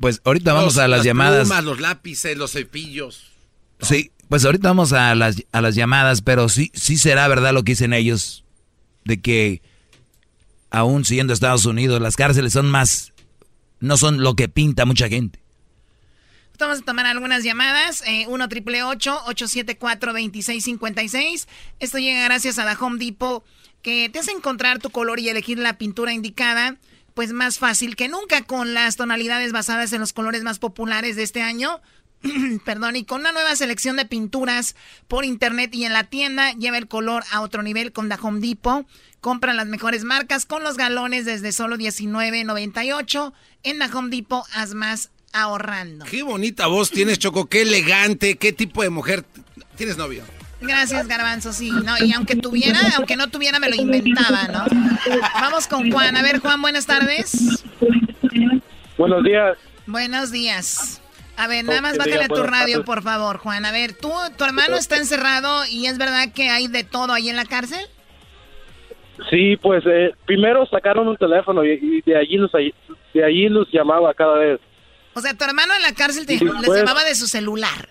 Pues 0.00 0.20
ahorita 0.24 0.52
vamos 0.52 0.78
a 0.78 0.88
las, 0.88 1.04
llamadas. 1.04 1.48
los 1.64 1.80
lápices, 1.80 2.36
los 2.36 2.52
cepillos. 2.52 3.32
Sí, 3.80 4.10
pues 4.28 4.44
ahorita 4.44 4.68
vamos 4.68 4.92
a 4.92 5.14
las, 5.14 5.42
a 5.52 5.60
las 5.60 5.74
llamadas, 5.74 6.22
pero 6.22 6.48
sí, 6.48 6.70
sí 6.74 6.96
será 6.96 7.28
verdad 7.28 7.52
lo 7.52 7.62
que 7.62 7.72
dicen 7.72 7.92
ellos, 7.92 8.44
de 9.04 9.20
que 9.20 9.62
aún 10.70 11.04
siendo 11.04 11.32
Estados 11.32 11.66
Unidos, 11.66 12.00
las 12.00 12.16
cárceles 12.16 12.52
son 12.52 12.70
más 12.70 13.12
no 13.80 13.96
son 13.96 14.22
lo 14.22 14.34
que 14.34 14.48
pinta 14.48 14.84
mucha 14.84 15.08
gente. 15.08 15.40
Vamos 16.58 16.78
a 16.78 16.82
tomar 16.82 17.06
algunas 17.06 17.44
llamadas. 17.44 18.02
1 18.28 18.48
triple 18.48 18.82
874 18.82 20.12
2656 20.12 21.48
Esto 21.80 21.98
llega 21.98 22.24
gracias 22.24 22.58
a 22.58 22.64
la 22.64 22.72
Home 22.80 22.98
Depot, 23.04 23.44
que 23.82 24.08
te 24.08 24.18
hace 24.18 24.32
encontrar 24.32 24.78
tu 24.78 24.90
color 24.90 25.20
y 25.20 25.28
elegir 25.28 25.58
la 25.58 25.76
pintura 25.76 26.12
indicada, 26.12 26.76
pues 27.14 27.32
más 27.32 27.58
fácil 27.58 27.94
que 27.94 28.08
nunca 28.08 28.42
con 28.42 28.74
las 28.74 28.96
tonalidades 28.96 29.52
basadas 29.52 29.92
en 29.92 30.00
los 30.00 30.12
colores 30.12 30.44
más 30.44 30.58
populares 30.58 31.16
de 31.16 31.24
este 31.24 31.42
año. 31.42 31.80
Perdón, 32.64 32.96
y 32.96 33.04
con 33.04 33.20
una 33.20 33.32
nueva 33.32 33.54
selección 33.54 33.96
de 33.96 34.06
pinturas 34.06 34.76
por 35.08 35.24
internet 35.24 35.74
y 35.74 35.84
en 35.84 35.92
la 35.92 36.04
tienda, 36.04 36.52
lleva 36.52 36.78
el 36.78 36.88
color 36.88 37.24
a 37.30 37.42
otro 37.42 37.62
nivel 37.62 37.92
con 37.92 38.08
la 38.08 38.16
Home 38.16 38.40
Depot. 38.40 38.86
Compra 39.20 39.52
las 39.52 39.66
mejores 39.66 40.04
marcas 40.04 40.46
con 40.46 40.62
los 40.62 40.76
galones 40.76 41.26
desde 41.26 41.52
solo 41.52 41.76
$19.98. 41.76 43.32
En 43.62 43.78
la 43.78 43.86
Home 43.86 44.08
Depot 44.08 44.44
haz 44.54 44.74
más 44.74 45.10
ahorrando. 45.42 46.04
Qué 46.04 46.22
bonita 46.22 46.66
voz 46.66 46.90
tienes, 46.90 47.18
Choco. 47.18 47.46
Qué 47.46 47.62
elegante. 47.62 48.36
¿Qué 48.36 48.52
tipo 48.52 48.82
de 48.82 48.90
mujer 48.90 49.24
tienes 49.76 49.96
novio? 49.96 50.22
Gracias, 50.60 51.06
Garbanzo, 51.06 51.52
sí. 51.52 51.70
No, 51.70 51.94
y 52.02 52.12
aunque 52.12 52.36
tuviera, 52.36 52.80
aunque 52.96 53.16
no 53.16 53.28
tuviera, 53.28 53.58
me 53.58 53.68
lo 53.68 53.76
inventaba, 53.76 54.48
¿no? 54.48 54.64
Vamos 55.34 55.66
con 55.66 55.90
Juan. 55.92 56.16
A 56.16 56.22
ver, 56.22 56.38
Juan, 56.40 56.60
buenas 56.62 56.86
tardes. 56.86 57.64
Buenos 58.96 59.22
días. 59.22 59.58
Buenos 59.86 60.32
días. 60.32 61.02
A 61.36 61.48
ver, 61.48 61.64
nada 61.66 61.82
más 61.82 61.98
bájale 61.98 62.28
tu 62.28 62.42
radio, 62.42 62.84
por 62.84 63.02
favor, 63.02 63.36
Juan. 63.36 63.66
A 63.66 63.72
ver, 63.72 63.92
¿tú, 63.92 64.10
tu 64.38 64.44
hermano 64.44 64.76
está 64.76 64.96
encerrado 64.96 65.64
y 65.70 65.86
es 65.86 65.98
verdad 65.98 66.32
que 66.34 66.48
hay 66.48 66.66
de 66.66 66.82
todo 66.82 67.12
ahí 67.12 67.28
en 67.28 67.36
la 67.36 67.44
cárcel? 67.44 67.86
Sí, 69.30 69.56
pues 69.56 69.84
eh, 69.86 70.14
primero 70.24 70.66
sacaron 70.66 71.08
un 71.08 71.16
teléfono 71.16 71.64
y, 71.64 72.02
de 72.02 72.16
allí 72.16 72.36
los 72.36 72.52
de 72.52 73.24
allí 73.24 73.48
los 73.48 73.70
llamaba 73.70 74.14
cada 74.14 74.38
vez. 74.38 74.60
O 75.16 75.20
sea, 75.20 75.32
tu 75.32 75.44
hermano 75.44 75.74
en 75.74 75.80
la 75.80 75.94
cárcel 75.94 76.26
te, 76.26 76.34
les 76.34 76.42
pues. 76.66 76.78
llamaba 76.78 77.02
de 77.02 77.14
su 77.14 77.26
celular. 77.26 77.88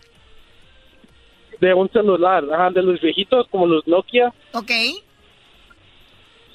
De 1.59 1.73
un 1.73 1.89
celular, 1.89 2.43
ajá, 2.53 2.69
de 2.69 2.83
los 2.83 3.01
viejitos 3.01 3.47
como 3.49 3.65
los 3.65 3.87
Nokia. 3.87 4.31
Ok. 4.53 4.71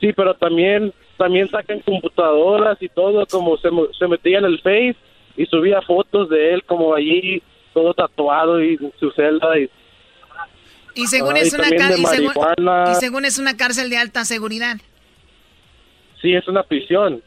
Sí, 0.00 0.12
pero 0.14 0.34
también 0.34 0.94
también 1.16 1.50
sacan 1.50 1.80
computadoras 1.80 2.80
y 2.80 2.88
todo, 2.88 3.26
como 3.26 3.56
se, 3.58 3.68
se 3.98 4.06
metía 4.06 4.38
en 4.38 4.44
el 4.44 4.60
Face 4.60 4.96
y 5.36 5.44
subía 5.46 5.82
fotos 5.82 6.28
de 6.28 6.54
él 6.54 6.62
como 6.64 6.94
allí 6.94 7.42
todo 7.74 7.92
tatuado 7.92 8.62
y 8.62 8.78
su 9.00 9.10
celda 9.10 9.58
y 9.58 9.68
y 10.94 11.06
según, 11.06 11.36
es 11.36 11.52
una 11.52 11.68
y, 11.68 12.94
según, 12.94 13.24
es 13.24 13.38
una 13.38 13.56
cárcel 13.56 13.90
de 13.90 13.96
alta 13.96 14.24
seguridad. 14.24 14.76
Sí, 16.20 16.34
es 16.34 16.46
una 16.48 16.62
prisión. 16.62 17.22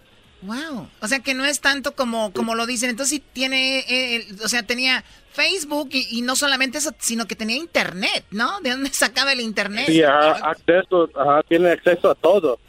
Wow. 0.46 0.90
O 1.00 1.08
sea 1.08 1.20
que 1.20 1.34
no 1.34 1.46
es 1.46 1.62
tanto 1.62 1.96
como, 1.96 2.34
como 2.34 2.56
lo 2.56 2.66
dicen. 2.66 2.90
Entonces 2.90 3.18
sí 3.18 3.24
tiene, 3.34 3.80
eh, 3.88 4.28
o 4.44 4.50
sea, 4.50 4.64
tenía 4.64 5.04
Facebook 5.32 5.90
y, 5.94 6.22
no 6.22 6.36
solamente 6.36 6.78
eso, 6.78 6.94
sino 7.00 7.28
que 7.28 7.36
tenía 7.36 7.56
internet, 7.56 8.26
¿no? 8.32 8.60
¿De 8.62 8.72
dónde 8.72 8.90
sacaba 8.94 9.32
el 9.32 9.40
internet? 9.40 9.86
Sí, 9.88 10.04
acceso, 10.04 11.10
tiene 11.48 11.72
acceso 11.72 12.12
a 12.12 12.16
todo. 12.16 12.60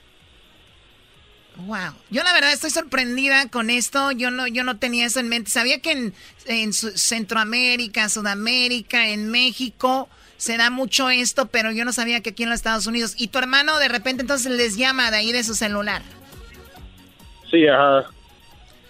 Wow. 1.57 1.95
Yo 2.11 2.25
la 2.25 2.33
verdad 2.33 2.53
estoy 2.53 2.71
sorprendida 2.71 3.49
con 3.49 3.71
esto. 3.71 4.11
Yo 4.13 4.31
no, 4.31 4.47
yo 4.47 4.65
no 4.65 4.79
tenía 4.79 5.07
eso 5.07 5.21
en 5.21 5.29
mente. 5.29 5.51
Sabía 5.51 5.81
que 5.81 5.93
en, 5.93 6.15
en 6.47 6.73
Centroamérica, 6.73 8.09
Sudamérica, 8.09 9.09
en 9.09 9.31
México 9.31 10.09
se 10.37 10.57
da 10.57 10.71
mucho 10.71 11.11
esto, 11.11 11.47
pero 11.47 11.71
yo 11.71 11.85
no 11.85 11.93
sabía 11.93 12.21
que 12.23 12.31
aquí 12.31 12.43
en 12.43 12.51
los 12.51 12.57
Estados 12.57 12.87
Unidos. 12.87 13.15
Y 13.17 13.29
tu 13.29 13.39
hermano 13.39 13.79
de 13.79 13.89
repente 13.89 14.23
entonces 14.23 14.51
les 14.51 14.77
llama 14.77 15.11
de 15.11 15.19
ahí 15.19 15.33
de 15.33 15.45
su 15.45 15.55
celular. 15.55 16.03
Sí, 17.55 17.69
ajá. 17.69 18.11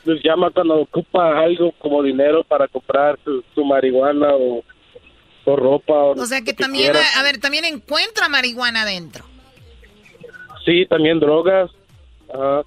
Les 0.07 0.23
llama 0.23 0.51
cuando 0.51 0.77
ocupa 0.81 1.39
algo 1.39 1.73
como 1.73 2.03
dinero 2.03 2.43
para 2.45 2.67
comprar 2.67 3.19
su, 3.55 3.65
marihuana 3.65 4.29
o, 4.35 4.65
ropa. 5.45 5.93
O, 5.93 6.27
sea 6.27 6.41
que, 6.41 6.55
también, 6.55 6.93
a, 7.19 7.23
ver, 7.23 7.39
también 7.39 7.67
encuentra 7.67 8.31
marihuana 8.31 8.83
adentro. 8.83 9.27
Sí, 10.65 10.87
también 10.87 11.21
drogas. 11.21 11.71
Ajá. 12.33 12.63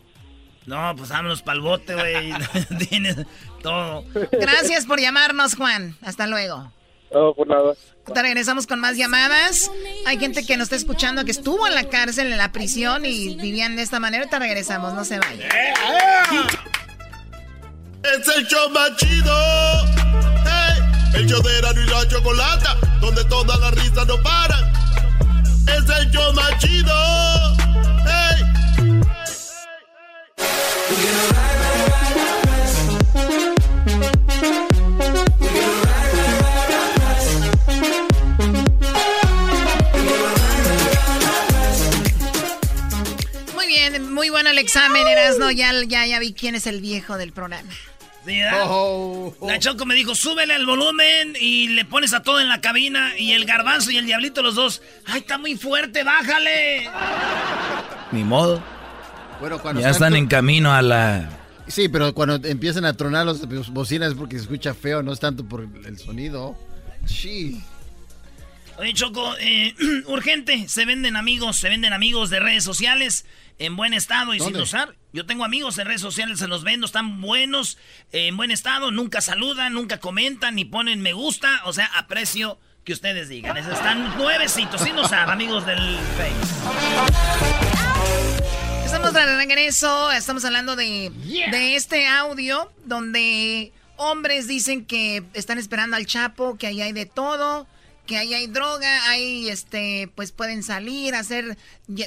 No, 0.68 0.94
pues 0.96 1.10
vámonos 1.10 1.42
para 1.42 1.56
el 1.56 1.62
bote, 1.62 1.96
güey. 1.96 2.34
Tienes 2.90 3.16
todo. 3.64 4.04
Gracias 4.34 4.86
por 4.86 5.00
llamarnos, 5.00 5.56
Juan. 5.56 5.96
Hasta 6.04 6.28
luego. 6.28 6.72
No, 7.14 7.34
por 7.34 7.48
nada. 7.48 7.74
Te 8.14 8.22
regresamos 8.22 8.68
con 8.68 8.80
más 8.80 8.98
llamadas. 8.98 9.72
Hay 10.06 10.18
gente 10.18 10.46
que 10.46 10.58
nos 10.58 10.66
está 10.66 10.76
escuchando 10.76 11.26
que 11.26 11.32
estuvo 11.32 11.68
en 11.68 11.76
la 11.76 11.90
cárcel, 11.90 12.32
en 12.32 12.38
la 12.38 12.52
prisión 12.52 13.06
y 13.06 13.36
vivían 13.36 13.76
de 13.76 13.82
esta 13.82 14.00
manera. 14.00 14.28
Te 14.28 14.40
regresamos, 14.40 14.94
no 14.94 15.04
se 15.04 15.20
vaya. 15.20 15.48
Es 18.04 18.28
el 18.36 18.48
show 18.48 18.70
más 18.70 18.96
chido. 18.98 19.34
el 21.16 21.28
show 21.28 21.42
de 21.42 21.58
Erano 21.58 21.82
y 21.82 21.88
la 21.88 22.08
Chocolata, 22.08 22.78
donde 23.02 23.24
todas 23.26 23.60
las 23.60 23.74
risas 23.74 24.08
no 24.08 24.22
paran. 24.22 24.72
Es 25.68 25.90
el 26.00 26.12
show 26.12 26.34
más 26.34 26.58
chido. 26.60 26.94
Bien, 30.90 31.28
muy 44.18 44.30
bueno 44.32 44.50
el 44.50 44.58
examen, 44.58 45.08
Erasno. 45.08 45.52
Ya, 45.52 45.72
ya, 45.88 46.06
ya 46.08 46.20
vi 46.20 46.34
quién 46.34 46.56
es 46.56 46.66
el 46.66 46.82
viejo 46.82 47.18
del 47.18 47.32
programa. 47.32 47.70
Oh. 48.66 49.34
La 49.44 49.58
Choco 49.60 49.86
me 49.86 49.96
dijo, 49.96 50.14
súbele 50.16 50.56
el 50.56 50.66
volumen 50.66 51.38
y 51.40 51.70
le 51.70 51.86
pones 51.86 52.14
a 52.14 52.24
todo 52.24 52.42
en 52.42 52.50
la 52.50 52.60
cabina. 52.60 53.18
Y 53.18 53.34
el 53.34 53.46
garbanzo 53.46 53.92
y 53.92 53.98
el 53.98 54.08
diablito, 54.08 54.42
los 54.42 54.56
dos. 54.56 54.82
¡Ay, 55.06 55.20
está 55.20 55.38
muy 55.38 55.56
fuerte, 55.56 56.04
bájale! 56.04 56.90
Ni 58.12 58.24
modo. 58.24 58.62
ya 59.80 59.92
están 59.92 60.16
en 60.16 60.28
camino 60.28 60.74
a 60.74 60.82
la 60.82 61.30
Sí, 61.68 61.88
pero 61.88 62.14
cuando 62.14 62.36
empiezan 62.48 62.86
a 62.86 62.94
tronar 62.94 63.26
los 63.26 63.72
bocinas 63.72 64.10
es 64.10 64.16
porque 64.16 64.38
se 64.38 64.44
escucha 64.44 64.74
feo, 64.74 65.04
no 65.04 65.14
es 65.14 65.20
tanto 65.20 65.48
por 65.48 65.68
el 65.86 66.00
sonido. 66.00 66.58
Sí. 67.06 67.62
Oye, 68.78 68.94
Choco, 68.94 69.36
eh, 69.40 69.76
urgente, 70.08 70.68
se 70.68 70.86
venden 70.86 71.16
amigos, 71.16 71.58
se 71.58 71.70
venden 71.70 71.94
amigos 71.94 72.30
de 72.30 72.40
redes 72.40 72.64
sociales 72.64 73.26
en 73.60 73.76
buen 73.76 73.94
estado 73.94 74.34
y 74.34 74.40
sin 74.40 74.56
usar. 74.58 74.96
Yo 75.14 75.26
tengo 75.26 75.44
amigos 75.44 75.78
en 75.78 75.88
redes 75.88 76.02
sociales, 76.02 76.40
se 76.40 76.48
los 76.48 76.64
vendo, 76.64 76.86
están 76.86 77.22
buenos, 77.22 77.78
en 78.12 78.38
buen 78.38 78.52
estado, 78.52 78.92
nunca 78.92 79.22
saludan, 79.22 79.74
nunca 79.74 80.00
comentan, 80.00 80.56
ni 80.56 80.66
ponen 80.66 81.02
me 81.02 81.14
gusta, 81.14 81.62
o 81.66 81.74
sea, 81.74 81.86
aprecio 81.96 82.60
que 82.84 82.94
ustedes 82.94 83.30
digan. 83.30 83.58
Están 83.58 84.16
nuevecitos, 84.18 84.82
sin 84.82 84.98
usar, 84.98 85.30
amigos 85.30 85.66
del 85.66 85.80
Face. 86.18 86.34
Estamos 88.86 89.14
de 89.14 89.36
regreso, 89.36 90.12
estamos 90.12 90.46
hablando 90.46 90.76
de, 90.76 91.12
de 91.52 91.76
este 91.76 92.08
audio 92.08 92.72
donde 92.86 93.74
hombres 93.98 94.48
dicen 94.48 94.86
que 94.86 95.24
están 95.34 95.58
esperando 95.58 95.98
al 95.98 96.06
Chapo, 96.06 96.58
que 96.58 96.68
ahí 96.68 96.82
hay 96.82 96.94
de 96.94 97.06
todo, 97.06 97.68
que 98.08 98.18
ahí 98.18 98.34
hay 98.34 98.48
droga, 98.48 99.10
ahí 99.10 99.50
este, 99.50 100.10
pues 100.16 100.32
pueden 100.32 100.64
salir, 100.64 101.14
hacer, 101.14 101.58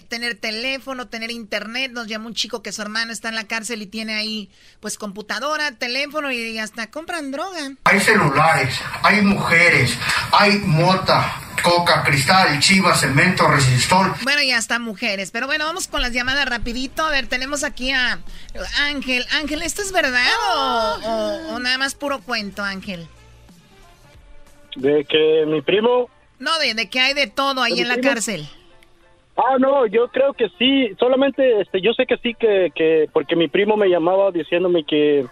tener 0.08 0.34
teléfono, 0.34 1.06
tener 1.06 1.30
internet. 1.30 1.92
Nos 1.92 2.08
llama 2.08 2.26
un 2.26 2.34
chico 2.34 2.62
que 2.62 2.72
su 2.72 2.82
hermano 2.82 3.12
está 3.12 3.28
en 3.28 3.36
la 3.36 3.44
cárcel 3.44 3.82
y 3.82 3.86
tiene 3.86 4.14
ahí, 4.14 4.50
pues 4.80 4.98
computadora, 4.98 5.70
teléfono 5.72 6.32
y 6.32 6.58
hasta 6.58 6.90
compran 6.90 7.30
droga. 7.30 7.70
Hay 7.84 8.00
celulares, 8.00 8.74
hay 9.02 9.22
mujeres, 9.22 9.96
hay 10.32 10.58
mota, 10.58 11.40
Coca, 11.62 12.02
Cristal, 12.02 12.58
Chivas, 12.60 13.00
Cemento, 13.00 13.46
Resistol. 13.46 14.14
Bueno, 14.22 14.42
ya 14.42 14.58
hasta 14.58 14.78
mujeres. 14.78 15.30
Pero 15.30 15.46
bueno, 15.46 15.66
vamos 15.66 15.88
con 15.88 16.00
las 16.00 16.12
llamadas 16.12 16.48
rapidito. 16.48 17.04
A 17.04 17.10
ver, 17.10 17.26
tenemos 17.26 17.64
aquí 17.64 17.92
a 17.92 18.18
Ángel. 18.78 19.26
Ángel, 19.32 19.62
¿esto 19.62 19.82
es 19.82 19.92
verdad 19.92 20.26
o, 20.56 21.58
nada 21.58 21.78
más 21.78 21.94
puro 21.94 22.20
cuento, 22.20 22.62
Ángel? 22.62 23.08
¿De 24.76 25.04
que 25.04 25.44
mi 25.46 25.62
primo? 25.62 26.08
No, 26.38 26.58
de, 26.58 26.74
de 26.74 26.88
que 26.88 27.00
hay 27.00 27.14
de 27.14 27.26
todo 27.26 27.62
ahí 27.62 27.80
en 27.80 27.88
la 27.88 28.00
cárcel. 28.00 28.46
Ah, 29.36 29.56
no, 29.58 29.86
yo 29.86 30.08
creo 30.08 30.32
que 30.32 30.48
sí. 30.58 30.94
Solamente, 30.98 31.60
este, 31.60 31.80
yo 31.80 31.92
sé 31.94 32.06
que 32.06 32.16
sí, 32.18 32.34
que, 32.34 32.70
que 32.74 33.08
porque 33.12 33.36
mi 33.36 33.48
primo 33.48 33.76
me 33.76 33.88
llamaba 33.88 34.30
diciéndome 34.30 34.84
que 34.84 35.26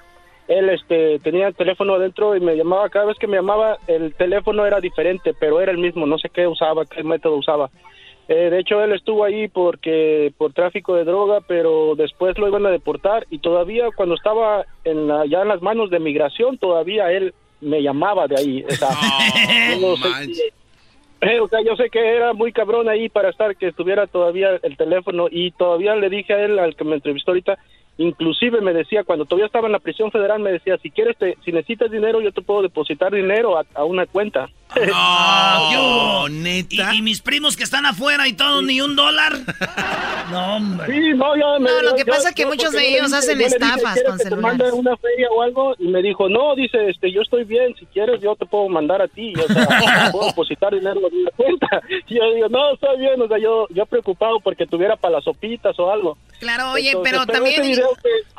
él 0.49 0.71
este 0.71 1.19
tenía 1.19 1.49
el 1.49 1.55
teléfono 1.55 1.95
adentro 1.95 2.35
y 2.35 2.41
me 2.41 2.57
llamaba 2.57 2.89
cada 2.89 3.05
vez 3.05 3.19
que 3.19 3.27
me 3.27 3.37
llamaba 3.37 3.79
el 3.87 4.15
teléfono 4.15 4.65
era 4.65 4.81
diferente 4.81 5.35
pero 5.39 5.61
era 5.61 5.71
el 5.71 5.79
mismo 5.79 6.07
no 6.07 6.19
sé 6.19 6.31
qué 6.31 6.47
usaba 6.47 6.87
qué 6.87 7.03
método 7.03 7.37
usaba 7.37 7.69
eh, 8.29 8.49
de 8.51 8.59
hecho 8.59 8.83
él 8.83 8.93
estuvo 8.93 9.25
ahí 9.25 9.49
porque 9.49 10.33
por 10.39 10.55
tráfico 10.55 10.95
de 10.95 11.05
droga 11.05 11.41
pero 11.47 11.95
después 11.97 12.39
lo 12.39 12.49
iban 12.49 12.65
a 12.65 12.71
deportar 12.71 13.27
y 13.29 13.41
todavía 13.41 13.89
cuando 13.95 14.15
estaba 14.15 14.65
en 14.85 15.07
la, 15.07 15.27
ya 15.27 15.43
en 15.43 15.49
las 15.49 15.61
manos 15.61 15.91
de 15.91 16.01
migración 16.01 16.57
todavía 16.57 17.13
él 17.13 17.35
me 17.61 17.83
llamaba 17.83 18.27
de 18.27 18.37
ahí 18.39 18.65
o 18.65 18.71
sea, 18.71 18.89
eh, 21.21 21.41
o 21.41 21.49
sea, 21.49 21.61
yo 21.63 21.77
sé 21.77 21.91
que 21.91 21.99
era 21.99 22.33
muy 22.33 22.53
cabrón 22.53 22.89
ahí 22.89 23.09
para 23.09 23.31
estar 23.31 23.57
que 23.57 23.69
estuviera 23.69 24.07
todavía 24.07 24.59
el 24.63 24.77
teléfono 24.77 25.27
y 25.31 25.51
todavía 25.53 25.97
le 25.97 26.09
dije 26.09 26.33
a 26.35 26.45
él 26.45 26.59
al 26.59 26.77
que 26.77 26.85
me 26.85 26.95
entrevistó 26.95 27.33
ahorita 27.33 27.59
Inclusive 27.99 28.61
me 28.61 28.73
decía, 28.73 29.03
cuando 29.03 29.25
todavía 29.25 29.47
estaba 29.47 29.67
en 29.67 29.73
la 29.73 29.81
prisión 29.81 30.13
federal, 30.13 30.41
me 30.41 30.53
decía, 30.53 30.79
si 30.79 30.91
quieres, 30.91 31.17
si 31.45 31.51
necesitas 31.51 31.91
dinero, 31.91 32.21
yo 32.21 32.33
te 32.33 32.43
puedo 32.43 32.63
depositar 32.63 33.13
dinero 33.13 33.61
a, 33.75 33.85
una 33.85 34.07
cuenta. 34.07 34.49
No, 34.77 35.73
yo, 35.73 36.29
neta. 36.29 36.95
¿Y, 36.95 37.03
mis 37.03 37.23
primos 37.23 37.57
que 37.57 37.65
están 37.65 37.87
afuera 37.87 38.29
y 38.29 38.35
todos 38.35 38.63
ni 38.63 38.81
un 38.81 38.97
dólar. 38.97 39.33
no, 40.31 40.57
hombre. 40.57 40.87
Sí, 40.87 41.15
no, 41.15 41.37
yo 41.37 41.59
No, 41.59 41.83
lo 41.83 41.95
que 41.95 42.05
pasa 42.05 42.31
es 42.31 42.35
que 42.35 42.47
muchos 42.47 42.73
de 42.73 42.89
ellos 42.89 43.13
hacen 43.13 43.41
estafas 43.41 44.03
con 44.07 44.19
celulares. 44.19 44.73
una 44.73 44.97
feria 44.97 45.29
o 45.31 45.43
algo 45.43 45.75
y 45.79 45.89
me 45.89 46.03
dijo, 46.03 46.29
no, 46.29 46.55
dice, 46.55 46.91
este, 46.91 47.11
yo 47.13 47.23
estoy 47.23 47.45
bien, 47.45 47.75
si 47.79 47.87
quieres 47.87 48.21
yo 48.21 48.37
te 48.37 48.47
puedo 48.47 48.69
mandar 48.69 49.01
a 49.01 49.09
ti, 49.09 49.33
o 49.37 49.53
sea, 49.53 49.67
puedo 50.13 50.27
depositar 50.27 50.75
dinero 50.75 51.01
a 51.03 51.07
una 51.07 51.31
cuenta. 51.31 51.83
Y 52.07 52.17
yo 52.17 52.35
digo, 52.35 52.49
no, 52.49 52.75
estoy 52.75 52.99
bien, 52.99 53.21
o 53.21 53.29
sea, 53.29 53.39
yo, 53.39 53.67
yo 53.71 53.87
preocupado 53.87 54.39
porque 54.41 54.67
tuviera 54.67 54.97
para 54.97 55.17
las 55.17 55.25
sopitas 55.25 55.79
o 55.79 55.91
algo. 55.91 56.19
Claro, 56.41 56.73
oye, 56.73 56.95
pero, 57.03 57.27
también 57.27 57.63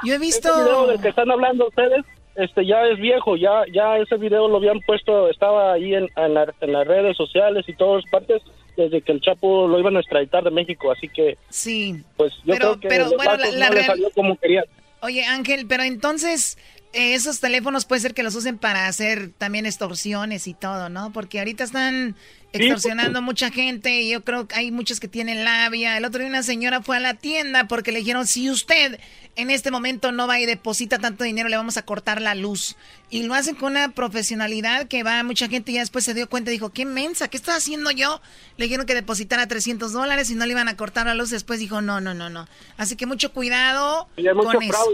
yo 0.06 0.14
he 0.14 0.19
visto... 0.19 0.49
Ese 0.49 0.64
video 0.64 0.88
del 0.88 1.01
que 1.01 1.10
están 1.10 1.30
hablando 1.31 1.68
ustedes, 1.68 2.06
este 2.40 2.66
ya 2.66 2.86
es 2.86 2.99
viejo, 2.99 3.36
ya 3.36 3.64
ya 3.72 3.98
ese 3.98 4.18
video 4.18 4.48
lo 4.48 4.57
habían 4.57 4.80
puesto, 4.82 5.30
estaba 5.30 5.74
ahí 5.74 5.94
en, 5.94 6.10
en, 6.16 6.34
las 6.74 6.88
redes 6.88 7.18
sociales 7.18 7.66
y 7.68 7.74
todas 7.74 8.03
partes 8.10 8.41
desde 8.78 9.02
que 9.02 9.11
el 9.11 9.22
Chapo 9.22 9.68
lo 9.68 9.80
iban 9.80 9.98
a 9.98 9.99
extraditar 9.99 10.44
de 10.44 10.52
México, 10.52 10.91
así 10.91 11.10
que... 11.10 11.38
Sí. 11.49 12.02
Pues 12.16 12.34
yo 12.45 12.56
creo 12.56 12.80
que 12.80 12.88
pero, 12.88 13.10
bueno, 13.10 13.36
la, 13.36 13.70
no 13.70 13.84
salió 13.84 14.10
como 14.11 14.38
querían. 14.38 14.64
Oye, 15.02 15.26
Ángel, 15.26 15.66
pero 15.68 15.84
entonces 15.84 16.57
esos 16.91 17.40
teléfonos 17.40 17.86
puede 17.86 18.02
ser 18.02 18.14
que 18.16 18.24
los 18.24 18.34
usen 18.34 18.57
para 18.57 18.88
hacer 18.88 19.32
también 19.38 19.66
extorsiones 19.68 20.48
y 20.48 20.56
todo, 20.56 20.90
¿no? 20.90 21.11
Porque 21.11 21.38
ahorita 21.38 21.64
están 21.64 22.16
extorsionando 22.52 23.22
mucha 23.22 23.52
gente 23.52 24.02
y 24.02 24.10
yo 24.10 24.24
creo 24.24 24.48
que 24.48 24.56
hay 24.56 24.72
muchos 24.72 24.99
que 24.99 25.07
tienen 25.07 25.45
labia. 25.45 25.98
El 25.98 26.06
otro 26.06 26.20
día 26.20 26.30
una 26.30 26.41
señora 26.41 26.82
fue 26.82 26.98
a 26.98 26.99
la 26.99 27.14
tienda 27.14 27.68
porque 27.68 27.91
le 27.91 27.99
dijeron, 27.99 28.26
si 28.26 28.49
usted 28.49 28.99
en 29.36 29.52
este 29.52 29.70
momento 29.70 30.11
no 30.11 30.26
va 30.26 30.40
y 30.40 30.48
deposita 30.48 30.98
tanto 30.98 31.24
dinero, 31.24 31.48
le 31.48 31.57
vamos 31.57 31.78
a 31.78 31.84
cortar 31.84 32.22
la 32.22 32.34
luz. 32.34 32.76
Y 33.11 33.22
lo 33.22 33.36
hacen 33.36 33.53
con 33.53 33.74
una 33.74 33.91
profesionalidad 33.91 34.88
que 34.88 35.03
va 35.03 35.22
mucha 35.22 35.48
gente 35.48 35.72
y 35.72 35.76
ya 35.76 35.82
después 35.82 36.03
se 36.03 36.16
dio 36.16 36.28
cuenta 36.28 36.49
y 36.49 36.53
dijo, 36.53 36.72
qué 36.72 36.86
mensa, 36.86 37.28
¿qué 37.28 37.38
estás 37.38 37.57
haciendo 37.57 37.91
yo? 37.91 38.20
Le 38.57 38.66
dijeron 38.66 38.88
que 38.88 38.95
depositara 38.95 39.48
300 39.48 39.94
dólares 39.94 40.32
y 40.32 40.36
no 40.36 40.48
le 40.48 40.53
iban 40.53 40.68
a 40.68 40.76
cortar 40.76 41.06
la 41.06 41.14
luz. 41.14 41.30
Después 41.30 41.60
dijo, 41.60 41.82
no, 41.82 42.02
no, 42.02 42.16
no, 42.16 42.32
no. 42.32 42.48
Así 42.78 42.95
que 42.95 43.06
mucho 43.06 43.32
cuidado 43.32 44.10
con 44.16 44.64
eso 44.64 44.86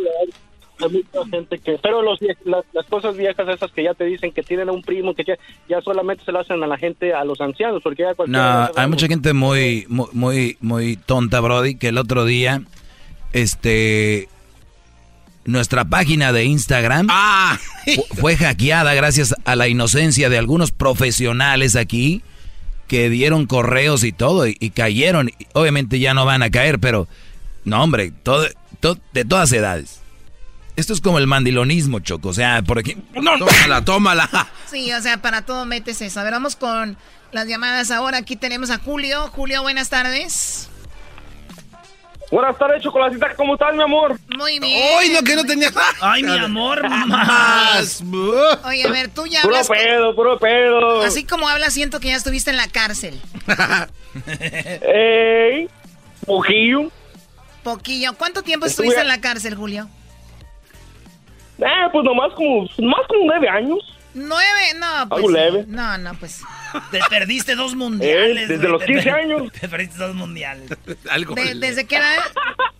hay 0.79 0.89
mucha 0.89 1.29
gente 1.29 1.59
que 1.59 1.77
pero 1.81 2.01
los 2.01 2.19
las, 2.43 2.85
cosas 2.87 3.15
viejas 3.15 3.47
esas 3.47 3.71
que 3.71 3.83
ya 3.83 3.93
te 3.93 4.05
dicen 4.05 4.31
que 4.31 4.43
tienen 4.43 4.69
a 4.69 4.71
un 4.71 4.81
primo 4.81 5.13
que 5.13 5.23
ya, 5.23 5.81
solamente 5.81 6.23
se 6.25 6.31
lo 6.31 6.39
hacen 6.39 6.61
a 6.63 6.67
la 6.67 6.77
gente 6.77 7.13
a 7.13 7.23
los 7.23 7.39
ancianos 7.41 7.81
porque 7.81 8.03
ya 8.03 8.13
no 8.27 8.69
hay 8.75 8.87
mucha 8.87 9.07
gente 9.07 9.33
muy 9.33 9.85
muy 9.87 10.57
muy 10.59 10.97
tonta 10.97 11.39
Brody 11.39 11.75
que 11.75 11.89
el 11.89 11.97
otro 11.97 12.25
día 12.25 12.61
este 13.33 14.27
nuestra 15.45 15.85
página 15.85 16.33
de 16.33 16.45
Instagram 16.45 17.07
ah. 17.09 17.57
fue 18.19 18.35
hackeada 18.35 18.93
gracias 18.93 19.35
a 19.45 19.55
la 19.55 19.67
inocencia 19.67 20.29
de 20.29 20.37
algunos 20.37 20.71
profesionales 20.71 21.75
aquí 21.75 22.23
que 22.87 23.09
dieron 23.09 23.45
correos 23.45 24.03
y 24.03 24.11
todo 24.11 24.47
y, 24.47 24.55
cayeron. 24.69 25.31
Obviamente 25.53 25.99
ya 25.99 26.13
no 26.13 26.25
van 26.25 26.43
a 26.43 26.49
caer 26.49 26.79
pero 26.79 27.07
no 27.63 27.83
hombre 27.83 28.11
todo, 28.23 28.47
todo 28.79 28.97
de 29.13 29.25
todas 29.25 29.51
edades 29.51 30.01
Esto 30.75 30.93
es 30.93 30.99
como 31.01 31.17
el 31.19 31.27
mandilonismo, 31.27 31.99
Choco. 31.99 32.29
O 32.29 32.33
sea, 32.33 32.61
por 32.61 32.79
aquí. 32.79 32.97
No, 33.13 33.37
tómala, 33.37 33.83
tómala. 33.85 34.29
Sí, 34.69 34.91
o 34.91 35.01
sea, 35.01 35.21
para 35.21 35.43
todo 35.43 35.65
metes 35.65 36.01
eso. 36.01 36.19
A 36.19 36.23
ver, 36.23 36.33
vamos 36.33 36.55
con 36.57 36.97
las 37.31 37.47
llamadas 37.47 37.91
ahora. 37.91 38.17
Aquí 38.17 38.35
tenemos 38.35 38.69
a 38.71 38.77
Julio. 38.79 39.27
Julio, 39.31 39.61
buenas 39.61 39.89
tardes. 39.89 40.69
Buenas 42.31 42.57
tardes, 42.57 42.81
Chocolatita. 42.81 43.33
¿Cómo 43.35 43.53
estás, 43.53 43.73
mi 43.75 43.83
amor? 43.83 44.19
Muy 44.37 44.59
bien. 44.59 44.97
¡Ay, 44.99 45.09
no, 45.11 45.21
que 45.21 45.35
no 45.35 45.45
tenía! 45.45 45.71
Ay, 46.01 46.23
mi 46.23 46.37
amor, 46.37 46.81
más. 47.07 48.01
Oye, 48.65 48.83
a 48.85 48.91
ver, 48.91 49.09
tú 49.09 49.27
ya 49.27 49.43
Puro 49.43 49.55
hablas... 49.55 49.69
pedo, 49.69 50.15
puro 50.15 50.39
pedo. 50.39 51.03
Así 51.03 51.23
como 51.23 51.47
hablas, 51.47 51.71
siento 51.73 51.99
que 52.01 52.07
ya 52.09 52.15
estuviste 52.15 52.49
en 52.49 52.57
la 52.57 52.67
cárcel. 52.67 53.21
Ey, 54.81 55.69
poquillo. 56.25 56.91
Poquillo. 57.63 58.13
¿Cuánto 58.17 58.41
tiempo 58.41 58.65
Estuve- 58.65 58.87
estuviste 58.87 59.01
en 59.01 59.07
la 59.07 59.21
cárcel, 59.21 59.55
Julio? 59.55 59.87
Eh, 61.59 61.63
pues 61.91 62.03
nomás 62.03 62.33
como, 62.33 62.61
más 62.63 63.07
como 63.07 63.25
nueve 63.25 63.47
años. 63.49 63.79
Nueve, 64.17 64.61
no, 64.77 65.09
pues. 65.09 65.17
Algo 65.19 65.29
leve. 65.31 65.65
No, 65.67 65.97
no, 65.97 66.13
pues. 66.13 66.41
Te 66.89 66.99
perdiste 67.09 67.55
dos 67.55 67.75
mundiales. 67.75 68.43
Eh, 68.49 68.53
desde 68.53 68.67
los 68.69 68.79
te 68.81 68.87
15 68.87 69.03
per- 69.03 69.13
años. 69.13 69.51
Te 69.59 69.67
perdiste 69.67 69.97
dos 69.97 70.15
mundiales. 70.15 70.69
Algo. 71.09 71.35
De- 71.35 71.55
¿Desde 71.55 71.85
qué 71.85 71.97
edad? 71.97 72.15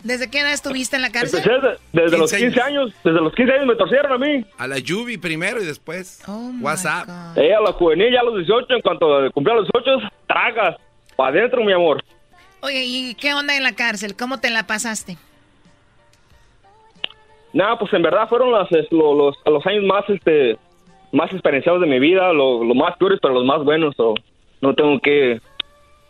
¿Desde 0.04 0.30
qué 0.30 0.40
edad 0.40 0.54
estuviste 0.54 0.96
en 0.96 1.02
la 1.02 1.12
cárcel? 1.12 1.40
Empecé 1.44 1.60
de- 1.68 1.78
desde 2.04 2.18
los 2.18 2.32
15 2.32 2.46
15 2.46 2.62
años. 2.62 2.94
Desde 3.04 3.20
los 3.20 3.34
15 3.36 3.52
años 3.54 3.68
me 3.68 3.76
torcieron 3.76 4.12
a 4.14 4.18
mí. 4.18 4.46
A 4.58 4.66
la 4.68 4.80
Yubi 4.80 5.18
primero 5.18 5.62
y 5.62 5.66
después 5.66 6.22
Oh 6.28 6.52
WhatsApp. 6.62 7.08
Eh, 7.38 7.54
a 7.54 7.60
la 7.60 7.74
juvenil 7.74 8.14
ya 8.14 8.22
a 8.22 8.24
los 8.24 8.38
18. 8.38 8.74
En 8.76 8.82
cuanto 8.82 9.06
cumplí 9.34 9.52
a 9.52 9.56
los 9.58 9.68
18, 9.74 10.10
tragas. 10.28 10.78
Para 11.18 11.32
adentro, 11.38 11.64
mi 11.66 11.74
amor. 11.74 12.02
Oye, 12.62 12.84
¿y 12.86 13.16
qué 13.16 13.34
onda 13.34 13.56
en 13.58 13.64
la 13.64 13.74
cárcel? 13.74 14.16
¿Cómo 14.16 14.40
te 14.40 14.50
la 14.50 14.68
pasaste? 14.68 15.18
Nada, 17.56 17.80
pues 17.80 17.94
en 17.94 18.02
verdad 18.02 18.28
fueron 18.28 18.52
las, 18.52 18.70
los, 18.92 19.38
los 19.46 19.66
años 19.66 19.86
más 19.86 20.04
este 20.10 20.58
más 21.14 21.32
experienciados 21.32 21.80
de 21.80 21.88
mi 21.88 22.00
vida, 22.00 22.34
lo, 22.34 22.62
lo 22.66 22.76
más 22.76 22.98
peores, 22.98 23.18
pero 23.22 23.34
los 23.34 23.46
más 23.46 23.64
buenos. 23.64 23.96
o 23.98 24.14
no 24.60 24.76
tengo 24.76 25.00
que. 25.00 25.40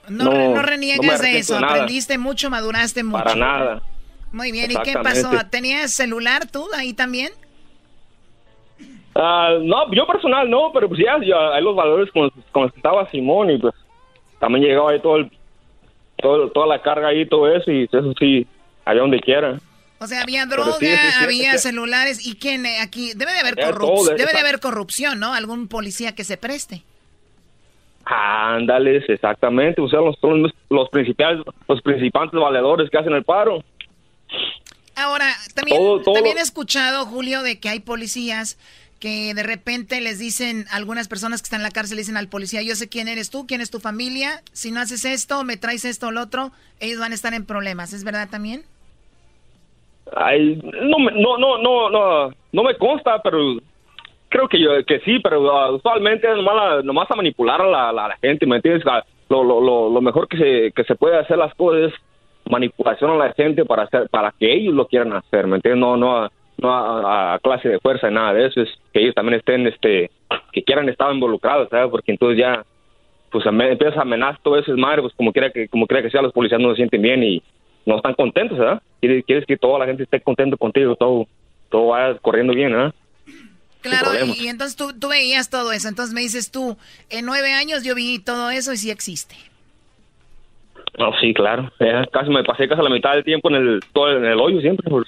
No, 0.09 0.23
no 0.25 0.63
de 0.63 1.37
eso. 1.37 1.59
nada. 1.59 1.73
Aprendiste 1.73 2.17
mucho, 2.17 2.49
maduraste 2.49 3.03
mucho. 3.03 3.23
Para 3.23 3.35
nada. 3.35 3.81
Muy 4.31 4.51
bien, 4.51 4.71
¿y 4.71 4.75
qué 4.83 4.93
pasó? 4.93 5.29
¿Tenías 5.51 5.93
celular 5.93 6.49
tú 6.51 6.65
ahí 6.75 6.93
también? 6.93 7.31
Ah, 9.13 9.51
no, 9.61 9.93
yo 9.93 10.07
personal 10.07 10.49
no, 10.49 10.71
pero 10.73 10.89
pues 10.89 10.99
ya, 10.99 11.23
ya 11.23 11.53
hay 11.53 11.63
los 11.63 11.75
valores 11.75 12.11
con 12.11 12.23
los, 12.23 12.33
con 12.51 12.63
los 12.63 12.71
que 12.71 12.79
estaba 12.79 13.07
Simón 13.11 13.51
y 13.51 13.59
pues 13.59 13.75
también 14.39 14.65
llegaba 14.65 14.91
ahí 14.91 14.99
todo 14.99 15.17
el, 15.17 15.31
todo, 16.17 16.49
toda 16.49 16.65
la 16.65 16.81
carga 16.81 17.09
ahí, 17.09 17.27
todo 17.27 17.47
eso 17.47 17.71
y 17.71 17.83
eso 17.83 18.13
sí, 18.17 18.47
allá 18.83 19.01
donde 19.01 19.19
quiera. 19.19 19.59
O 19.99 20.07
sea, 20.07 20.21
había 20.21 20.45
droga, 20.45 20.73
sí, 20.79 20.87
sí, 20.87 20.95
sí, 20.95 21.23
había 21.23 21.57
celulares. 21.57 22.25
¿Y 22.25 22.35
quién 22.35 22.65
eh, 22.65 22.79
aquí? 22.81 23.13
Debe 23.15 23.31
de 23.33 23.39
haber 23.39 23.55
corrupción. 23.55 23.95
todo, 24.07 24.15
Debe 24.17 24.33
de 24.33 24.39
haber 24.39 24.59
corrupción, 24.59 25.19
¿no? 25.19 25.33
Algún 25.33 25.67
policía 25.67 26.13
que 26.13 26.23
se 26.23 26.37
preste. 26.37 26.83
Ándales, 28.07 29.03
exactamente, 29.07 29.81
o 29.81 29.89
sea, 29.89 29.99
los, 29.99 30.15
son 30.19 30.43
los, 30.43 30.51
los 30.69 30.89
principales, 30.89 31.43
los 31.67 31.81
principales 31.81 32.31
valedores 32.33 32.89
que 32.91 32.97
hacen 32.99 33.13
el 33.13 33.23
paro. 33.23 33.63
Ahora, 34.95 35.35
también, 35.55 35.77
Todo- 35.77 36.01
todo 36.03 36.13
también 36.13 36.37
he 36.37 36.41
escuchado, 36.41 37.05
Julio, 37.07 37.41
de 37.41 37.59
que 37.59 37.69
hay 37.69 37.79
policías 37.79 38.57
que 38.99 39.33
de 39.33 39.41
repente 39.43 40.01
les 40.01 40.19
dicen, 40.19 40.67
algunas 40.71 41.07
personas 41.07 41.41
que 41.41 41.45
están 41.47 41.61
en 41.61 41.63
la 41.63 41.71
cárcel 41.71 41.97
dicen 41.97 42.15
al 42.15 42.27
policía, 42.29 42.61
yo 42.61 42.75
sé 42.75 42.87
quién 42.87 43.07
eres 43.07 43.29
tú, 43.31 43.47
quién 43.47 43.59
es 43.61 43.71
tu 43.71 43.79
familia, 43.79 44.41
si 44.53 44.69
no 44.71 44.79
haces 44.81 45.03
esto, 45.03 45.43
me 45.43 45.57
traes 45.57 45.83
esto 45.83 46.07
o 46.07 46.11
lo 46.11 46.21
otro, 46.21 46.51
ellos 46.79 46.99
van 46.99 47.11
a 47.11 47.15
estar 47.15 47.33
en 47.33 47.43
problemas. 47.45 47.91
¿Es 47.91 48.03
verdad 48.03 48.29
también? 48.29 48.63
Ay, 50.13 50.61
no, 50.63 50.99
me- 50.99 51.11
no, 51.13 51.37
no, 51.37 51.57
no, 51.57 51.89
no, 51.89 52.31
no 52.51 52.63
me 52.63 52.75
consta, 52.77 53.21
pero 53.23 53.37
creo 54.29 54.47
que 54.47 54.59
yo 54.59 54.71
que 54.85 54.99
sí, 54.99 55.19
pero 55.19 55.49
ah, 55.57 55.71
usualmente 55.71 56.29
es 56.29 56.35
nomás, 56.35 56.83
nomás 56.83 57.09
a 57.09 57.15
manipular 57.15 57.61
a 57.61 57.91
la, 57.91 58.17
gente, 58.21 58.45
¿me 58.45 58.57
entiendes? 58.57 58.83
Ah, 58.87 59.03
Lo, 59.29 59.43
lo, 59.43 59.89
lo, 59.89 60.01
mejor 60.01 60.27
que 60.27 60.37
se, 60.37 60.71
que 60.73 60.83
se 60.83 60.95
puede 60.95 61.17
hacer 61.17 61.37
las 61.37 61.53
cosas 61.55 61.91
es 61.91 61.93
manipulación 62.49 63.09
a 63.11 63.15
la 63.27 63.33
gente 63.33 63.65
para 63.65 63.83
hacer, 63.83 64.07
para 64.09 64.31
que 64.39 64.53
ellos 64.53 64.73
lo 64.75 64.85
quieran 64.87 65.13
hacer, 65.13 65.47
¿me 65.47 65.55
entiendes? 65.55 65.79
No, 65.81 65.97
no, 65.97 66.29
no 66.57 66.73
a, 66.73 67.39
clase 67.39 67.69
de 67.69 67.79
fuerza, 67.79 68.09
nada 68.11 68.33
de 68.33 68.45
eso, 68.45 68.61
es 68.61 68.69
que 68.93 69.01
ellos 69.01 69.15
también 69.15 69.39
estén, 69.39 69.65
este, 69.65 70.11
que 70.51 70.63
quieran 70.63 70.87
estar 70.89 71.11
involucrados, 71.11 71.69
¿sabes? 71.69 71.89
Porque 71.89 72.11
entonces 72.11 72.37
ya, 72.37 72.63
pues 73.31 73.45
ame- 73.47 73.71
empiezas 73.71 73.97
a 73.97 74.01
amenazar 74.03 74.39
todo 74.43 74.57
eso 74.59 74.71
es 74.71 74.77
madre, 74.77 75.01
pues 75.01 75.13
como 75.15 75.31
quiera 75.31 75.49
que, 75.49 75.67
como 75.67 75.87
quiera 75.87 76.03
que 76.03 76.11
sea, 76.11 76.21
los 76.21 76.31
policías 76.33 76.61
no 76.61 76.69
se 76.69 76.75
sienten 76.77 77.01
bien 77.01 77.23
y 77.23 77.41
no 77.85 77.97
están 77.97 78.13
contentos, 78.13 78.57
¿verdad? 78.57 78.81
Quieres, 78.99 79.23
quieres 79.25 79.45
que 79.45 79.57
toda 79.57 79.79
la 79.79 79.85
gente 79.85 80.03
esté 80.03 80.19
contento 80.21 80.57
contigo, 80.57 80.95
todo, 80.95 81.27
todo 81.69 81.87
vaya 81.87 82.17
corriendo 82.19 82.53
bien, 82.53 82.71
¿verdad? 82.71 82.93
Claro, 83.81 84.09
y, 84.25 84.47
entonces 84.47 84.75
tú, 84.75 84.97
tú 84.99 85.09
veías 85.09 85.49
todo 85.51 85.71
eso. 85.71 85.87
Entonces 85.87 86.13
me 86.13 86.21
dices 86.21 86.49
tú, 86.49 86.75
en 87.09 87.25
nueve 87.25 87.53
años 87.53 87.83
yo 87.83 87.93
vi 87.93 88.17
todo 88.17 88.49
eso 88.49 88.73
y 88.73 88.77
sí 88.77 88.89
existe. 88.89 89.35
No, 90.97 91.11
sí, 91.19 91.33
claro. 91.33 91.71
Eh, 91.79 92.05
casi 92.11 92.29
me 92.29 92.43
pasé 92.43 92.67
casi 92.67 92.81
la 92.81 92.89
mitad 92.89 93.13
del 93.13 93.23
tiempo 93.23 93.49
en 93.49 93.55
el, 93.55 93.79
todo 93.93 94.17
en 94.17 94.25
el 94.25 94.39
hoyo 94.39 94.59
siempre, 94.61 94.89
por, 94.89 95.05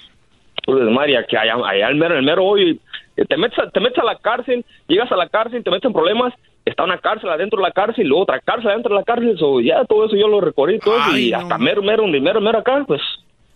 por 0.64 0.78
desmadre, 0.78 1.12
y 1.12 1.16
aquí 1.16 1.34
allá, 1.34 1.54
allá 1.64 1.88
el 1.88 1.96
mero, 1.96 2.16
el 2.16 2.24
mero 2.24 2.44
hoyo, 2.44 2.68
y 2.68 2.80
te 3.24 3.36
metes, 3.36 3.58
a, 3.58 3.70
te 3.70 3.80
metes 3.80 3.98
a 3.98 4.04
la 4.04 4.16
cárcel, 4.16 4.64
llegas 4.86 5.10
a 5.10 5.16
la 5.16 5.28
cárcel, 5.28 5.64
te 5.64 5.70
metes 5.70 5.86
en 5.86 5.92
problemas, 5.92 6.32
está 6.68 6.84
una 6.84 6.98
cárcel 6.98 7.30
adentro 7.30 7.58
de 7.58 7.68
la 7.68 7.72
cárcel, 7.72 8.04
y 8.04 8.08
luego 8.08 8.22
otra 8.24 8.40
cárcel 8.40 8.70
adentro 8.70 8.94
de 8.94 9.00
la 9.00 9.04
cárcel, 9.04 9.36
so, 9.38 9.60
ya 9.60 9.84
todo 9.84 10.06
eso 10.06 10.16
yo 10.16 10.28
lo 10.28 10.40
recorrí, 10.40 10.78
todo 10.78 10.98
eso, 10.98 11.16
y 11.16 11.32
hasta 11.32 11.58
mero, 11.58 11.82
mero, 11.82 12.06
mero, 12.06 12.40
mero 12.40 12.58
acá, 12.58 12.84
pues 12.86 13.00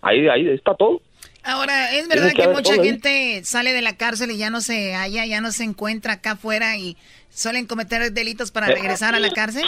ahí, 0.00 0.28
ahí 0.28 0.48
está 0.48 0.74
todo. 0.74 1.00
Ahora, 1.44 1.92
¿es 1.96 2.08
verdad 2.08 2.30
que 2.36 2.46
mucha 2.48 2.74
todo 2.74 2.84
gente 2.84 3.40
sale 3.44 3.72
de 3.72 3.82
la 3.82 3.96
cárcel 3.96 4.30
y 4.30 4.38
ya 4.38 4.50
no 4.50 4.60
se 4.60 4.94
halla, 4.94 5.26
ya 5.26 5.40
no 5.40 5.50
se 5.50 5.64
encuentra 5.64 6.14
acá 6.14 6.32
afuera 6.32 6.76
y 6.76 6.96
suelen 7.30 7.66
cometer 7.66 8.12
delitos 8.12 8.52
para 8.52 8.68
Eh. 8.68 8.74
regresar 8.74 9.14
a 9.14 9.18
la 9.20 9.30
cárcel? 9.30 9.64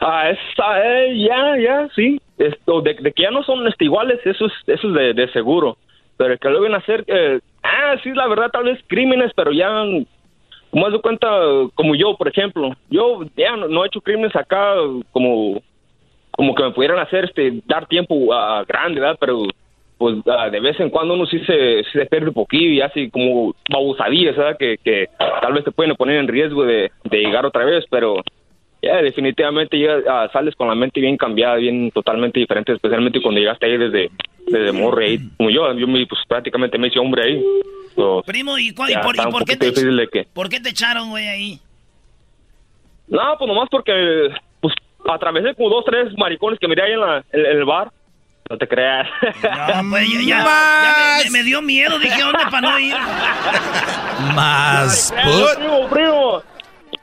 Ah, 0.00 0.30
esa, 0.30 0.84
eh, 0.84 1.18
ya, 1.26 1.56
ya, 1.58 1.88
sí. 1.94 2.20
Esto, 2.36 2.82
de, 2.82 2.94
de 2.94 3.12
que 3.12 3.22
ya 3.22 3.30
no 3.30 3.42
son 3.42 3.66
este, 3.66 3.84
iguales, 3.84 4.18
eso 4.24 4.46
es, 4.46 4.52
eso 4.66 4.88
es 4.88 4.94
de, 4.94 5.14
de 5.14 5.32
seguro. 5.32 5.76
Pero 6.16 6.36
que 6.38 6.48
lo 6.50 6.60
ven 6.60 6.74
a 6.74 6.78
hacer, 6.78 7.04
eh, 7.06 7.40
ah, 7.62 7.94
sí, 8.02 8.10
la 8.12 8.26
verdad, 8.28 8.50
tal 8.52 8.64
vez 8.64 8.78
crímenes, 8.86 9.32
pero 9.34 9.50
ya, 9.52 9.70
como 10.74 10.90
de 10.90 10.98
cuenta, 10.98 11.28
como 11.76 11.94
yo, 11.94 12.16
por 12.16 12.26
ejemplo, 12.26 12.72
yo 12.90 13.20
ya 13.36 13.54
no, 13.54 13.68
no 13.68 13.84
he 13.84 13.86
hecho 13.86 14.00
crímenes 14.00 14.34
acá 14.34 14.74
como, 15.12 15.62
como 16.32 16.52
que 16.52 16.64
me 16.64 16.72
pudieran 16.72 16.98
hacer, 16.98 17.26
este, 17.26 17.60
dar 17.64 17.86
tiempo 17.86 18.34
a 18.34 18.64
grande, 18.64 19.00
¿verdad? 19.00 19.16
Pero, 19.20 19.44
pues, 19.98 20.16
ah, 20.26 20.50
de 20.50 20.58
vez 20.58 20.80
en 20.80 20.90
cuando 20.90 21.14
uno 21.14 21.26
sí 21.26 21.38
se, 21.46 21.84
se 21.92 22.06
pierde 22.06 22.26
un 22.26 22.34
poquillo 22.34 22.70
y 22.70 22.80
así 22.80 23.08
como 23.08 23.54
babusadillas, 23.70 24.36
¿verdad? 24.36 24.56
Que, 24.58 24.76
que 24.82 25.10
tal 25.16 25.52
vez 25.52 25.62
te 25.62 25.70
pueden 25.70 25.94
poner 25.94 26.16
en 26.16 26.26
riesgo 26.26 26.64
de, 26.64 26.90
de 27.04 27.18
llegar 27.18 27.46
otra 27.46 27.64
vez, 27.64 27.84
pero 27.88 28.16
ya 28.84 28.96
definitivamente 29.02 29.78
ya 29.78 29.96
ah, 30.08 30.28
sales 30.32 30.54
con 30.54 30.68
la 30.68 30.74
mente 30.74 31.00
bien 31.00 31.16
cambiada, 31.16 31.56
bien 31.56 31.90
totalmente 31.90 32.40
diferente, 32.40 32.72
especialmente 32.72 33.20
cuando 33.22 33.40
llegaste 33.40 33.66
ahí 33.66 33.76
desde, 33.78 34.10
desde 34.46 34.72
morre 34.72 35.18
como 35.36 35.50
yo, 35.50 35.72
yo 35.74 35.86
me, 35.86 36.06
pues 36.06 36.20
prácticamente 36.28 36.78
me 36.78 36.88
hice 36.88 36.98
hombre 36.98 37.22
ahí. 37.24 37.44
So, 37.96 38.22
Primo, 38.26 38.58
¿y, 38.58 38.72
cuál- 38.74 38.90
y 38.90 38.94
ya 38.94 39.00
por, 39.00 39.16
y 39.16 39.20
por 39.30 39.44
qué 39.44 39.56
te, 39.56 39.66
difícil 39.66 39.96
de 39.96 40.08
que... 40.08 40.24
por 40.32 40.48
qué 40.48 40.60
te 40.60 40.70
echaron, 40.70 41.10
güey, 41.10 41.28
ahí? 41.28 41.60
No, 43.08 43.20
pues 43.38 43.48
nomás 43.48 43.68
porque 43.70 44.28
pues 44.60 44.74
atravesé 45.08 45.54
como 45.54 45.68
dos, 45.68 45.84
tres 45.84 46.12
maricones 46.16 46.58
que 46.58 46.66
miré 46.68 46.82
ahí 46.82 46.92
en, 46.92 47.00
la, 47.00 47.18
en, 47.32 47.40
en 47.46 47.56
el 47.58 47.64
bar. 47.64 47.90
No 48.50 48.58
te 48.58 48.68
creas. 48.68 49.08
No, 49.22 49.30
pues 49.90 50.06
ya, 50.12 50.20
ya, 50.20 50.44
ya 50.44 51.30
me, 51.30 51.38
me 51.38 51.44
dio 51.44 51.62
miedo, 51.62 51.98
dije, 51.98 52.20
¿dónde 52.20 52.44
para 52.50 52.60
no 52.60 52.78
ir? 52.78 52.94
Más. 54.34 55.14
No, 55.24 55.46
primo, 55.56 55.88
primo. 55.88 56.42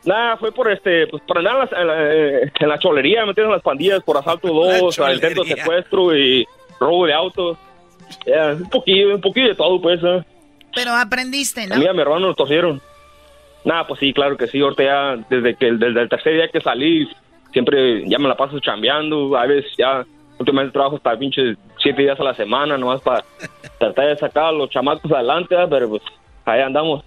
Nada, 0.04 0.38
fue 0.38 0.52
por 0.52 0.72
este, 0.72 1.08
pues 1.08 1.22
por 1.28 1.38
andar 1.38 1.70
en 1.72 1.88
la, 1.88 2.12
en 2.12 2.42
la, 2.42 2.52
en 2.60 2.70
la 2.70 2.80
cholería, 2.80 3.26
meterse 3.26 3.46
en 3.46 3.52
las 3.52 3.62
pandillas 3.62 4.02
por 4.04 4.18
asalto 4.18 4.48
dos, 4.54 5.00
intento 5.14 5.44
de 5.44 5.56
secuestro 5.56 6.18
y 6.18 6.48
robo 6.80 7.06
de 7.06 7.14
autos. 7.14 7.58
Ya, 8.26 8.54
un 8.54 8.70
poquillo, 8.70 9.16
un 9.16 9.22
poquillo 9.22 9.50
de 9.50 9.56
todo, 9.56 9.82
pues. 9.82 10.00
¿eh? 10.04 10.24
Pero 10.76 10.92
aprendiste, 10.92 11.68
¿no? 11.68 11.76
A 11.76 11.78
mí 11.78 11.86
y 11.86 11.88
a 11.88 11.94
mi 11.94 12.02
hermano 12.02 12.28
nos 12.28 12.36
torcieron. 12.36 12.82
Nada, 13.64 13.88
pues 13.88 14.00
sí, 14.00 14.12
claro 14.14 14.38
que 14.38 14.48
sí. 14.48 14.60
Ahorita 14.60 14.84
ya, 14.84 15.26
desde 15.30 15.56
que 15.56 15.72
desde 15.74 16.02
el 16.02 16.10
tercer 16.10 16.34
día 16.34 16.48
que 16.48 16.62
salí, 16.62 17.08
siempre 17.54 18.08
ya 18.10 18.18
me 18.18 18.28
la 18.28 18.36
paso 18.36 18.60
chambeando. 18.60 19.38
A 19.38 19.46
veces 19.46 19.72
ya, 19.78 20.04
últimamente 20.40 20.74
trabajo 20.74 20.98
hasta 20.98 21.18
pinches 21.18 21.58
siete 21.82 22.02
días 22.02 22.20
a 22.20 22.24
la 22.24 22.34
semana, 22.34 22.78
nomás 22.78 23.02
para 23.02 23.24
tratar 23.80 24.08
de 24.08 24.18
sacar 24.18 24.46
a 24.46 24.52
los 24.52 24.70
chamacos 24.70 25.12
adelante, 25.12 25.56
¿eh? 25.56 25.68
pero 25.70 25.90
pues 25.90 26.02
ahí 26.46 26.62
andamos. 26.62 27.04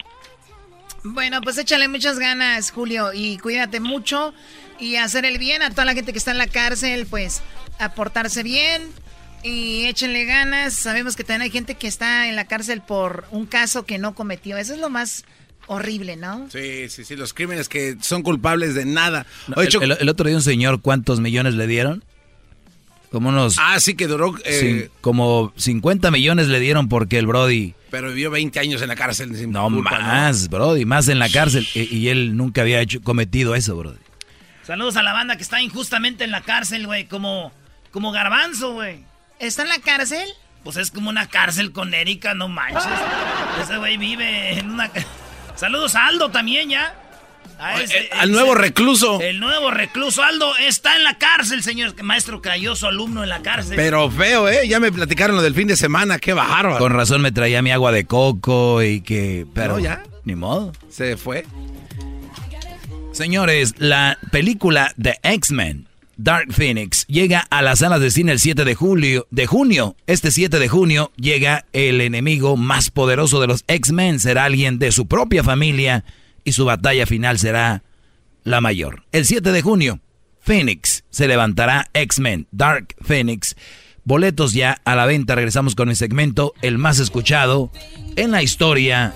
Bueno, 1.04 1.40
pues 1.42 1.58
échale 1.58 1.86
muchas 1.88 2.18
ganas, 2.18 2.70
Julio, 2.70 3.12
y 3.12 3.36
cuídate 3.38 3.78
mucho 3.78 4.32
y 4.80 4.96
hacer 4.96 5.24
el 5.26 5.38
bien 5.38 5.62
a 5.62 5.70
toda 5.70 5.84
la 5.84 5.94
gente 5.94 6.12
que 6.12 6.18
está 6.18 6.30
en 6.30 6.38
la 6.38 6.46
cárcel, 6.46 7.06
pues 7.08 7.42
aportarse 7.78 8.42
bien 8.42 8.82
y 9.42 9.84
échenle 9.84 10.24
ganas. 10.24 10.72
Sabemos 10.74 11.14
que 11.14 11.22
también 11.22 11.42
hay 11.42 11.50
gente 11.50 11.74
que 11.74 11.86
está 11.88 12.28
en 12.28 12.36
la 12.36 12.46
cárcel 12.46 12.80
por 12.80 13.26
un 13.30 13.44
caso 13.46 13.84
que 13.84 13.98
no 13.98 14.14
cometió. 14.14 14.56
Eso 14.56 14.72
es 14.74 14.80
lo 14.80 14.88
más 14.88 15.24
horrible, 15.66 16.16
¿no? 16.16 16.48
Sí, 16.50 16.88
sí, 16.88 17.04
sí, 17.04 17.16
los 17.16 17.34
crímenes 17.34 17.68
que 17.68 17.96
son 18.00 18.22
culpables 18.22 18.74
de 18.74 18.86
nada. 18.86 19.26
No, 19.46 19.54
Oye, 19.58 19.66
el, 19.66 19.72
Choco- 19.72 19.84
el- 19.84 19.96
el 20.00 20.08
otro 20.08 20.26
día 20.26 20.36
un 20.36 20.42
señor, 20.42 20.80
¿cuántos 20.80 21.20
millones 21.20 21.54
le 21.54 21.66
dieron? 21.66 22.02
Como 23.14 23.28
unos... 23.28 23.58
Ah, 23.60 23.78
sí, 23.78 23.94
que 23.94 24.08
duró... 24.08 24.34
eh, 24.44 24.90
como 25.00 25.52
50 25.56 26.10
millones 26.10 26.48
le 26.48 26.58
dieron 26.58 26.88
porque 26.88 27.16
el 27.16 27.28
Brody... 27.28 27.72
Pero 27.88 28.08
vivió 28.08 28.28
20 28.32 28.58
años 28.58 28.82
en 28.82 28.88
la 28.88 28.96
cárcel. 28.96 29.36
sin 29.36 29.52
No 29.52 29.70
culpa, 29.70 30.00
más, 30.00 30.48
Brody, 30.48 30.84
más 30.84 31.06
en 31.06 31.20
la 31.20 31.28
cárcel. 31.28 31.64
Y, 31.74 31.82
y 31.96 32.08
él 32.08 32.36
nunca 32.36 32.62
había 32.62 32.80
hecho, 32.80 33.00
cometido 33.02 33.54
eso, 33.54 33.76
Brody. 33.76 34.00
Saludos 34.64 34.96
a 34.96 35.04
la 35.04 35.12
banda 35.12 35.36
que 35.36 35.44
está 35.44 35.62
injustamente 35.62 36.24
en 36.24 36.32
la 36.32 36.40
cárcel, 36.40 36.88
güey, 36.88 37.06
como, 37.06 37.52
como 37.92 38.10
garbanzo, 38.10 38.72
güey. 38.72 39.04
¿Está 39.38 39.62
en 39.62 39.68
la 39.68 39.78
cárcel? 39.78 40.28
Pues 40.64 40.76
es 40.76 40.90
como 40.90 41.08
una 41.08 41.28
cárcel 41.28 41.70
con 41.70 41.94
Erika, 41.94 42.34
no 42.34 42.48
manches. 42.48 42.82
Ese 43.62 43.76
güey 43.76 43.96
vive 43.96 44.58
en 44.58 44.70
una... 44.72 44.90
Saludos 45.54 45.94
a 45.94 46.08
Aldo 46.08 46.32
también, 46.32 46.68
ya. 46.68 47.00
A 47.58 47.80
ese- 47.80 47.96
eh, 47.98 48.10
al 48.12 48.30
nuevo 48.32 48.54
recluso. 48.54 49.20
El 49.20 49.40
nuevo 49.40 49.70
recluso 49.70 50.22
Aldo 50.22 50.56
está 50.56 50.96
en 50.96 51.04
la 51.04 51.16
cárcel, 51.18 51.62
señor. 51.62 51.94
Maestro 52.02 52.42
cayó 52.42 52.76
su 52.76 52.86
alumno 52.86 53.22
en 53.22 53.28
la 53.28 53.42
cárcel. 53.42 53.76
Pero 53.76 54.10
feo, 54.10 54.48
¿eh? 54.48 54.68
Ya 54.68 54.80
me 54.80 54.90
platicaron 54.92 55.36
lo 55.36 55.42
del 55.42 55.54
fin 55.54 55.68
de 55.68 55.76
semana. 55.76 56.18
Qué 56.18 56.32
bárbaro. 56.32 56.78
Con 56.78 56.92
razón 56.92 57.20
me 57.22 57.32
traía 57.32 57.62
mi 57.62 57.70
agua 57.70 57.92
de 57.92 58.04
coco 58.04 58.82
y 58.82 59.00
que... 59.00 59.46
Pero 59.54 59.74
No, 59.74 59.78
ya. 59.80 60.02
Ni 60.24 60.34
modo. 60.34 60.72
Se 60.88 61.16
fue. 61.16 61.44
Señores, 63.12 63.74
la 63.78 64.18
película 64.32 64.92
de 64.96 65.18
X-Men, 65.22 65.86
Dark 66.16 66.52
Phoenix, 66.52 67.06
llega 67.06 67.46
a 67.50 67.62
las 67.62 67.78
salas 67.80 68.00
de 68.00 68.10
cine 68.10 68.32
el 68.32 68.40
7 68.40 68.64
de 68.64 68.74
julio, 68.74 69.26
de 69.30 69.46
junio. 69.46 69.94
Este 70.06 70.30
7 70.32 70.58
de 70.58 70.68
junio 70.68 71.12
llega 71.16 71.64
el 71.72 72.00
enemigo 72.00 72.56
más 72.56 72.90
poderoso 72.90 73.40
de 73.40 73.46
los 73.46 73.64
X-Men. 73.68 74.18
Será 74.18 74.44
alguien 74.44 74.78
de 74.80 74.90
su 74.90 75.06
propia 75.06 75.44
familia 75.44 76.04
y 76.44 76.52
su 76.52 76.64
batalla 76.64 77.06
final 77.06 77.38
será 77.38 77.82
la 78.44 78.60
mayor. 78.60 79.04
El 79.12 79.24
7 79.24 79.52
de 79.52 79.62
junio, 79.62 80.00
Phoenix 80.40 81.04
se 81.10 81.26
levantará 81.26 81.88
X-Men, 81.94 82.46
Dark 82.50 82.94
Phoenix. 83.00 83.56
Boletos 84.04 84.52
ya 84.52 84.80
a 84.84 84.94
la 84.94 85.06
venta. 85.06 85.34
Regresamos 85.34 85.74
con 85.74 85.88
el 85.88 85.96
segmento, 85.96 86.52
el 86.60 86.76
más 86.76 86.98
escuchado 86.98 87.70
en 88.16 88.32
la 88.32 88.42
historia 88.42 89.14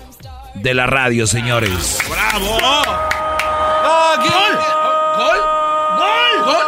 de 0.55 0.73
la 0.73 0.87
radio, 0.87 1.27
señores. 1.27 1.99
¡Bravo! 2.09 2.57
¡Gol! 4.17 4.55
¿Gol? 5.17 5.39
¡Gol! 6.45 6.65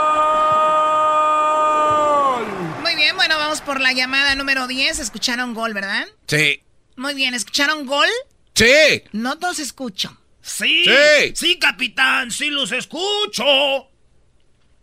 Muy 2.81 2.95
bien, 2.95 3.15
bueno, 3.15 3.35
vamos 3.37 3.61
por 3.61 3.79
la 3.79 3.93
llamada 3.93 4.35
número 4.35 4.67
10. 4.67 4.99
Escucharon 4.99 5.55
gol, 5.55 5.73
¿verdad? 5.73 6.05
Sí. 6.27 6.61
Muy 6.95 7.15
bien, 7.15 7.33
¿escucharon 7.33 7.87
gol? 7.87 8.07
Sí. 8.53 9.01
No 9.11 9.39
todos 9.39 9.57
escucho. 9.57 10.15
Sí, 10.55 10.85
Sí. 10.85 11.33
sí, 11.35 11.59
capitán, 11.59 12.31
sí 12.31 12.49
los 12.49 12.71
escucho. 12.71 13.43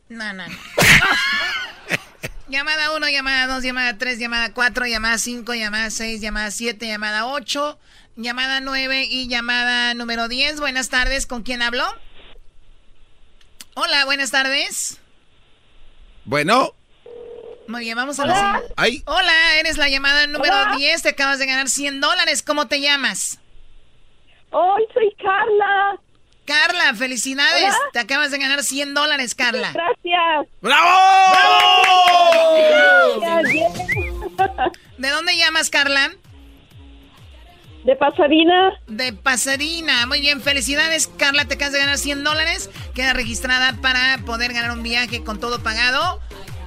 No, 0.09 0.33
no, 0.33 0.49
no. 0.49 0.57
llamada 2.49 2.93
1, 2.93 3.09
llamada 3.11 3.47
2, 3.47 3.63
llamada 3.63 3.99
3, 3.99 4.19
llamada 4.19 4.53
4, 4.55 4.87
llamada 4.87 5.19
5, 5.19 5.55
llamada 5.55 5.91
6, 5.91 6.21
llamada 6.21 6.51
7, 6.51 6.87
llamada 6.87 7.27
8, 7.27 7.79
llamada 8.17 8.61
9 8.61 9.05
y 9.05 9.29
llamada 9.29 9.95
número 9.95 10.29
10. 10.29 10.61
Buenas 10.61 10.89
tardes, 10.89 11.27
¿con 11.27 11.43
quién 11.43 11.63
hablo? 11.63 11.85
Hola, 13.75 14.05
buenas 14.07 14.31
tardes. 14.31 14.99
Bueno. 16.25 16.75
Muy 17.69 17.83
bien, 17.83 17.97
vamos 17.97 18.19
a 18.19 18.27
la 18.27 18.35
siguiente. 18.35 18.75
Ay. 18.77 19.03
Hola, 19.05 19.57
eres 19.59 19.77
la 19.77 19.89
llamada 19.91 20.27
número 20.27 20.57
10, 20.77 21.03
te 21.03 21.11
acabas 21.11 21.39
de 21.39 21.47
ganar 21.47 21.69
100 21.69 22.01
dólares. 22.01 22.43
¿Cómo 22.43 22.67
te 22.67 22.81
llamas? 22.81 23.39
Hoy 24.51 24.83
soy 24.95 25.15
Carla. 25.23 25.99
Carla, 26.47 26.95
felicidades. 26.95 27.65
Hola. 27.75 27.79
Te 27.93 27.99
acabas 27.99 28.31
de 28.31 28.39
ganar 28.39 28.63
100 28.63 28.95
dólares, 28.95 29.35
Carla. 29.35 29.73
Gracias. 29.73 30.47
¡Bravo! 30.63 30.89
¿De 34.97 35.09
dónde 35.11 35.37
llamas, 35.37 35.69
Carla? 35.71 36.13
De 37.85 37.95
Pasadena. 37.97 38.73
De 38.87 39.13
Pasadena. 39.13 40.07
Muy 40.07 40.21
bien, 40.21 40.41
felicidades, 40.41 41.07
Carla. 41.07 41.45
Te 41.45 41.55
acabas 41.55 41.73
de 41.75 41.79
ganar 41.81 41.99
100 41.99 42.25
dólares. 42.25 42.71
Queda 42.95 43.13
registrada 43.13 43.75
para 43.83 44.19
poder 44.25 44.53
ganar 44.53 44.73
un 44.73 44.83
viaje 44.83 45.23
con 45.23 45.39
todo 45.41 45.63
pagado 45.63 46.21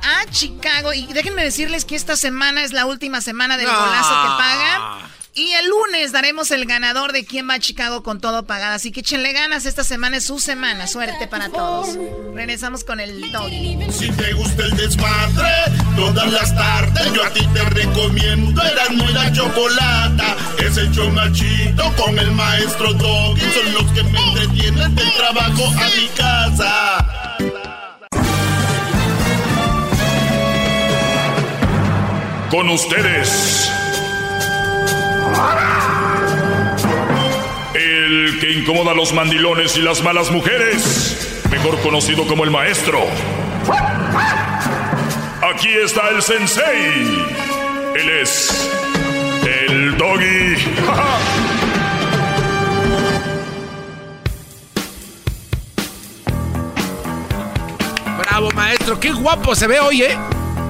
a 0.04 0.30
Chicago. 0.30 0.94
Y 0.94 1.08
déjenme 1.08 1.44
decirles 1.44 1.86
que 1.86 1.96
esta 1.96 2.16
semana 2.16 2.64
es 2.64 2.72
la 2.74 2.86
última 2.86 3.20
semana 3.22 3.58
del 3.58 3.68
No. 3.68 3.74
golazo 3.74 4.10
que 4.22 4.28
paga. 4.38 5.08
Y 5.34 5.54
el 5.54 5.70
lunes 5.70 6.12
daremos 6.12 6.52
el 6.52 6.66
ganador 6.66 7.14
de 7.14 7.24
quién 7.24 7.50
va 7.50 7.54
a 7.54 7.60
Chicago 7.60 8.04
con 8.04 8.20
todo 8.20 8.46
pagado. 8.46 8.76
Así 8.76 8.92
que 8.92 9.00
échenle 9.00 9.32
ganas. 9.32 9.66
Esta 9.66 9.86
semana 9.86 10.18
es 10.18 10.26
su 10.26 10.40
semana. 10.40 10.88
Suerte 10.88 11.26
para 11.28 11.48
todos. 11.48 11.98
Regresamos 12.34 12.84
con 12.84 13.00
el 13.00 13.32
doggy. 13.32 13.78
Si 13.92 14.12
te 14.12 14.34
gusta 14.34 14.66
el 14.66 14.76
desmadre, 14.76 15.50
todas 15.96 16.30
las 16.34 16.54
tardes 16.54 17.14
yo 17.14 17.24
a 17.24 17.30
ti 17.30 17.48
te 17.54 17.64
recomiendo 17.64 18.62
Erasmo 18.62 19.10
y 19.10 19.14
la 19.14 19.32
Chocolata. 19.32 20.36
Es 20.60 20.76
el 20.76 20.92
chido 20.92 21.96
con 21.96 22.20
el 22.20 22.32
maestro 22.32 22.94
Doggy. 22.94 23.42
Son 23.42 23.74
los 23.74 23.92
que 23.94 24.04
me 24.04 24.20
entretienen 24.20 24.94
del 24.96 25.14
trabajo 25.14 25.66
a 25.66 25.88
mi 25.96 26.08
casa. 26.10 27.08
Con 32.50 32.68
ustedes. 32.68 33.81
El 37.74 38.40
que 38.40 38.52
incomoda 38.52 38.92
a 38.92 38.94
los 38.94 39.14
mandilones 39.14 39.78
y 39.78 39.82
las 39.82 40.04
malas 40.04 40.32
mujeres. 40.32 41.42
Mejor 41.50 41.80
conocido 41.82 42.26
como 42.28 42.44
el 42.44 42.52
maestro. 42.52 43.00
Aquí 45.54 45.70
está 45.84 46.10
el 46.10 46.22
sensei. 46.22 47.26
Él 47.96 48.10
es 48.22 48.72
el 49.68 49.98
doggy. 49.98 50.56
Bravo, 58.18 58.52
maestro. 58.52 59.00
Qué 59.00 59.12
guapo 59.12 59.56
se 59.56 59.68
ve 59.68 59.80
hoy, 59.80 60.04
¿eh? 60.04 60.18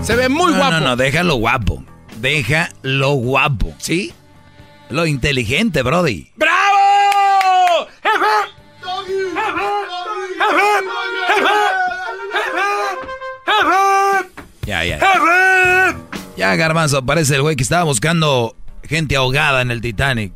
Se 0.01 0.15
ve 0.15 0.29
muy 0.29 0.51
no, 0.51 0.57
guapo. 0.57 0.71
No, 0.71 0.79
no, 0.79 0.95
déjalo 0.95 1.35
guapo. 1.35 1.83
Déjalo 2.19 3.11
guapo. 3.11 3.73
¿Sí? 3.77 4.13
Lo 4.91 5.05
inteligente, 5.05 5.83
Brody. 5.83 6.29
¡Bravo! 6.35 7.87
Ya, 14.65 14.83
ya. 14.83 14.99
Ya, 16.35 16.55
Garbanzo, 16.55 17.05
parece 17.05 17.35
el 17.35 17.41
güey 17.41 17.55
que 17.55 17.63
estaba 17.63 17.83
buscando 17.83 18.55
gente 18.83 19.15
ahogada 19.15 19.61
en 19.61 19.71
el 19.71 19.79
Titanic. 19.81 20.33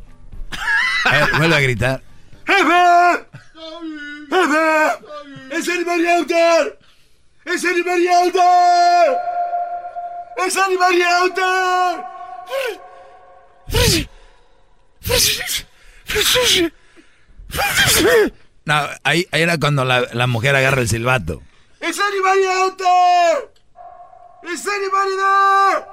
Ver, 1.10 1.30
vuelve 1.38 1.56
a 1.56 1.60
gritar. 1.60 2.02
¡Jefe! 2.46 3.26
¡Jefe! 4.30 5.56
¡Es 5.56 5.68
Animal 5.68 6.06
Autor! 6.08 6.78
¡Es 7.44 7.64
Animal 7.64 8.08
Autor! 8.22 9.16
¡Es 10.46 10.56
Animal 10.56 11.02
Autor! 11.20 12.04
No, 18.64 18.88
ahí, 19.04 19.26
ahí 19.30 19.42
era 19.42 19.58
cuando 19.58 19.84
la, 19.84 20.06
la 20.12 20.26
mujer 20.26 20.56
agarra 20.56 20.80
el 20.80 20.88
silbato. 20.88 21.42
¡Es 21.80 21.98
Animal 22.00 22.38
Autor! 22.62 23.52
¡Es 24.42 24.66
Animal 24.66 25.08
Autor! 25.20 25.86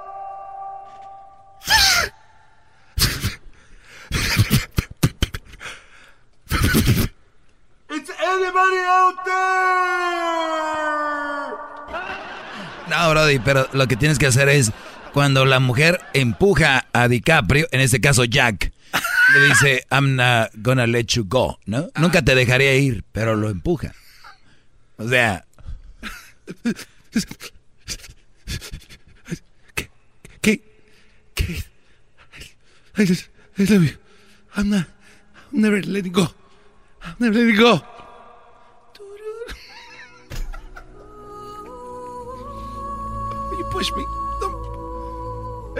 ¡Es 7.90 8.10
Animal 8.20 8.78
Autor! 8.88 9.34
No, 12.88 13.10
Brody, 13.10 13.38
pero 13.38 13.68
lo 13.72 13.86
que 13.86 13.96
tienes 13.96 14.18
que 14.18 14.26
hacer 14.26 14.48
es 14.48 14.72
cuando 15.12 15.44
la 15.44 15.60
mujer 15.60 16.00
empuja 16.12 16.86
a 16.92 17.06
DiCaprio, 17.08 17.68
en 17.70 17.80
este 17.80 18.00
caso 18.00 18.24
Jack, 18.24 18.72
le 19.34 19.48
dice, 19.48 19.86
I'm 19.90 20.16
not 20.16 20.50
gonna 20.62 20.86
let 20.86 21.14
you 21.14 21.24
go, 21.24 21.58
¿no? 21.66 21.88
Nunca 21.98 22.22
te 22.22 22.34
dejaría 22.34 22.74
ir, 22.76 23.04
pero 23.12 23.36
lo 23.36 23.48
empuja. 23.48 23.92
O 24.96 25.08
sea, 25.08 25.44
¿Qué? 30.40 30.60
¿Qué? 31.34 31.64
I, 32.96 33.06
just, 33.06 33.28
I 33.58 33.64
love 33.64 33.82
you. 33.84 33.96
I'm 34.56 34.70
not. 34.70 34.86
I'm 35.52 35.60
never 35.62 35.80
letting 35.82 36.12
go. 36.12 36.26
I'm 37.02 37.16
never 37.18 37.38
letting 37.38 37.56
go. 37.56 37.80
You 43.58 43.64
push 43.70 43.90
me. 43.92 44.04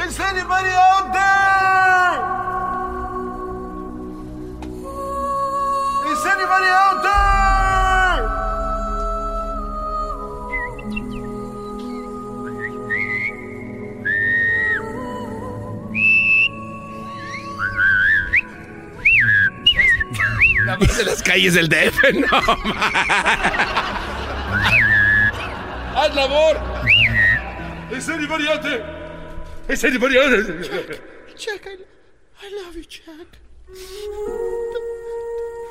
Is 0.03 0.19
anybody 0.19 0.71
out 0.71 1.13
there? 1.13 2.64
Is 6.15 6.25
anybody 6.27 6.67
out 6.69 7.03
there? 7.03 8.23
La 20.65 20.77
voz 20.77 20.97
de 20.97 21.05
las 21.05 21.21
calles 21.21 21.55
del 21.55 21.69
DF, 21.69 22.01
no. 22.15 22.29
Haz 25.95 26.15
anybody 28.09 28.47
out 28.47 28.63
there? 28.63 28.85
Is 29.69 29.85
anybody 29.85 30.17
out 30.17 30.31
there? 30.31 31.01
Jack, 31.37 31.67
I, 31.67 31.77
I 32.41 32.49
love 32.63 32.77
you, 32.77 32.85
Jack. 32.85 33.39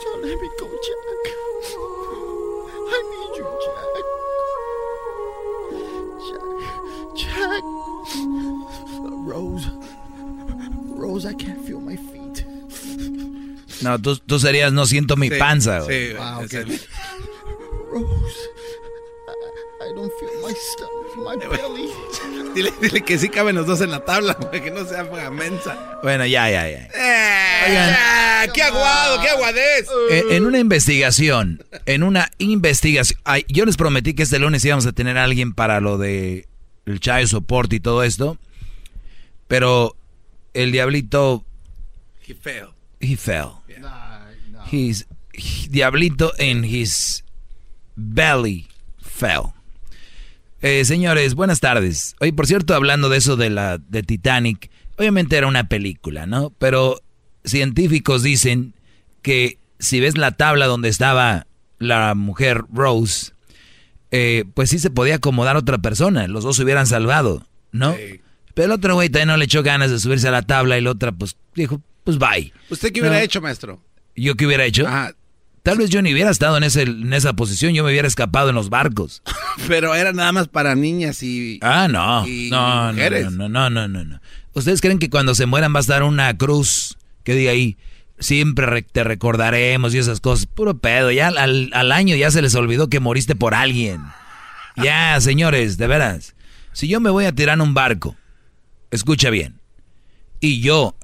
Don't, 0.01 0.03
don't 0.03 0.21
let 0.23 0.39
me 0.41 0.49
go, 0.59 0.67
Jack. 0.67 1.25
I 2.89 2.99
need 3.11 3.33
you, 3.37 3.47
Jack. 3.63 4.05
Jack, 7.15 7.33
Jack. 7.35 7.63
Rose, 9.25 9.67
Rose, 10.95 11.25
I 11.25 11.33
can't 11.33 11.61
feel 11.65 11.79
my 11.79 11.95
feet. 11.95 12.45
No, 13.81 13.97
tú, 13.99 14.15
tú 14.25 14.39
serías 14.39 14.71
no 14.73 14.85
siento 14.85 15.15
mi 15.17 15.29
Sí, 15.29 15.37
panza. 15.39 15.79
güey. 15.81 16.11
sí, 16.11 16.15
Ah, 16.19 16.39
ok. 16.39 16.53
Rose, 17.91 18.49
I, 19.27 19.85
I 19.85 19.93
don't 19.93 20.11
feel 20.19 20.41
my 20.41 20.53
stomach, 20.53 20.91
my 20.91 20.93
belly. 20.93 21.02
Dile, 22.55 22.71
dile 22.81 23.01
que 23.01 23.17
sí 23.17 23.29
caben 23.29 23.55
los 23.55 23.65
dos 23.65 23.81
en 23.81 23.89
la 23.91 24.05
tabla, 24.05 24.33
güey, 24.39 24.61
que 24.63 24.69
no 24.71 24.85
sea 24.85 25.03
mensa. 25.31 25.99
Bueno, 26.03 26.25
ya, 26.25 26.49
ya, 26.51 26.69
ya. 26.69 26.87
¡Eh! 26.93 28.49
¡Qué 28.53 28.61
aguado, 28.61 29.21
qué 29.21 29.29
aguadez! 29.29 29.87
Eh, 30.11 30.23
En 30.31 30.45
una 30.45 30.59
investigación, 30.59 31.63
en 31.85 32.03
una 32.03 32.29
investigación, 32.37 33.19
ay, 33.23 33.45
yo 33.47 33.65
les 33.65 33.75
prometí 33.77 34.13
que 34.13 34.23
este 34.23 34.37
lunes 34.37 34.63
íbamos 34.65 34.85
a 34.85 34.91
tener 34.91 35.17
a 35.17 35.23
alguien 35.23 35.53
para 35.53 35.79
lo 35.79 35.97
de 35.97 36.47
el 36.85 36.99
child 36.99 37.27
support 37.27 37.71
y 37.73 37.79
todo 37.79 38.03
esto, 38.03 38.37
pero 39.47 39.95
el 40.53 40.71
diablito, 40.71 41.43
Qué 42.25 42.35
feo. 42.35 42.75
he 42.99 43.15
fell. 43.15 43.49
His, 44.71 45.07
he- 45.33 45.67
diablito 45.69 46.33
in 46.37 46.63
his 46.65 47.23
belly 47.95 48.67
fell. 49.01 49.53
Eh, 50.63 50.85
señores, 50.85 51.35
buenas 51.35 51.59
tardes. 51.59 52.15
Oye, 52.21 52.31
por 52.33 52.47
cierto, 52.47 52.73
hablando 52.73 53.09
de 53.09 53.17
eso 53.17 53.35
de 53.35 53.49
la 53.49 53.77
de 53.77 54.01
Titanic, 54.01 54.71
obviamente 54.97 55.35
era 55.35 55.47
una 55.47 55.67
película, 55.67 56.25
¿no? 56.25 56.51
Pero 56.57 57.01
científicos 57.43 58.23
dicen 58.23 58.73
que 59.21 59.59
si 59.79 59.99
ves 59.99 60.17
la 60.17 60.31
tabla 60.31 60.65
donde 60.67 60.87
estaba 60.87 61.47
la 61.79 62.15
mujer 62.15 62.63
Rose, 62.73 63.33
eh, 64.11 64.45
pues 64.53 64.69
sí 64.69 64.79
se 64.79 64.89
podía 64.89 65.15
acomodar 65.15 65.57
otra 65.57 65.79
persona, 65.79 66.27
los 66.29 66.45
dos 66.45 66.55
se 66.55 66.63
hubieran 66.63 66.87
salvado, 66.87 67.45
¿no? 67.73 67.93
Pero 68.53 68.67
el 68.67 68.71
otro 68.71 68.93
güey 68.95 69.09
también 69.09 69.27
no 69.29 69.37
le 69.37 69.45
echó 69.45 69.63
ganas 69.63 69.91
de 69.91 69.99
subirse 69.99 70.29
a 70.29 70.31
la 70.31 70.43
tabla 70.43 70.77
y 70.77 70.81
la 70.81 70.91
otra 70.91 71.11
pues 71.11 71.35
dijo, 71.55 71.81
pues 72.05 72.17
bye. 72.17 72.53
¿Usted 72.69 72.93
qué 72.93 73.01
hubiera 73.01 73.17
No. 73.17 73.21
hecho, 73.21 73.41
maestro? 73.41 73.81
¿Yo 74.15 74.35
qué 74.35 74.45
hubiera 74.45 74.63
hecho? 74.63 74.87
Tal 75.63 75.77
vez 75.77 75.89
yo 75.89 76.01
ni 76.01 76.11
hubiera 76.13 76.29
estado 76.29 76.57
en, 76.57 76.63
ese, 76.63 76.81
en 76.83 77.13
esa 77.13 77.33
posición, 77.33 77.73
yo 77.73 77.83
me 77.85 77.89
hubiera 77.91 78.07
escapado 78.07 78.49
en 78.49 78.55
los 78.55 78.69
barcos. 78.69 79.23
Pero 79.67 79.95
era 79.95 80.11
nada 80.11 80.31
más 80.33 80.47
para 80.49 80.75
niñas 80.75 81.23
y. 81.23 81.59
Ah, 81.61 81.87
no. 81.89 82.27
y 82.27 82.49
No, 82.51 82.87
no, 82.87 82.93
mujeres. 82.93 83.31
no, 83.31 83.47
no, 83.49 83.69
no, 83.69 83.87
no, 83.87 84.03
no. 84.03 84.19
¿Ustedes 84.53 84.81
creen 84.81 84.99
que 84.99 85.09
cuando 85.09 85.33
se 85.35 85.45
mueran 85.45 85.73
va 85.73 85.77
a 85.77 85.81
estar 85.81 86.03
una 86.03 86.37
cruz 86.37 86.97
que 87.23 87.33
diga 87.33 87.51
ahí, 87.51 87.77
siempre 88.19 88.65
re- 88.65 88.81
te 88.83 89.03
recordaremos 89.05 89.95
y 89.95 89.99
esas 89.99 90.19
cosas? 90.19 90.45
Puro 90.47 90.77
pedo. 90.77 91.11
Ya 91.11 91.29
al, 91.29 91.69
al 91.73 91.91
año 91.93 92.15
ya 92.17 92.29
se 92.29 92.41
les 92.41 92.53
olvidó 92.55 92.89
que 92.89 92.99
moriste 92.99 93.35
por 93.35 93.53
alguien. 93.55 94.01
Ya, 94.75 95.19
señores, 95.21 95.77
de 95.77 95.87
veras. 95.87 96.35
Si 96.73 96.87
yo 96.89 96.99
me 96.99 97.09
voy 97.09 97.23
a 97.25 97.31
tirar 97.33 97.55
en 97.55 97.61
un 97.61 97.73
barco, 97.73 98.15
escucha 98.91 99.29
bien, 99.29 99.59
y 100.39 100.59
yo, 100.59 100.95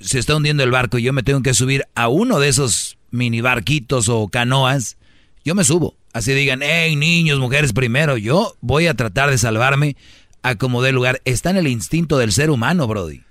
se 0.00 0.18
está 0.18 0.36
hundiendo 0.36 0.64
el 0.64 0.70
barco 0.72 0.98
y 0.98 1.02
yo 1.02 1.12
me 1.12 1.22
tengo 1.22 1.40
que 1.42 1.54
subir 1.54 1.84
a 1.94 2.08
uno 2.08 2.40
de 2.40 2.48
esos 2.48 2.98
mini 3.12 3.40
barquitos 3.40 4.08
o 4.08 4.28
canoas, 4.28 4.96
yo 5.44 5.54
me 5.54 5.62
subo. 5.62 5.96
Así 6.12 6.32
digan, 6.34 6.60
hey, 6.62 6.96
niños, 6.96 7.38
mujeres 7.38 7.72
primero, 7.72 8.16
yo 8.16 8.56
voy 8.60 8.86
a 8.86 8.94
tratar 8.94 9.30
de 9.30 9.38
salvarme 9.38 9.96
a 10.42 10.56
como 10.56 10.82
dé 10.82 10.92
lugar. 10.92 11.22
Está 11.24 11.50
en 11.50 11.56
el 11.56 11.68
instinto 11.68 12.18
del 12.18 12.32
ser 12.32 12.50
humano, 12.50 12.86
Brody. 12.86 13.22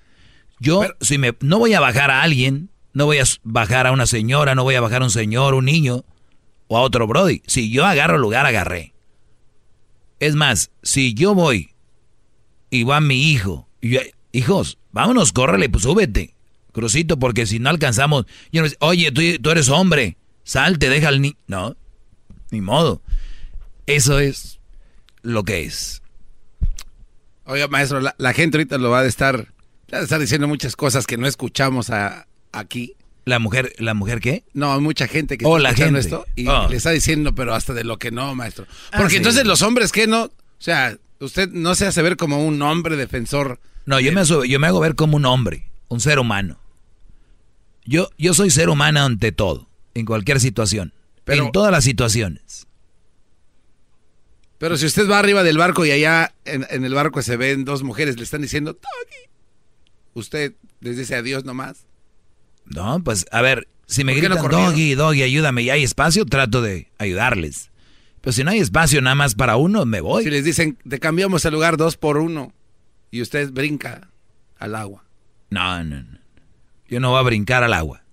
Yo, 0.59 0.83
si 1.01 1.17
me, 1.17 1.33
no 1.41 1.59
voy 1.59 1.73
a 1.73 1.79
bajar 1.79 2.09
a 2.09 2.21
alguien, 2.21 2.69
no 2.93 3.05
voy 3.05 3.19
a 3.19 3.23
bajar 3.43 3.87
a 3.87 3.91
una 3.91 4.05
señora, 4.05 4.55
no 4.55 4.63
voy 4.63 4.75
a 4.75 4.81
bajar 4.81 5.01
a 5.01 5.05
un 5.05 5.11
señor, 5.11 5.53
un 5.53 5.65
niño 5.65 6.05
o 6.67 6.77
a 6.77 6.81
otro 6.81 7.07
Brody. 7.07 7.41
Si 7.47 7.71
yo 7.71 7.85
agarro 7.85 8.17
lugar, 8.17 8.45
agarré. 8.45 8.93
Es 10.19 10.35
más, 10.35 10.71
si 10.83 11.13
yo 11.13 11.33
voy 11.33 11.71
y 12.69 12.83
va 12.83 13.01
mi 13.01 13.31
hijo, 13.31 13.67
y 13.81 13.89
yo, 13.89 13.99
hijos, 14.31 14.77
vámonos, 14.91 15.31
córrele, 15.31 15.69
pues 15.69 15.83
súbete, 15.83 16.35
crucito, 16.71 17.17
porque 17.19 17.45
si 17.45 17.59
no 17.59 17.69
alcanzamos, 17.69 18.25
yo 18.51 18.61
no 18.61 18.69
sé, 18.69 18.77
oye, 18.79 19.11
tú, 19.11 19.21
tú 19.41 19.49
eres 19.51 19.69
hombre, 19.69 20.17
salte, 20.43 20.89
deja 20.89 21.07
al 21.09 21.21
niño. 21.21 21.35
No, 21.47 21.75
ni 22.51 22.61
modo. 22.61 23.01
Eso 23.87 24.19
es 24.19 24.59
lo 25.21 25.43
que 25.43 25.63
es. 25.65 26.01
Oiga, 27.45 27.67
maestro, 27.67 27.99
la, 27.99 28.15
la 28.17 28.33
gente 28.33 28.57
ahorita 28.57 28.77
lo 28.77 28.89
va 28.91 29.01
a 29.01 29.05
estar, 29.05 29.47
va 29.93 29.99
a 29.99 30.01
estar 30.01 30.19
diciendo 30.19 30.47
muchas 30.47 30.75
cosas 30.75 31.07
que 31.07 31.17
no 31.17 31.27
escuchamos 31.27 31.89
a- 31.89 32.27
aquí. 32.51 32.95
¿La 33.25 33.37
mujer, 33.39 33.73
la 33.77 33.93
mujer 33.93 34.19
qué? 34.19 34.43
No, 34.53 34.73
hay 34.73 34.79
mucha 34.79 35.07
gente 35.07 35.37
que 35.37 35.45
Oh, 35.45 35.57
está 35.57 35.63
la 35.63 35.69
escuchando 35.69 35.99
gente. 36.01 36.15
esto 36.15 36.25
y 36.35 36.47
Oh. 36.47 36.67
le 36.69 36.77
está 36.77 36.89
diciendo, 36.91 37.35
pero 37.35 37.53
hasta 37.53 37.73
de 37.73 37.83
lo 37.83 37.99
que 37.99 38.09
no, 38.11 38.33
maestro. 38.33 38.65
Ah, 38.91 38.97
Porque 38.97 39.11
sí. 39.11 39.17
entonces 39.17 39.45
los 39.45 39.61
hombres, 39.61 39.91
¿qué 39.91 40.07
no? 40.07 40.23
O 40.23 40.31
sea, 40.57 40.97
usted 41.19 41.49
no 41.51 41.75
se 41.75 41.85
hace 41.85 42.01
ver 42.01 42.17
como 42.17 42.43
un 42.45 42.61
hombre 42.63 42.95
defensor. 42.95 43.59
No, 43.85 43.99
yo 43.99 44.11
me, 44.11 44.23
yo 44.25 44.59
me 44.59 44.67
hago 44.67 44.79
ver 44.79 44.95
como 44.95 45.17
un 45.17 45.25
hombre, 45.25 45.69
un 45.87 45.99
ser 45.99 46.17
humano. 46.19 46.59
Yo, 47.85 48.09
yo 48.17 48.33
soy 48.33 48.49
ser 48.51 48.69
humano 48.69 49.01
ante 49.03 49.31
todo, 49.31 49.67
en 49.93 50.05
cualquier 50.05 50.39
situación. 50.39 50.93
en 51.25 51.51
todas 51.51 51.71
las 51.71 51.83
situaciones. 51.83 52.67
Pero 54.57 54.77
si 54.77 54.85
usted 54.85 55.09
va 55.09 55.17
arriba 55.19 55.43
del 55.43 55.57
barco 55.57 55.85
y 55.85 55.91
allá 55.91 56.33
en, 56.45 56.67
en 56.69 56.85
el 56.85 56.93
barco 56.93 57.21
se 57.23 57.35
ven 57.37 57.65
dos 57.65 57.81
mujeres, 57.83 58.17
le 58.17 58.23
están 58.23 58.41
diciendo, 58.41 58.73
Doggy. 58.73 59.29
Usted 60.13 60.53
les 60.81 60.97
dice 60.97 61.15
adiós 61.15 61.45
nomás. 61.45 61.85
No, 62.65 63.01
pues 63.03 63.25
a 63.31 63.41
ver, 63.41 63.67
si 63.87 64.03
me 64.03 64.13
¿Por 64.13 64.21
qué 64.21 64.29
no 64.29 64.35
gritan, 64.35 64.49
corrieron? 64.49 64.71
doggy, 64.73 64.93
doggy, 64.95 65.23
ayúdame, 65.23 65.63
y 65.63 65.69
hay 65.71 65.83
espacio, 65.83 66.25
trato 66.25 66.61
de 66.61 66.91
ayudarles. 66.99 67.71
Pero 68.21 68.33
si 68.33 68.43
no 68.43 68.51
hay 68.51 68.59
espacio 68.59 69.01
nada 69.01 69.15
más 69.15 69.33
para 69.33 69.55
uno, 69.57 69.85
me 69.85 69.99
voy. 69.99 70.23
Si 70.23 70.29
les 70.29 70.45
dicen, 70.45 70.77
te 70.87 70.99
cambiamos 70.99 71.43
el 71.45 71.53
lugar 71.53 71.77
dos 71.77 71.97
por 71.97 72.17
uno 72.17 72.53
y 73.09 73.21
usted 73.21 73.51
brinca 73.51 74.09
al 74.59 74.75
agua. 74.75 75.03
No, 75.49 75.83
no, 75.83 76.03
no. 76.03 76.19
Yo 76.91 76.99
no 76.99 77.11
voy 77.11 77.19
a 77.19 77.23
brincar 77.23 77.63
al 77.63 77.73
agua. 77.73 78.03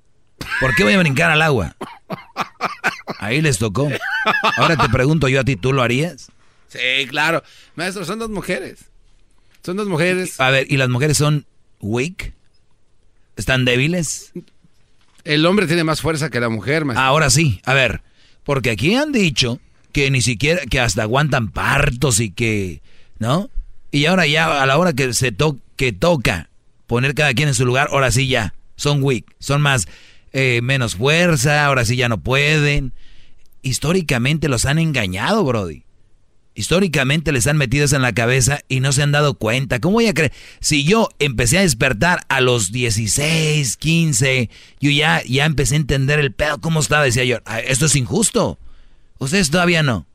¿Por 0.61 0.73
qué 0.77 0.85
voy 0.85 0.93
a 0.93 0.99
brincar 1.01 1.33
al 1.33 1.43
agua? 1.43 1.77
Ahí 3.19 3.43
les 3.43 3.59
tocó. 3.59 3.89
Ahora 4.57 4.77
te 4.77 4.89
pregunto 4.89 5.29
yo 5.29 5.41
a 5.41 5.45
ti, 5.45 5.57
¿tú 5.57 5.73
lo 5.73 5.83
harías? 5.83 6.31
Sí, 6.69 7.09
claro. 7.09 7.43
Maestro, 7.75 8.05
son 8.05 8.21
dos 8.21 8.31
mujeres. 8.31 8.85
Son 9.65 9.77
dos 9.77 9.89
mujeres. 9.89 10.39
A 10.39 10.51
ver, 10.51 10.69
¿y 10.71 10.77
las 10.77 10.89
mujeres 10.89 11.17
son 11.19 11.45
weak? 11.81 12.35
¿Están 13.37 13.65
débiles? 13.65 14.31
El 15.25 15.45
hombre 15.45 15.67
tiene 15.67 15.83
más 15.83 16.01
fuerza 16.01 16.31
que 16.31 16.39
la 16.39 16.49
mujer, 16.49 16.85
maestro. 16.85 17.05
Ahora 17.05 17.31
sí, 17.31 17.61
a 17.65 17.75
ver, 17.75 18.03
porque 18.45 18.71
aquí 18.71 18.95
han 18.95 19.11
dicho 19.11 19.59
que 19.91 20.09
ni 20.13 20.23
siquiera, 20.23 20.61
que 20.67 20.79
hasta 20.79 21.03
aguantan 21.03 21.51
partos 21.51 22.21
y 22.21 22.31
que, 22.31 22.81
¿no? 23.19 23.51
Y 23.91 24.07
ahora 24.07 24.25
ya 24.29 24.63
a 24.63 24.67
la 24.67 24.79
hora 24.79 24.93
que 24.93 25.13
se 25.15 25.33
to 25.33 25.59
que 25.75 25.93
toca 25.93 26.49
poner 26.87 27.17
cada 27.17 27.35
quien 27.35 27.49
en 27.49 27.55
su 27.55 27.67
lugar, 27.67 27.89
ahora 27.91 28.13
sí 28.13 28.29
ya, 28.29 28.55
son 28.79 29.03
weak, 29.03 29.27
son 29.39 29.61
más, 29.61 29.87
eh, 30.33 30.61
menos 30.63 30.97
fuerza, 30.97 31.67
ahora 31.67 31.85
sí 31.85 31.97
ya 31.97 32.09
no 32.09 32.19
pueden. 32.23 32.95
Históricamente 33.61 34.49
los 34.49 34.65
han 34.65 34.79
engañado, 34.79 35.45
Brody. 35.45 35.83
Históricamente 36.55 37.31
les 37.31 37.47
han 37.47 37.57
metido 37.57 37.85
eso 37.85 37.97
en 37.97 38.03
la 38.03 38.13
cabeza 38.15 38.61
y 38.69 38.81
no 38.81 38.93
se 38.93 39.03
han 39.03 39.13
dado 39.13 39.35
cuenta. 39.35 39.79
¿Cómo 39.81 39.95
voy 39.95 40.07
a 40.07 40.15
creer? 40.15 40.33
Si 40.61 40.85
yo 40.85 41.09
empecé 41.19 41.59
a 41.59 41.63
despertar 41.63 42.25
a 42.29 42.41
los 42.41 42.73
16, 42.73 43.77
15, 43.77 44.51
yo 44.81 44.91
ya, 44.91 45.23
ya 45.25 45.45
empecé 45.45 45.75
a 45.75 45.79
entender 45.79 46.19
el 46.19 46.33
pedo, 46.33 46.61
cómo 46.61 46.81
estaba, 46.81 47.05
decía 47.05 47.25
yo, 47.25 47.39
"Ah, 47.45 47.61
esto 47.61 47.87
es 47.87 47.95
injusto. 47.95 48.59
Ustedes 49.19 49.51
todavía 49.51 49.83
no. 49.83 50.07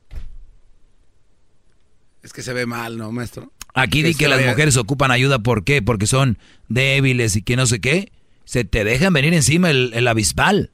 Es 2.22 2.32
que 2.32 2.42
se 2.42 2.52
ve 2.52 2.66
mal, 2.66 2.96
¿no, 2.98 3.12
maestro? 3.12 3.52
Aquí 3.74 4.02
di 4.02 4.14
que 4.14 4.28
las 4.28 4.44
mujeres 4.44 4.76
ocupan 4.76 5.10
ayuda, 5.10 5.40
¿por 5.40 5.64
qué? 5.64 5.82
Porque 5.82 6.06
son 6.06 6.38
débiles 6.68 7.36
y 7.36 7.42
que 7.42 7.56
no 7.56 7.66
sé 7.66 7.80
qué. 7.80 8.12
Se 8.44 8.64
te 8.64 8.84
dejan 8.84 9.12
venir 9.12 9.34
encima 9.34 9.70
el, 9.70 9.92
el 9.94 10.06
avispal. 10.08 10.70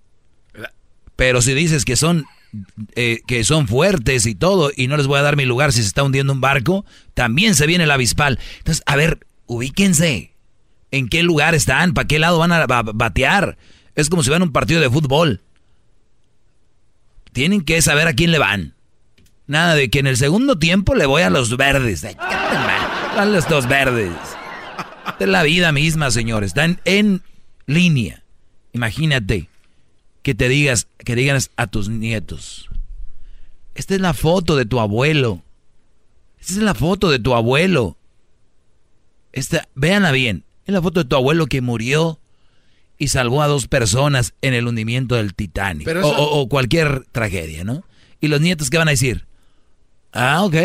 Pero 1.16 1.42
si 1.42 1.52
dices 1.54 1.84
que 1.84 1.96
son, 1.96 2.24
eh, 2.94 3.20
que 3.26 3.44
son 3.44 3.68
fuertes 3.68 4.26
y 4.26 4.34
todo, 4.34 4.70
y 4.74 4.86
no 4.86 4.96
les 4.96 5.06
voy 5.06 5.18
a 5.18 5.22
dar 5.22 5.36
mi 5.36 5.44
lugar 5.44 5.72
si 5.72 5.82
se 5.82 5.88
está 5.88 6.02
hundiendo 6.02 6.32
un 6.32 6.40
barco, 6.40 6.84
también 7.14 7.54
se 7.54 7.66
viene 7.66 7.84
el 7.84 7.90
avispal. 7.90 8.38
Entonces, 8.58 8.82
a 8.86 8.96
ver, 8.96 9.20
ubíquense. 9.46 10.34
¿En 10.90 11.08
qué 11.08 11.22
lugar 11.22 11.54
están? 11.54 11.94
¿Para 11.94 12.08
qué 12.08 12.18
lado 12.18 12.38
van 12.38 12.52
a 12.52 12.66
ba- 12.66 12.82
batear? 12.82 13.56
Es 13.94 14.08
como 14.08 14.22
si 14.22 14.30
van 14.30 14.42
a 14.42 14.46
un 14.46 14.52
partido 14.52 14.80
de 14.80 14.90
fútbol. 14.90 15.42
Tienen 17.32 17.60
que 17.60 17.80
saber 17.82 18.08
a 18.08 18.14
quién 18.14 18.32
le 18.32 18.38
van. 18.38 18.74
Nada 19.46 19.74
de 19.74 19.88
que 19.90 19.98
en 20.00 20.06
el 20.06 20.16
segundo 20.16 20.58
tiempo 20.58 20.94
le 20.94 21.06
voy 21.06 21.22
a 21.22 21.30
los 21.30 21.56
verdes. 21.56 22.04
Ay, 22.04 22.16
a 22.18 23.24
los 23.24 23.48
dos 23.48 23.68
verdes. 23.68 24.10
Es 25.18 25.28
la 25.28 25.42
vida 25.42 25.70
misma, 25.72 26.10
señores. 26.10 26.48
Están 26.48 26.80
en 26.84 27.22
línea. 27.66 28.24
Imagínate. 28.72 29.48
que 30.22 30.34
te 30.34 30.48
digas, 30.48 30.86
que 30.98 31.14
digas 31.14 31.50
a 31.56 31.66
tus 31.66 31.88
nietos, 31.88 32.68
esta 33.74 33.94
es 33.94 34.00
la 34.00 34.12
foto 34.12 34.56
de 34.56 34.66
tu 34.66 34.80
abuelo. 34.80 35.42
Esta 36.38 36.52
es 36.52 36.58
la 36.58 36.74
foto 36.74 37.10
de 37.10 37.18
tu 37.18 37.34
abuelo. 37.34 37.96
Esta, 39.32 39.68
véanla 39.74 40.12
bien. 40.12 40.44
Es 40.66 40.74
la 40.74 40.82
foto 40.82 41.02
de 41.02 41.08
tu 41.08 41.16
abuelo 41.16 41.46
que 41.46 41.60
murió 41.60 42.20
y 42.98 43.08
salvó 43.08 43.42
a 43.42 43.46
dos 43.46 43.68
personas 43.68 44.34
en 44.42 44.52
el 44.52 44.66
hundimiento 44.66 45.14
del 45.14 45.34
Titanic. 45.34 45.88
o, 46.02 46.48
cualquier 46.48 47.06
tragedia, 47.12 47.64
¿no? 47.64 47.84
Y 48.20 48.28
los 48.28 48.40
nietos, 48.40 48.68
¿qué 48.68 48.76
van 48.76 48.88
a 48.88 48.92
decir? 48.92 49.26
Ah, 50.12 50.44
ok. 50.44 50.56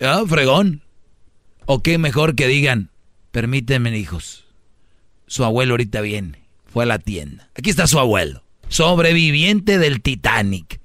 Ah, 0.00 0.24
fregón. 0.26 0.82
O 1.66 1.82
qué 1.82 1.98
mejor 1.98 2.34
que 2.34 2.48
digan, 2.48 2.90
permítanme, 3.30 3.96
hijos. 3.96 4.45
Su 5.26 5.44
abuelo 5.44 5.74
ahorita 5.74 6.00
viene. 6.00 6.42
Fue 6.72 6.84
a 6.84 6.86
la 6.86 6.98
tienda. 6.98 7.48
Aquí 7.56 7.70
está 7.70 7.86
su 7.86 7.98
abuelo. 7.98 8.42
Sobreviviente 8.68 9.78
del 9.78 10.02
Titanic. 10.02 10.80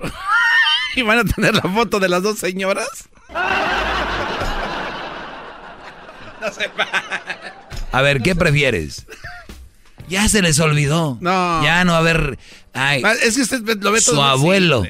¿Y 0.96 1.02
van 1.02 1.18
a 1.18 1.24
tener 1.24 1.54
la 1.54 1.62
foto 1.62 2.00
de 2.00 2.08
las 2.08 2.22
dos 2.22 2.38
señoras? 2.38 2.88
no 6.40 6.52
sé. 6.52 6.70
A 7.92 8.02
ver, 8.02 8.22
¿qué 8.22 8.34
prefieres? 8.34 9.06
Ya 10.08 10.28
se 10.28 10.42
les 10.42 10.58
olvidó. 10.58 11.18
No. 11.20 11.62
Ya 11.62 11.84
no 11.84 11.94
a 11.94 12.00
ver. 12.00 12.38
es 13.22 13.36
que 13.36 13.42
usted 13.42 13.62
lo 13.80 13.92
ve 13.92 14.00
todo 14.00 14.16
Su 14.16 14.22
abuelo 14.22 14.84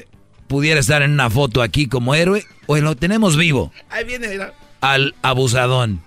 pudiera 0.47 0.79
estar 0.79 1.03
en 1.03 1.11
una 1.11 1.29
foto 1.29 1.61
aquí 1.61 1.87
como 1.87 2.15
héroe 2.15 2.45
o 2.65 2.77
lo 2.77 2.95
tenemos 2.95 3.37
vivo. 3.37 3.71
Ahí 3.89 4.05
viene. 4.05 4.39
Al 4.81 5.13
abusadón. 5.21 6.01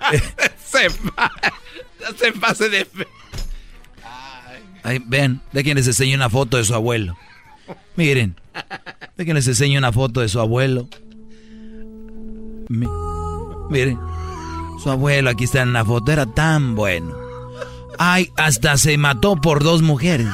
se, 0.64 0.88
se 2.18 2.32
pase 2.32 2.68
de 2.68 2.84
fe. 2.84 3.06
Ay, 4.82 5.02
ven, 5.06 5.40
de 5.52 5.62
quien 5.62 5.76
les 5.76 5.86
enseño 5.86 6.16
una 6.16 6.30
foto 6.30 6.56
de 6.56 6.64
su 6.64 6.74
abuelo. 6.74 7.16
Miren, 7.96 8.34
de 9.16 9.24
quien 9.24 9.34
les 9.36 9.46
enseño 9.46 9.78
una 9.78 9.92
foto 9.92 10.20
de 10.20 10.28
su 10.28 10.40
abuelo. 10.40 10.88
miren, 12.68 13.98
su 14.82 14.90
abuelo 14.90 15.30
aquí 15.30 15.44
está 15.44 15.62
en 15.62 15.70
una 15.70 15.84
foto, 15.84 16.12
era 16.12 16.26
tan 16.26 16.74
bueno. 16.74 17.14
Ay, 17.98 18.30
hasta 18.36 18.78
se 18.78 18.96
mató 18.96 19.36
por 19.36 19.62
dos 19.62 19.82
mujeres. 19.82 20.28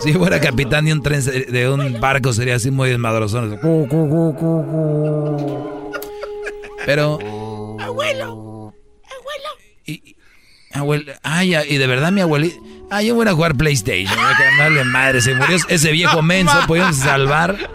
Si 0.00 0.12
fuera 0.12 0.40
capitán 0.40 0.84
de 0.86 0.92
un 0.92 1.02
tren 1.02 1.22
de 1.22 1.68
un 1.68 2.00
barco 2.00 2.32
sería 2.32 2.56
así 2.56 2.70
muy 2.70 2.90
desmadrozón. 2.90 3.58
Pero. 6.86 7.18
Abuelo. 7.80 8.74
Abuelo. 9.04 9.48
Y, 9.86 10.16
abuelo. 10.72 11.12
Ay, 11.22 11.54
y 11.54 11.78
de 11.78 11.86
verdad 11.86 12.12
mi 12.12 12.20
abuelita. 12.20 12.56
Ay, 12.90 13.08
yo 13.08 13.14
voy 13.14 13.26
a 13.26 13.32
jugar 13.32 13.56
PlayStation. 13.56 14.16
Voy 14.58 14.84
madre. 14.84 15.20
Se 15.20 15.34
murió 15.34 15.58
ese 15.68 15.92
viejo 15.92 16.22
menso. 16.22 16.54
¿Podemos 16.66 16.96
salvar? 16.96 17.70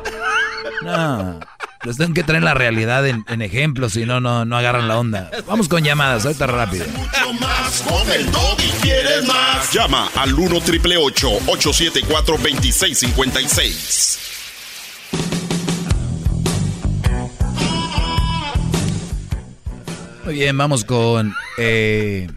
No. 0.84 1.40
Les 1.84 1.98
tengo 1.98 2.14
que 2.14 2.24
traer 2.24 2.44
la 2.44 2.54
realidad 2.54 3.08
en, 3.08 3.24
en 3.30 3.42
ejemplos, 3.42 3.94
si 3.94 4.06
no, 4.06 4.20
no, 4.20 4.44
no 4.44 4.58
agarran 4.58 4.90
la 4.90 5.00
onda. 5.00 5.32
Vamos 5.48 5.70
con 5.70 5.82
llamadas, 5.82 6.26
ahorita 6.26 6.46
rápido. 6.46 6.86
Mucho 6.88 7.34
más 7.40 7.82
con 7.88 8.12
el 8.12 8.28
y 8.28 8.82
quieres 8.82 9.26
más. 9.26 9.72
Llama 9.72 10.10
al 10.16 10.34
1 10.34 10.60
triple 10.60 10.98
874 10.98 12.38
2656. 12.38 14.20
Muy 20.30 20.38
bien, 20.38 20.56
vamos 20.56 20.86
con. 20.86 21.34
Eh, 21.58 22.28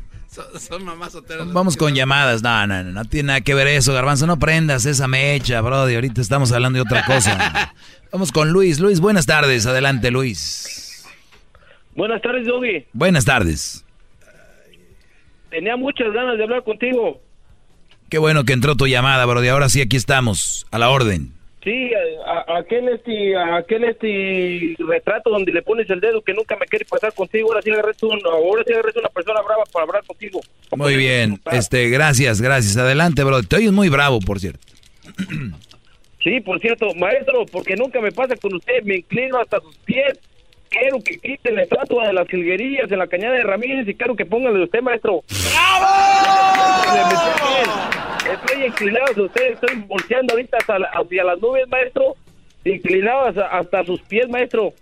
son, 0.59 0.83
mamás 0.83 1.15
Vamos 1.53 1.77
con 1.77 1.95
llamadas. 1.95 2.43
No, 2.43 2.67
no, 2.67 2.83
no, 2.83 2.91
no 2.91 3.05
tiene 3.05 3.27
nada 3.27 3.43
que 3.43 3.53
ver 3.53 3.67
eso, 3.67 3.93
Garbanzo. 3.93 4.27
No 4.27 4.39
prendas 4.39 4.87
esa 4.87 5.09
mecha, 5.09 5.61
bro. 5.61 5.77
ahorita 5.77 6.23
estamos 6.23 6.53
hablando 6.53 6.79
de 6.79 6.85
otra 6.85 7.05
cosa. 7.05 7.75
vamos 8.11 8.33
con 8.33 8.49
Luis. 8.51 8.81
Luis, 8.81 8.99
buenas 8.99 9.27
tardes. 9.27 9.67
Adelante, 9.67 10.11
Luis. 10.11 11.05
Buenas 11.95 12.23
tardes, 12.23 12.47
Doggy. 12.47 12.87
Buenas 12.95 13.27
tardes. 13.27 13.85
Tenía 15.51 15.77
muchas 15.77 16.15
ganas 16.15 16.39
de 16.39 16.45
hablar 16.45 16.65
contigo. 16.65 17.21
Qué 18.09 18.17
bueno 18.17 18.45
que 18.45 18.55
entró 18.55 18.75
tu 18.75 18.87
llamada, 18.87 19.27
bro. 19.27 19.43
ahora 19.53 19.69
sí, 19.69 19.83
aquí 19.83 19.99
estamos. 19.99 20.67
A 20.71 20.79
la 20.79 20.89
orden. 20.89 21.35
Sí, 21.63 21.93
a, 22.27 22.57
aquel 22.59 22.89
este, 22.89 23.37
aquel 23.37 23.85
este 23.85 24.75
retrato 24.79 25.31
donde 25.31 25.53
le 25.53 25.63
pones 25.63 25.89
el 25.91 26.01
dedo 26.01 26.21
que 26.21 26.35
nunca 26.35 26.57
me 26.57 26.67
quiere 26.67 26.85
pasar 26.85 27.15
contigo, 27.15 27.51
ahora 27.51 27.63
sí 27.63 27.71
agarraste 27.71 28.05
un, 28.05 28.21
ahora 28.25 28.65
sí 28.67 28.73
una 28.99 29.09
persona 29.09 29.41
brava 29.43 29.63
para 29.73 29.85
hablar 29.85 30.05
contigo. 30.05 30.41
Muy 30.77 30.97
bien, 30.97 31.41
este, 31.53 31.89
gracias, 31.89 32.41
gracias. 32.41 32.77
Adelante, 32.77 33.23
bro. 33.23 33.45
Te 33.45 33.57
oyes 33.57 33.71
muy 33.71 33.89
bravo, 33.89 34.19
por 34.19 34.41
cierto. 34.41 34.67
Sí, 36.23 36.41
por 36.41 36.61
cierto, 36.61 36.95
maestro, 36.95 37.47
porque 37.47 37.77
nunca 37.77 38.01
me 38.01 38.11
pasa 38.11 38.37
con 38.37 38.55
usted, 38.55 38.83
me 38.83 38.97
inclino 38.97 39.39
hasta 39.39 39.61
sus 39.61 39.77
pies. 39.79 40.19
Quiero 40.73 40.99
que 41.05 41.19
quiten 41.19 41.55
la 41.55 41.63
estatua 41.63 42.07
de 42.07 42.15
las 42.15 42.27
jilguerillas 42.29 42.91
en 42.91 42.99
la 42.99 43.07
cañada 43.07 43.35
de 43.35 43.43
Ramírez 43.43 43.87
y 43.87 43.95
quiero 43.95 44.17
que 44.17 44.25
pongan 44.25 44.55
de 44.55 44.65
usted, 44.65 44.81
maestro. 44.81 45.23
¡Bravo! 45.53 45.87
Estoy 48.33 48.65
inclinado 48.65 49.05
hacia 49.11 49.23
usted, 49.25 49.53
estoy 49.53 49.77
volteando 49.87 50.33
ahorita 50.33 50.57
hacia, 50.59 51.25
las 51.25 51.41
nubes, 51.41 51.69
maestro. 51.69 52.17
Inclinado 52.65 53.27
hasta, 53.51 53.85
sus 53.85 54.01
pies, 54.03 54.29
maestro. 54.31 54.73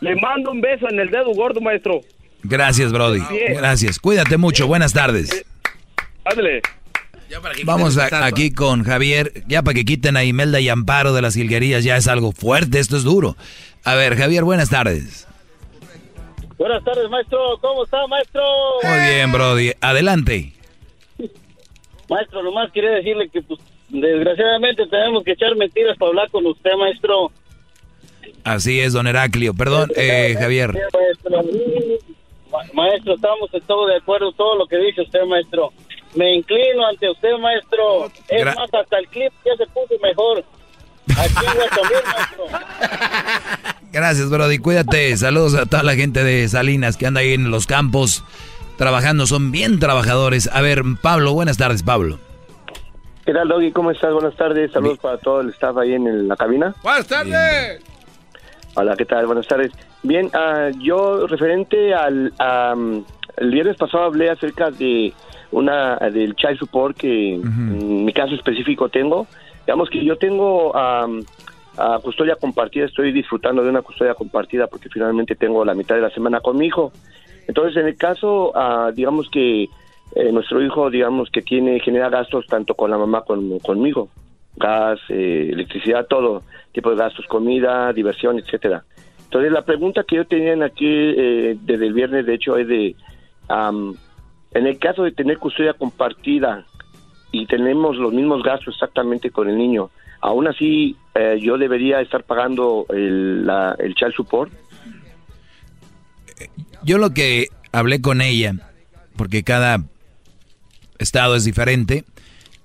Le 0.00 0.14
mando 0.16 0.50
un 0.50 0.60
beso 0.60 0.88
en 0.90 1.00
el 1.00 1.08
dedo 1.08 1.32
gordo, 1.32 1.60
maestro. 1.60 2.00
Gracias, 2.42 2.92
Brody. 2.92 3.22
Gracias. 3.48 3.98
Cuídate 3.98 4.36
mucho. 4.36 4.66
Buenas 4.66 4.92
tardes. 4.92 5.46
Ándale. 6.24 6.60
Vamos 7.64 7.96
aquí 7.96 8.52
con 8.52 8.84
Javier, 8.84 9.44
ya 9.46 9.62
para 9.62 9.74
que 9.74 9.84
quiten 9.84 10.16
a 10.16 10.24
Imelda 10.24 10.60
y 10.60 10.68
Amparo 10.68 11.14
de 11.14 11.22
las 11.22 11.34
jilguerías, 11.34 11.82
ya 11.82 11.96
es 11.96 12.06
algo 12.06 12.32
fuerte, 12.32 12.78
esto 12.78 12.96
es 12.96 13.02
duro. 13.02 13.36
A 13.84 13.94
ver, 13.94 14.16
Javier, 14.16 14.44
buenas 14.44 14.70
tardes. 14.70 15.26
Buenas 16.56 16.82
tardes, 16.84 17.10
maestro. 17.10 17.58
¿Cómo 17.60 17.84
está, 17.84 18.06
maestro? 18.06 18.42
Muy 18.82 18.98
bien, 19.10 19.32
Brody. 19.32 19.72
Adelante. 19.80 20.52
Maestro, 22.08 22.42
nomás 22.42 22.70
quería 22.72 22.90
decirle 22.90 23.28
que, 23.28 23.42
pues, 23.42 23.60
desgraciadamente 23.88 24.86
tenemos 24.86 25.24
que 25.24 25.32
echar 25.32 25.54
mentiras 25.56 25.96
para 25.98 26.10
hablar 26.10 26.30
con 26.30 26.46
usted, 26.46 26.70
maestro. 26.78 27.30
Así 28.44 28.80
es, 28.80 28.92
don 28.92 29.06
Heraclio. 29.06 29.52
Perdón, 29.54 29.90
eh, 29.96 30.36
Javier. 30.38 30.72
Maestro, 32.72 33.14
estamos 33.14 33.52
en 33.52 33.62
todo 33.62 33.86
de 33.86 33.96
acuerdo, 33.96 34.32
todo 34.32 34.56
lo 34.56 34.66
que 34.66 34.76
dice 34.78 35.02
usted, 35.02 35.24
maestro. 35.24 35.72
me 36.14 36.34
inclino 36.34 36.86
ante 36.86 37.10
usted, 37.10 37.36
maestro. 37.38 38.06
Es 38.28 38.44
más, 38.44 38.56
hasta 38.72 38.98
el 38.98 39.08
clip 39.08 39.32
ya 39.44 39.56
se 39.56 39.66
puso 39.66 39.94
mejor. 40.00 40.44
Aquí. 41.10 41.46
Gracias, 43.92 44.28
Brody. 44.28 44.58
Cuídate. 44.58 45.16
Saludos 45.16 45.54
a 45.54 45.66
toda 45.66 45.82
la 45.82 45.94
gente 45.94 46.24
de 46.24 46.48
Salinas 46.48 46.96
que 46.96 47.06
anda 47.06 47.20
ahí 47.20 47.34
en 47.34 47.50
los 47.50 47.66
campos 47.66 48.24
trabajando. 48.76 49.26
Son 49.26 49.52
bien 49.52 49.78
trabajadores. 49.78 50.50
A 50.52 50.60
ver, 50.60 50.82
Pablo, 51.00 51.32
buenas 51.32 51.56
tardes, 51.58 51.82
Pablo. 51.82 52.18
¿Qué 53.24 53.32
tal, 53.32 53.48
Doggy? 53.48 53.72
¿Cómo 53.72 53.90
estás? 53.90 54.12
Buenas 54.12 54.36
tardes. 54.36 54.72
Saludos 54.72 54.98
para 54.98 55.18
todo 55.18 55.40
el 55.40 55.50
staff 55.50 55.76
ahí 55.78 55.94
en 55.94 56.28
la 56.28 56.36
cabina. 56.36 56.74
Buenas 56.82 57.06
tardes. 57.06 57.82
Hola, 58.74 58.96
¿qué 58.96 59.04
tal? 59.04 59.26
Buenas 59.26 59.46
tardes. 59.46 59.70
Bien, 60.02 60.28
ah, 60.34 60.70
yo 60.80 61.26
referente 61.26 61.94
al... 61.94 62.32
el 63.36 63.50
viernes 63.50 63.76
pasado 63.76 64.04
hablé 64.04 64.30
acerca 64.30 64.70
de 64.70 65.14
una 65.52 65.96
del 66.10 66.34
child 66.34 66.58
support 66.58 66.96
que 66.96 67.34
en 67.34 68.04
mi 68.04 68.12
caso 68.12 68.34
específico 68.34 68.88
tengo. 68.88 69.26
Digamos 69.66 69.88
que 69.90 70.04
yo 70.04 70.16
tengo 70.16 70.72
a 70.74 71.08
custodia 72.02 72.36
compartida, 72.36 72.84
estoy 72.84 73.12
disfrutando 73.12 73.62
de 73.62 73.70
una 73.70 73.82
custodia 73.82 74.14
compartida 74.14 74.66
porque 74.66 74.88
finalmente 74.88 75.34
tengo 75.34 75.64
la 75.64 75.74
mitad 75.74 75.96
de 75.96 76.02
la 76.02 76.10
semana 76.10 76.40
con 76.40 76.56
mi 76.56 76.66
hijo. 76.66 76.92
Entonces, 77.48 77.76
en 77.76 77.88
el 77.88 77.96
caso, 77.96 78.52
ah, 78.54 78.90
digamos 78.94 79.28
que 79.30 79.64
eh, 80.14 80.32
nuestro 80.32 80.62
hijo, 80.62 80.90
digamos 80.90 81.30
que 81.30 81.42
tiene 81.42 81.80
genera 81.80 82.08
gastos 82.08 82.46
tanto 82.46 82.74
con 82.74 82.90
la 82.90 82.98
mamá 82.98 83.22
como 83.22 83.58
conmigo, 83.58 84.08
gas, 84.56 85.00
eh, 85.08 85.50
electricidad, 85.52 86.06
todo 86.06 86.42
tipo 86.72 86.90
de 86.90 86.96
gastos, 86.96 87.26
comida, 87.26 87.92
diversión, 87.92 88.38
etcétera. 88.38 88.84
Entonces, 89.24 89.50
la 89.50 89.62
pregunta 89.62 90.04
que 90.04 90.16
yo 90.16 90.26
tenía 90.26 90.64
aquí 90.64 90.86
eh, 90.86 91.56
desde 91.60 91.86
el 91.86 91.92
viernes, 91.92 92.26
de 92.26 92.34
hecho, 92.34 92.56
es 92.56 92.68
de 92.68 92.94
en 93.48 94.66
el 94.66 94.78
caso 94.78 95.02
de 95.02 95.12
tener 95.12 95.38
custodia 95.38 95.74
compartida 95.74 96.64
y 97.34 97.46
tenemos 97.46 97.96
los 97.96 98.12
mismos 98.12 98.44
gastos 98.44 98.74
exactamente 98.74 99.30
con 99.30 99.48
el 99.48 99.58
niño, 99.58 99.90
aún 100.20 100.46
así 100.46 100.96
eh, 101.16 101.36
yo 101.42 101.58
debería 101.58 102.00
estar 102.00 102.22
pagando 102.22 102.86
el, 102.90 103.44
la, 103.44 103.74
el 103.80 103.94
child 103.96 104.14
support. 104.14 104.52
Yo 106.84 106.98
lo 106.98 107.10
que 107.10 107.48
hablé 107.72 108.00
con 108.00 108.20
ella, 108.20 108.54
porque 109.16 109.42
cada 109.42 109.82
estado 110.98 111.34
es 111.34 111.44
diferente, 111.44 112.04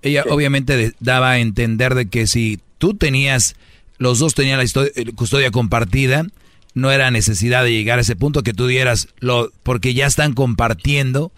ella 0.04 0.24
obviamente 0.30 0.94
daba 1.00 1.32
a 1.32 1.40
entender 1.40 1.96
de 1.96 2.08
que 2.08 2.28
si 2.28 2.60
tú 2.78 2.94
tenías, 2.94 3.56
los 3.98 4.20
dos 4.20 4.36
tenían 4.36 4.60
la 4.60 4.66
eh, 4.66 5.06
custodia 5.16 5.50
compartida, 5.50 6.28
no 6.76 6.92
era 6.92 7.10
necesidad 7.10 7.64
de 7.64 7.72
llegar 7.72 7.98
a 7.98 8.04
ese 8.04 8.16
punto 8.16 8.44
que 8.44 8.54
tú 8.54 8.68
dieras, 8.68 9.08
lo, 9.20 9.50
porque 9.64 9.96
ya 9.96 10.06
están 10.06 10.34
compartiendo 10.34 11.32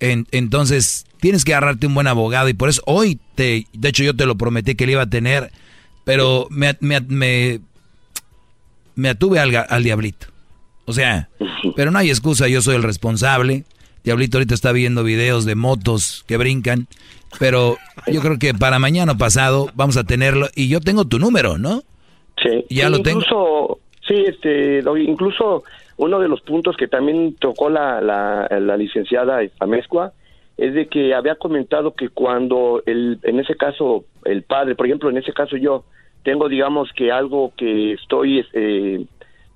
entonces 0.00 1.06
tienes 1.20 1.44
que 1.44 1.54
agarrarte 1.54 1.86
un 1.86 1.94
buen 1.94 2.06
abogado 2.06 2.48
y 2.48 2.54
por 2.54 2.68
eso 2.68 2.82
hoy 2.86 3.18
te, 3.34 3.66
de 3.72 3.88
hecho 3.88 4.02
yo 4.02 4.16
te 4.16 4.26
lo 4.26 4.36
prometí 4.36 4.74
que 4.74 4.86
le 4.86 4.92
iba 4.92 5.02
a 5.02 5.10
tener, 5.10 5.52
pero 6.04 6.48
me, 6.50 6.76
me, 6.80 7.60
me, 8.94 9.08
atuve 9.08 9.38
al, 9.38 9.54
al 9.68 9.82
diablito. 9.82 10.26
O 10.86 10.92
sea, 10.92 11.28
pero 11.76 11.90
no 11.90 11.98
hay 11.98 12.08
excusa, 12.08 12.48
yo 12.48 12.62
soy 12.62 12.76
el 12.76 12.82
responsable. 12.82 13.64
Diablito 14.02 14.38
ahorita 14.38 14.54
está 14.54 14.72
viendo 14.72 15.04
videos 15.04 15.44
de 15.44 15.54
motos 15.54 16.24
que 16.26 16.38
brincan, 16.38 16.88
pero 17.38 17.76
yo 18.06 18.22
creo 18.22 18.38
que 18.38 18.54
para 18.54 18.78
mañana 18.78 19.16
pasado 19.16 19.70
vamos 19.74 19.98
a 19.98 20.04
tenerlo 20.04 20.48
y 20.54 20.68
yo 20.68 20.80
tengo 20.80 21.04
tu 21.04 21.18
número, 21.18 21.58
¿no? 21.58 21.82
Sí. 22.42 22.64
Ya 22.70 22.88
lo 22.88 23.02
tengo. 23.02 23.78
Sí, 24.08 24.24
este, 24.26 24.82
incluso 24.98 25.62
uno 26.00 26.18
de 26.18 26.28
los 26.28 26.40
puntos 26.40 26.78
que 26.78 26.88
también 26.88 27.34
tocó 27.34 27.68
la, 27.68 28.00
la, 28.00 28.76
licenciada 28.78 29.40
Amezcua 29.58 30.12
es 30.56 30.72
de 30.72 30.86
que 30.88 31.14
había 31.14 31.34
comentado 31.34 31.94
que 31.94 32.08
cuando 32.08 32.82
el, 32.86 33.18
en 33.22 33.38
ese 33.38 33.54
caso 33.54 34.04
el 34.24 34.42
padre, 34.42 34.74
por 34.74 34.86
ejemplo, 34.86 35.10
en 35.10 35.18
ese 35.18 35.34
caso 35.34 35.58
yo 35.58 35.84
tengo, 36.22 36.48
digamos 36.48 36.90
que 36.94 37.12
algo 37.12 37.52
que 37.54 37.92
estoy, 37.92 38.42
eh, 38.54 39.04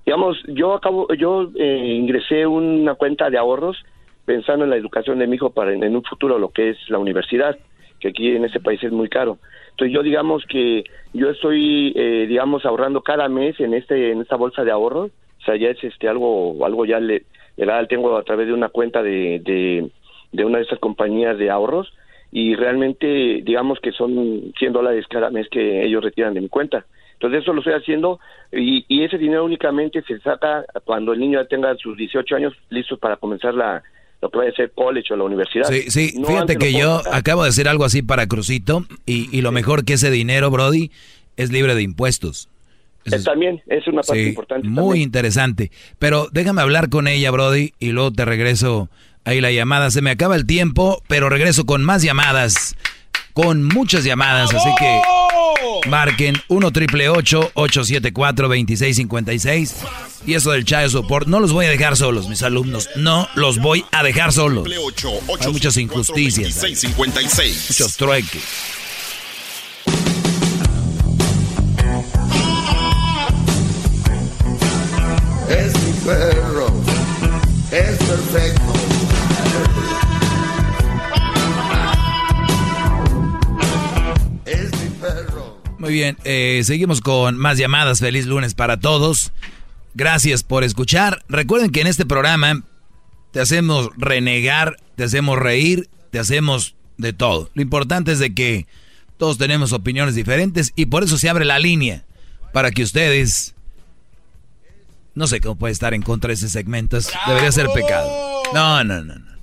digamos, 0.05 0.37
yo 0.49 0.75
acabo, 0.75 1.09
yo 1.15 1.49
eh, 1.57 1.95
ingresé 1.97 2.47
una 2.47 2.95
cuenta 2.95 3.31
de 3.31 3.39
ahorros 3.39 3.83
pensando 4.27 4.65
en 4.65 4.71
la 4.71 4.77
educación 4.77 5.19
de 5.21 5.27
mi 5.27 5.37
hijo 5.37 5.49
para 5.49 5.73
en, 5.73 5.97
un 5.97 6.05
futuro 6.05 6.39
lo 6.39 6.51
que 6.51 6.71
es 6.71 6.77
la 6.91 6.99
universidad, 6.99 7.57
que 8.01 8.09
aquí 8.09 8.37
en 8.37 8.45
ese 8.45 8.61
país 8.61 8.83
es 8.85 8.93
muy 8.93 9.09
caro. 9.09 9.39
Entonces 9.71 9.95
yo 9.95 10.03
digamos 10.03 10.45
que 10.47 10.85
yo 11.15 11.31
estoy, 11.31 11.95
eh, 11.97 12.27
digamos, 12.29 12.67
ahorrando 12.67 13.01
cada 13.01 13.31
mes 13.31 13.59
en 13.61 13.73
este 13.73 14.13
en 14.13 14.21
esta 14.21 14.37
bolsa 14.37 14.63
de 14.63 14.73
ahorros 14.73 15.11
o 15.45 15.47
sea, 15.47 15.57
ya 15.57 15.69
es 15.69 15.85
este 15.85 16.09
algo 16.09 16.65
algo 16.65 16.87
ya 16.87 16.99
le, 16.99 17.25
legal, 17.57 17.87
tengo 17.87 18.17
a 18.17 18.23
través 18.23 18.47
de 18.47 18.55
una 18.55 18.71
cuenta 18.71 19.03
de, 19.03 19.91
de, 20.33 20.45
una 20.45 20.59
de 20.59 20.65
esas 20.65 20.79
compañías 20.79 21.37
de 21.39 21.51
ahorros 21.51 21.93
y 22.33 22.55
realmente 22.57 23.43
digamos 23.43 23.79
que 23.81 23.93
son 23.93 24.53
100 24.59 24.73
dólares 24.73 25.05
cada 25.09 25.31
mes 25.31 25.47
que 25.51 25.85
ellos 25.85 26.03
retiran 26.03 26.33
de 26.33 26.41
mi 26.41 26.49
cuenta. 26.49 26.87
Entonces 27.13 27.43
eso 27.43 27.53
lo 27.53 27.61
estoy 27.61 27.75
haciendo 27.75 28.19
y, 28.53 28.87
y 28.89 29.05
ese 29.05 29.19
dinero 29.19 29.45
únicamente 29.45 30.03
se 30.03 30.19
saca 30.21 30.65
cuando 30.85 31.13
el 31.13 31.21
niño 31.21 31.41
ya 31.41 31.47
tenga 31.47 31.75
sus 31.77 31.97
18 31.97 32.37
años 32.37 32.55
listos 32.71 32.99
para 32.99 33.17
comenzar 33.17 33.55
la, 33.55 33.83
lo 34.23 34.31
que 34.31 34.39
vaya 34.39 34.51
a 34.51 34.55
ser 34.55 34.73
college 34.73 35.13
o 35.13 35.17
la 35.17 35.25
universidad. 35.25 35.65
Sí, 35.65 35.91
sí, 35.91 36.15
fíjate 36.27 36.57
que 36.57 36.73
yo 36.73 37.03
acabo 37.13 37.43
de 37.43 37.51
hacer 37.51 37.69
algo 37.69 37.85
así 37.85 38.03
para 38.03 38.27
Crucito 38.27 38.85
y, 39.05 39.29
y 39.37 39.43
lo 39.43 39.53
mejor 39.53 39.85
que 39.85 39.93
ese 39.93 40.11
dinero, 40.11 40.51
Brody, 40.51 40.91
es 41.37 41.53
libre 41.53 41.75
de 41.75 41.83
impuestos. 41.83 42.49
Eh, 43.05 43.19
también 43.23 43.63
es 43.67 43.87
una 43.87 44.03
parte 44.03 44.29
importante. 44.29 44.69
Muy 44.69 45.03
interesante. 45.03 45.71
Pero 45.99 46.29
déjame 46.33 46.63
hablar 46.63 46.89
con 46.89 47.07
ella, 47.07 47.31
Brody, 47.31 47.73
y 47.79 47.91
luego 47.91 48.13
te 48.13 48.25
regreso 48.25 48.89
ahí 49.25 49.41
la 49.41 49.53
llamada. 49.53 49.91
Se 49.91 50.03
me 50.03 50.11
acaba 50.11 50.37
el 50.37 50.47
tiempo, 50.47 51.03
pero 51.09 51.29
regreso 51.29 51.67
con 51.67 51.83
más 51.85 52.03
llamadas. 52.03 52.77
Con 53.33 53.65
muchas 53.65 54.05
llamadas, 54.05 54.55
así 54.55 54.69
que 54.79 55.01
marquen 55.89 56.37
1 56.49 56.71
triple 56.71 57.09
874 57.09 58.47
2656 58.47 59.75
Y 60.25 60.35
eso 60.35 60.53
del 60.53 60.65
Child 60.65 60.91
Support, 60.91 61.27
no 61.27 61.41
los 61.41 61.53
voy 61.53 61.67
a 61.67 61.71
dejar 61.71 61.97
solos, 61.97 62.29
mis 62.29 62.43
alumnos. 62.43 62.89
No 62.97 63.29
los 63.35 63.59
voy 63.59 63.85
a 63.91 64.05
dejar 64.05 64.33
solos. 64.33 64.69
Hay 65.41 65.53
muchas 65.53 65.77
injusticias. 65.77 66.63
Muchos 67.69 67.97
trueques. 67.97 68.84
Perro 76.05 76.67
es 77.71 77.97
perfecto. 77.99 78.73
Es 84.45 84.71
mi 84.83 84.91
perro. 85.01 85.63
Muy 85.79 85.93
bien, 85.93 86.17
eh, 86.25 86.63
seguimos 86.65 87.01
con 87.01 87.37
más 87.37 87.59
llamadas. 87.59 88.01
Feliz 88.01 88.27
lunes 88.27 88.55
para 88.55 88.79
todos. 88.79 89.33
Gracias 89.95 90.43
por 90.43 90.65
escuchar. 90.65 91.25
Recuerden 91.29 91.71
que 91.71 91.81
en 91.81 91.87
este 91.87 92.05
programa 92.05 92.63
te 93.33 93.41
hacemos 93.41 93.91
renegar, 93.97 94.77
te 94.97 95.05
hacemos 95.05 95.39
reír, 95.39 95.89
te 96.11 96.19
hacemos 96.19 96.77
de 96.99 97.13
todo. 97.13 97.51
Lo 97.55 97.63
importante 97.63 98.13
es 98.13 98.19
de 98.19 98.35
que 98.35 98.67
todos 99.17 99.39
tenemos 99.39 99.73
opiniones 99.73 100.15
diferentes 100.15 100.73
y 100.77 100.87
por 100.87 101.03
eso 101.03 101.19
se 101.19 101.29
abre 101.29 101.45
la 101.45 101.59
línea 101.59 102.05
para 102.53 102.71
que 102.71 102.83
ustedes 102.83 103.54
no 105.15 105.27
sé 105.27 105.41
cómo 105.41 105.57
puede 105.57 105.73
estar 105.73 105.95
en 105.95 106.03
contra 106.03 106.29
de 106.29 106.35
ese 106.35 106.49
segmento. 106.49 106.99
Debería 107.27 107.53
ser 107.53 107.69
pecado. 107.75 108.11
No, 108.53 108.83
no, 108.85 109.03
no. 109.05 109.15
no. 109.15 109.35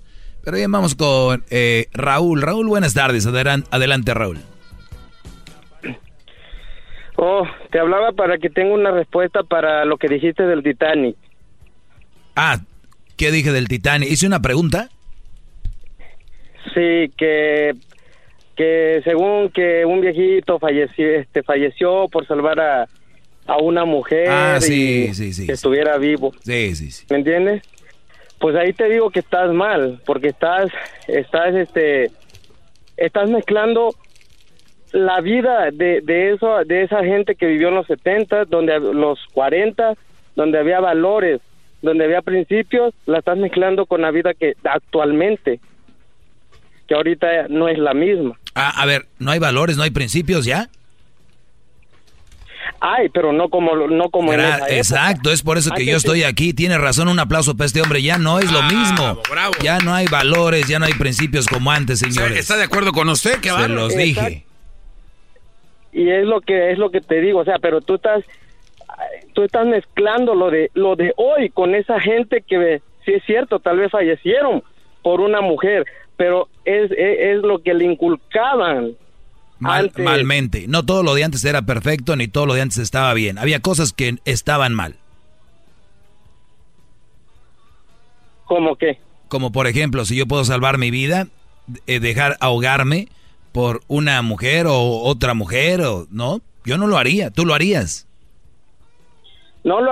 Pero 0.43 0.57
bien, 0.57 0.72
vamos 0.72 0.95
con 0.95 1.43
eh, 1.49 1.88
Raúl. 1.93 2.41
Raúl, 2.41 2.68
buenas 2.68 2.93
tardes. 2.93 3.27
Adelante, 3.27 4.14
Raúl. 4.14 4.39
Oh, 7.18 7.43
te 7.69 7.80
hablaba 7.80 8.14
para 8.14 8.39
que 8.39 8.49
tenga 8.49 8.73
una 8.73 8.89
respuesta 8.89 9.43
para 9.43 9.85
lo 9.85 9.98
que 9.98 10.07
dijiste 10.07 10.43
del 10.43 10.64
Titanic. 10.64 11.15
Ah, 12.35 12.60
¿qué 13.15 13.31
dije 13.31 13.52
del 13.52 13.68
Titanic? 13.68 14.10
¿Hice 14.10 14.26
una 14.26 14.41
pregunta? 14.41 14.89
Sí, 16.73 17.11
que 17.18 17.76
que 18.56 19.02
según 19.03 19.49
que 19.49 19.85
un 19.85 20.02
viejito 20.02 20.60
falleció, 20.60 21.07
este, 21.10 21.41
falleció 21.43 22.07
por 22.10 22.27
salvar 22.27 22.60
a, 22.60 22.89
a 23.52 23.57
una 23.57 23.84
mujer 23.84 24.30
ah, 24.30 24.60
y 24.65 25.11
que 25.11 25.52
estuviera 25.52 25.98
vivo. 25.98 26.32
Sí, 26.41 26.73
sí, 26.73 26.90
sí. 26.90 27.06
¿Me 27.10 27.18
entiendes? 27.18 27.61
Pues 28.40 28.56
ahí 28.56 28.72
te 28.72 28.88
digo 28.90 29.10
que 29.10 29.19
estás 29.19 29.52
mal, 29.52 30.02
porque 30.06 30.30
estás, 30.30 30.72
estás, 31.07 31.53
este, 31.56 32.11
estás 32.95 33.30
mezclando 33.30 33.94
la 34.94 35.19
vida 35.19 35.69
de, 35.72 35.99
de 36.02 36.34
eso, 36.34 36.64
de 36.65 36.84
esa 36.84 37.03
gente 37.03 37.36
que 37.36 37.45
vivió 37.45 37.68
en 37.68 37.76
los 37.76 37.88
70, 37.88 38.45
donde 38.45 38.80
los 38.80 39.19
40, 39.34 39.95
donde 40.38 40.57
había 40.57 40.80
valores, 40.80 41.41
donde 41.82 42.06
había 42.06 42.22
principios, 42.22 42.94
la 43.06 43.19
estás 43.19 43.38
mezclando 43.38 43.86
con 43.86 44.02
la 44.02 44.11
vida 44.11 44.34
que 44.34 44.53
actualmente, 44.64 45.60
que 46.88 46.95
ahorita 46.95 47.49
no 47.49 47.68
es 47.68 47.78
la 47.78 47.94
misma. 47.94 48.40
Ah, 48.56 48.82
a 48.82 48.86
ver, 48.86 49.07
¿no 49.19 49.30
hay 49.32 49.40
valores, 49.40 49.76
no 49.76 49.84
hay 49.84 49.91
principios 49.91 50.45
ya? 50.45 50.69
Hay, 52.79 53.09
pero 53.09 53.31
no 53.33 53.49
como, 53.49 53.75
no 53.75 54.09
como 54.09 54.33
en 54.33 54.39
esa 54.39 54.57
época. 54.57 54.75
Exacto, 54.75 55.31
es 55.31 55.41
por 55.41 55.57
eso 55.57 55.71
que 55.71 55.85
yo 55.85 55.97
estoy 55.97 56.23
aquí. 56.23 56.53
Tiene 56.53 56.77
razón, 56.77 57.07
un 57.07 57.19
aplauso 57.19 57.55
para 57.55 57.67
este 57.67 57.81
hombre. 57.81 58.01
Ya 58.01 58.17
no 58.17 58.39
es 58.39 58.51
lo 58.51 58.63
mismo. 58.63 59.21
Ya 59.61 59.79
no 59.79 59.93
hay 59.93 60.07
valores, 60.07 60.67
ya 60.67 60.79
no 60.79 60.85
hay 60.85 60.93
principios 60.93 61.47
como 61.47 61.71
antes, 61.71 61.99
señores. 61.99 62.39
¿Está 62.39 62.57
de 62.57 62.63
acuerdo 62.63 62.91
con 62.91 63.09
usted? 63.09 63.39
Que 63.39 63.49
Se 63.49 63.67
los 63.67 63.95
dije. 63.95 64.45
Y 65.93 66.09
es 66.09 66.25
lo 66.25 66.41
que 66.41 66.71
es 66.71 66.77
lo 66.77 66.89
que 66.89 67.01
te 67.01 67.19
digo, 67.19 67.39
o 67.39 67.45
sea, 67.45 67.59
pero 67.59 67.81
tú 67.81 67.95
estás 67.95 68.23
tú 69.33 69.43
estás 69.43 69.65
mezclando 69.65 70.35
lo 70.35 70.49
de 70.49 70.71
lo 70.73 70.95
de 70.95 71.13
hoy 71.17 71.49
con 71.49 71.75
esa 71.75 71.99
gente 71.99 72.41
que 72.41 72.81
sí 73.05 73.13
es 73.13 73.23
cierto, 73.25 73.59
tal 73.59 73.77
vez 73.77 73.91
fallecieron 73.91 74.63
por 75.01 75.21
una 75.21 75.41
mujer, 75.41 75.85
pero 76.17 76.47
es, 76.65 76.91
es, 76.91 77.41
lo 77.41 77.59
que 77.59 77.73
le 77.73 77.85
inculcaban 77.85 78.93
malmente. 79.61 80.65
No 80.67 80.83
todo 80.85 81.03
lo 81.03 81.13
de 81.13 81.23
antes 81.23 81.45
era 81.45 81.61
perfecto, 81.61 82.15
ni 82.15 82.27
todo 82.27 82.45
lo 82.45 82.53
de 82.53 82.61
antes 82.61 82.79
estaba 82.79 83.13
bien. 83.13 83.38
Había 83.38 83.61
cosas 83.61 83.93
que 83.93 84.17
estaban 84.25 84.73
mal. 84.73 84.95
¿Cómo 88.45 88.75
qué? 88.75 88.99
Como 89.29 89.51
por 89.51 89.67
ejemplo, 89.67 90.03
si 90.03 90.15
yo 90.15 90.27
puedo 90.27 90.43
salvar 90.43 90.77
mi 90.77 90.91
vida, 90.91 91.27
eh, 91.88 91.99
dejar 91.99 92.35
ahogarme 92.41 93.07
por 93.53 93.81
una 93.88 94.21
mujer 94.21 94.67
o 94.67 95.01
otra 95.03 95.33
mujer, 95.33 95.81
o 95.81 96.07
no, 96.09 96.41
yo 96.65 96.77
no 96.77 96.88
lo 96.88 96.97
haría, 96.97 97.31
tú 97.31 97.45
lo 97.45 97.53
harías. 97.53 98.07
No 99.63 99.79
lo 99.79 99.91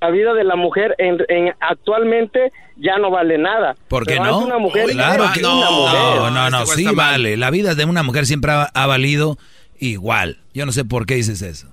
la 0.00 0.10
vida 0.10 0.34
de 0.34 0.44
la 0.44 0.56
mujer 0.56 0.94
en, 0.98 1.18
actualmente 1.60 2.52
ya 2.76 2.98
no 2.98 3.10
vale 3.10 3.38
nada. 3.38 3.76
¿Por 3.88 4.06
qué 4.06 4.20
no? 4.20 4.40
Una 4.40 4.58
mujer 4.58 4.90
claro 4.90 5.26
que 5.32 5.40
no. 5.40 6.30
No, 6.30 6.50
no, 6.50 6.66
sí 6.66 6.86
vale. 6.94 7.36
La 7.36 7.50
vida 7.50 7.74
de 7.74 7.84
una 7.84 8.02
mujer 8.02 8.26
siempre 8.26 8.52
ha, 8.52 8.86
valido 8.86 9.38
igual. 9.78 10.38
Yo 10.54 10.66
no 10.66 10.72
sé 10.72 10.84
por 10.84 11.06
qué 11.06 11.14
dices 11.14 11.42
eso. 11.42 11.68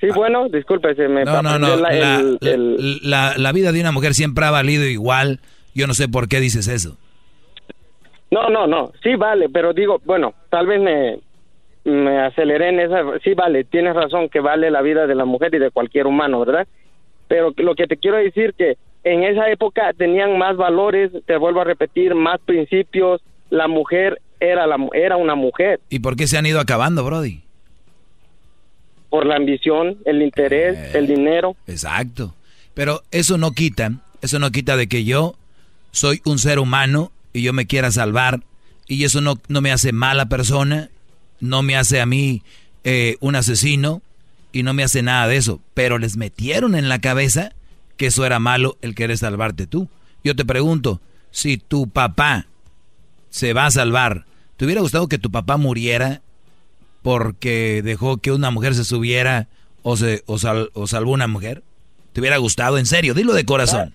Sí, 0.00 0.08
bueno, 0.14 0.48
disculpe, 0.50 0.94
se 0.94 1.08
me 1.08 1.24
No, 1.24 1.42
no, 1.42 1.58
no. 1.58 1.76
La, 1.76 3.34
la 3.36 3.52
vida 3.52 3.72
de 3.72 3.80
una 3.80 3.92
mujer 3.92 4.14
siempre 4.14 4.44
ha 4.44 4.50
valido 4.50 4.84
igual. 4.84 5.40
Yo 5.74 5.86
no 5.86 5.94
sé 5.94 6.08
por 6.08 6.28
qué 6.28 6.40
dices 6.40 6.68
eso. 6.68 6.96
No, 8.34 8.50
no, 8.50 8.66
no, 8.66 8.90
sí 9.00 9.14
vale, 9.14 9.48
pero 9.48 9.72
digo, 9.72 10.00
bueno, 10.04 10.34
tal 10.50 10.66
vez 10.66 10.80
me, 10.80 11.20
me 11.84 12.18
aceleré 12.18 12.70
en 12.70 12.80
esa, 12.80 13.04
sí 13.22 13.32
vale, 13.34 13.62
tienes 13.62 13.94
razón 13.94 14.28
que 14.28 14.40
vale 14.40 14.72
la 14.72 14.82
vida 14.82 15.06
de 15.06 15.14
la 15.14 15.24
mujer 15.24 15.54
y 15.54 15.60
de 15.60 15.70
cualquier 15.70 16.08
humano, 16.08 16.40
¿verdad? 16.44 16.66
Pero 17.28 17.52
lo 17.56 17.76
que 17.76 17.86
te 17.86 17.96
quiero 17.96 18.16
decir 18.16 18.54
que 18.54 18.76
en 19.04 19.22
esa 19.22 19.48
época 19.50 19.92
tenían 19.96 20.36
más 20.36 20.56
valores, 20.56 21.12
te 21.26 21.36
vuelvo 21.36 21.60
a 21.60 21.64
repetir, 21.64 22.16
más 22.16 22.40
principios, 22.40 23.22
la 23.50 23.68
mujer 23.68 24.20
era 24.40 24.66
la 24.66 24.78
era 24.94 25.16
una 25.16 25.36
mujer. 25.36 25.78
¿Y 25.88 26.00
por 26.00 26.16
qué 26.16 26.26
se 26.26 26.36
han 26.36 26.44
ido 26.44 26.58
acabando, 26.58 27.04
Brody? 27.04 27.40
Por 29.10 29.26
la 29.26 29.36
ambición, 29.36 29.98
el 30.06 30.22
interés, 30.22 30.76
eh, 30.76 30.98
el 30.98 31.06
dinero. 31.06 31.54
Exacto. 31.68 32.34
Pero 32.74 33.02
eso 33.12 33.38
no 33.38 33.52
quita, 33.52 33.92
eso 34.22 34.40
no 34.40 34.50
quita 34.50 34.76
de 34.76 34.88
que 34.88 35.04
yo 35.04 35.36
soy 35.92 36.20
un 36.24 36.40
ser 36.40 36.58
humano 36.58 37.12
y 37.34 37.42
yo 37.42 37.52
me 37.52 37.66
quiera 37.66 37.92
salvar 37.92 38.42
y 38.88 39.04
eso 39.04 39.20
no, 39.20 39.38
no 39.48 39.60
me 39.60 39.72
hace 39.72 39.92
mala 39.92 40.30
persona, 40.30 40.88
no 41.40 41.62
me 41.62 41.76
hace 41.76 42.00
a 42.00 42.06
mí 42.06 42.42
eh, 42.84 43.16
un 43.20 43.36
asesino 43.36 44.00
y 44.52 44.62
no 44.62 44.72
me 44.72 44.84
hace 44.84 45.02
nada 45.02 45.26
de 45.26 45.36
eso, 45.36 45.60
pero 45.74 45.98
les 45.98 46.16
metieron 46.16 46.74
en 46.74 46.88
la 46.88 47.00
cabeza 47.00 47.52
que 47.96 48.06
eso 48.06 48.24
era 48.24 48.38
malo 48.38 48.78
el 48.80 48.94
querer 48.94 49.18
salvarte 49.18 49.66
tú. 49.66 49.88
Yo 50.22 50.34
te 50.36 50.44
pregunto, 50.44 51.00
si 51.30 51.58
tu 51.58 51.88
papá 51.88 52.46
se 53.30 53.52
va 53.52 53.66
a 53.66 53.70
salvar, 53.70 54.26
¿te 54.56 54.64
hubiera 54.64 54.80
gustado 54.80 55.08
que 55.08 55.18
tu 55.18 55.30
papá 55.30 55.56
muriera 55.56 56.22
porque 57.02 57.82
dejó 57.84 58.18
que 58.18 58.32
una 58.32 58.50
mujer 58.50 58.74
se 58.74 58.84
subiera 58.84 59.48
o, 59.82 59.96
se, 59.96 60.22
o, 60.26 60.38
o 60.72 60.86
salvó 60.86 61.12
una 61.12 61.26
mujer? 61.26 61.62
¿Te 62.12 62.20
hubiera 62.20 62.36
gustado? 62.36 62.78
En 62.78 62.86
serio, 62.86 63.12
dilo 63.12 63.34
de 63.34 63.44
corazón. 63.44 63.94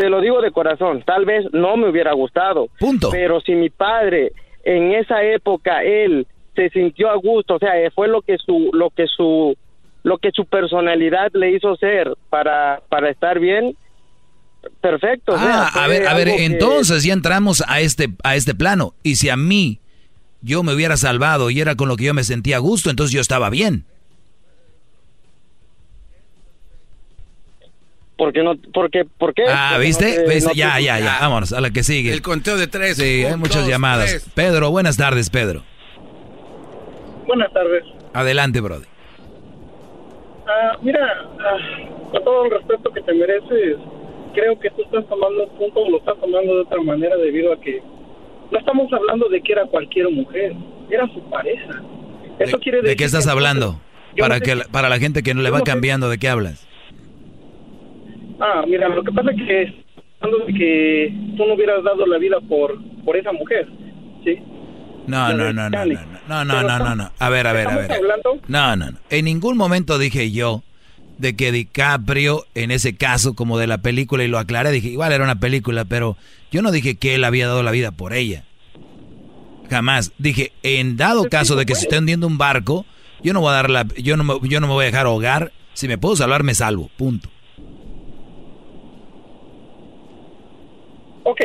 Te 0.00 0.08
lo 0.08 0.22
digo 0.22 0.40
de 0.40 0.50
corazón, 0.50 1.02
tal 1.04 1.26
vez 1.26 1.44
no 1.52 1.76
me 1.76 1.90
hubiera 1.90 2.14
gustado. 2.14 2.68
Punto. 2.78 3.10
Pero 3.10 3.38
si 3.42 3.54
mi 3.54 3.68
padre 3.68 4.32
en 4.64 4.94
esa 4.94 5.22
época 5.22 5.84
él 5.84 6.26
se 6.56 6.70
sintió 6.70 7.10
a 7.10 7.16
gusto, 7.16 7.56
o 7.56 7.58
sea, 7.58 7.72
fue 7.94 8.08
lo 8.08 8.22
que 8.22 8.38
su 8.38 8.70
lo 8.72 8.88
que 8.88 9.06
su 9.06 9.54
lo 10.02 10.16
que 10.16 10.30
su 10.30 10.46
personalidad 10.46 11.30
le 11.34 11.50
hizo 11.50 11.76
ser 11.76 12.14
para 12.30 12.80
para 12.88 13.10
estar 13.10 13.38
bien, 13.40 13.76
perfecto. 14.80 15.34
Ah, 15.36 15.70
a 15.74 15.86
ver, 15.86 16.08
a 16.08 16.14
ver, 16.14 16.28
entonces 16.28 17.04
ya 17.04 17.12
entramos 17.12 17.62
a 17.68 17.80
este 17.80 18.08
a 18.22 18.36
este 18.36 18.54
plano 18.54 18.94
y 19.02 19.16
si 19.16 19.28
a 19.28 19.36
mí 19.36 19.80
yo 20.40 20.62
me 20.62 20.72
hubiera 20.72 20.96
salvado 20.96 21.50
y 21.50 21.60
era 21.60 21.74
con 21.74 21.90
lo 21.90 21.96
que 21.98 22.04
yo 22.04 22.14
me 22.14 22.24
sentía 22.24 22.56
a 22.56 22.60
gusto, 22.60 22.88
entonces 22.88 23.12
yo 23.12 23.20
estaba 23.20 23.50
bien. 23.50 23.84
Porque 28.20 28.42
no 28.42 28.54
porque 28.74 29.06
por 29.06 29.32
qué 29.32 29.44
ah 29.48 29.78
viste 29.80 30.26
ya 30.54 30.78
ya 30.78 31.00
ya. 31.00 31.16
vámonos 31.22 31.54
a 31.54 31.60
la 31.62 31.70
que 31.70 31.82
sigue. 31.82 32.12
El 32.12 32.20
conteo 32.20 32.58
de 32.58 32.66
tres. 32.66 32.98
Sí 32.98 33.24
hay 33.24 33.36
muchas 33.36 33.66
llamadas. 33.66 34.30
Pedro 34.34 34.70
buenas 34.70 34.98
tardes 34.98 35.30
Pedro. 35.30 35.62
Buenas 37.26 37.50
tardes. 37.54 37.82
Adelante 38.12 38.60
Brody. 38.60 38.84
Ah, 40.46 40.76
mira 40.82 41.00
ah, 41.38 42.10
con 42.12 42.22
todo 42.22 42.44
el 42.44 42.50
respeto 42.50 42.92
que 42.92 43.00
te 43.00 43.14
mereces 43.14 43.78
creo 44.34 44.60
que 44.60 44.68
tú 44.68 44.82
estás 44.82 45.08
tomando 45.08 45.44
un 45.44 45.56
punto 45.56 45.88
lo 45.88 45.96
estás 45.96 46.20
tomando 46.20 46.56
de 46.56 46.60
otra 46.60 46.82
manera 46.82 47.16
debido 47.16 47.54
a 47.54 47.60
que 47.60 47.82
no 48.50 48.58
estamos 48.58 48.92
hablando 48.92 49.30
de 49.30 49.40
que 49.40 49.52
era 49.52 49.64
cualquier 49.64 50.10
mujer 50.10 50.52
era 50.90 51.06
su 51.06 51.22
pareja. 51.30 51.82
Eso 52.38 52.58
¿De, 52.58 52.62
quiere 52.62 52.78
decir 52.82 52.90
¿De 52.90 52.96
qué 52.96 53.04
estás 53.04 53.26
hablando 53.28 53.80
para 54.18 54.40
que 54.40 54.56
para 54.70 54.90
la 54.90 54.98
gente 54.98 55.22
que 55.22 55.32
no 55.32 55.40
le 55.40 55.48
va 55.48 55.62
cambiando 55.62 56.10
de 56.10 56.18
qué 56.18 56.28
hablas 56.28 56.68
Ah, 58.40 58.64
mira, 58.66 58.88
lo 58.88 59.02
que 59.02 59.12
pasa 59.12 59.30
es 59.30 59.36
que 59.36 59.84
de 60.20 60.54
que 60.54 61.14
tú 61.36 61.46
no 61.46 61.54
hubieras 61.54 61.82
dado 61.82 62.06
la 62.06 62.18
vida 62.18 62.38
por 62.40 62.78
por 63.04 63.16
esa 63.16 63.32
mujer, 63.32 63.68
¿sí? 64.24 64.38
No, 65.06 65.32
no, 65.32 65.52
no, 65.52 65.70
no, 65.70 65.84
no, 65.84 65.84
no, 66.28 66.44
no, 66.44 66.62
no, 66.62 66.78
no, 66.78 66.94
no, 66.94 67.12
A 67.18 67.28
ver, 67.30 67.46
a 67.46 67.52
ver, 67.52 67.68
a 67.68 67.76
ver. 67.76 67.90
No, 68.46 68.76
no, 68.76 68.90
no. 68.92 68.98
En 69.08 69.24
ningún 69.24 69.56
momento 69.56 69.98
dije 69.98 70.30
yo 70.30 70.62
de 71.18 71.34
que 71.36 71.52
DiCaprio, 71.52 72.46
en 72.54 72.70
ese 72.70 72.96
caso, 72.96 73.34
como 73.34 73.58
de 73.58 73.66
la 73.66 73.78
película, 73.78 74.24
y 74.24 74.28
lo 74.28 74.38
aclaré, 74.38 74.70
dije, 74.70 74.88
igual 74.88 75.12
era 75.12 75.24
una 75.24 75.40
película, 75.40 75.84
pero 75.84 76.16
yo 76.50 76.62
no 76.62 76.70
dije 76.70 76.96
que 76.96 77.14
él 77.14 77.24
había 77.24 77.46
dado 77.46 77.62
la 77.62 77.72
vida 77.72 77.90
por 77.90 78.14
ella. 78.14 78.44
Jamás. 79.68 80.12
Dije, 80.18 80.52
en 80.62 80.96
dado 80.96 81.28
caso 81.28 81.56
de 81.56 81.66
que 81.66 81.74
se 81.74 81.82
esté 81.82 81.98
hundiendo 81.98 82.26
un 82.26 82.38
barco, 82.38 82.86
yo 83.22 83.32
no 83.32 83.40
voy 83.40 83.50
a 83.50 83.54
dar 83.54 83.70
la, 83.70 83.86
yo 83.96 84.16
no 84.16 84.24
me, 84.24 84.48
yo 84.48 84.60
no 84.60 84.66
me 84.66 84.72
voy 84.72 84.84
a 84.84 84.86
dejar 84.86 85.06
ahogar. 85.06 85.52
Si 85.74 85.88
me 85.88 85.98
puedo 85.98 86.16
salvar, 86.16 86.42
me 86.42 86.54
salvo. 86.54 86.90
Punto. 86.96 87.28
Ok, 91.30 91.40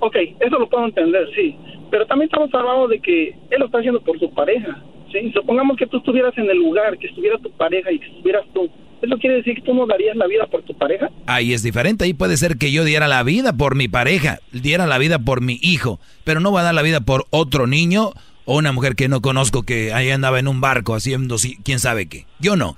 ok, 0.00 0.16
eso 0.40 0.58
lo 0.58 0.68
puedo 0.68 0.86
entender, 0.86 1.28
sí. 1.34 1.56
Pero 1.90 2.06
también 2.06 2.28
estamos 2.28 2.52
hablando 2.52 2.88
de 2.88 2.98
que 2.98 3.28
él 3.28 3.58
lo 3.58 3.66
está 3.66 3.78
haciendo 3.78 4.00
por 4.00 4.18
su 4.18 4.32
pareja. 4.34 4.82
¿sí? 5.12 5.30
Supongamos 5.32 5.76
que 5.76 5.86
tú 5.86 5.98
estuvieras 5.98 6.36
en 6.36 6.50
el 6.50 6.58
lugar, 6.58 6.98
que 6.98 7.06
estuviera 7.06 7.38
tu 7.38 7.50
pareja 7.52 7.92
y 7.92 8.00
que 8.00 8.06
estuvieras 8.06 8.44
tú. 8.52 8.68
¿Eso 9.00 9.18
quiere 9.18 9.36
decir 9.36 9.54
que 9.54 9.62
tú 9.62 9.74
no 9.74 9.86
darías 9.86 10.16
la 10.16 10.26
vida 10.26 10.46
por 10.46 10.62
tu 10.62 10.74
pareja? 10.74 11.10
Ahí 11.26 11.52
es 11.52 11.62
diferente. 11.62 12.04
Ahí 12.04 12.14
puede 12.14 12.36
ser 12.36 12.56
que 12.56 12.72
yo 12.72 12.84
diera 12.84 13.06
la 13.06 13.22
vida 13.22 13.52
por 13.52 13.76
mi 13.76 13.86
pareja, 13.86 14.38
diera 14.50 14.86
la 14.86 14.98
vida 14.98 15.18
por 15.18 15.42
mi 15.42 15.58
hijo, 15.62 16.00
pero 16.24 16.40
no 16.40 16.52
va 16.52 16.60
a 16.60 16.64
dar 16.64 16.74
la 16.74 16.82
vida 16.82 17.00
por 17.00 17.26
otro 17.30 17.66
niño 17.66 18.12
o 18.46 18.56
una 18.56 18.72
mujer 18.72 18.96
que 18.96 19.08
no 19.08 19.20
conozco 19.20 19.62
que 19.62 19.92
ahí 19.92 20.10
andaba 20.10 20.38
en 20.38 20.48
un 20.48 20.60
barco 20.60 20.94
haciendo 20.94 21.36
quién 21.64 21.78
sabe 21.78 22.08
qué. 22.08 22.26
Yo 22.40 22.56
no. 22.56 22.76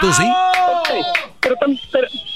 ¿Tú 0.00 0.12
sí? 0.12 0.24
Pero, 1.40 1.56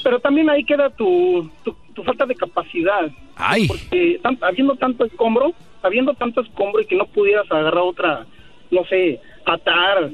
pero, 0.02 0.20
también 0.20 0.50
ahí 0.50 0.64
queda 0.64 0.90
tu, 0.90 1.48
tu 1.64 1.74
falta 2.04 2.26
de 2.26 2.34
capacidad. 2.34 3.10
Ay. 3.36 3.66
Porque 3.68 4.20
habiendo 4.40 4.74
tanto 4.76 5.04
escombro, 5.04 5.52
habiendo 5.82 6.14
tanto 6.14 6.40
escombro 6.40 6.82
y 6.82 6.86
que 6.86 6.96
no 6.96 7.06
pudieras 7.06 7.50
agarrar 7.50 7.82
otra, 7.84 8.26
no 8.70 8.84
sé, 8.84 9.20
atar 9.44 10.10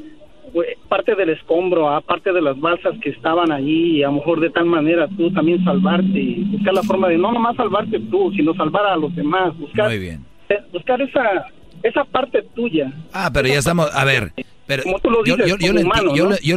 parte 0.89 1.15
del 1.15 1.31
escombro, 1.31 1.89
aparte 1.89 2.33
de 2.33 2.41
las 2.41 2.59
balsas 2.59 2.95
que 3.03 3.11
estaban 3.11 3.51
allí, 3.51 3.99
y 3.99 4.03
a 4.03 4.07
lo 4.07 4.15
mejor 4.15 4.41
de 4.41 4.51
tal 4.51 4.67
manera 4.67 5.09
tú 5.09 5.31
también 5.33 5.65
salvarte, 5.65 6.19
y 6.19 6.45
buscar 6.45 6.75
la 6.75 6.83
forma 6.83 7.09
de 7.09 7.19
no 7.19 7.33
nomás 7.33 7.57
salvarte 7.57 7.99
tú, 7.99 8.33
sino 8.37 8.55
salvar 8.55 8.87
a 8.87 8.97
los 8.97 9.15
demás, 9.17 9.57
buscar, 9.59 9.89
Muy 9.89 9.99
bien. 9.99 10.25
Eh, 10.49 10.59
buscar 10.73 11.01
esa, 11.01 11.47
esa 11.83 12.05
parte 12.05 12.43
tuya. 12.55 12.93
Ah, 13.13 13.31
pero 13.33 13.49
ya 13.49 13.59
estamos, 13.59 13.91
a 13.95 14.05
ver, 14.05 14.33
pero 14.67 14.85
yo, 15.25 15.37
yo, 15.37 15.57
yo, 15.57 15.73
lo, 15.73 15.81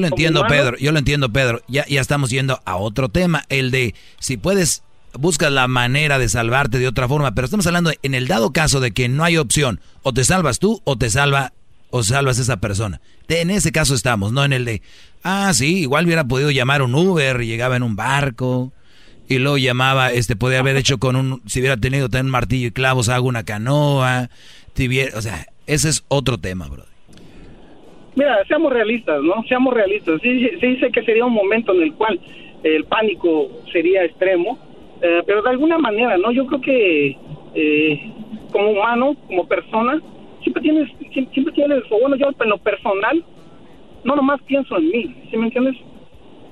entiendo, 0.07 0.45
Pedro, 0.47 0.77
yo 0.77 0.91
lo 0.91 0.99
entiendo, 0.99 1.29
Pedro, 1.29 1.61
ya, 1.67 1.85
ya 1.87 1.99
estamos 1.99 2.29
yendo 2.29 2.59
a 2.65 2.77
otro 2.77 3.09
tema, 3.09 3.43
el 3.49 3.71
de 3.71 3.95
si 4.19 4.37
puedes 4.37 4.83
buscas 5.19 5.51
la 5.51 5.67
manera 5.67 6.19
de 6.19 6.29
salvarte 6.29 6.79
de 6.79 6.87
otra 6.87 7.07
forma, 7.07 7.33
pero 7.33 7.45
estamos 7.45 7.67
hablando 7.67 7.91
en 8.03 8.13
el 8.13 8.27
dado 8.27 8.51
caso 8.51 8.79
de 8.79 8.91
que 8.91 9.09
no 9.09 9.23
hay 9.23 9.37
opción, 9.37 9.79
o 10.03 10.13
te 10.13 10.23
salvas 10.23 10.59
tú 10.59 10.81
o 10.83 10.97
te 10.97 11.09
salva 11.09 11.53
o 11.89 12.03
salvas 12.03 12.39
esa 12.39 12.57
persona. 12.57 13.01
en 13.29 13.49
ese 13.49 13.71
caso 13.71 13.95
estamos, 13.95 14.31
no 14.31 14.43
en 14.43 14.53
el 14.53 14.65
de, 14.65 14.81
ah, 15.23 15.51
sí, 15.53 15.79
igual 15.79 16.05
hubiera 16.05 16.25
podido 16.25 16.51
llamar 16.51 16.81
un 16.81 16.95
Uber, 16.95 17.39
llegaba 17.39 17.75
en 17.75 17.83
un 17.83 17.95
barco 17.95 18.71
y 19.29 19.39
luego 19.39 19.57
llamaba, 19.57 20.11
este, 20.11 20.35
podía 20.35 20.59
haber 20.59 20.77
hecho 20.77 20.97
con 20.97 21.15
un, 21.15 21.41
si 21.45 21.59
hubiera 21.59 21.77
tenido 21.77 22.07
un 22.11 22.29
martillo 22.29 22.67
y 22.67 22.71
clavos, 22.71 23.09
hago 23.09 23.27
una 23.27 23.43
canoa, 23.43 24.29
o 25.15 25.21
sea, 25.21 25.47
ese 25.65 25.89
es 25.89 26.03
otro 26.07 26.37
tema, 26.37 26.67
bro. 26.67 26.85
Mira, 28.15 28.43
seamos 28.47 28.73
realistas, 28.73 29.21
¿no? 29.21 29.43
Seamos 29.47 29.73
realistas. 29.73 30.19
Sí, 30.23 30.49
sí 30.59 30.67
dice 30.67 30.91
que 30.91 31.03
sería 31.03 31.25
un 31.25 31.33
momento 31.33 31.73
en 31.73 31.83
el 31.83 31.93
cual 31.93 32.19
el 32.63 32.83
pánico 32.85 33.47
sería 33.71 34.03
extremo, 34.03 34.57
eh, 35.01 35.23
pero 35.25 35.41
de 35.41 35.49
alguna 35.49 35.77
manera, 35.77 36.17
¿no? 36.17 36.31
Yo 36.31 36.45
creo 36.47 36.61
que 36.61 37.17
eh, 37.55 38.11
como 38.51 38.71
humano, 38.71 39.15
como 39.27 39.47
persona, 39.47 40.01
siempre 40.41 40.61
tienes, 40.61 40.89
siempre, 41.11 41.53
tienes, 41.53 41.83
o 41.89 41.99
bueno, 41.99 42.15
yo 42.15 42.29
en 42.39 42.49
lo 42.49 42.57
personal, 42.57 43.23
no 44.03 44.15
nomás 44.15 44.41
pienso 44.43 44.77
en 44.77 44.89
mí, 44.89 45.15
¿sí 45.29 45.37
me 45.37 45.45
entiendes? 45.45 45.75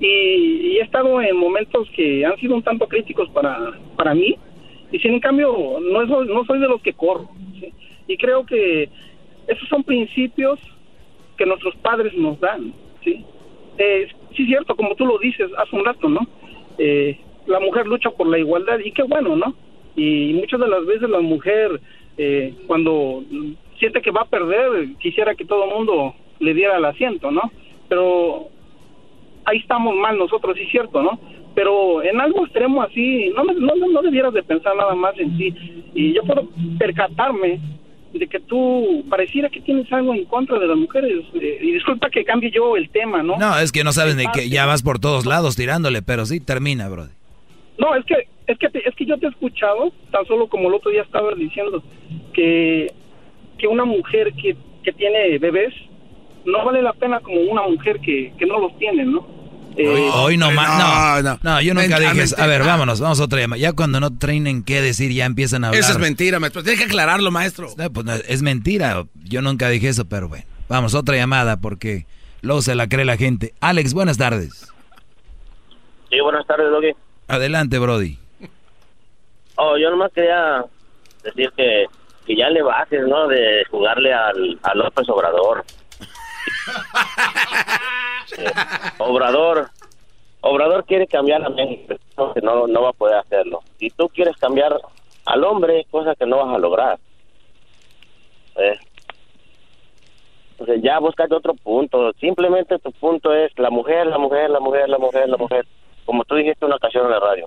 Y, 0.00 0.76
he 0.76 0.80
estado 0.82 1.20
en 1.22 1.36
momentos 1.36 1.88
que 1.90 2.24
han 2.24 2.36
sido 2.38 2.54
un 2.54 2.62
tanto 2.62 2.86
críticos 2.86 3.28
para, 3.30 3.72
para 3.96 4.14
mí, 4.14 4.36
y 4.92 4.98
sin 4.98 5.14
en 5.14 5.20
cambio 5.20 5.78
no, 5.80 6.06
soy, 6.06 6.28
no 6.28 6.44
soy 6.44 6.60
de 6.60 6.68
los 6.68 6.82
que 6.82 6.92
corro, 6.92 7.28
y 8.06 8.16
creo 8.16 8.44
que 8.44 8.88
esos 9.48 9.68
son 9.68 9.82
principios 9.82 10.60
que 11.36 11.46
nuestros 11.46 11.74
padres 11.76 12.14
nos 12.14 12.38
dan, 12.40 12.72
¿sí? 13.02 13.24
Eh, 13.78 14.08
sí, 14.36 14.46
cierto, 14.46 14.74
como 14.74 14.94
tú 14.94 15.06
lo 15.06 15.18
dices 15.18 15.50
hace 15.58 15.76
un 15.76 15.84
rato, 15.84 16.08
¿no? 16.08 16.20
Eh, 16.78 17.18
la 17.46 17.60
mujer 17.60 17.86
lucha 17.86 18.10
por 18.10 18.26
la 18.26 18.38
igualdad 18.38 18.78
y 18.84 18.92
qué 18.92 19.02
bueno, 19.02 19.36
¿no? 19.36 19.54
Y 19.96 20.34
muchas 20.34 20.60
de 20.60 20.68
las 20.68 20.84
veces 20.84 21.08
la 21.08 21.20
mujer, 21.20 21.80
eh, 22.18 22.54
cuando 22.66 23.22
siente 23.78 24.02
que 24.02 24.10
va 24.10 24.22
a 24.22 24.28
perder, 24.28 24.88
quisiera 24.98 25.34
que 25.34 25.44
todo 25.44 25.64
el 25.64 25.70
mundo 25.70 26.14
le 26.38 26.54
diera 26.54 26.76
el 26.76 26.84
asiento, 26.84 27.30
¿no? 27.30 27.50
Pero 27.88 28.48
ahí 29.44 29.58
estamos 29.58 29.94
mal 29.96 30.18
nosotros, 30.18 30.56
sí, 30.56 30.66
cierto, 30.70 31.02
¿no? 31.02 31.18
Pero 31.54 32.02
en 32.02 32.20
algo 32.20 32.44
extremo 32.44 32.82
así, 32.82 33.32
no, 33.34 33.44
no, 33.44 33.74
no 33.74 34.02
debieras 34.02 34.34
de 34.34 34.42
pensar 34.42 34.76
nada 34.76 34.94
más 34.94 35.18
en 35.18 35.36
sí. 35.38 35.54
Y 35.94 36.12
yo 36.12 36.22
puedo 36.22 36.48
percatarme 36.78 37.58
de 38.12 38.26
que 38.26 38.40
tú 38.40 39.04
pareciera 39.08 39.48
que 39.48 39.60
tienes 39.60 39.90
algo 39.92 40.14
en 40.14 40.24
contra 40.26 40.58
de 40.58 40.66
las 40.66 40.76
mujeres. 40.76 41.24
Eh, 41.34 41.58
y 41.62 41.72
disculpa 41.72 42.10
que 42.10 42.24
cambie 42.24 42.50
yo 42.50 42.76
el 42.76 42.90
tema, 42.90 43.22
¿no? 43.22 43.38
No, 43.38 43.58
es 43.58 43.72
que 43.72 43.84
no 43.84 43.92
sabes 43.92 44.16
ni 44.16 44.26
que 44.32 44.48
ya 44.48 44.66
vas 44.66 44.82
por 44.82 44.98
todos 44.98 45.24
lados 45.24 45.56
tirándole, 45.56 46.02
pero 46.02 46.26
sí, 46.26 46.40
termina, 46.40 46.88
bro. 46.88 47.06
No, 47.78 47.94
es 47.94 48.04
que 48.04 48.14
es 48.46 48.58
que 48.58 48.66
es 48.84 48.94
que 48.94 49.06
yo 49.06 49.18
te 49.18 49.26
he 49.26 49.28
escuchado, 49.30 49.92
tan 50.10 50.24
solo 50.26 50.48
como 50.48 50.68
el 50.68 50.74
otro 50.74 50.90
día 50.90 51.02
estaba 51.02 51.34
diciendo 51.34 51.82
que 52.32 52.92
que 53.58 53.66
una 53.66 53.84
mujer 53.84 54.32
que, 54.34 54.56
que 54.82 54.92
tiene 54.92 55.38
bebés 55.38 55.74
no 56.44 56.64
vale 56.64 56.82
la 56.82 56.92
pena 56.92 57.20
como 57.20 57.40
una 57.40 57.62
mujer 57.62 58.00
que, 58.00 58.32
que 58.38 58.46
no 58.46 58.60
los 58.60 58.78
tiene, 58.78 59.04
¿no? 59.04 59.26
Eh, 59.78 60.10
hoy, 60.14 60.38
no 60.38 60.50
más. 60.52 61.22
No, 61.22 61.38
no, 61.42 61.60
yo 61.60 61.74
nunca 61.74 61.98
dije 61.98 62.22
eso. 62.22 62.40
A 62.40 62.46
ver, 62.46 62.62
vámonos, 62.62 62.98
vamos 63.00 63.20
a 63.20 63.24
otra 63.24 63.40
llamada. 63.40 63.60
Ya 63.60 63.74
cuando 63.74 64.00
no 64.00 64.16
trainen 64.16 64.62
qué 64.62 64.80
decir, 64.80 65.12
ya 65.12 65.26
empiezan 65.26 65.64
a 65.64 65.68
hablar. 65.68 65.82
Eso 65.82 65.92
es 65.92 65.98
mentira, 65.98 66.40
maestro. 66.40 66.62
Tienes 66.62 66.80
que 66.80 66.86
aclararlo, 66.86 67.30
maestro. 67.30 67.68
pues 67.92 68.24
es 68.26 68.42
mentira. 68.42 69.04
Yo 69.24 69.42
nunca 69.42 69.68
dije 69.68 69.88
eso, 69.88 70.06
pero 70.06 70.28
bueno. 70.28 70.44
Vamos, 70.68 70.94
otra 70.94 71.16
llamada 71.16 71.58
porque 71.60 72.06
luego 72.40 72.62
se 72.62 72.74
la 72.74 72.88
cree 72.88 73.04
la 73.04 73.18
gente. 73.18 73.52
Alex, 73.60 73.92
buenas 73.92 74.16
tardes. 74.16 74.72
Sí, 76.10 76.20
buenas 76.20 76.46
tardes, 76.46 76.70
Doggy. 76.70 76.92
Adelante, 77.28 77.78
Brody. 77.78 78.18
Oh, 79.56 79.76
yo 79.76 79.90
nomás 79.90 80.12
quería 80.12 80.64
decir 81.24 81.50
que, 81.56 81.86
que 82.24 82.36
ya 82.36 82.50
le 82.50 82.62
bajes, 82.62 83.06
¿no? 83.06 83.26
De 83.26 83.64
jugarle 83.70 84.12
al, 84.12 84.58
a 84.62 84.74
López 84.74 85.08
Obrador. 85.08 85.64
Obrador, 88.98 89.70
Obrador 90.40 90.84
quiere 90.84 91.06
cambiar 91.06 91.44
a 91.44 91.48
México, 91.48 91.94
no, 92.42 92.66
no 92.66 92.82
va 92.82 92.90
a 92.90 92.92
poder 92.92 93.16
hacerlo. 93.16 93.62
Y 93.78 93.90
tú 93.90 94.08
quieres 94.08 94.36
cambiar 94.36 94.76
al 95.24 95.44
hombre, 95.44 95.86
cosa 95.90 96.14
que 96.14 96.26
no 96.26 96.38
vas 96.38 96.54
a 96.54 96.58
lograr. 96.58 96.98
¿Eh? 98.56 98.78
Entonces 100.52 100.82
ya 100.82 100.98
buscate 100.98 101.34
otro 101.34 101.54
punto. 101.54 102.12
Simplemente 102.14 102.78
tu 102.78 102.90
punto 102.92 103.34
es 103.34 103.56
la 103.58 103.70
mujer, 103.70 104.06
la 104.06 104.18
mujer, 104.18 104.50
la 104.50 104.60
mujer, 104.60 104.88
la 104.88 104.98
mujer, 104.98 105.28
la 105.28 105.36
mujer. 105.36 105.66
Como 106.06 106.24
tú 106.24 106.36
dijiste 106.36 106.64
una 106.64 106.76
ocasión 106.76 107.04
en 107.04 107.10
la 107.10 107.20
radio. 107.20 107.46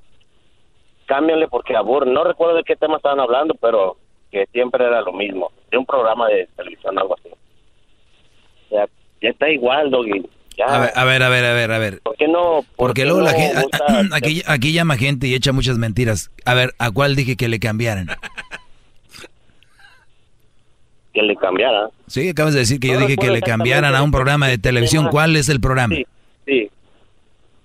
Cámbiale 1.07 1.47
porque 1.47 1.75
aburre. 1.75 2.11
No 2.11 2.23
recuerdo 2.23 2.57
de 2.57 2.63
qué 2.63 2.75
tema 2.75 2.97
estaban 2.97 3.19
hablando, 3.19 3.55
pero 3.55 3.97
que 4.31 4.45
siempre 4.51 4.85
era 4.85 5.01
lo 5.01 5.13
mismo. 5.13 5.51
De 5.71 5.77
un 5.77 5.85
programa 5.85 6.27
de 6.27 6.47
televisión, 6.55 6.99
algo 6.99 7.15
así. 7.17 7.29
Ya, 8.69 8.85
ya 9.21 9.29
está 9.29 9.49
igual, 9.49 9.89
Doggy. 9.89 10.23
A 10.67 10.79
ver, 10.79 10.91
a 10.93 11.05
ver, 11.05 11.23
a 11.23 11.29
ver, 11.29 11.45
a 11.45 11.53
ver, 11.53 11.71
a 11.71 11.79
ver. 11.79 12.01
¿Por 12.01 12.17
qué 12.17 12.27
no? 12.27 12.65
Porque 12.75 13.05
luego 13.05 13.21
la 13.21 13.31
gente, 13.31 13.61
aquí, 14.11 14.43
aquí 14.45 14.73
llama 14.73 14.97
gente 14.97 15.27
y 15.27 15.33
echa 15.33 15.53
muchas 15.53 15.77
mentiras. 15.77 16.31
A 16.45 16.53
ver, 16.53 16.73
¿a 16.79 16.91
cuál 16.91 17.15
dije 17.15 17.37
que 17.37 17.47
le 17.47 17.59
cambiaran? 17.59 18.07
que 21.13 21.21
le 21.21 21.35
cambiara. 21.37 21.89
Sí, 22.07 22.29
acabas 22.29 22.53
de 22.53 22.59
decir 22.59 22.79
que 22.79 22.89
yo 22.89 22.99
dije 22.99 23.15
que 23.15 23.31
le 23.31 23.41
cambiaran 23.41 23.95
a 23.95 24.03
un 24.03 24.11
programa 24.11 24.47
de 24.47 24.57
televisión. 24.57 25.07
¿Cuál 25.09 25.35
es 25.37 25.47
el 25.49 25.61
programa? 25.61 25.95
Sí, 25.95 26.05
sí. 26.45 26.69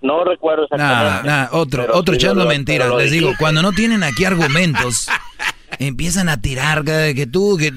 No 0.05 0.23
recuerdo 0.23 0.65
exactamente. 0.65 1.27
Nah, 1.27 1.49
otro, 1.53 1.87
otro 1.95 2.15
echando 2.15 2.45
mentiras. 2.45 2.95
Les 2.95 3.11
digo, 3.11 3.33
cuando 3.39 3.63
no 3.63 3.73
tienen 3.73 4.03
aquí 4.03 4.27
argumentos, 4.27 5.09
empiezan 5.79 6.29
a 6.29 6.43
tirar 6.43 6.85
que 6.85 7.27
tú, 7.27 7.57
que... 7.57 7.73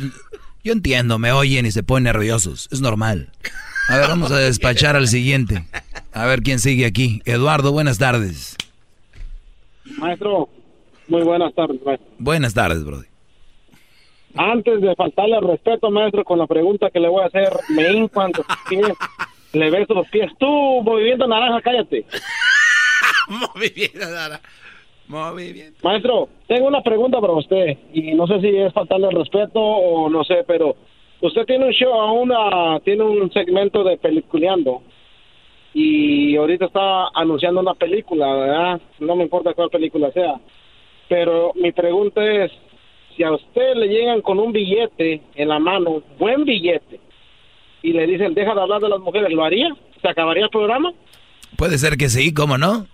Yo 0.61 0.73
entiendo, 0.73 1.19
me 1.19 1.31
oyen 1.31 1.65
y 1.65 1.71
se 1.71 1.83
ponen 1.83 2.03
nerviosos. 2.03 2.67
Es 2.69 2.81
normal. 2.81 3.31
A 3.87 3.95
ver, 3.95 4.09
vamos 4.09 4.29
a 4.33 4.39
despachar 4.39 4.97
al 4.97 5.07
siguiente. 5.07 5.63
A 6.11 6.25
ver 6.25 6.41
quién 6.41 6.59
sigue 6.59 6.85
aquí. 6.85 7.21
Eduardo, 7.23 7.71
buenas 7.71 7.97
tardes. 7.97 8.57
Maestro, 9.97 10.49
muy 11.07 11.21
buenas 11.21 11.53
tardes, 11.53 11.81
maestro. 11.85 12.07
Buenas 12.19 12.53
tardes, 12.53 12.83
Brody. 12.83 13.07
Antes 14.35 14.81
de 14.81 14.93
faltarle 14.95 15.37
al 15.37 15.47
respeto, 15.47 15.89
maestro, 15.89 16.25
con 16.25 16.39
la 16.39 16.47
pregunta 16.47 16.89
que 16.91 16.99
le 16.99 17.07
voy 17.07 17.23
a 17.23 17.27
hacer, 17.27 17.53
me 17.69 17.85
pies, 18.69 18.97
le 19.59 19.69
beso 19.69 19.93
los 19.93 20.07
pies. 20.09 20.31
Tú, 20.37 20.47
movimiento 20.81 21.27
naranja, 21.27 21.61
cállate. 21.61 22.05
movimiento 23.27 23.99
naranja. 23.99 24.41
Movimiento. 25.07 25.79
Maestro, 25.83 26.27
tengo 26.47 26.67
una 26.67 26.81
pregunta 26.81 27.21
para 27.21 27.33
usted 27.33 27.77
y 27.93 28.13
no 28.13 28.27
sé 28.27 28.41
si 28.41 28.49
es 28.55 28.73
faltarle 28.73 29.07
el 29.07 29.15
respeto 29.15 29.59
o 29.59 30.09
no 30.09 30.23
sé, 30.25 30.43
pero 30.45 30.75
usted 31.21 31.45
tiene 31.45 31.65
un 31.65 31.71
show, 31.71 32.13
una, 32.21 32.79
tiene 32.81 33.03
un 33.03 33.31
segmento 33.31 33.85
de 33.85 33.97
peliculeando 33.97 34.81
y 35.73 36.35
ahorita 36.35 36.65
está 36.65 37.07
anunciando 37.13 37.61
una 37.61 37.73
película, 37.73 38.33
¿verdad? 38.33 38.81
No 38.99 39.15
me 39.15 39.23
importa 39.23 39.53
cuál 39.53 39.69
película 39.69 40.11
sea. 40.11 40.35
Pero 41.07 41.51
mi 41.55 41.71
pregunta 41.71 42.25
es, 42.25 42.51
si 43.15 43.23
a 43.23 43.31
usted 43.31 43.75
le 43.75 43.87
llegan 43.87 44.21
con 44.21 44.39
un 44.39 44.51
billete 44.51 45.21
en 45.35 45.49
la 45.49 45.59
mano, 45.59 46.01
buen 46.19 46.43
billete, 46.43 46.99
y 47.87 47.93
le 47.93 48.05
dicen, 48.05 48.33
deja 48.33 48.53
de 48.53 48.61
hablar 48.61 48.81
de 48.81 48.89
las 48.89 48.99
mujeres, 48.99 49.31
¿lo 49.31 49.45
haría? 49.45 49.69
¿Se 50.01 50.09
acabaría 50.09 50.43
el 50.43 50.49
programa? 50.49 50.91
Puede 51.55 51.77
ser 51.77 51.95
que 51.95 52.09
sí, 52.09 52.33
¿cómo 52.33 52.57
no? 52.57 52.85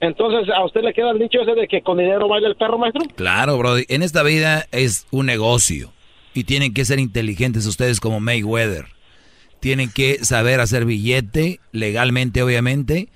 Entonces, 0.00 0.48
¿a 0.54 0.64
usted 0.64 0.82
le 0.82 0.94
queda 0.94 1.10
el 1.10 1.18
dicho 1.18 1.40
ese 1.40 1.56
de 1.56 1.66
que 1.66 1.82
con 1.82 1.98
dinero 1.98 2.28
baila 2.28 2.46
el 2.46 2.54
perro, 2.54 2.78
maestro? 2.78 3.02
Claro, 3.16 3.58
Brody. 3.58 3.84
En 3.88 4.04
esta 4.04 4.22
vida 4.22 4.66
es 4.70 5.08
un 5.10 5.26
negocio. 5.26 5.92
Y 6.34 6.44
tienen 6.44 6.72
que 6.72 6.84
ser 6.84 7.00
inteligentes 7.00 7.66
ustedes 7.66 7.98
como 7.98 8.20
Mayweather. 8.20 8.84
Tienen 9.58 9.90
que 9.90 10.24
saber 10.24 10.60
hacer 10.60 10.84
billete, 10.84 11.58
legalmente, 11.72 12.44
obviamente, 12.44 13.08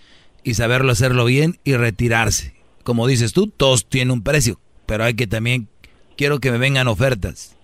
y 0.42 0.54
saberlo 0.54 0.90
hacerlo 0.90 1.24
bien 1.24 1.60
y 1.62 1.74
retirarse. 1.76 2.56
Como 2.82 3.06
dices 3.06 3.32
tú, 3.32 3.46
todos 3.46 3.86
tienen 3.86 4.10
un 4.10 4.24
precio. 4.24 4.58
Pero 4.86 5.04
hay 5.04 5.14
que 5.14 5.28
también, 5.28 5.68
quiero 6.16 6.40
que 6.40 6.50
me 6.50 6.58
vengan 6.58 6.88
ofertas. 6.88 7.59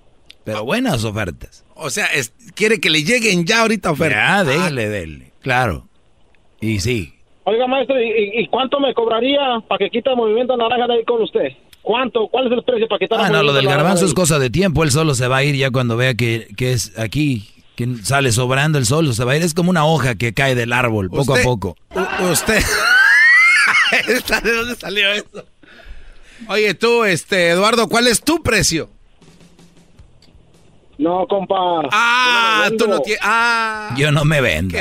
Pero 0.46 0.64
buenas 0.64 1.04
ofertas. 1.04 1.64
O 1.74 1.90
sea, 1.90 2.08
quiere 2.54 2.80
que 2.80 2.88
le 2.88 3.04
lleguen 3.04 3.44
ya 3.44 3.60
ahorita 3.60 3.90
ofertas. 3.90 4.46
Ya, 4.46 4.64
déle, 4.64 4.88
déle. 4.88 5.32
Claro. 5.42 5.86
Y 6.60 6.80
sí, 6.80 7.16
Oiga, 7.48 7.68
maestro, 7.68 7.94
¿y, 8.02 8.44
cuánto 8.48 8.80
me 8.80 8.92
cobraría 8.92 9.38
para 9.68 9.78
que 9.78 9.88
quita 9.88 10.10
el 10.10 10.16
movimiento 10.16 10.56
naranja 10.56 10.88
de 10.88 10.94
ahí 10.94 11.04
con 11.04 11.22
usted? 11.22 11.52
¿Cuánto? 11.80 12.26
¿Cuál 12.26 12.48
es 12.48 12.52
el 12.52 12.64
precio 12.64 12.88
para 12.88 12.98
quitar 12.98 13.20
ah, 13.20 13.30
no, 13.30 13.44
lo 13.44 13.52
del 13.52 13.66
garbanzo 13.66 14.04
es 14.04 14.14
cosa 14.14 14.40
de 14.40 14.50
tiempo. 14.50 14.82
Él 14.82 14.90
solo 14.90 15.14
se 15.14 15.28
va 15.28 15.36
a 15.36 15.44
ir 15.44 15.54
ya 15.54 15.70
cuando 15.70 15.96
vea 15.96 16.14
que, 16.14 16.48
es 16.58 16.98
aquí, 16.98 17.48
que 17.76 17.86
sale 18.02 18.32
sobrando 18.32 18.78
el 18.78 18.84
sol. 18.86 19.14
Se 19.14 19.22
va 19.22 19.32
a 19.32 19.36
ir. 19.36 19.44
Es 19.44 19.54
como 19.54 19.70
una 19.70 19.86
hoja 19.86 20.16
que 20.16 20.34
cae 20.34 20.56
del 20.56 20.72
árbol, 20.72 21.08
poco 21.08 21.36
a 21.36 21.42
poco. 21.42 21.76
usted. 22.32 22.60
¿De 24.42 24.52
dónde 24.52 24.74
salió 24.74 25.12
esto? 25.12 25.44
Oye, 26.48 26.74
tú, 26.74 27.04
este, 27.04 27.50
Eduardo, 27.50 27.88
¿cuál 27.88 28.08
es 28.08 28.22
tu 28.22 28.42
precio? 28.42 28.90
No, 30.98 31.26
compa. 31.26 31.82
Ah, 31.92 32.68
tú 32.78 32.86
no 32.88 33.00
tienes. 33.00 33.20
Ah. 33.22 33.94
Yo 33.98 34.10
no 34.12 34.24
me 34.24 34.40
vendo. 34.40 34.78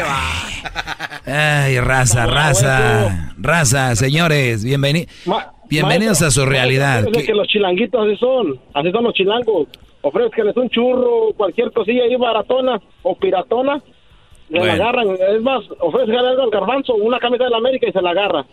Ay, 1.25 1.79
raza, 1.79 2.25
raza. 2.25 3.33
Raza, 3.37 3.95
señores, 3.95 4.63
bienvenidos. 4.63 5.11
Bienvenidos 5.69 6.21
a 6.21 6.31
su 6.31 6.45
realidad. 6.45 7.05
que 7.11 7.33
los 7.33 7.47
chilanguitos 7.47 8.07
así 8.07 8.17
son. 8.17 8.59
Así 8.73 8.91
son 8.91 9.03
los 9.03 9.13
chilangos. 9.13 9.67
Ofrezcanles 10.01 10.55
un 10.55 10.69
churro, 10.69 11.33
cualquier 11.35 11.71
cosilla 11.71 12.03
ahí 12.03 12.15
baratona 12.15 12.79
o 13.01 13.17
piratona 13.17 13.81
Se 14.47 14.59
Bueno. 14.59 14.65
la 14.67 14.73
agarran. 14.75 15.07
Es 15.35 15.41
más, 15.41 15.63
ofrece 15.79 16.15
algo 16.15 16.43
al 16.43 16.49
garbanzo, 16.51 16.93
una 16.93 17.17
camisa 17.19 17.45
de 17.45 17.49
la 17.49 17.57
América 17.57 17.87
y 17.89 17.91
se 17.91 18.01
la 18.01 18.11
agarra. 18.11 18.45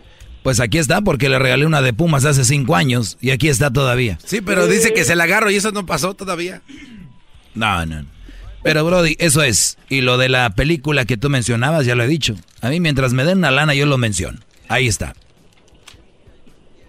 Pues 0.43 0.59
aquí 0.59 0.79
está, 0.79 1.03
porque 1.03 1.29
le 1.29 1.39
regalé 1.39 1.67
una 1.67 1.83
de 1.83 1.93
Pumas 1.93 2.25
hace 2.25 2.45
cinco 2.45 2.75
años 2.75 3.19
y 3.21 3.31
aquí 3.31 3.49
está 3.49 3.71
todavía. 3.71 4.19
Sí, 4.25 4.41
pero 4.41 4.67
dice 4.67 4.93
que 4.95 5.05
se 5.05 5.15
la 5.15 5.25
agarro 5.25 5.51
y 5.51 5.57
eso 5.57 5.71
no 5.71 5.85
pasó 5.87 6.15
todavía. 6.15 6.63
No, 7.55 7.85
no. 7.87 8.05
Pero 8.63 8.85
Brody, 8.85 9.17
eso 9.19 9.43
es. 9.43 9.79
Y 9.89 10.03
lo 10.03 10.19
de 10.19 10.29
la 10.29 10.51
película 10.51 11.05
que 11.05 11.17
tú 11.17 11.29
mencionabas, 11.31 11.85
ya 11.85 11.95
lo 11.95 12.05
he 12.05 12.09
dicho. 12.09 12.37
A 12.61 12.69
mí 12.69 12.81
mientras 12.81 13.13
me 13.13 13.25
den 13.25 13.39
una 13.39 13.51
lana, 13.51 13.75
yo 13.75 13.87
lo 13.87 13.99
menciono. 13.99 14.39
Ahí 14.69 14.87
está. 14.87 15.15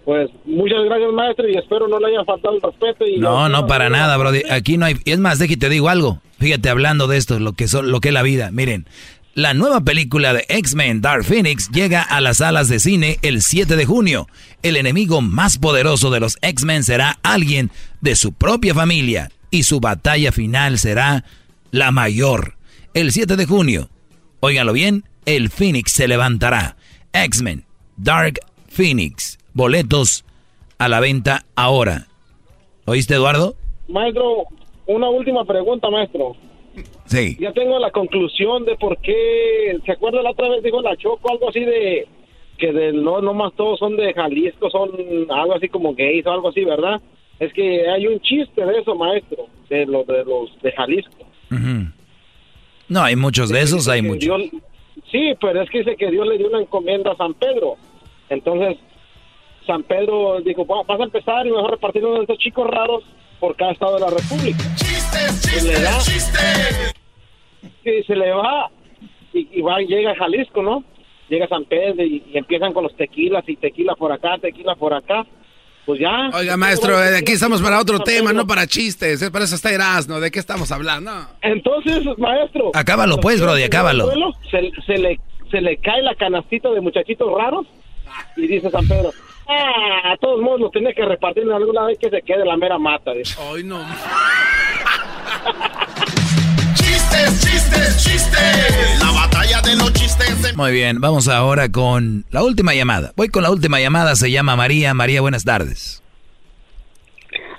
Pues 0.04 0.30
muchas 0.44 0.84
gracias, 0.84 1.12
maestro, 1.12 1.48
y 1.48 1.56
espero 1.56 1.88
no 1.88 1.98
le 1.98 2.08
haya 2.08 2.24
faltado 2.24 2.56
el 2.56 2.62
respeto. 2.62 3.06
Y 3.06 3.18
No, 3.18 3.48
no, 3.48 3.66
para 3.66 3.88
nada, 3.88 4.16
Brody. 4.16 4.42
Aquí 4.50 4.76
no 4.76 4.86
hay... 4.86 4.96
Es 5.06 5.18
más, 5.18 5.38
déjate, 5.38 5.56
te 5.56 5.68
digo 5.70 5.88
algo. 5.88 6.20
Fíjate, 6.38 6.68
hablando 6.68 7.06
de 7.08 7.16
esto, 7.16 7.40
lo 7.40 7.54
que, 7.54 7.68
son, 7.68 7.90
lo 7.90 8.00
que 8.00 8.08
es 8.08 8.14
la 8.14 8.22
vida. 8.22 8.50
Miren, 8.52 8.86
la 9.34 9.54
nueva 9.54 9.80
película 9.80 10.34
de 10.34 10.44
X-Men 10.48 11.00
Dark 11.00 11.24
Phoenix 11.24 11.70
llega 11.70 12.02
a 12.02 12.20
las 12.20 12.36
salas 12.36 12.68
de 12.68 12.78
cine 12.78 13.18
el 13.22 13.40
7 13.40 13.76
de 13.76 13.86
junio. 13.86 14.28
El 14.62 14.76
enemigo 14.76 15.22
más 15.22 15.58
poderoso 15.58 16.10
de 16.10 16.20
los 16.20 16.38
X-Men 16.42 16.84
será 16.84 17.18
alguien 17.22 17.70
de 18.00 18.14
su 18.14 18.32
propia 18.32 18.74
familia 18.74 19.30
y 19.54 19.62
su 19.62 19.78
batalla 19.78 20.32
final 20.32 20.78
será 20.78 21.22
la 21.70 21.92
mayor. 21.92 22.54
El 22.92 23.12
7 23.12 23.36
de 23.36 23.46
junio, 23.46 23.88
óiganlo 24.40 24.72
bien, 24.72 25.04
el 25.26 25.48
Phoenix 25.48 25.92
se 25.92 26.08
levantará. 26.08 26.74
X-Men 27.12 27.64
Dark 27.96 28.40
Phoenix. 28.66 29.38
Boletos 29.52 30.24
a 30.78 30.88
la 30.88 30.98
venta 30.98 31.44
ahora. 31.54 32.08
¿Oíste, 32.84 33.14
Eduardo? 33.14 33.54
Maestro, 33.86 34.46
una 34.86 35.08
última 35.08 35.44
pregunta, 35.44 35.88
maestro. 35.88 36.34
Sí. 37.04 37.36
Ya 37.38 37.52
tengo 37.52 37.78
la 37.78 37.92
conclusión 37.92 38.64
de 38.64 38.74
por 38.74 38.98
qué. 38.98 39.78
¿Se 39.86 39.92
acuerda 39.92 40.20
la 40.20 40.32
otra 40.32 40.48
vez 40.48 40.64
dijo 40.64 40.82
la 40.82 40.96
Choco 40.96 41.30
algo 41.30 41.50
así 41.50 41.60
de 41.60 42.08
que 42.58 42.72
de 42.72 42.92
no 42.92 43.20
no 43.20 43.34
más 43.34 43.52
todos 43.54 43.78
son 43.78 43.96
de 43.96 44.12
Jalisco, 44.14 44.68
son 44.70 44.90
algo 45.30 45.54
así 45.54 45.68
como 45.68 45.94
gays 45.94 46.26
o 46.26 46.32
algo 46.32 46.48
así, 46.48 46.64
¿verdad? 46.64 47.00
Es 47.40 47.52
que 47.52 47.88
hay 47.90 48.06
un 48.06 48.20
chiste 48.20 48.64
de 48.64 48.78
eso, 48.78 48.94
maestro, 48.94 49.46
de 49.68 49.86
los 49.86 50.06
de 50.06 50.24
los 50.24 50.62
de 50.62 50.72
Jalisco. 50.72 51.26
No, 52.88 53.02
hay 53.02 53.16
muchos 53.16 53.48
de 53.50 53.60
esos, 53.62 53.88
hay 53.88 54.02
muchos. 54.02 54.20
Dios- 54.24 54.50
sí, 55.10 55.32
pero 55.40 55.62
es 55.62 55.70
que 55.70 55.78
dice 55.78 55.96
que 55.96 56.10
Dios 56.10 56.26
le 56.26 56.38
dio 56.38 56.48
una 56.48 56.60
encomienda 56.60 57.12
a 57.12 57.16
San 57.16 57.34
Pedro. 57.34 57.76
Entonces, 58.28 58.76
San 59.66 59.82
Pedro 59.84 60.40
dijo, 60.42 60.66
"Va- 60.66 60.82
vas 60.82 61.00
a 61.00 61.04
empezar 61.04 61.46
y 61.46 61.50
mejor 61.50 61.70
repartir 61.72 62.04
uno 62.04 62.16
de 62.16 62.20
estos 62.22 62.38
chicos 62.38 62.66
raros 62.68 63.02
por 63.40 63.56
cada 63.56 63.72
estado 63.72 63.94
de 63.94 64.00
la 64.00 64.10
República. 64.10 64.58
¡Chistes, 64.76 65.62
Y 65.62 65.66
le 65.66 65.80
da- 65.80 65.98
chistes! 65.98 66.94
y 67.84 68.02
se 68.02 68.16
le 68.16 68.30
va 68.32 68.70
y, 69.32 69.48
y 69.58 69.60
va, 69.62 69.78
llega 69.80 70.12
a 70.12 70.16
Jalisco, 70.16 70.62
¿no? 70.62 70.84
Llega 71.28 71.46
a 71.46 71.48
San 71.48 71.64
Pedro 71.64 72.04
y, 72.04 72.22
y 72.32 72.38
empiezan 72.38 72.72
con 72.72 72.84
los 72.84 72.94
tequilas 72.96 73.44
y 73.48 73.56
tequila 73.56 73.94
por 73.94 74.12
acá, 74.12 74.36
tequila 74.38 74.74
por 74.74 74.92
acá. 74.94 75.26
Pues 75.86 76.00
ya. 76.00 76.30
Oiga, 76.32 76.56
maestro, 76.56 76.96
aquí 76.96 77.32
estamos 77.32 77.60
para 77.60 77.78
otro 77.78 78.00
tema, 78.00 78.32
no 78.32 78.46
para 78.46 78.66
chistes. 78.66 79.20
eh, 79.20 79.30
Para 79.30 79.44
eso 79.44 79.54
está 79.54 79.70
Erasmo. 79.70 80.18
¿De 80.20 80.30
qué 80.30 80.38
estamos 80.38 80.72
hablando? 80.72 81.10
Entonces, 81.42 82.02
maestro. 82.16 82.70
Acábalo, 82.74 83.18
pues, 83.18 83.40
Brody, 83.40 83.62
acábalo. 83.64 84.10
Se, 84.50 84.70
se 84.86 84.98
le, 84.98 85.20
se 85.50 85.60
le 85.60 85.76
cae 85.78 86.00
la 86.02 86.14
canastita 86.14 86.70
de 86.70 86.80
muchachitos 86.80 87.28
raros 87.36 87.66
y 88.36 88.46
dice 88.46 88.70
San 88.70 88.86
Pedro, 88.88 89.10
ah, 89.48 90.12
a 90.12 90.16
todos 90.16 90.40
modos 90.40 90.60
lo 90.60 90.70
tiene 90.70 90.94
que 90.94 91.04
repartir 91.04 91.42
en 91.42 91.52
alguna 91.52 91.84
vez 91.84 91.98
que 91.98 92.08
se 92.08 92.22
quede 92.22 92.44
la 92.46 92.56
mera 92.56 92.78
mata. 92.78 93.12
Dice. 93.12 93.36
Ay, 93.52 93.62
no. 93.64 93.80
¡Chistes, 97.14 97.40
chistes, 97.40 98.04
chistes! 98.04 99.00
La 99.00 99.12
batalla 99.12 99.60
de 99.62 99.76
los 99.76 99.92
chistes 99.92 100.42
de... 100.42 100.52
Muy 100.54 100.72
bien, 100.72 101.00
vamos 101.00 101.28
ahora 101.28 101.70
con 101.70 102.24
la 102.32 102.42
última 102.42 102.74
llamada. 102.74 103.12
Voy 103.14 103.28
con 103.28 103.44
la 103.44 103.52
última 103.52 103.78
llamada, 103.78 104.16
se 104.16 104.32
llama 104.32 104.56
María. 104.56 104.94
María, 104.94 105.20
buenas 105.20 105.44
tardes. 105.44 106.02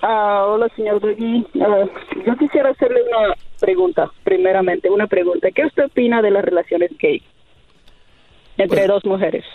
Ah, 0.02 0.44
hola, 0.46 0.68
señor 0.76 1.00
Doggy. 1.00 1.48
Ah, 1.62 1.86
yo 2.26 2.36
quisiera 2.38 2.72
hacerle 2.72 3.02
una 3.04 3.34
pregunta, 3.62 4.12
primeramente, 4.26 4.90
una 4.90 5.08
pregunta. 5.08 5.48
¿Qué 5.52 5.66
usted 5.66 5.86
opina 5.86 6.22
de 6.22 6.32
las 6.32 6.44
relaciones 6.44 6.92
gay 7.00 7.24
entre 8.58 8.88
dos 8.88 9.06
mujeres 9.06 9.46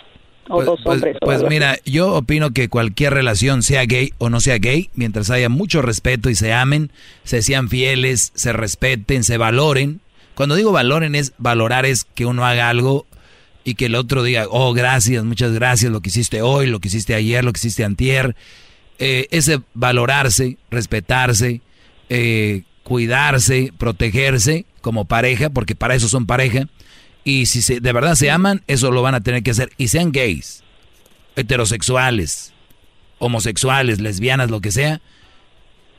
o 0.49 0.55
Pues, 0.55 0.65
dos 0.65 0.79
pues- 0.83 0.95
hombres? 0.95 1.17
pues 1.21 1.43
mira, 1.43 1.77
yo 1.85 2.13
opino 2.13 2.51
que 2.51 2.67
cualquier 2.69 3.13
relación, 3.13 3.63
sea 3.63 3.85
gay 3.85 4.13
o 4.17 4.29
no 4.29 4.39
sea 4.41 4.57
gay, 4.57 4.89
mientras 4.95 5.29
haya 5.29 5.49
mucho 5.49 5.81
respeto 5.81 6.29
y 6.29 6.35
se 6.35 6.53
amen, 6.53 6.91
se 7.23 7.41
sean 7.41 7.69
fieles, 7.69 8.31
se 8.35 8.53
respeten, 8.53 9.23
se 9.23 9.37
valoren. 9.37 10.01
Cuando 10.35 10.55
digo 10.55 10.71
valoren 10.71 11.15
es 11.15 11.33
valorar 11.37 11.85
es 11.85 12.05
que 12.15 12.25
uno 12.25 12.45
haga 12.45 12.69
algo 12.69 13.05
y 13.63 13.75
que 13.75 13.85
el 13.85 13.95
otro 13.95 14.23
diga, 14.23 14.45
oh, 14.49 14.73
gracias, 14.73 15.23
muchas 15.23 15.51
gracias, 15.51 15.91
lo 15.91 16.01
que 16.01 16.09
hiciste 16.09 16.41
hoy, 16.41 16.67
lo 16.67 16.79
que 16.79 16.87
hiciste 16.87 17.13
ayer, 17.13 17.43
lo 17.43 17.53
que 17.53 17.59
hiciste 17.59 17.83
antier. 17.83 18.35
Eh, 18.97 19.27
ese 19.31 19.61
valorarse, 19.73 20.57
respetarse, 20.71 21.61
eh, 22.09 22.63
cuidarse, 22.83 23.71
protegerse 23.77 24.65
como 24.81 25.05
pareja, 25.05 25.49
porque 25.49 25.75
para 25.75 25.95
eso 25.95 26.07
son 26.09 26.25
pareja. 26.25 26.67
Y 27.23 27.45
si 27.45 27.61
se, 27.61 27.79
de 27.79 27.93
verdad 27.93 28.15
se 28.15 28.31
aman, 28.31 28.61
eso 28.67 28.91
lo 28.91 29.01
van 29.01 29.15
a 29.15 29.21
tener 29.21 29.43
que 29.43 29.51
hacer. 29.51 29.69
Y 29.77 29.89
sean 29.89 30.11
gays, 30.11 30.63
heterosexuales, 31.35 32.53
homosexuales, 33.19 34.01
lesbianas, 34.01 34.49
lo 34.49 34.61
que 34.61 34.71
sea, 34.71 35.01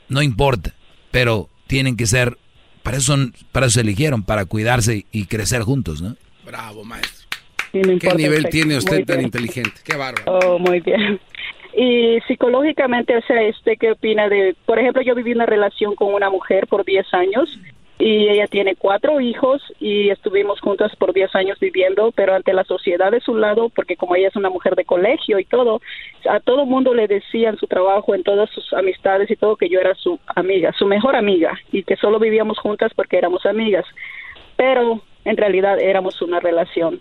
no 0.09 0.21
importa. 0.21 0.73
Pero 1.11 1.49
tienen 1.67 1.95
que 1.95 2.05
ser, 2.05 2.37
para 2.81 2.97
eso, 2.97 3.13
son, 3.13 3.33
para 3.51 3.67
eso 3.67 3.75
se 3.75 3.81
eligieron, 3.81 4.23
para 4.23 4.45
cuidarse 4.45 5.05
y 5.11 5.25
crecer 5.25 5.61
juntos, 5.61 6.01
¿no? 6.01 6.15
Bravo, 6.45 6.83
maestro. 6.83 7.27
Sí, 7.71 7.81
no 7.81 7.97
¿Qué 7.97 8.13
nivel 8.15 8.49
tiene 8.49 8.75
Muy 8.75 8.77
usted 8.77 9.05
tan 9.05 9.17
bien. 9.17 9.27
inteligente? 9.27 9.81
Qué 9.83 9.95
bárbaro. 9.95 10.39
Oh, 10.39 10.59
muy 10.59 10.79
bien. 10.81 11.19
Y 11.75 12.19
psicológicamente, 12.27 13.17
o 13.17 13.21
sea, 13.23 13.41
este, 13.41 13.77
¿qué 13.77 13.93
opina 13.93 14.29
de, 14.29 14.55
por 14.65 14.77
ejemplo, 14.77 15.01
yo 15.01 15.15
viví 15.15 15.31
una 15.31 15.47
relación 15.47 15.95
con 15.95 16.13
una 16.13 16.29
mujer 16.29 16.67
por 16.67 16.85
10 16.85 17.11
años 17.13 17.59
y 17.99 18.27
ella 18.27 18.47
tiene 18.47 18.75
cuatro 18.75 19.21
hijos 19.21 19.61
y 19.79 20.09
estuvimos 20.09 20.59
juntas 20.59 20.95
por 20.95 21.13
10 21.13 21.35
años 21.35 21.59
viviendo, 21.59 22.11
pero 22.11 22.33
ante 22.33 22.53
la 22.53 22.63
sociedad 22.63 23.11
de 23.11 23.21
su 23.21 23.35
lado, 23.35 23.69
porque 23.69 23.95
como 23.95 24.15
ella 24.15 24.29
es 24.29 24.35
una 24.35 24.49
mujer 24.49 24.75
de 24.75 24.85
colegio 24.85 25.39
y 25.39 25.45
todo, 25.45 25.79
a 26.29 26.39
todo 26.39 26.65
mundo 26.65 26.93
le 26.93 27.07
decía 27.07 27.49
en 27.49 27.57
su 27.57 27.67
trabajo, 27.67 28.15
en 28.15 28.23
todas 28.23 28.49
sus 28.49 28.73
amistades 28.73 29.29
y 29.29 29.35
todo, 29.35 29.55
que 29.55 29.69
yo 29.69 29.79
era 29.79 29.93
su 29.95 30.19
amiga, 30.35 30.73
su 30.77 30.85
mejor 30.85 31.15
amiga 31.15 31.57
y 31.71 31.83
que 31.83 31.95
solo 31.95 32.19
vivíamos 32.19 32.57
juntas 32.59 32.91
porque 32.95 33.17
éramos 33.17 33.45
amigas. 33.45 33.85
Pero 34.57 35.01
en 35.25 35.37
realidad 35.37 35.79
éramos 35.79 36.21
una 36.21 36.39
relación. 36.39 36.99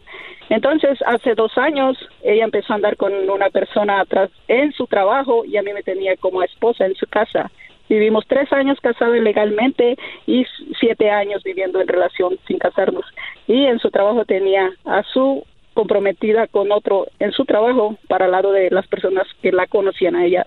Entonces, 0.49 0.99
hace 1.07 1.35
dos 1.35 1.57
años, 1.57 1.97
ella 2.23 2.45
empezó 2.45 2.73
a 2.73 2.77
andar 2.77 2.97
con 2.97 3.13
una 3.31 3.49
persona 3.51 4.01
atrás 4.01 4.31
en 4.49 4.73
su 4.73 4.87
trabajo 4.87 5.45
y 5.45 5.57
a 5.57 5.63
mí 5.63 5.73
me 5.73 5.83
tenía 5.83 6.17
como 6.17 6.43
esposa 6.43 6.85
en 6.85 6.95
su 6.95 7.07
casa. 7.07 7.51
Vivimos 7.93 8.25
tres 8.27 8.51
años 8.55 8.79
casados 8.81 9.19
legalmente 9.19 9.97
y 10.27 10.47
siete 10.81 11.11
años 11.11 11.43
viviendo 11.43 11.79
en 11.79 11.89
relación 11.89 12.39
sin 12.49 12.59
casarnos. 12.59 13.05
Y 13.47 13.67
en 13.67 13.79
su 13.81 13.91
trabajo 13.91 14.25
tenía 14.25 14.71
a 14.87 15.03
su 15.13 15.45
comprometida 15.75 16.47
con 16.47 16.73
otro 16.73 17.07
en 17.19 17.33
su 17.33 17.45
trabajo 17.45 17.99
para 18.09 18.25
el 18.27 18.31
lado 18.33 18.51
de 18.53 18.71
las 18.71 18.87
personas 18.87 19.27
que 19.43 19.53
la 19.53 19.67
conocían 19.67 20.17
a 20.17 20.25
ella 20.25 20.47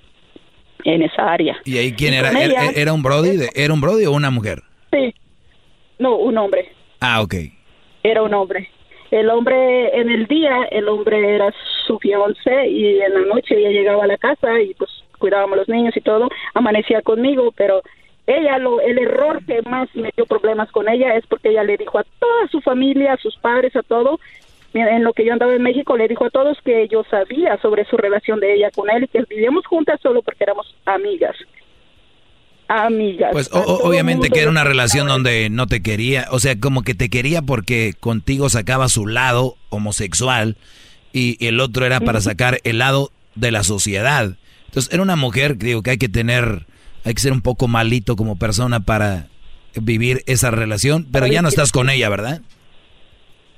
en 0.86 1.04
esa 1.04 1.32
área. 1.32 1.56
¿Y 1.66 1.78
ahí 1.78 1.94
quién 1.94 2.14
Y 2.16 2.18
era? 2.18 2.30
¿Era, 2.30 2.44
ella- 2.44 2.72
era 2.76 2.94
un 2.94 3.04
brody? 3.04 3.38
de- 3.38 3.50
¿Era 3.54 3.74
un 3.74 3.82
brody 3.82 4.06
o 4.06 4.12
una 4.12 4.32
mujer? 4.32 4.64
Sí. 4.92 5.14
No, 6.00 6.16
un 6.18 6.38
hombre. 6.40 6.70
Ah, 7.00 7.22
ok. 7.22 7.36
era 8.02 8.24
un 8.24 8.34
hombre. 8.34 8.70
El 9.12 9.30
hombre, 9.30 10.00
en 10.00 10.10
el 10.10 10.26
día, 10.26 10.64
el 10.72 10.88
hombre 10.90 11.36
era 11.36 11.54
su 11.86 12.00
fiancé 12.00 12.68
y 12.70 13.00
en 13.02 13.14
la 13.14 13.20
noche 13.36 13.56
ella 13.56 13.70
llegaba 13.70 14.04
a 14.04 14.08
la 14.08 14.18
casa 14.18 14.60
y 14.62 14.74
pues 14.74 14.90
cuidábamos 15.18 15.58
los 15.58 15.70
niños 15.70 15.96
y 15.98 16.02
todo, 16.02 16.30
amanecía 16.54 17.02
conmigo, 17.02 17.52
pero 17.56 17.82
ella, 18.28 18.58
lo, 18.58 18.82
el 18.82 18.98
error 18.98 19.44
que 19.46 19.62
más 19.70 19.88
me 19.96 20.12
dio 20.16 20.26
problemas 20.26 20.72
con 20.72 20.90
ella 20.90 21.16
es 21.16 21.26
porque 21.28 21.50
ella 21.50 21.64
le 21.64 21.78
dijo 21.78 22.00
a 22.00 22.06
toda 22.20 22.48
su 22.52 22.60
familia, 22.62 23.14
a 23.14 23.18
sus 23.18 23.36
padres, 23.38 23.76
a 23.76 23.84
todo, 23.84 24.20
en 24.74 25.04
lo 25.04 25.14
que 25.14 25.24
yo 25.26 25.32
andaba 25.32 25.54
en 25.56 25.62
México, 25.62 25.96
le 25.96 26.08
dijo 26.08 26.26
a 26.26 26.30
todos 26.30 26.58
que 26.66 26.88
yo 26.90 27.04
sabía 27.10 27.58
sobre 27.62 27.86
su 27.86 27.96
relación 27.98 28.40
de 28.40 28.56
ella 28.56 28.72
con 28.76 28.90
él 28.90 29.04
y 29.04 29.08
que 29.08 29.24
vivíamos 29.30 29.66
juntas 29.68 30.00
solo 30.02 30.22
porque 30.22 30.44
éramos 30.44 30.76
amigas. 30.86 31.36
Amigas. 32.68 33.30
Pues 33.32 33.50
o- 33.54 33.60
obviamente 33.88 34.30
que 34.32 34.42
era 34.42 34.50
una 34.50 34.64
relación 34.64 35.08
donde 35.08 35.50
no 35.52 35.68
te 35.68 35.84
quería, 35.84 36.26
o 36.32 36.40
sea, 36.40 36.60
como 36.60 36.82
que 36.82 36.96
te 36.96 37.10
quería 37.10 37.44
porque 37.44 37.94
contigo 38.00 38.50
sacaba 38.50 38.90
su 38.90 39.06
lado 39.06 39.56
homosexual 39.70 40.58
y 41.14 41.38
el 41.46 41.60
otro 41.60 41.86
era 41.86 42.00
para 42.00 42.22
sacar 42.22 42.60
el 42.64 42.80
lado 42.80 43.12
de 43.36 43.52
la 43.52 43.64
sociedad. 43.64 44.32
Entonces 44.76 44.94
era 44.94 45.04
una 45.04 45.16
mujer, 45.16 45.58
digo, 45.58 45.82
que 45.82 45.92
hay 45.92 45.98
que 45.98 46.10
tener, 46.10 46.66
hay 47.06 47.14
que 47.14 47.22
ser 47.22 47.32
un 47.32 47.40
poco 47.40 47.70
malito 47.70 48.18
como 48.18 48.38
persona 48.38 48.82
para 48.82 49.28
vivir 49.74 50.22
esa 50.26 50.52
relación, 50.52 51.08
pero 51.14 51.28
ya 51.28 51.42
no 51.42 51.48
estás 51.48 51.72
con 51.72 51.90
ella, 51.90 52.10
¿verdad? 52.10 52.42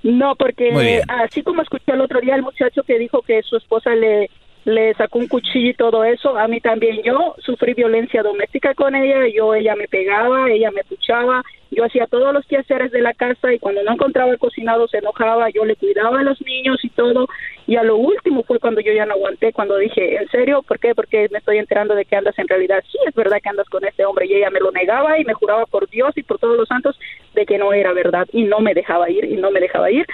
No, 0.03 0.35
porque 0.35 1.01
así 1.07 1.41
como 1.41 1.63
escuché 1.63 1.91
el 1.91 2.01
otro 2.01 2.21
día 2.21 2.35
el 2.35 2.43
muchacho 2.43 2.83
que 2.83 2.99
dijo 2.99 3.23
que 3.23 3.41
su 3.41 3.57
esposa 3.57 3.95
le, 3.95 4.29
le 4.67 4.93
sacó 4.95 5.19
un 5.19 5.29
cuchillo 5.29 5.69
y 5.69 5.73
todo 5.75 6.03
eso, 6.03 6.37
a 6.37 6.45
mí 6.49 6.59
también 6.59 7.01
yo 7.01 7.35
sufrí 7.39 7.73
violencia 7.73 8.21
doméstica 8.21 8.73
con 8.73 8.95
ella, 8.95 9.25
yo 9.33 9.55
ella 9.55 9.77
me 9.77 9.87
pegaba, 9.87 10.51
ella 10.51 10.71
me 10.71 10.83
puchaba, 10.83 11.41
Yo 11.71 11.85
hacía 11.85 12.05
todos 12.07 12.33
los 12.33 12.45
quehaceres 12.47 12.91
de 12.91 13.01
la 13.01 13.13
casa 13.13 13.53
y 13.53 13.59
cuando 13.59 13.81
no 13.83 13.93
encontraba 13.93 14.31
el 14.31 14.39
cocinado 14.39 14.89
se 14.89 14.97
enojaba, 14.97 15.49
yo 15.51 15.63
le 15.63 15.77
cuidaba 15.77 16.19
a 16.19 16.23
los 16.23 16.41
niños 16.41 16.83
y 16.83 16.89
todo. 16.89 17.27
Y 17.65 17.75
a 17.75 17.83
lo 17.83 17.97
último 17.97 18.43
fue 18.43 18.59
cuando 18.59 18.81
yo 18.81 18.91
ya 18.93 19.05
no 19.05 19.13
aguanté, 19.13 19.51
cuando 19.53 19.77
dije, 19.77 20.17
¿en 20.17 20.27
serio? 20.29 20.63
¿Por 20.63 20.79
qué? 20.79 20.95
Porque 20.95 21.27
me 21.29 21.39
estoy 21.39 21.57
enterando 21.57 21.93
de 21.93 22.05
que 22.05 22.15
andas 22.15 22.39
en 22.39 22.47
realidad. 22.47 22.83
Sí, 22.89 22.97
es 23.05 23.13
verdad 23.13 23.39
que 23.43 23.49
andas 23.49 23.67
con 23.69 23.83
este 23.85 24.05
hombre. 24.05 24.25
Y 24.27 24.35
ella 24.35 24.49
me 24.49 24.61
lo 24.61 24.71
negaba 24.71 25.19
y 25.19 25.25
me 25.25 25.33
juraba 25.33 25.65
por 25.65 25.89
Dios 25.89 26.11
y 26.15 26.23
por 26.23 26.39
todos 26.39 26.57
los 26.57 26.69
santos 26.69 26.97
de 27.35 27.45
que 27.45 27.57
no 27.57 27.73
era 27.73 27.91
verdad 27.91 28.27
y 28.31 28.43
no 28.43 28.59
me 28.59 28.73
dejaba 28.73 29.09
ir 29.09 29.25
y 29.25 29.35
no 29.35 29.51
me 29.51 29.59
dejaba 29.59 29.91
ir 29.91 30.05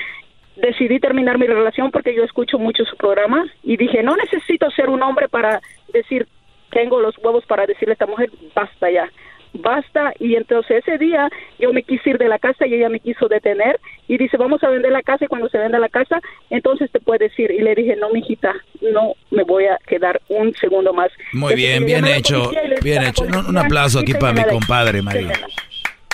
decidí 0.55 0.99
terminar 0.99 1.37
mi 1.37 1.47
relación 1.47 1.91
porque 1.91 2.15
yo 2.15 2.23
escucho 2.23 2.59
mucho 2.59 2.85
su 2.85 2.95
programa 2.95 3.45
y 3.63 3.77
dije, 3.77 4.03
no 4.03 4.15
necesito 4.15 4.69
ser 4.71 4.89
un 4.89 5.01
hombre 5.01 5.27
para 5.27 5.61
decir, 5.91 6.27
tengo 6.71 6.99
los 6.99 7.17
huevos 7.17 7.45
para 7.45 7.65
decirle 7.65 7.91
a 7.91 7.93
esta 7.93 8.05
mujer, 8.05 8.29
basta 8.55 8.89
ya, 8.91 9.09
basta. 9.53 10.13
Y 10.19 10.35
entonces 10.35 10.83
ese 10.85 10.97
día 10.97 11.29
yo 11.59 11.71
me 11.73 11.83
quise 11.83 12.11
ir 12.11 12.17
de 12.17 12.27
la 12.27 12.39
casa 12.39 12.65
y 12.67 12.73
ella 12.73 12.89
me 12.89 12.99
quiso 12.99 13.27
detener 13.27 13.79
y 14.07 14.17
dice, 14.17 14.37
vamos 14.37 14.63
a 14.63 14.69
vender 14.69 14.91
la 14.91 15.01
casa 15.01 15.25
y 15.25 15.27
cuando 15.27 15.49
se 15.49 15.57
venda 15.57 15.79
la 15.79 15.89
casa, 15.89 16.19
entonces 16.49 16.91
te 16.91 16.99
puedes 16.99 17.37
ir. 17.39 17.51
Y 17.51 17.59
le 17.59 17.75
dije, 17.75 17.95
no, 17.95 18.09
mijita, 18.09 18.53
no 18.81 19.13
me 19.31 19.43
voy 19.43 19.65
a 19.65 19.77
quedar 19.87 20.21
un 20.29 20.53
segundo 20.55 20.93
más. 20.93 21.11
Muy 21.31 21.55
bien, 21.55 21.85
bien 21.85 22.05
hecho, 22.05 22.51
bien 22.81 23.03
hecho. 23.03 23.23
un 23.23 23.57
aplauso 23.57 23.99
aquí 23.99 24.13
para 24.13 24.33
mi 24.33 24.43
compadre, 24.43 25.01
María. 25.01 25.33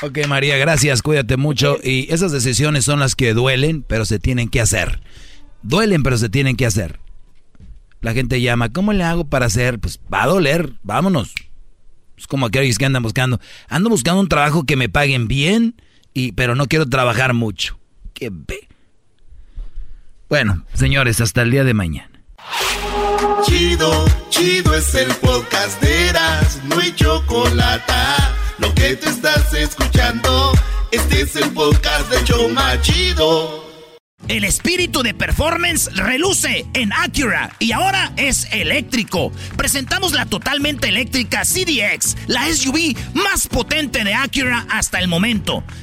Ok, 0.02 0.20
María, 0.28 0.56
gracias, 0.58 1.02
cuídate 1.02 1.36
mucho. 1.36 1.78
Y 1.84 2.12
esas 2.14 2.32
decisiones 2.32 2.86
son 2.86 3.02
las 3.02 3.16
que 3.16 3.34
duelen, 3.34 3.84
pero 3.84 4.06
se 4.06 4.18
tienen 4.18 4.48
que 4.48 4.62
hacer. 4.62 5.02
Duelen, 5.62 6.04
pero 6.04 6.18
se 6.18 6.30
tienen 6.30 6.56
que 6.56 6.66
hacer. 6.66 7.00
La 8.02 8.14
gente 8.14 8.40
llama, 8.40 8.72
¿cómo 8.72 8.94
le 8.94 9.04
hago 9.04 9.26
para 9.26 9.48
hacer? 9.48 9.78
Pues 9.78 10.00
va 10.12 10.24
a 10.24 10.28
doler, 10.28 10.74
vámonos. 10.84 11.34
Es 12.18 12.28
como 12.28 12.46
aquellos 12.46 12.78
que 12.78 12.86
andan 12.86 13.04
buscando. 13.04 13.42
Ando 13.68 13.90
buscando 13.90 14.22
un 14.22 14.30
trabajo 14.30 14.64
que 14.64 14.78
me 14.78 14.88
paguen 14.88 15.28
bien, 15.28 15.76
y, 16.14 16.32
pero 16.32 16.56
no 16.56 16.68
quiero 16.68 16.86
trabajar 16.86 17.34
mucho. 17.34 17.78
Qué 18.14 18.30
ve. 18.32 18.70
Bueno, 20.30 20.66
señores, 20.74 21.20
hasta 21.20 21.42
el 21.42 21.52
día 21.52 21.66
de 21.66 21.74
mañana. 21.74 22.24
Chido, 23.46 24.06
chido 24.30 24.76
es 24.76 24.96
el 24.96 25.14
podcast 25.16 25.82
de 25.82 26.08
Eras, 26.08 26.62
no 26.66 26.80
hay 26.80 26.94
chocolate 26.94 27.94
que 28.76 28.96
te 28.96 29.10
estás 29.10 29.54
escuchando, 29.54 30.52
este 30.92 31.22
es 31.22 31.36
el 31.36 31.50
podcast 31.52 32.10
de 32.10 32.24
Choma 32.24 32.80
Chido. 32.82 33.70
El 34.28 34.44
espíritu 34.44 35.02
de 35.02 35.14
performance 35.14 35.90
reluce 35.96 36.66
en 36.74 36.94
Acura 36.94 37.52
y 37.58 37.72
ahora 37.72 38.12
es 38.16 38.48
eléctrico. 38.52 39.32
Presentamos 39.58 40.14
la 40.14 40.28
totalmente 40.28 40.90
eléctrica 40.90 41.42
CDX, 41.44 42.16
la 42.28 42.46
SUV 42.54 42.96
más 43.16 43.48
potente 43.48 44.04
de 44.04 44.14
Acura 44.14 44.68
hasta 44.70 45.00
el 45.00 45.08
momento. 45.08 45.64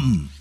come. 0.00 0.39